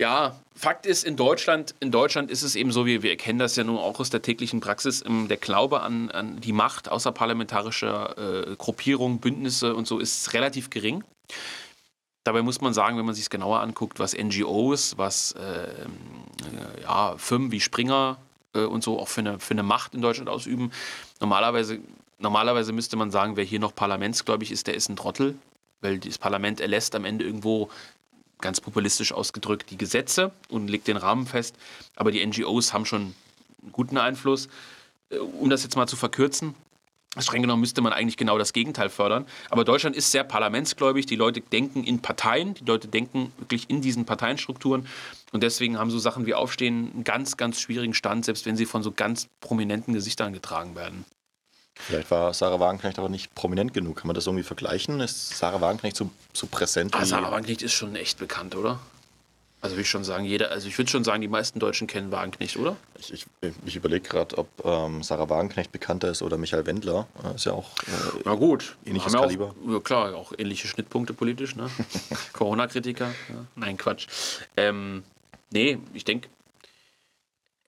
Ja, 0.00 0.40
Fakt 0.56 0.86
ist, 0.86 1.04
in 1.04 1.16
Deutschland, 1.16 1.76
in 1.78 1.92
Deutschland 1.92 2.30
ist 2.30 2.42
es 2.42 2.56
eben 2.56 2.72
so, 2.72 2.84
wie 2.84 3.02
wir 3.02 3.10
erkennen 3.10 3.38
das 3.38 3.54
ja 3.54 3.62
nun 3.62 3.76
auch 3.76 4.00
aus 4.00 4.10
der 4.10 4.22
täglichen 4.22 4.58
Praxis, 4.60 5.04
der 5.06 5.36
Glaube 5.36 5.82
an, 5.82 6.10
an 6.10 6.40
die 6.40 6.52
Macht 6.52 6.88
außerparlamentarischer 6.88 8.48
äh, 8.48 8.56
Gruppierungen, 8.56 9.20
Bündnisse 9.20 9.74
und 9.76 9.86
so 9.86 10.00
ist 10.00 10.32
relativ 10.32 10.70
gering. 10.70 11.04
Dabei 12.24 12.42
muss 12.42 12.60
man 12.62 12.72
sagen, 12.72 12.96
wenn 12.96 13.04
man 13.04 13.14
sich 13.14 13.24
es 13.24 13.30
genauer 13.30 13.60
anguckt, 13.60 13.98
was 13.98 14.16
NGOs, 14.16 14.96
was 14.96 15.32
äh, 15.32 15.86
ja, 16.82 17.16
Firmen 17.18 17.52
wie 17.52 17.60
Springer 17.60 18.16
äh, 18.54 18.60
und 18.60 18.82
so 18.82 18.98
auch 18.98 19.08
für 19.08 19.20
eine, 19.20 19.38
für 19.38 19.52
eine 19.52 19.62
Macht 19.62 19.94
in 19.94 20.00
Deutschland 20.00 20.30
ausüben, 20.30 20.72
normalerweise, 21.20 21.78
normalerweise 22.18 22.72
müsste 22.72 22.96
man 22.96 23.10
sagen, 23.10 23.36
wer 23.36 23.44
hier 23.44 23.60
noch 23.60 23.74
parlamentsgläubig 23.74 24.50
ist, 24.50 24.66
der 24.66 24.74
ist 24.74 24.88
ein 24.88 24.96
Trottel, 24.96 25.36
weil 25.82 25.98
das 25.98 26.16
Parlament 26.16 26.60
erlässt 26.60 26.94
am 26.94 27.04
Ende 27.04 27.26
irgendwo 27.26 27.68
ganz 28.40 28.60
populistisch 28.60 29.12
ausgedrückt 29.12 29.70
die 29.70 29.78
Gesetze 29.78 30.32
und 30.48 30.68
legt 30.68 30.88
den 30.88 30.96
Rahmen 30.96 31.26
fest. 31.26 31.56
Aber 31.94 32.10
die 32.10 32.24
NGOs 32.24 32.72
haben 32.72 32.86
schon 32.86 33.14
einen 33.62 33.72
guten 33.72 33.98
Einfluss. 33.98 34.48
Äh, 35.10 35.18
um 35.18 35.50
das 35.50 35.62
jetzt 35.62 35.76
mal 35.76 35.86
zu 35.86 35.96
verkürzen, 35.96 36.54
Streng 37.22 37.42
genommen 37.42 37.60
müsste 37.60 37.80
man 37.80 37.92
eigentlich 37.92 38.16
genau 38.16 38.38
das 38.38 38.52
Gegenteil 38.52 38.88
fördern. 38.88 39.26
Aber 39.50 39.64
Deutschland 39.64 39.96
ist 39.96 40.10
sehr 40.10 40.24
parlamentsgläubig. 40.24 41.06
Die 41.06 41.16
Leute 41.16 41.40
denken 41.40 41.84
in 41.84 42.00
Parteien, 42.00 42.54
die 42.54 42.64
Leute 42.64 42.88
denken 42.88 43.32
wirklich 43.38 43.70
in 43.70 43.80
diesen 43.80 44.04
Parteienstrukturen. 44.04 44.86
Und 45.32 45.42
deswegen 45.42 45.78
haben 45.78 45.90
so 45.90 45.98
Sachen 45.98 46.26
wie 46.26 46.34
Aufstehen 46.34 46.90
einen 46.92 47.04
ganz, 47.04 47.36
ganz 47.36 47.60
schwierigen 47.60 47.94
Stand, 47.94 48.24
selbst 48.24 48.46
wenn 48.46 48.56
sie 48.56 48.66
von 48.66 48.82
so 48.82 48.92
ganz 48.92 49.28
prominenten 49.40 49.94
Gesichtern 49.94 50.32
getragen 50.32 50.74
werden. 50.76 51.04
Vielleicht 51.76 52.10
war 52.10 52.32
Sarah 52.32 52.60
Wagenknecht 52.60 52.98
aber 52.98 53.08
nicht 53.08 53.34
prominent 53.34 53.74
genug. 53.74 53.96
Kann 53.96 54.06
man 54.06 54.14
das 54.14 54.26
irgendwie 54.26 54.44
vergleichen? 54.44 55.00
Ist 55.00 55.36
Sarah 55.36 55.60
Wagenknecht 55.60 55.96
so, 55.96 56.10
so 56.32 56.46
präsent? 56.46 56.94
Ah, 56.94 57.04
Sarah 57.04 57.32
Wagenknecht 57.32 57.62
ist 57.62 57.72
schon 57.72 57.96
echt 57.96 58.18
bekannt, 58.18 58.54
oder? 58.54 58.78
Also 59.64 59.76
würde 59.76 59.82
ich 59.84 59.88
schon 59.88 60.04
sagen, 60.04 60.26
jeder, 60.26 60.50
also 60.50 60.68
ich 60.68 60.76
würde 60.76 60.90
schon 60.90 61.04
sagen, 61.04 61.22
die 61.22 61.28
meisten 61.28 61.58
Deutschen 61.58 61.86
kennen 61.86 62.12
Wagenknecht, 62.12 62.58
oder? 62.58 62.76
Ich, 62.98 63.14
ich, 63.14 63.26
ich 63.64 63.76
überlege 63.76 64.06
gerade, 64.06 64.36
ob 64.36 64.46
ähm, 64.62 65.02
Sarah 65.02 65.30
Wagenknecht 65.30 65.72
bekannter 65.72 66.10
ist 66.10 66.20
oder 66.20 66.36
Michael 66.36 66.66
Wendler. 66.66 67.08
Ist 67.34 67.46
ja 67.46 67.52
auch 67.52 67.70
äh, 67.78 68.20
Na 68.26 68.34
gut, 68.34 68.76
ähnliches 68.84 69.14
Kaliber. 69.14 69.54
Auch, 69.66 69.82
klar, 69.82 70.14
auch 70.16 70.34
ähnliche 70.36 70.68
Schnittpunkte 70.68 71.14
politisch, 71.14 71.56
ne? 71.56 71.70
Corona-Kritiker. 72.34 73.06
Ja. 73.06 73.34
Nein, 73.56 73.78
Quatsch. 73.78 74.06
Ähm, 74.58 75.02
nee, 75.50 75.78
ich 75.94 76.04
denke, 76.04 76.28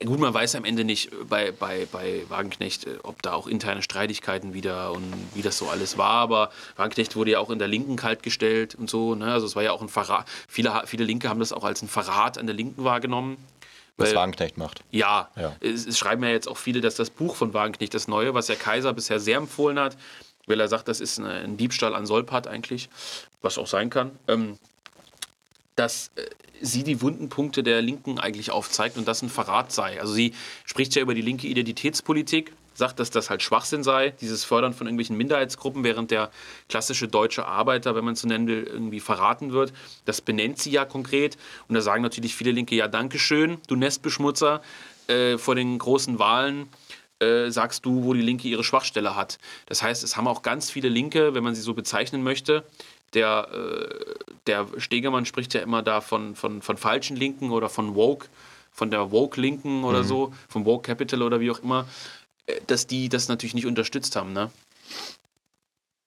Gut, 0.05 0.21
man 0.21 0.35
weiß 0.35 0.57
am 0.57 0.67
Ende 0.67 0.85
nicht 0.85 1.11
bei, 1.27 1.53
bei, 1.53 1.87
bei 1.91 2.23
Wagenknecht, 2.29 2.87
äh, 2.87 2.99
ob 3.03 3.23
da 3.23 3.33
auch 3.33 3.47
interne 3.47 3.83
Streitigkeiten 3.83 4.53
wieder 4.53 4.93
und 4.93 5.11
wie 5.35 5.41
das 5.41 5.57
so 5.57 5.69
alles 5.69 5.97
war, 5.97 6.21
aber 6.21 6.51
Wagenknecht 6.77 7.17
wurde 7.17 7.31
ja 7.31 7.39
auch 7.39 7.49
in 7.49 7.59
der 7.59 7.69
Linken 7.69 7.97
kaltgestellt 7.97 8.75
und 8.75 8.91
so. 8.91 9.15
Ne? 9.15 9.33
Also 9.33 9.47
es 9.47 9.57
war 9.57 9.63
ja 9.63 9.73
auch 9.73 9.81
ein 9.81 9.89
Verrat. 9.89 10.27
Viele, 10.49 10.83
viele 10.85 11.05
Linke 11.05 11.31
haben 11.31 11.41
das 11.41 11.51
auch 11.51 11.65
als 11.65 11.81
ein 11.81 11.89
Verrat 11.89 12.37
an 12.37 12.47
der 12.47 12.55
Linken 12.55 12.85
wahrgenommen. 12.85 13.39
Was 13.97 14.15
Wagenknecht 14.15 14.59
macht. 14.59 14.85
Ja, 14.91 15.31
ja. 15.35 15.57
Es, 15.61 15.87
es, 15.87 15.97
schreiben 15.97 16.23
ja 16.23 16.29
jetzt 16.29 16.49
auch 16.49 16.59
viele, 16.59 16.83
dass 16.83 16.97
das 16.97 17.09
Buch 17.09 17.35
von 17.35 17.55
Wagenknecht, 17.55 17.95
das 17.95 18.07
Neue, 18.07 18.35
was 18.35 18.49
der 18.49 18.57
Kaiser 18.57 18.93
bisher 18.93 19.19
sehr 19.19 19.39
empfohlen 19.39 19.79
hat, 19.79 19.97
weil 20.47 20.61
er 20.61 20.69
sagt, 20.69 20.89
das 20.89 21.01
ist 21.01 21.19
ein 21.19 21.57
Diebstahl 21.57 21.95
an 21.95 22.05
Solpat 22.05 22.47
eigentlich, 22.47 22.91
was 23.41 23.57
auch 23.57 23.67
sein 23.67 23.89
kann. 23.89 24.11
Ähm, 24.29 24.59
dass 25.77 26.11
äh, 26.17 26.23
sie 26.61 26.83
die 26.83 27.01
wunden 27.03 27.29
Punkte 27.29 27.63
der 27.63 27.83
Linken 27.83 28.19
eigentlich 28.19 28.51
aufzeigt 28.51 28.97
und 28.97 29.07
das 29.07 29.23
ein 29.23 29.29
Verrat 29.29 29.73
sei. 29.73 30.01
Also 30.01 30.13
sie 30.13 30.35
spricht 30.65 30.95
ja 30.95 31.03
über 31.03 31.15
die 31.15 31.23
linke 31.23 31.47
Identitätspolitik, 31.47 32.53
sagt, 32.75 33.01
dass 33.01 33.11
das 33.11 33.31
halt 33.31 33.43
Schwachsinn 33.43 33.83
sei, 33.83 34.11
dieses 34.21 34.45
Fördern 34.45 34.75
von 34.75 34.87
irgendwelchen 34.87 35.17
Minderheitsgruppen, 35.17 35.85
während 35.85 36.11
der 36.11 36.31
klassische 36.69 37.09
deutsche 37.09 37.47
Arbeiter, 37.47 37.95
wenn 37.95 38.05
man 38.05 38.15
es 38.15 38.21
so 38.21 38.29
nennen 38.29 38.47
will, 38.49 38.65
irgendwie 38.65 39.01
verraten 39.01 39.53
wird. 39.53 39.73
Das 40.05 40.21
benennt 40.21 40.59
sie 40.59 40.71
ja 40.71 40.85
konkret. 40.85 41.37
Und 41.69 41.75
da 41.75 41.81
sagen 41.81 42.03
natürlich 42.03 42.35
viele 42.35 42.53
Linke, 42.53 42.75
ja, 42.75 42.89
Dankeschön, 42.89 43.59
du 43.69 43.77
Nestbeschmutzer, 43.77 44.63
äh, 45.09 45.39
vor 45.39 45.55
den 45.55 45.79
großen 45.79 46.19
Wahlen. 46.19 46.69
Äh, 47.19 47.51
sagst 47.51 47.87
du, 47.87 48.05
wo 48.05 48.13
die 48.13 48.21
Linke 48.21 48.47
ihre 48.47 48.63
Schwachstelle 48.63 49.17
hat. 49.17 49.39
Das 49.65 49.83
heißt, 49.83 50.05
es 50.05 50.19
haben 50.19 50.29
auch 50.29 50.43
ganz 50.43 50.71
viele 50.71 50.91
Linke, 50.91 51.33
wenn 51.33 51.43
man 51.43 51.55
sie 51.55 51.63
so 51.63 51.73
bezeichnen 51.73 52.23
möchte, 52.23 52.63
der, 53.15 53.49
äh, 53.53 54.15
der 54.47 54.67
Stegemann 54.79 55.27
spricht 55.27 55.55
ja 55.55 55.61
immer 55.61 55.83
da 55.83 56.01
von, 56.01 56.35
von, 56.35 56.63
von 56.63 56.77
falschen 56.77 57.17
Linken 57.17 57.51
oder 57.51 57.69
von 57.69 57.95
Woke, 57.95 58.29
von 58.73 58.91
der 58.91 59.11
Woke-Linken 59.11 59.85
oder 59.85 60.03
mhm. 60.03 60.07
so, 60.07 60.35
vom 60.49 60.65
Woke 60.65 60.87
Capital 60.87 61.23
oder 61.23 61.41
wie 61.41 61.51
auch 61.51 61.61
immer, 61.61 61.87
äh, 62.47 62.61
dass 62.67 62.87
die 62.87 63.09
das 63.09 63.29
natürlich 63.29 63.55
nicht 63.55 63.67
unterstützt 63.67 64.17
haben. 64.17 64.33
Ne? 64.33 64.51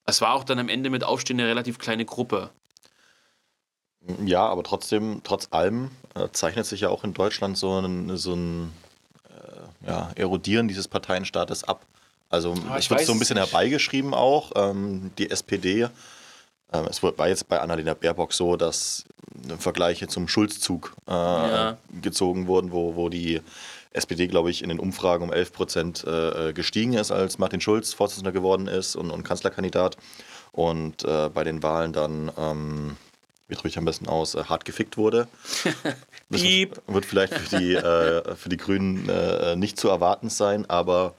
Es 0.05 0.21
war 0.21 0.33
auch 0.33 0.43
dann 0.43 0.59
am 0.59 0.69
Ende 0.69 0.89
mit 0.89 1.03
Aufstehen 1.03 1.39
eine 1.39 1.49
relativ 1.49 1.79
kleine 1.79 2.05
Gruppe. 2.05 2.49
Ja, 4.25 4.45
aber 4.45 4.63
trotzdem, 4.63 5.21
trotz 5.23 5.49
allem 5.51 5.91
äh, 6.15 6.29
zeichnet 6.31 6.65
sich 6.65 6.81
ja 6.81 6.89
auch 6.89 7.03
in 7.03 7.13
Deutschland 7.13 7.57
so 7.57 7.79
ein, 7.79 8.17
so 8.17 8.33
ein 8.33 8.73
äh, 9.29 9.87
ja, 9.87 10.11
Erodieren 10.15 10.67
dieses 10.67 10.87
Parteienstaates 10.87 11.63
ab. 11.63 11.85
Also 12.29 12.53
ah, 12.69 12.77
es 12.77 12.89
wird 12.89 13.01
so 13.01 13.11
ein 13.11 13.19
bisschen 13.19 13.37
herbeigeschrieben 13.37 14.13
auch. 14.13 14.51
Ähm, 14.55 15.11
die 15.17 15.29
SPD 15.31 15.89
es 16.71 17.01
war 17.01 17.27
jetzt 17.27 17.47
bei 17.47 17.59
Annalena 17.59 17.93
Baerbock 17.93 18.33
so, 18.33 18.55
dass 18.55 19.05
Vergleiche 19.57 20.07
zum 20.07 20.27
Schulzzug 20.27 20.95
äh, 21.07 21.11
ja. 21.11 21.77
gezogen 22.01 22.47
wurden, 22.47 22.71
wo, 22.71 22.95
wo 22.95 23.09
die 23.09 23.41
SPD, 23.91 24.27
glaube 24.27 24.51
ich, 24.51 24.61
in 24.61 24.69
den 24.69 24.79
Umfragen 24.79 25.23
um 25.23 25.33
11 25.33 25.53
Prozent 25.53 26.03
äh, 26.05 26.53
gestiegen 26.53 26.93
ist, 26.93 27.11
als 27.11 27.39
Martin 27.39 27.61
Schulz 27.61 27.93
Vorsitzender 27.93 28.31
geworden 28.31 28.67
ist 28.67 28.95
und, 28.95 29.09
und 29.09 29.23
Kanzlerkandidat. 29.23 29.97
Und 30.51 31.03
äh, 31.03 31.29
bei 31.29 31.43
den 31.43 31.63
Wahlen 31.63 31.93
dann, 31.93 32.31
ähm, 32.37 32.97
wie 33.47 33.55
drücke 33.55 33.69
ich 33.69 33.77
am 33.77 33.85
besten 33.85 34.07
aus, 34.07 34.35
äh, 34.35 34.43
hart 34.43 34.65
gefickt 34.65 34.97
wurde. 34.97 35.27
das 36.29 36.43
wird, 36.43 37.05
vielleicht 37.05 37.33
für 37.33 37.57
die, 37.57 37.73
äh, 37.73 38.35
für 38.35 38.49
die 38.49 38.57
Grünen 38.57 39.09
äh, 39.09 39.55
nicht 39.55 39.79
zu 39.79 39.89
erwarten 39.89 40.29
sein, 40.29 40.69
aber 40.69 41.15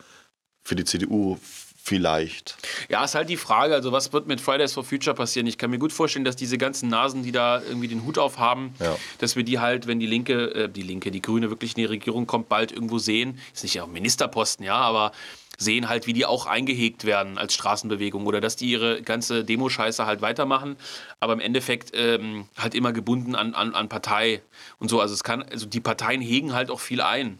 für 0.62 0.76
die 0.76 0.84
CDU 0.84 1.38
Vielleicht. 1.82 2.56
Ja, 2.88 3.04
ist 3.04 3.14
halt 3.14 3.28
die 3.28 3.36
Frage, 3.36 3.74
also 3.74 3.90
was 3.90 4.12
wird 4.12 4.26
mit 4.26 4.40
Fridays 4.40 4.74
for 4.74 4.84
Future 4.84 5.14
passieren? 5.14 5.46
Ich 5.46 5.58
kann 5.58 5.70
mir 5.70 5.78
gut 5.78 5.92
vorstellen, 5.92 6.24
dass 6.24 6.36
diese 6.36 6.58
ganzen 6.58 6.88
Nasen, 6.88 7.22
die 7.22 7.32
da 7.32 7.60
irgendwie 7.60 7.88
den 7.88 8.04
Hut 8.04 8.18
auf 8.18 8.38
haben, 8.38 8.74
ja. 8.78 8.96
dass 9.18 9.34
wir 9.34 9.44
die 9.44 9.58
halt, 9.58 9.86
wenn 9.86 9.98
die 9.98 10.06
Linke, 10.06 10.54
äh, 10.54 10.68
die 10.68 10.82
Linke, 10.82 11.10
die 11.10 11.22
Grüne 11.22 11.50
wirklich 11.50 11.72
in 11.72 11.82
die 11.82 11.86
Regierung 11.86 12.26
kommt, 12.26 12.48
bald 12.48 12.70
irgendwo 12.70 12.98
sehen. 12.98 13.38
Ist 13.54 13.64
nicht 13.64 13.80
auch 13.80 13.86
Ministerposten, 13.86 14.64
ja, 14.64 14.76
aber 14.76 15.12
sehen 15.60 15.88
halt, 15.88 16.06
wie 16.06 16.12
die 16.12 16.26
auch 16.26 16.46
eingehegt 16.46 17.04
werden 17.04 17.38
als 17.38 17.54
Straßenbewegung 17.54 18.26
oder 18.26 18.40
dass 18.40 18.56
die 18.56 18.70
ihre 18.70 19.02
ganze 19.02 19.44
Demo-Scheiße 19.44 20.06
halt 20.06 20.22
weitermachen, 20.22 20.76
aber 21.18 21.34
im 21.34 21.40
Endeffekt 21.40 21.90
ähm, 21.94 22.46
halt 22.56 22.74
immer 22.74 22.92
gebunden 22.92 23.34
an, 23.34 23.54
an, 23.54 23.74
an 23.74 23.88
Partei 23.88 24.42
und 24.78 24.88
so. 24.88 25.00
Also 25.00 25.14
es 25.14 25.22
kann, 25.22 25.42
also 25.42 25.66
die 25.66 25.80
Parteien 25.80 26.20
hegen 26.20 26.54
halt 26.54 26.70
auch 26.70 26.80
viel 26.80 27.00
ein. 27.00 27.38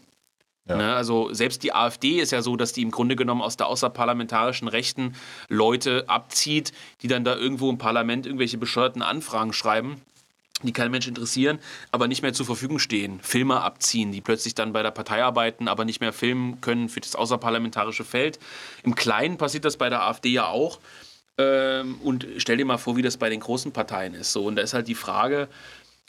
Ja. 0.71 0.77
Ne, 0.77 0.93
also 0.93 1.33
selbst 1.33 1.63
die 1.63 1.73
AfD 1.73 2.19
ist 2.19 2.31
ja 2.31 2.41
so, 2.41 2.55
dass 2.55 2.73
die 2.73 2.81
im 2.81 2.91
Grunde 2.91 3.15
genommen 3.15 3.41
aus 3.41 3.57
der 3.57 3.67
außerparlamentarischen 3.67 4.67
Rechten 4.67 5.15
Leute 5.49 6.05
abzieht, 6.07 6.71
die 7.01 7.07
dann 7.07 7.23
da 7.23 7.35
irgendwo 7.35 7.69
im 7.69 7.77
Parlament 7.77 8.25
irgendwelche 8.25 8.57
bescheuerten 8.57 9.01
Anfragen 9.01 9.53
schreiben 9.53 10.01
die 10.63 10.73
kein 10.73 10.91
Mensch 10.91 11.07
interessieren, 11.07 11.59
aber 11.91 12.07
nicht 12.07 12.21
mehr 12.21 12.33
zur 12.33 12.45
Verfügung 12.45 12.79
stehen. 12.79 13.19
Filme 13.21 13.61
abziehen, 13.61 14.11
die 14.11 14.21
plötzlich 14.21 14.55
dann 14.55 14.73
bei 14.73 14.83
der 14.83 14.91
Partei 14.91 15.23
arbeiten, 15.23 15.67
aber 15.67 15.85
nicht 15.85 16.01
mehr 16.01 16.13
filmen 16.13 16.61
können 16.61 16.89
für 16.89 16.99
das 16.99 17.15
außerparlamentarische 17.15 18.03
Feld. 18.03 18.39
Im 18.83 18.95
Kleinen 18.95 19.37
passiert 19.37 19.65
das 19.65 19.77
bei 19.77 19.89
der 19.89 20.03
AfD 20.03 20.29
ja 20.29 20.47
auch. 20.47 20.79
Ähm, 21.37 21.99
und 22.03 22.27
stell 22.37 22.57
dir 22.57 22.65
mal 22.65 22.77
vor, 22.77 22.95
wie 22.95 23.01
das 23.01 23.17
bei 23.17 23.29
den 23.29 23.39
großen 23.39 23.71
Parteien 23.71 24.13
ist. 24.13 24.35
Und 24.35 24.57
da 24.57 24.61
ist 24.61 24.73
halt 24.73 24.87
die 24.87 24.95
Frage, 24.95 25.47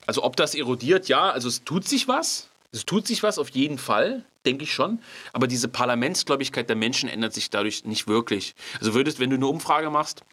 also 0.07 0.23
ob 0.25 0.37
das 0.37 0.55
erodiert, 0.55 1.09
ja, 1.09 1.31
also 1.31 1.49
es 1.49 1.65
tut 1.65 1.87
sich 1.87 2.09
was. 2.09 2.49
Es 2.73 2.85
tut 2.85 3.07
sich 3.07 3.23
was 3.23 3.39
auf 3.39 3.51
jeden 3.51 3.79
Fall 3.79 4.25
denke 4.47 4.65
ich 4.65 4.73
schon. 4.73 5.01
Aber 5.33 5.47
diese 5.47 5.69
Parlamentsgläubigkeit 5.69 6.69
der 6.69 6.77
Menschen 6.77 7.09
ändert 7.09 7.35
sich 7.35 7.51
dadurch 7.51 7.85
nicht 7.85 8.09
wirklich. 8.09 8.55
Also 8.79 8.95
würdest, 8.95 9.21
wenn 9.21 9.31
du 9.31 9.37
eine 9.37 9.47
Umfrage 9.47 9.91
machst, 9.91 10.25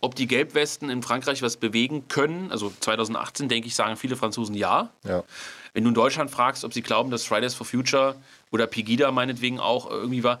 ob 0.00 0.14
die 0.14 0.26
Gelbwesten 0.26 0.90
in 0.90 1.02
Frankreich 1.02 1.42
was 1.42 1.56
bewegen 1.56 2.08
können, 2.08 2.52
also 2.52 2.72
2018 2.80 3.48
denke 3.48 3.68
ich, 3.68 3.74
sagen 3.74 3.96
viele 3.96 4.16
Franzosen 4.16 4.54
ja. 4.54 4.90
ja. 5.04 5.24
Wenn 5.72 5.84
du 5.84 5.88
in 5.88 5.94
Deutschland 5.94 6.30
fragst, 6.30 6.64
ob 6.64 6.72
sie 6.72 6.82
glauben, 6.82 7.10
dass 7.10 7.24
Fridays 7.24 7.54
for 7.54 7.66
Future 7.66 8.14
oder 8.50 8.66
Pegida 8.66 9.10
meinetwegen 9.10 9.58
auch 9.58 9.90
irgendwie 9.90 10.22
war, 10.22 10.38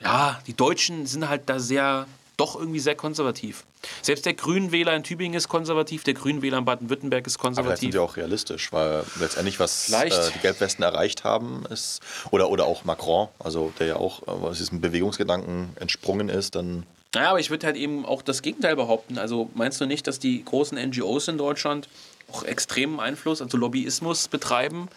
ja, 0.00 0.40
die 0.46 0.54
Deutschen 0.54 1.06
sind 1.06 1.28
halt 1.28 1.48
da 1.48 1.58
sehr 1.58 2.06
doch 2.40 2.56
irgendwie 2.56 2.80
sehr 2.80 2.94
konservativ. 2.94 3.64
Selbst 4.00 4.24
der 4.24 4.32
Grünwähler 4.32 4.96
in 4.96 5.02
Tübingen 5.02 5.36
ist 5.36 5.48
konservativ, 5.48 6.04
der 6.04 6.14
Grünwähler 6.14 6.58
in 6.58 6.64
Baden-Württemberg 6.64 7.26
ist 7.26 7.38
konservativ. 7.38 7.72
Aber 7.72 7.80
sind 7.80 7.94
ja 7.94 8.00
auch 8.00 8.16
realistisch, 8.16 8.72
weil 8.72 9.04
letztendlich, 9.20 9.60
was 9.60 9.92
äh, 9.92 10.08
die 10.34 10.38
Gelbwesten 10.40 10.82
erreicht 10.82 11.22
haben, 11.22 11.66
ist, 11.66 12.00
oder, 12.30 12.48
oder 12.48 12.64
auch 12.64 12.84
Macron, 12.84 13.28
also 13.38 13.72
der 13.78 13.86
ja 13.88 13.96
auch 13.96 14.22
äh, 14.26 14.30
aus 14.30 14.56
diesem 14.56 14.80
Bewegungsgedanken 14.80 15.76
entsprungen 15.78 16.30
ist, 16.30 16.54
dann. 16.54 16.84
Naja, 17.14 17.30
aber 17.30 17.40
ich 17.40 17.50
würde 17.50 17.66
halt 17.66 17.76
eben 17.76 18.06
auch 18.06 18.22
das 18.22 18.40
Gegenteil 18.40 18.76
behaupten. 18.76 19.18
Also 19.18 19.50
meinst 19.54 19.80
du 19.80 19.86
nicht, 19.86 20.06
dass 20.06 20.18
die 20.18 20.42
großen 20.42 20.78
NGOs 20.78 21.28
in 21.28 21.36
Deutschland 21.36 21.88
auch 22.32 22.44
extremen 22.44 23.00
Einfluss, 23.00 23.42
also 23.42 23.58
Lobbyismus 23.58 24.28
betreiben? 24.28 24.88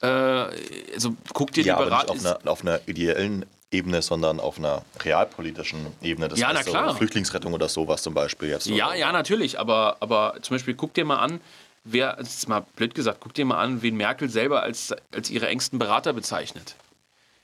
Äh, 0.00 0.06
also 0.06 1.16
guck 1.34 1.52
dir 1.52 1.64
ja, 1.64 1.76
die 1.76 1.84
Beratung. 1.84 2.16
Auf, 2.16 2.24
einer, 2.24 2.50
auf 2.50 2.60
einer 2.62 2.80
ideellen 2.86 3.44
Ebene, 3.70 4.00
sondern 4.00 4.40
auf 4.40 4.58
einer 4.58 4.82
realpolitischen 5.00 5.86
Ebene. 6.00 6.28
Das 6.28 6.38
ja, 6.38 6.48
heißt, 6.48 6.64
na 6.64 6.70
klar. 6.70 6.90
So 6.90 6.96
Flüchtlingsrettung 6.96 7.52
oder 7.52 7.68
sowas 7.68 8.02
zum 8.02 8.14
Beispiel 8.14 8.48
jetzt. 8.48 8.66
Ja, 8.66 8.94
ja, 8.94 9.12
natürlich. 9.12 9.58
Aber, 9.58 9.98
aber 10.00 10.36
zum 10.40 10.54
Beispiel 10.54 10.74
guck 10.74 10.94
dir 10.94 11.04
mal 11.04 11.18
an, 11.18 11.40
wer, 11.84 12.16
das 12.16 12.36
ist 12.36 12.48
mal 12.48 12.64
blöd 12.76 12.94
gesagt, 12.94 13.18
guck 13.20 13.34
dir 13.34 13.44
mal 13.44 13.58
an, 13.58 13.82
wen 13.82 13.96
Merkel 13.96 14.30
selber 14.30 14.62
als, 14.62 14.94
als 15.12 15.28
ihre 15.28 15.48
engsten 15.48 15.78
Berater 15.78 16.12
bezeichnet. 16.14 16.76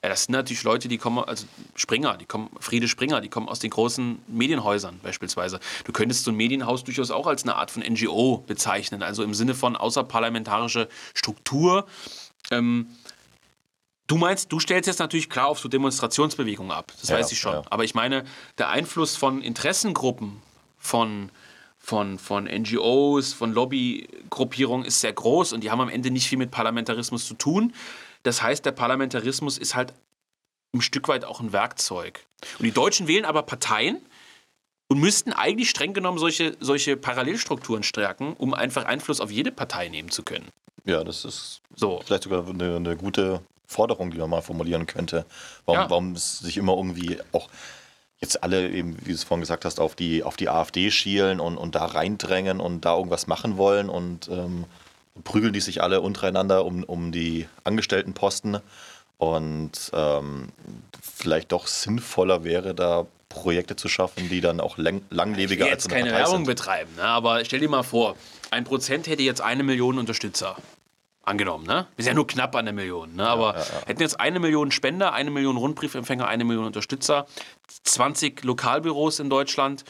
Ja, 0.02 0.10
das 0.10 0.24
sind 0.24 0.32
natürlich 0.32 0.62
Leute, 0.64 0.88
die 0.88 0.98
kommen, 0.98 1.24
also 1.24 1.46
Springer, 1.76 2.18
die 2.18 2.26
kommen, 2.26 2.50
Friede 2.60 2.88
Springer, 2.88 3.22
die 3.22 3.30
kommen 3.30 3.48
aus 3.48 3.58
den 3.58 3.70
großen 3.70 4.18
Medienhäusern 4.26 5.00
beispielsweise. 5.02 5.60
Du 5.84 5.92
könntest 5.92 6.24
so 6.24 6.30
ein 6.30 6.36
Medienhaus 6.36 6.84
durchaus 6.84 7.10
auch 7.10 7.26
als 7.26 7.44
eine 7.44 7.54
Art 7.56 7.70
von 7.70 7.82
NGO 7.82 8.44
bezeichnen, 8.46 9.02
also 9.02 9.22
im 9.22 9.32
Sinne 9.32 9.54
von 9.54 9.76
außerparlamentarische 9.76 10.88
Struktur. 11.14 11.86
Ähm, 12.50 12.88
Du 14.06 14.16
meinst, 14.16 14.52
du 14.52 14.60
stellst 14.60 14.86
jetzt 14.86 14.98
natürlich 14.98 15.30
klar 15.30 15.48
auf 15.48 15.58
so 15.58 15.68
Demonstrationsbewegungen 15.68 16.72
ab, 16.72 16.92
das 17.00 17.08
ja, 17.08 17.18
weiß 17.18 17.32
ich 17.32 17.38
schon. 17.38 17.54
Ja. 17.54 17.62
Aber 17.70 17.84
ich 17.84 17.94
meine, 17.94 18.24
der 18.58 18.68
Einfluss 18.68 19.16
von 19.16 19.40
Interessengruppen, 19.40 20.42
von, 20.76 21.30
von, 21.78 22.18
von 22.18 22.44
NGOs, 22.44 23.32
von 23.32 23.52
Lobbygruppierungen 23.52 24.86
ist 24.86 25.00
sehr 25.00 25.12
groß 25.12 25.54
und 25.54 25.64
die 25.64 25.70
haben 25.70 25.80
am 25.80 25.88
Ende 25.88 26.10
nicht 26.10 26.28
viel 26.28 26.38
mit 26.38 26.50
Parlamentarismus 26.50 27.26
zu 27.26 27.34
tun. 27.34 27.72
Das 28.24 28.42
heißt, 28.42 28.66
der 28.66 28.72
Parlamentarismus 28.72 29.56
ist 29.56 29.74
halt 29.74 29.94
ein 30.74 30.82
Stück 30.82 31.08
weit 31.08 31.24
auch 31.24 31.40
ein 31.40 31.52
Werkzeug. 31.52 32.26
Und 32.58 32.66
die 32.66 32.72
Deutschen 32.72 33.08
wählen 33.08 33.24
aber 33.24 33.42
Parteien 33.42 34.00
und 34.88 34.98
müssten 34.98 35.32
eigentlich 35.32 35.70
streng 35.70 35.94
genommen 35.94 36.18
solche, 36.18 36.56
solche 36.60 36.96
Parallelstrukturen 36.96 37.82
stärken, 37.82 38.34
um 38.34 38.52
einfach 38.52 38.84
Einfluss 38.84 39.20
auf 39.20 39.30
jede 39.30 39.50
Partei 39.50 39.88
nehmen 39.88 40.10
zu 40.10 40.22
können. 40.22 40.48
Ja, 40.84 41.02
das 41.04 41.24
ist 41.24 41.62
so. 41.74 42.02
vielleicht 42.04 42.24
sogar 42.24 42.46
eine, 42.46 42.76
eine 42.76 42.96
gute 42.96 43.40
Forderung, 43.66 44.10
die 44.10 44.18
man 44.18 44.30
mal 44.30 44.42
formulieren 44.42 44.86
könnte. 44.86 45.24
Warum, 45.66 45.80
ja. 45.80 45.90
warum 45.90 46.12
es 46.12 46.38
sich 46.38 46.56
immer 46.56 46.76
irgendwie 46.76 47.18
auch 47.32 47.48
jetzt 48.20 48.42
alle 48.42 48.70
eben, 48.70 48.96
wie 49.00 49.10
du 49.10 49.14
es 49.14 49.24
vorhin 49.24 49.42
gesagt 49.42 49.64
hast, 49.64 49.80
auf 49.80 49.94
die, 49.94 50.22
auf 50.22 50.36
die 50.36 50.48
AfD 50.48 50.90
schielen 50.90 51.40
und, 51.40 51.56
und 51.56 51.74
da 51.74 51.84
reindrängen 51.84 52.60
und 52.60 52.84
da 52.84 52.96
irgendwas 52.96 53.26
machen 53.26 53.56
wollen 53.56 53.88
und 53.88 54.28
ähm, 54.28 54.64
prügeln 55.22 55.52
die 55.52 55.60
sich 55.60 55.82
alle 55.82 56.00
untereinander 56.00 56.64
um, 56.64 56.82
um 56.84 57.12
die 57.12 57.46
Angestelltenposten. 57.64 58.58
Und 59.18 59.90
ähm, 59.92 60.48
vielleicht 61.00 61.52
doch 61.52 61.66
sinnvoller 61.66 62.44
wäre, 62.44 62.74
da 62.74 63.06
Projekte 63.28 63.76
zu 63.76 63.88
schaffen, 63.88 64.28
die 64.28 64.40
dann 64.40 64.60
auch 64.60 64.76
lang, 64.78 65.02
langlebiger 65.10 65.52
ich 65.52 65.60
will 65.60 65.66
jetzt 65.66 65.84
als 65.84 65.92
eine 65.92 65.94
keine 65.94 66.10
Partei 66.10 66.24
Werbung 66.24 66.44
sind. 66.44 66.46
betreiben, 66.46 66.90
ne? 66.96 67.04
aber 67.04 67.44
stell 67.44 67.60
dir 67.60 67.68
mal 67.68 67.82
vor, 67.82 68.16
ein 68.50 68.64
Prozent 68.64 69.06
hätte 69.06 69.22
jetzt 69.22 69.40
eine 69.40 69.62
Million 69.62 69.98
Unterstützer. 69.98 70.56
Angenommen, 71.24 71.64
ne? 71.64 71.86
Ist 71.96 72.06
ja 72.06 72.12
nur 72.12 72.26
knapp 72.26 72.54
an 72.54 72.66
der 72.66 72.74
Million, 72.74 73.16
ne? 73.16 73.26
Aber 73.26 73.54
hätten 73.86 74.02
jetzt 74.02 74.20
eine 74.20 74.40
Million 74.40 74.70
Spender, 74.70 75.14
eine 75.14 75.30
Million 75.30 75.56
Rundbriefempfänger, 75.56 76.28
eine 76.28 76.44
Million 76.44 76.66
Unterstützer, 76.66 77.26
20 77.84 78.44
Lokalbüros 78.44 79.20
in 79.20 79.30
Deutschland 79.30 79.84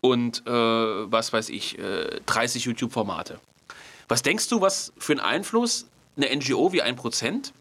und 0.00 0.44
äh, 0.46 0.50
was 0.50 1.32
weiß 1.32 1.48
ich, 1.50 1.78
äh, 1.78 2.20
30 2.26 2.64
YouTube-Formate. 2.64 3.38
Was 4.08 4.22
denkst 4.22 4.48
du, 4.48 4.60
was 4.60 4.92
für 4.98 5.12
einen 5.12 5.20
Einfluss 5.20 5.86
eine 6.16 6.34
NGO 6.34 6.72
wie 6.72 6.82
ein 6.82 6.96
Prozent 6.96 7.52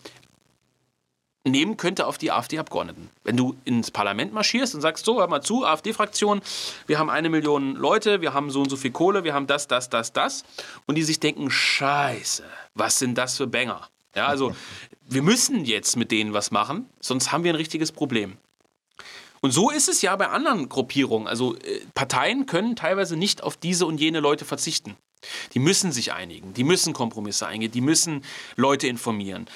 nehmen 1.52 1.78
könnte 1.78 2.08
auf 2.08 2.18
die 2.18 2.32
AfD-Abgeordneten. 2.32 3.10
Wenn 3.24 3.38
du 3.38 3.56
ins 3.66 3.91
Parlament 3.91 4.34
marschierst 4.34 4.76
und 4.76 4.82
sagst, 4.82 5.06
so, 5.06 5.20
hör 5.20 5.28
mal 5.28 5.41
zu, 5.41 5.66
AfD-Fraktion, 5.66 6.41
wir 6.88 7.00
haben 7.00 7.10
eine 7.10 7.30
Million 7.30 7.76
Leute, 7.76 8.22
wir 8.22 8.34
haben 8.34 8.50
so 8.52 8.62
und 8.62 8.70
so 8.70 8.78
viel 8.78 8.91
Kohle, 8.91 9.24
wir 9.24 9.34
haben 9.34 9.47
das, 9.47 9.68
das, 9.68 9.89
das, 9.89 10.14
das. 10.14 10.43
Und 10.86 10.95
die 10.95 11.04
sich 11.04 11.20
denken, 11.20 11.52
scheiße, 11.52 12.43
was 12.74 13.00
sind 13.00 13.18
das 13.18 13.38
für 13.38 13.47
Banger? 13.47 13.88
Ja, 14.16 14.28
also 14.28 14.56
wir 15.08 15.22
müssen 15.22 15.66
jetzt 15.66 15.95
mit 15.95 16.12
denen 16.12 16.34
was 16.34 16.52
machen, 16.52 16.89
sonst 17.00 17.32
haben 17.32 17.43
wir 17.43 17.54
ein 17.54 17.58
richtiges 17.58 17.91
Problem. 17.91 18.38
Und 19.41 19.52
so 19.52 19.70
ist 19.70 19.88
es 19.88 20.02
ja 20.02 20.16
bei 20.16 20.28
anderen 20.28 20.68
Gruppierungen. 20.68 21.28
Also 21.28 21.56
äh, 21.56 21.82
Parteien 21.93 22.45
können 22.45 22.76
teilweise 22.76 23.16
nicht 23.16 23.41
auf 23.43 23.56
diese 23.56 23.86
und 23.86 24.00
jene 24.00 24.20
Leute 24.20 24.45
verzichten. 24.45 24.97
Die 25.54 25.60
müssen 25.60 25.91
sich 25.91 26.14
einigen, 26.14 26.54
die 26.54 26.64
müssen 26.64 26.93
Kompromisse 26.93 27.45
eingehen, 27.45 27.72
die 27.72 27.82
müssen 27.82 28.24
Leute 28.56 28.88
informieren, 28.88 29.47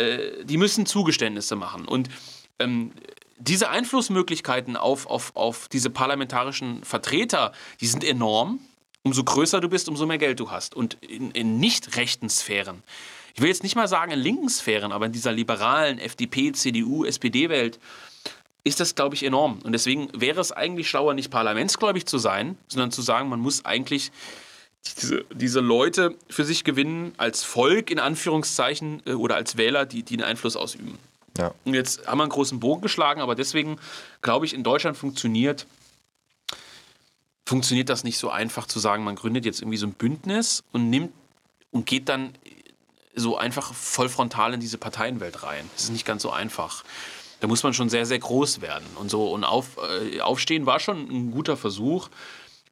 äh, 0.00 0.44
die 0.44 0.56
müssen 0.56 0.86
Zugeständnisse 0.86 1.56
machen. 1.56 1.86
Und 1.86 2.08
ähm, 2.58 2.92
diese 3.38 3.70
Einflussmöglichkeiten 3.70 4.76
auf, 4.76 5.06
auf, 5.06 5.34
auf 5.34 5.68
diese 5.68 5.90
parlamentarischen 5.90 6.84
Vertreter, 6.84 7.52
die 7.80 7.86
sind 7.86 8.04
enorm. 8.04 8.60
Umso 9.02 9.24
größer 9.24 9.60
du 9.62 9.68
bist, 9.70 9.88
umso 9.88 10.04
mehr 10.04 10.18
Geld 10.18 10.40
du 10.40 10.50
hast. 10.50 10.74
Und 10.74 10.94
in, 11.02 11.30
in 11.30 11.58
nicht 11.58 11.96
rechten 11.96 12.28
Sphären, 12.28 12.82
ich 13.34 13.40
will 13.40 13.48
jetzt 13.48 13.62
nicht 13.62 13.76
mal 13.76 13.88
sagen 13.88 14.12
in 14.12 14.18
linken 14.18 14.50
Sphären, 14.50 14.92
aber 14.92 15.06
in 15.06 15.12
dieser 15.12 15.32
liberalen 15.32 15.98
FDP, 15.98 16.52
CDU, 16.52 17.04
SPD-Welt, 17.04 17.78
ist 18.64 18.80
das, 18.80 18.94
glaube 18.94 19.14
ich, 19.14 19.22
enorm. 19.22 19.60
Und 19.64 19.72
deswegen 19.72 20.08
wäre 20.12 20.40
es 20.40 20.52
eigentlich 20.52 20.90
schlauer, 20.90 21.14
nicht 21.14 21.30
parlamentsgläubig 21.30 22.06
zu 22.06 22.18
sein, 22.18 22.58
sondern 22.68 22.90
zu 22.90 23.00
sagen, 23.00 23.28
man 23.28 23.40
muss 23.40 23.64
eigentlich 23.64 24.12
diese, 24.86 25.24
diese 25.32 25.60
Leute 25.60 26.14
für 26.28 26.44
sich 26.44 26.64
gewinnen, 26.64 27.12
als 27.16 27.44
Volk 27.44 27.90
in 27.90 27.98
Anführungszeichen 27.98 29.02
äh, 29.06 29.12
oder 29.12 29.36
als 29.36 29.56
Wähler, 29.56 29.86
die, 29.86 30.02
die 30.02 30.14
einen 30.14 30.24
Einfluss 30.24 30.56
ausüben. 30.56 30.98
Ja. 31.38 31.54
Und 31.64 31.74
jetzt 31.74 32.06
haben 32.06 32.18
wir 32.18 32.24
einen 32.24 32.32
großen 32.32 32.60
Bogen 32.60 32.82
geschlagen, 32.82 33.20
aber 33.20 33.34
deswegen 33.34 33.78
glaube 34.22 34.46
ich, 34.46 34.54
in 34.54 34.64
Deutschland 34.64 34.96
funktioniert, 34.96 35.66
funktioniert 37.46 37.88
das 37.88 38.04
nicht 38.04 38.18
so 38.18 38.30
einfach 38.30 38.66
zu 38.66 38.78
sagen, 38.78 39.04
man 39.04 39.16
gründet 39.16 39.44
jetzt 39.44 39.60
irgendwie 39.60 39.76
so 39.78 39.86
ein 39.86 39.92
Bündnis 39.92 40.64
und 40.72 40.90
nimmt 40.90 41.12
und 41.70 41.86
geht 41.86 42.08
dann 42.08 42.32
so 43.14 43.36
einfach 43.36 43.74
voll 43.74 44.08
frontal 44.08 44.54
in 44.54 44.60
diese 44.60 44.78
Parteienwelt 44.78 45.42
rein. 45.42 45.68
Das 45.74 45.84
ist 45.84 45.90
nicht 45.90 46.06
ganz 46.06 46.22
so 46.22 46.30
einfach. 46.30 46.84
Da 47.40 47.46
muss 47.46 47.62
man 47.62 47.74
schon 47.74 47.88
sehr, 47.88 48.06
sehr 48.06 48.18
groß 48.18 48.60
werden. 48.60 48.84
Und 48.96 49.10
so 49.10 49.32
und 49.32 49.44
auf, 49.44 49.78
äh, 49.78 50.20
aufstehen 50.20 50.66
war 50.66 50.78
schon 50.78 51.08
ein 51.08 51.30
guter 51.30 51.56
Versuch. 51.56 52.08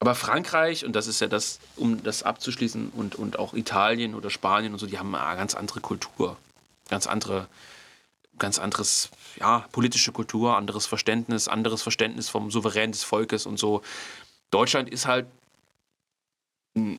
Aber 0.01 0.14
Frankreich, 0.14 0.84
und 0.84 0.94
das 0.94 1.07
ist 1.07 1.20
ja 1.20 1.26
das, 1.26 1.59
um 1.76 2.03
das 2.03 2.22
abzuschließen, 2.22 2.90
und, 2.90 3.16
und 3.16 3.38
auch 3.38 3.55
Italien 3.55 4.14
oder 4.14 4.30
Spanien 4.30 4.72
und 4.72 4.78
so, 4.78 4.86
die 4.86 4.99
haben 4.99 5.14
eine 5.14 5.36
ganz 5.36 5.55
andere 5.55 5.80
Kultur. 5.80 6.36
Ganz 6.88 7.07
andere, 7.07 7.49
ganz 8.38 8.59
anderes, 8.59 9.11
ja, 9.40 9.66
politische 9.72 10.12
Kultur, 10.12 10.57
anderes 10.57 10.86
Verständnis, 10.86 11.49
anderes 11.49 11.82
Verständnis 11.82 12.28
vom 12.28 12.51
Souverän 12.51 12.92
des 12.92 13.03
Volkes 13.03 13.44
und 13.44 13.59
so. 13.59 13.82
Deutschland 14.51 14.88
ist 14.88 15.07
halt 15.07 15.26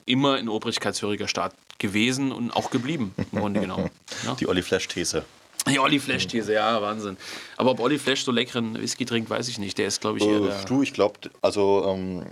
immer 0.04 0.34
ein 0.34 0.48
obrigkeitshöriger 0.48 1.26
Staat 1.26 1.54
gewesen 1.78 2.32
und 2.32 2.50
auch 2.50 2.70
geblieben, 2.70 3.14
im 3.32 3.40
Grunde 3.40 3.60
genommen. 3.60 3.90
Ja. 4.24 4.34
Die 4.40 4.46
Olli 4.46 4.62
Flash-These. 4.62 5.24
Die 5.68 5.78
Olli 5.78 5.98
Flash-These, 5.98 6.54
ja, 6.54 6.80
Wahnsinn. 6.80 7.16
Aber 7.56 7.72
ob 7.72 7.80
Olli 7.80 7.98
Flash 7.98 8.24
so 8.24 8.32
leckeren 8.32 8.80
Whisky 8.80 9.04
trinkt, 9.04 9.28
weiß 9.28 9.48
ich 9.48 9.58
nicht. 9.58 9.76
Der 9.78 9.86
ist, 9.86 10.00
glaube 10.00 10.18
ich, 10.18 10.24
eher 10.24 10.40
Äh, 10.40 10.64
du, 10.66 10.82
ich 10.82 10.92
glaube, 10.92 11.18
also 11.42 11.84
ähm, 11.86 12.24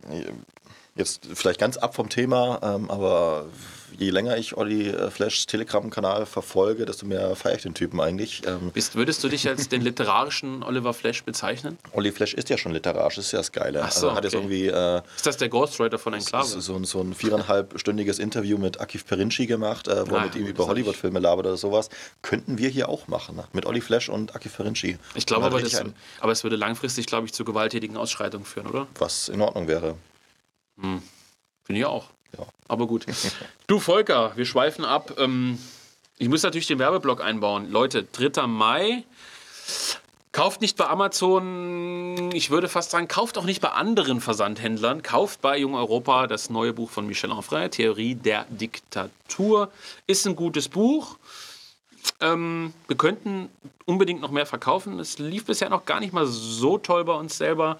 jetzt 0.98 1.26
vielleicht 1.34 1.60
ganz 1.60 1.76
ab 1.76 1.94
vom 1.94 2.08
Thema, 2.08 2.60
ähm, 2.62 2.90
aber 2.90 3.46
je 3.98 4.10
länger 4.10 4.36
ich 4.36 4.56
Olli 4.56 4.90
äh, 4.90 5.10
Flashs 5.10 5.46
Telegram-Kanal 5.46 6.24
verfolge, 6.26 6.84
desto 6.86 7.04
mehr 7.06 7.34
feiere 7.34 7.56
ich 7.56 7.62
den 7.62 7.74
Typen 7.74 8.00
eigentlich. 8.00 8.42
Ähm, 8.46 8.70
Bist, 8.72 8.94
würdest 8.94 9.24
du 9.24 9.28
dich 9.28 9.48
als 9.48 9.68
den 9.68 9.80
literarischen 9.82 10.62
Oliver 10.62 10.94
Flash 10.94 11.24
bezeichnen? 11.24 11.78
Olli 11.92 12.12
Flash 12.12 12.34
ist 12.34 12.48
ja 12.48 12.58
schon 12.58 12.72
literarisch, 12.72 13.16
das 13.16 13.26
ist 13.26 13.32
ja 13.32 13.38
das 13.38 13.50
Geile. 13.50 13.82
Ach 13.82 13.90
so, 13.90 14.06
also 14.08 14.16
hat 14.16 14.24
jetzt 14.24 14.34
okay. 14.36 14.44
irgendwie 14.44 14.66
äh, 14.68 15.02
Ist 15.16 15.26
das 15.26 15.36
der 15.38 15.48
Ghostwriter 15.48 15.98
von 15.98 16.14
Enklave? 16.14 16.46
so, 16.46 16.60
so, 16.60 16.76
ein- 16.76 16.84
so 16.84 17.00
ein 17.00 17.14
viereinhalbstündiges 17.14 18.18
Interview 18.20 18.58
mit 18.58 18.80
Akif 18.80 19.04
Perinci 19.06 19.46
gemacht, 19.46 19.88
äh, 19.88 20.08
wo 20.08 20.14
Ah, 20.14 20.18
er 20.18 20.24
mit 20.26 20.36
ihm 20.36 20.46
über 20.46 20.66
Hollywood-Filme 20.66 21.18
labert 21.18 21.46
oder 21.46 21.56
sowas. 21.56 21.88
Könnten 22.22 22.58
wir 22.58 22.68
hier 22.68 22.88
auch 22.88 23.08
machen, 23.08 23.36
ne? 23.36 23.44
mit 23.52 23.66
Olli 23.66 23.80
Flash 23.80 24.08
und 24.08 24.36
Akif 24.36 24.56
Perinci. 24.56 24.98
Ich 25.14 25.26
glaube 25.26 25.46
aber, 25.46 25.60
das, 25.60 25.82
aber 26.20 26.32
es 26.32 26.44
würde 26.44 26.56
langfristig, 26.56 27.06
glaube 27.06 27.26
ich, 27.26 27.32
zu 27.32 27.44
gewalttätigen 27.44 27.96
Ausschreitungen 27.96 28.46
führen, 28.46 28.66
oder? 28.68 28.86
was 28.98 29.28
in 29.28 29.40
Ordnung 29.40 29.66
wäre. 29.66 29.96
Finde 30.80 31.80
ich 31.80 31.84
auch. 31.84 32.06
Ja. 32.36 32.46
Aber 32.68 32.86
gut. 32.86 33.06
Du, 33.66 33.80
Volker, 33.80 34.32
wir 34.36 34.44
schweifen 34.44 34.84
ab. 34.84 35.14
Ähm, 35.18 35.58
ich 36.18 36.28
muss 36.28 36.42
natürlich 36.42 36.66
den 36.66 36.78
Werbeblock 36.78 37.22
einbauen. 37.22 37.70
Leute, 37.70 38.04
3. 38.04 38.46
Mai. 38.46 39.04
Kauft 40.32 40.60
nicht 40.60 40.76
bei 40.76 40.86
Amazon, 40.86 42.30
ich 42.32 42.50
würde 42.50 42.68
fast 42.68 42.90
sagen, 42.90 43.08
kauft 43.08 43.38
auch 43.38 43.44
nicht 43.44 43.60
bei 43.60 43.70
anderen 43.70 44.20
Versandhändlern. 44.20 45.02
Kauft 45.02 45.40
bei 45.40 45.58
Jung 45.58 45.74
Europa 45.74 46.26
das 46.26 46.50
neue 46.50 46.72
Buch 46.72 46.90
von 46.90 47.06
Michel 47.06 47.32
Onfray, 47.32 47.70
Theorie 47.70 48.14
der 48.14 48.44
Diktatur. 48.50 49.72
Ist 50.06 50.26
ein 50.26 50.36
gutes 50.36 50.68
Buch. 50.68 51.16
Ähm, 52.20 52.72
wir 52.86 52.96
könnten 52.96 53.48
unbedingt 53.84 54.20
noch 54.20 54.30
mehr 54.30 54.46
verkaufen. 54.46 55.00
Es 55.00 55.18
lief 55.18 55.46
bisher 55.46 55.70
noch 55.70 55.86
gar 55.86 55.98
nicht 55.98 56.12
mal 56.12 56.26
so 56.26 56.78
toll 56.78 57.04
bei 57.04 57.14
uns 57.14 57.38
selber. 57.38 57.78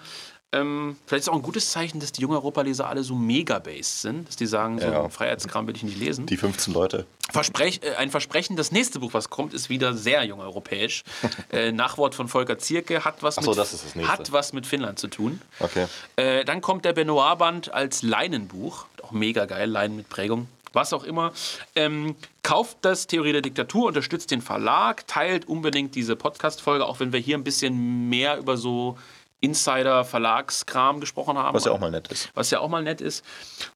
Ähm, 0.51 0.97
vielleicht 1.05 1.23
ist 1.23 1.29
auch 1.29 1.35
ein 1.35 1.43
gutes 1.43 1.69
Zeichen, 1.69 1.99
dass 1.99 2.11
die 2.11 2.21
Jung 2.21 2.31
Europa-Leser 2.31 2.87
alle 2.87 3.03
so 3.03 3.13
mega-based 3.13 4.01
sind, 4.01 4.27
dass 4.27 4.35
die 4.35 4.47
sagen, 4.47 4.79
so 4.79 4.87
Ja. 4.87 5.07
Freiheitskram 5.09 5.67
will 5.67 5.75
ich 5.75 5.83
nicht 5.83 5.99
lesen. 5.99 6.25
Die 6.25 6.37
15 6.37 6.73
Leute. 6.73 7.05
Versprech, 7.31 7.81
äh, 7.83 7.95
ein 7.95 8.09
Versprechen, 8.09 8.55
das 8.55 8.71
nächste 8.71 8.99
Buch, 8.99 9.13
was 9.13 9.29
kommt, 9.29 9.53
ist 9.53 9.69
wieder 9.69 9.93
sehr 9.93 10.23
jung 10.23 10.39
europäisch. 10.39 11.03
äh, 11.51 11.71
Nachwort 11.71 12.15
von 12.15 12.27
Volker 12.27 12.57
Zierke 12.57 13.05
hat 13.05 13.21
was, 13.21 13.35
so, 13.35 13.53
mit, 13.95 14.07
hat 14.07 14.31
was 14.31 14.51
mit 14.53 14.65
Finnland 14.65 14.97
zu 14.97 15.07
tun. 15.07 15.39
Okay. 15.59 15.85
Äh, 16.15 16.45
dann 16.45 16.61
kommt 16.61 16.83
der 16.83 16.93
Benoit-Band 16.93 17.71
als 17.71 18.01
Leinenbuch. 18.01 18.85
Auch 19.03 19.11
mega 19.11 19.45
geil, 19.45 19.69
Leinen 19.69 19.97
mit 19.97 20.09
Prägung. 20.09 20.47
Was 20.73 20.93
auch 20.93 21.03
immer. 21.03 21.31
Ähm, 21.75 22.15
kauft 22.43 22.77
das 22.81 23.07
Theorie 23.07 23.33
der 23.33 23.41
Diktatur, 23.41 23.87
unterstützt 23.87 24.31
den 24.31 24.41
Verlag, 24.41 25.05
teilt 25.07 25.47
unbedingt 25.47 25.95
diese 25.95 26.15
Podcast-Folge, 26.15 26.85
auch 26.85 26.99
wenn 26.99 27.11
wir 27.11 27.19
hier 27.19 27.37
ein 27.37 27.43
bisschen 27.43 28.09
mehr 28.09 28.37
über 28.37 28.57
so 28.57 28.97
Insider-Verlagskram 29.41 30.99
gesprochen 30.99 31.37
haben. 31.37 31.55
Was 31.55 31.65
ja 31.65 31.71
auch 31.71 31.79
mal 31.79 31.91
nett 31.91 32.09
ist. 32.09 32.29
Was 32.33 32.51
ja 32.51 32.59
auch 32.59 32.69
mal 32.69 32.83
nett 32.83 33.01
ist. 33.01 33.23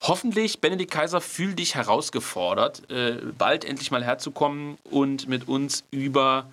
Hoffentlich, 0.02 0.60
Benedikt 0.60 0.92
Kaiser, 0.92 1.22
fühl 1.22 1.54
dich 1.54 1.76
herausgefordert, 1.76 2.90
äh, 2.90 3.18
bald 3.38 3.66
endlich 3.66 3.92
mal 3.92 4.04
herzukommen 4.04 4.78
und 4.84 5.28
mit 5.28 5.48
uns 5.48 5.84
über 5.92 6.46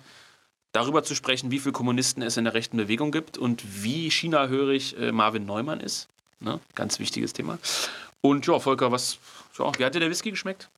darüber 0.71 1.03
zu 1.03 1.15
sprechen, 1.15 1.51
wie 1.51 1.59
viele 1.59 1.73
Kommunisten 1.73 2.23
es 2.23 2.37
in 2.37 2.45
der 2.45 2.53
rechten 2.53 2.77
Bewegung 2.77 3.11
gibt 3.11 3.37
und 3.37 3.83
wie 3.83 4.09
China-hörig 4.09 4.97
äh, 4.97 5.11
Marvin 5.11 5.45
Neumann 5.45 5.81
ist. 5.81 6.07
Ne? 6.39 6.59
Ganz 6.75 6.99
wichtiges 6.99 7.33
Thema. 7.33 7.59
Und 8.21 8.45
ja, 8.47 8.59
Volker, 8.59 8.91
was, 8.91 9.17
ja, 9.57 9.71
wie 9.77 9.85
hat 9.85 9.95
dir 9.95 9.99
der 9.99 10.09
Whisky 10.09 10.31
geschmeckt? 10.31 10.69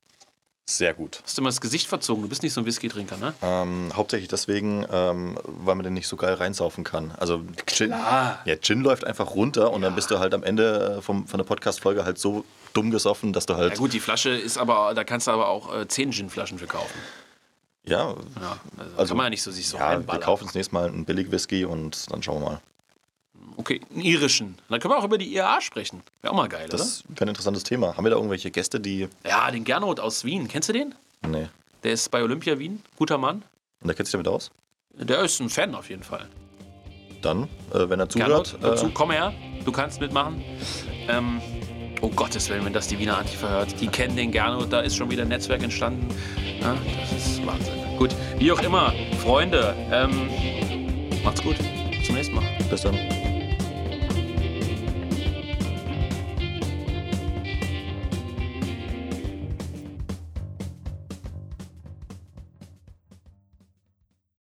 Sehr 0.65 0.93
gut. 0.93 1.19
Hast 1.23 1.37
du 1.37 1.41
mal 1.41 1.49
das 1.49 1.59
Gesicht 1.59 1.87
verzogen? 1.87 2.23
Du 2.23 2.29
bist 2.29 2.41
nicht 2.41 2.53
so 2.53 2.61
ein 2.61 2.65
Whisky-Trinker, 2.65 3.17
ne? 3.17 3.33
Ähm, 3.41 3.91
hauptsächlich 3.93 4.29
deswegen, 4.29 4.85
ähm, 4.89 5.37
weil 5.43 5.75
man 5.75 5.83
den 5.83 5.93
nicht 5.93 6.07
so 6.07 6.15
geil 6.15 6.35
reinsaufen 6.35 6.85
kann. 6.85 7.11
Also 7.17 7.41
Gin, 7.65 7.89
Klar. 7.89 8.39
ja, 8.45 8.55
Gin 8.55 8.81
läuft 8.81 9.03
einfach 9.05 9.35
runter 9.35 9.71
und 9.73 9.81
dann 9.81 9.93
bist 9.93 10.09
du 10.09 10.19
halt 10.19 10.33
am 10.33 10.41
Ende 10.41 10.97
äh, 10.99 11.01
vom, 11.01 11.27
von 11.27 11.37
der 11.37 11.45
Podcast-Folge 11.45 12.05
halt 12.05 12.17
so 12.17 12.45
dumm 12.71 12.91
gesoffen, 12.91 13.33
dass 13.33 13.45
du 13.45 13.55
halt. 13.55 13.73
Ja 13.73 13.77
gut, 13.77 13.91
die 13.91 13.99
Flasche 13.99 14.29
ist 14.29 14.57
aber, 14.57 14.93
da 14.93 15.03
kannst 15.03 15.27
du 15.27 15.31
aber 15.31 15.49
auch 15.49 15.75
äh, 15.75 15.85
10 15.85 16.11
Gin-Flaschen 16.11 16.57
für 16.57 16.67
kaufen. 16.67 16.97
Ja, 17.85 18.15
Ja, 18.39 18.57
also, 18.77 18.91
Also, 18.95 19.09
kann 19.09 19.17
man 19.17 19.25
ja 19.25 19.29
nicht 19.31 19.43
so 19.43 19.51
sich 19.51 19.67
so 19.67 19.77
ja 19.77 19.99
wir 20.07 20.19
kaufen 20.19 20.45
das 20.45 20.55
nächste 20.55 20.73
Mal 20.73 20.87
einen 20.87 21.03
Billig-Whisky 21.03 21.65
und 21.65 22.09
dann 22.09 22.23
schauen 22.23 22.41
wir 22.41 22.49
mal. 22.51 22.61
Okay, 23.57 23.81
einen 23.91 24.01
irischen. 24.01 24.57
Dann 24.69 24.79
können 24.79 24.93
wir 24.93 24.97
auch 24.97 25.03
über 25.03 25.17
die 25.17 25.33
IAA 25.33 25.61
sprechen. 25.61 26.01
Wäre 26.21 26.33
auch 26.33 26.37
mal 26.37 26.49
geil, 26.49 26.67
das 26.69 27.03
wäre 27.07 27.25
ein 27.25 27.29
interessantes 27.29 27.63
Thema. 27.63 27.95
Haben 27.95 28.03
wir 28.05 28.09
da 28.09 28.15
irgendwelche 28.15 28.51
Gäste, 28.51 28.79
die. 28.79 29.07
Ja, 29.25 29.49
den 29.51 29.63
Gernot 29.63 29.99
aus 29.99 30.25
Wien. 30.25 30.47
Kennst 30.47 30.69
du 30.69 30.73
den? 30.73 30.95
Nee. 31.27 31.47
Der 31.83 31.93
ist 31.93 32.09
bei 32.11 32.23
Olympia 32.23 32.57
Wien. 32.59 32.81
Guter 32.97 33.17
Mann. 33.17 33.43
Und 33.81 33.87
der 33.87 33.95
kennt 33.95 34.07
sich 34.07 34.13
damit 34.13 34.27
aus? 34.27 34.51
Der 34.93 35.19
ist 35.23 35.39
ein 35.39 35.49
Fan 35.49 35.75
auf 35.75 35.89
jeden 35.89 36.03
Fall. 36.03 36.27
Dann, 37.21 37.43
äh, 37.73 37.89
wenn 37.89 37.99
er 37.99 38.09
zuhört. 38.09 38.57
Gernot, 38.59 38.83
äh, 38.83 38.89
komm 38.93 39.11
her. 39.11 39.33
Du 39.65 39.71
kannst 39.71 39.99
mitmachen. 40.01 40.43
Ähm, 41.07 41.41
oh 42.01 42.09
Gottes 42.09 42.49
Willen, 42.49 42.65
wenn 42.65 42.73
das 42.73 42.87
die 42.87 42.99
Wiener 42.99 43.17
Antifa 43.17 43.49
hört. 43.49 43.79
Die 43.79 43.87
kennen 43.87 44.15
den 44.15 44.31
Gernot. 44.31 44.71
Da 44.71 44.81
ist 44.81 44.95
schon 44.95 45.09
wieder 45.09 45.23
ein 45.23 45.29
Netzwerk 45.29 45.63
entstanden. 45.63 46.07
Ja, 46.61 46.75
das 47.11 47.27
ist 47.27 47.45
Wahnsinn. 47.45 47.97
Gut, 47.97 48.15
wie 48.37 48.51
auch 48.51 48.61
immer, 48.61 48.93
Freunde. 49.21 49.75
Ähm, 49.91 50.29
macht's 51.23 51.41
gut. 51.41 51.55
Bis 51.91 52.05
zum 52.05 52.15
nächsten 52.15 52.35
Mal. 52.35 52.45
Bis 52.69 52.81
dann. 52.81 52.97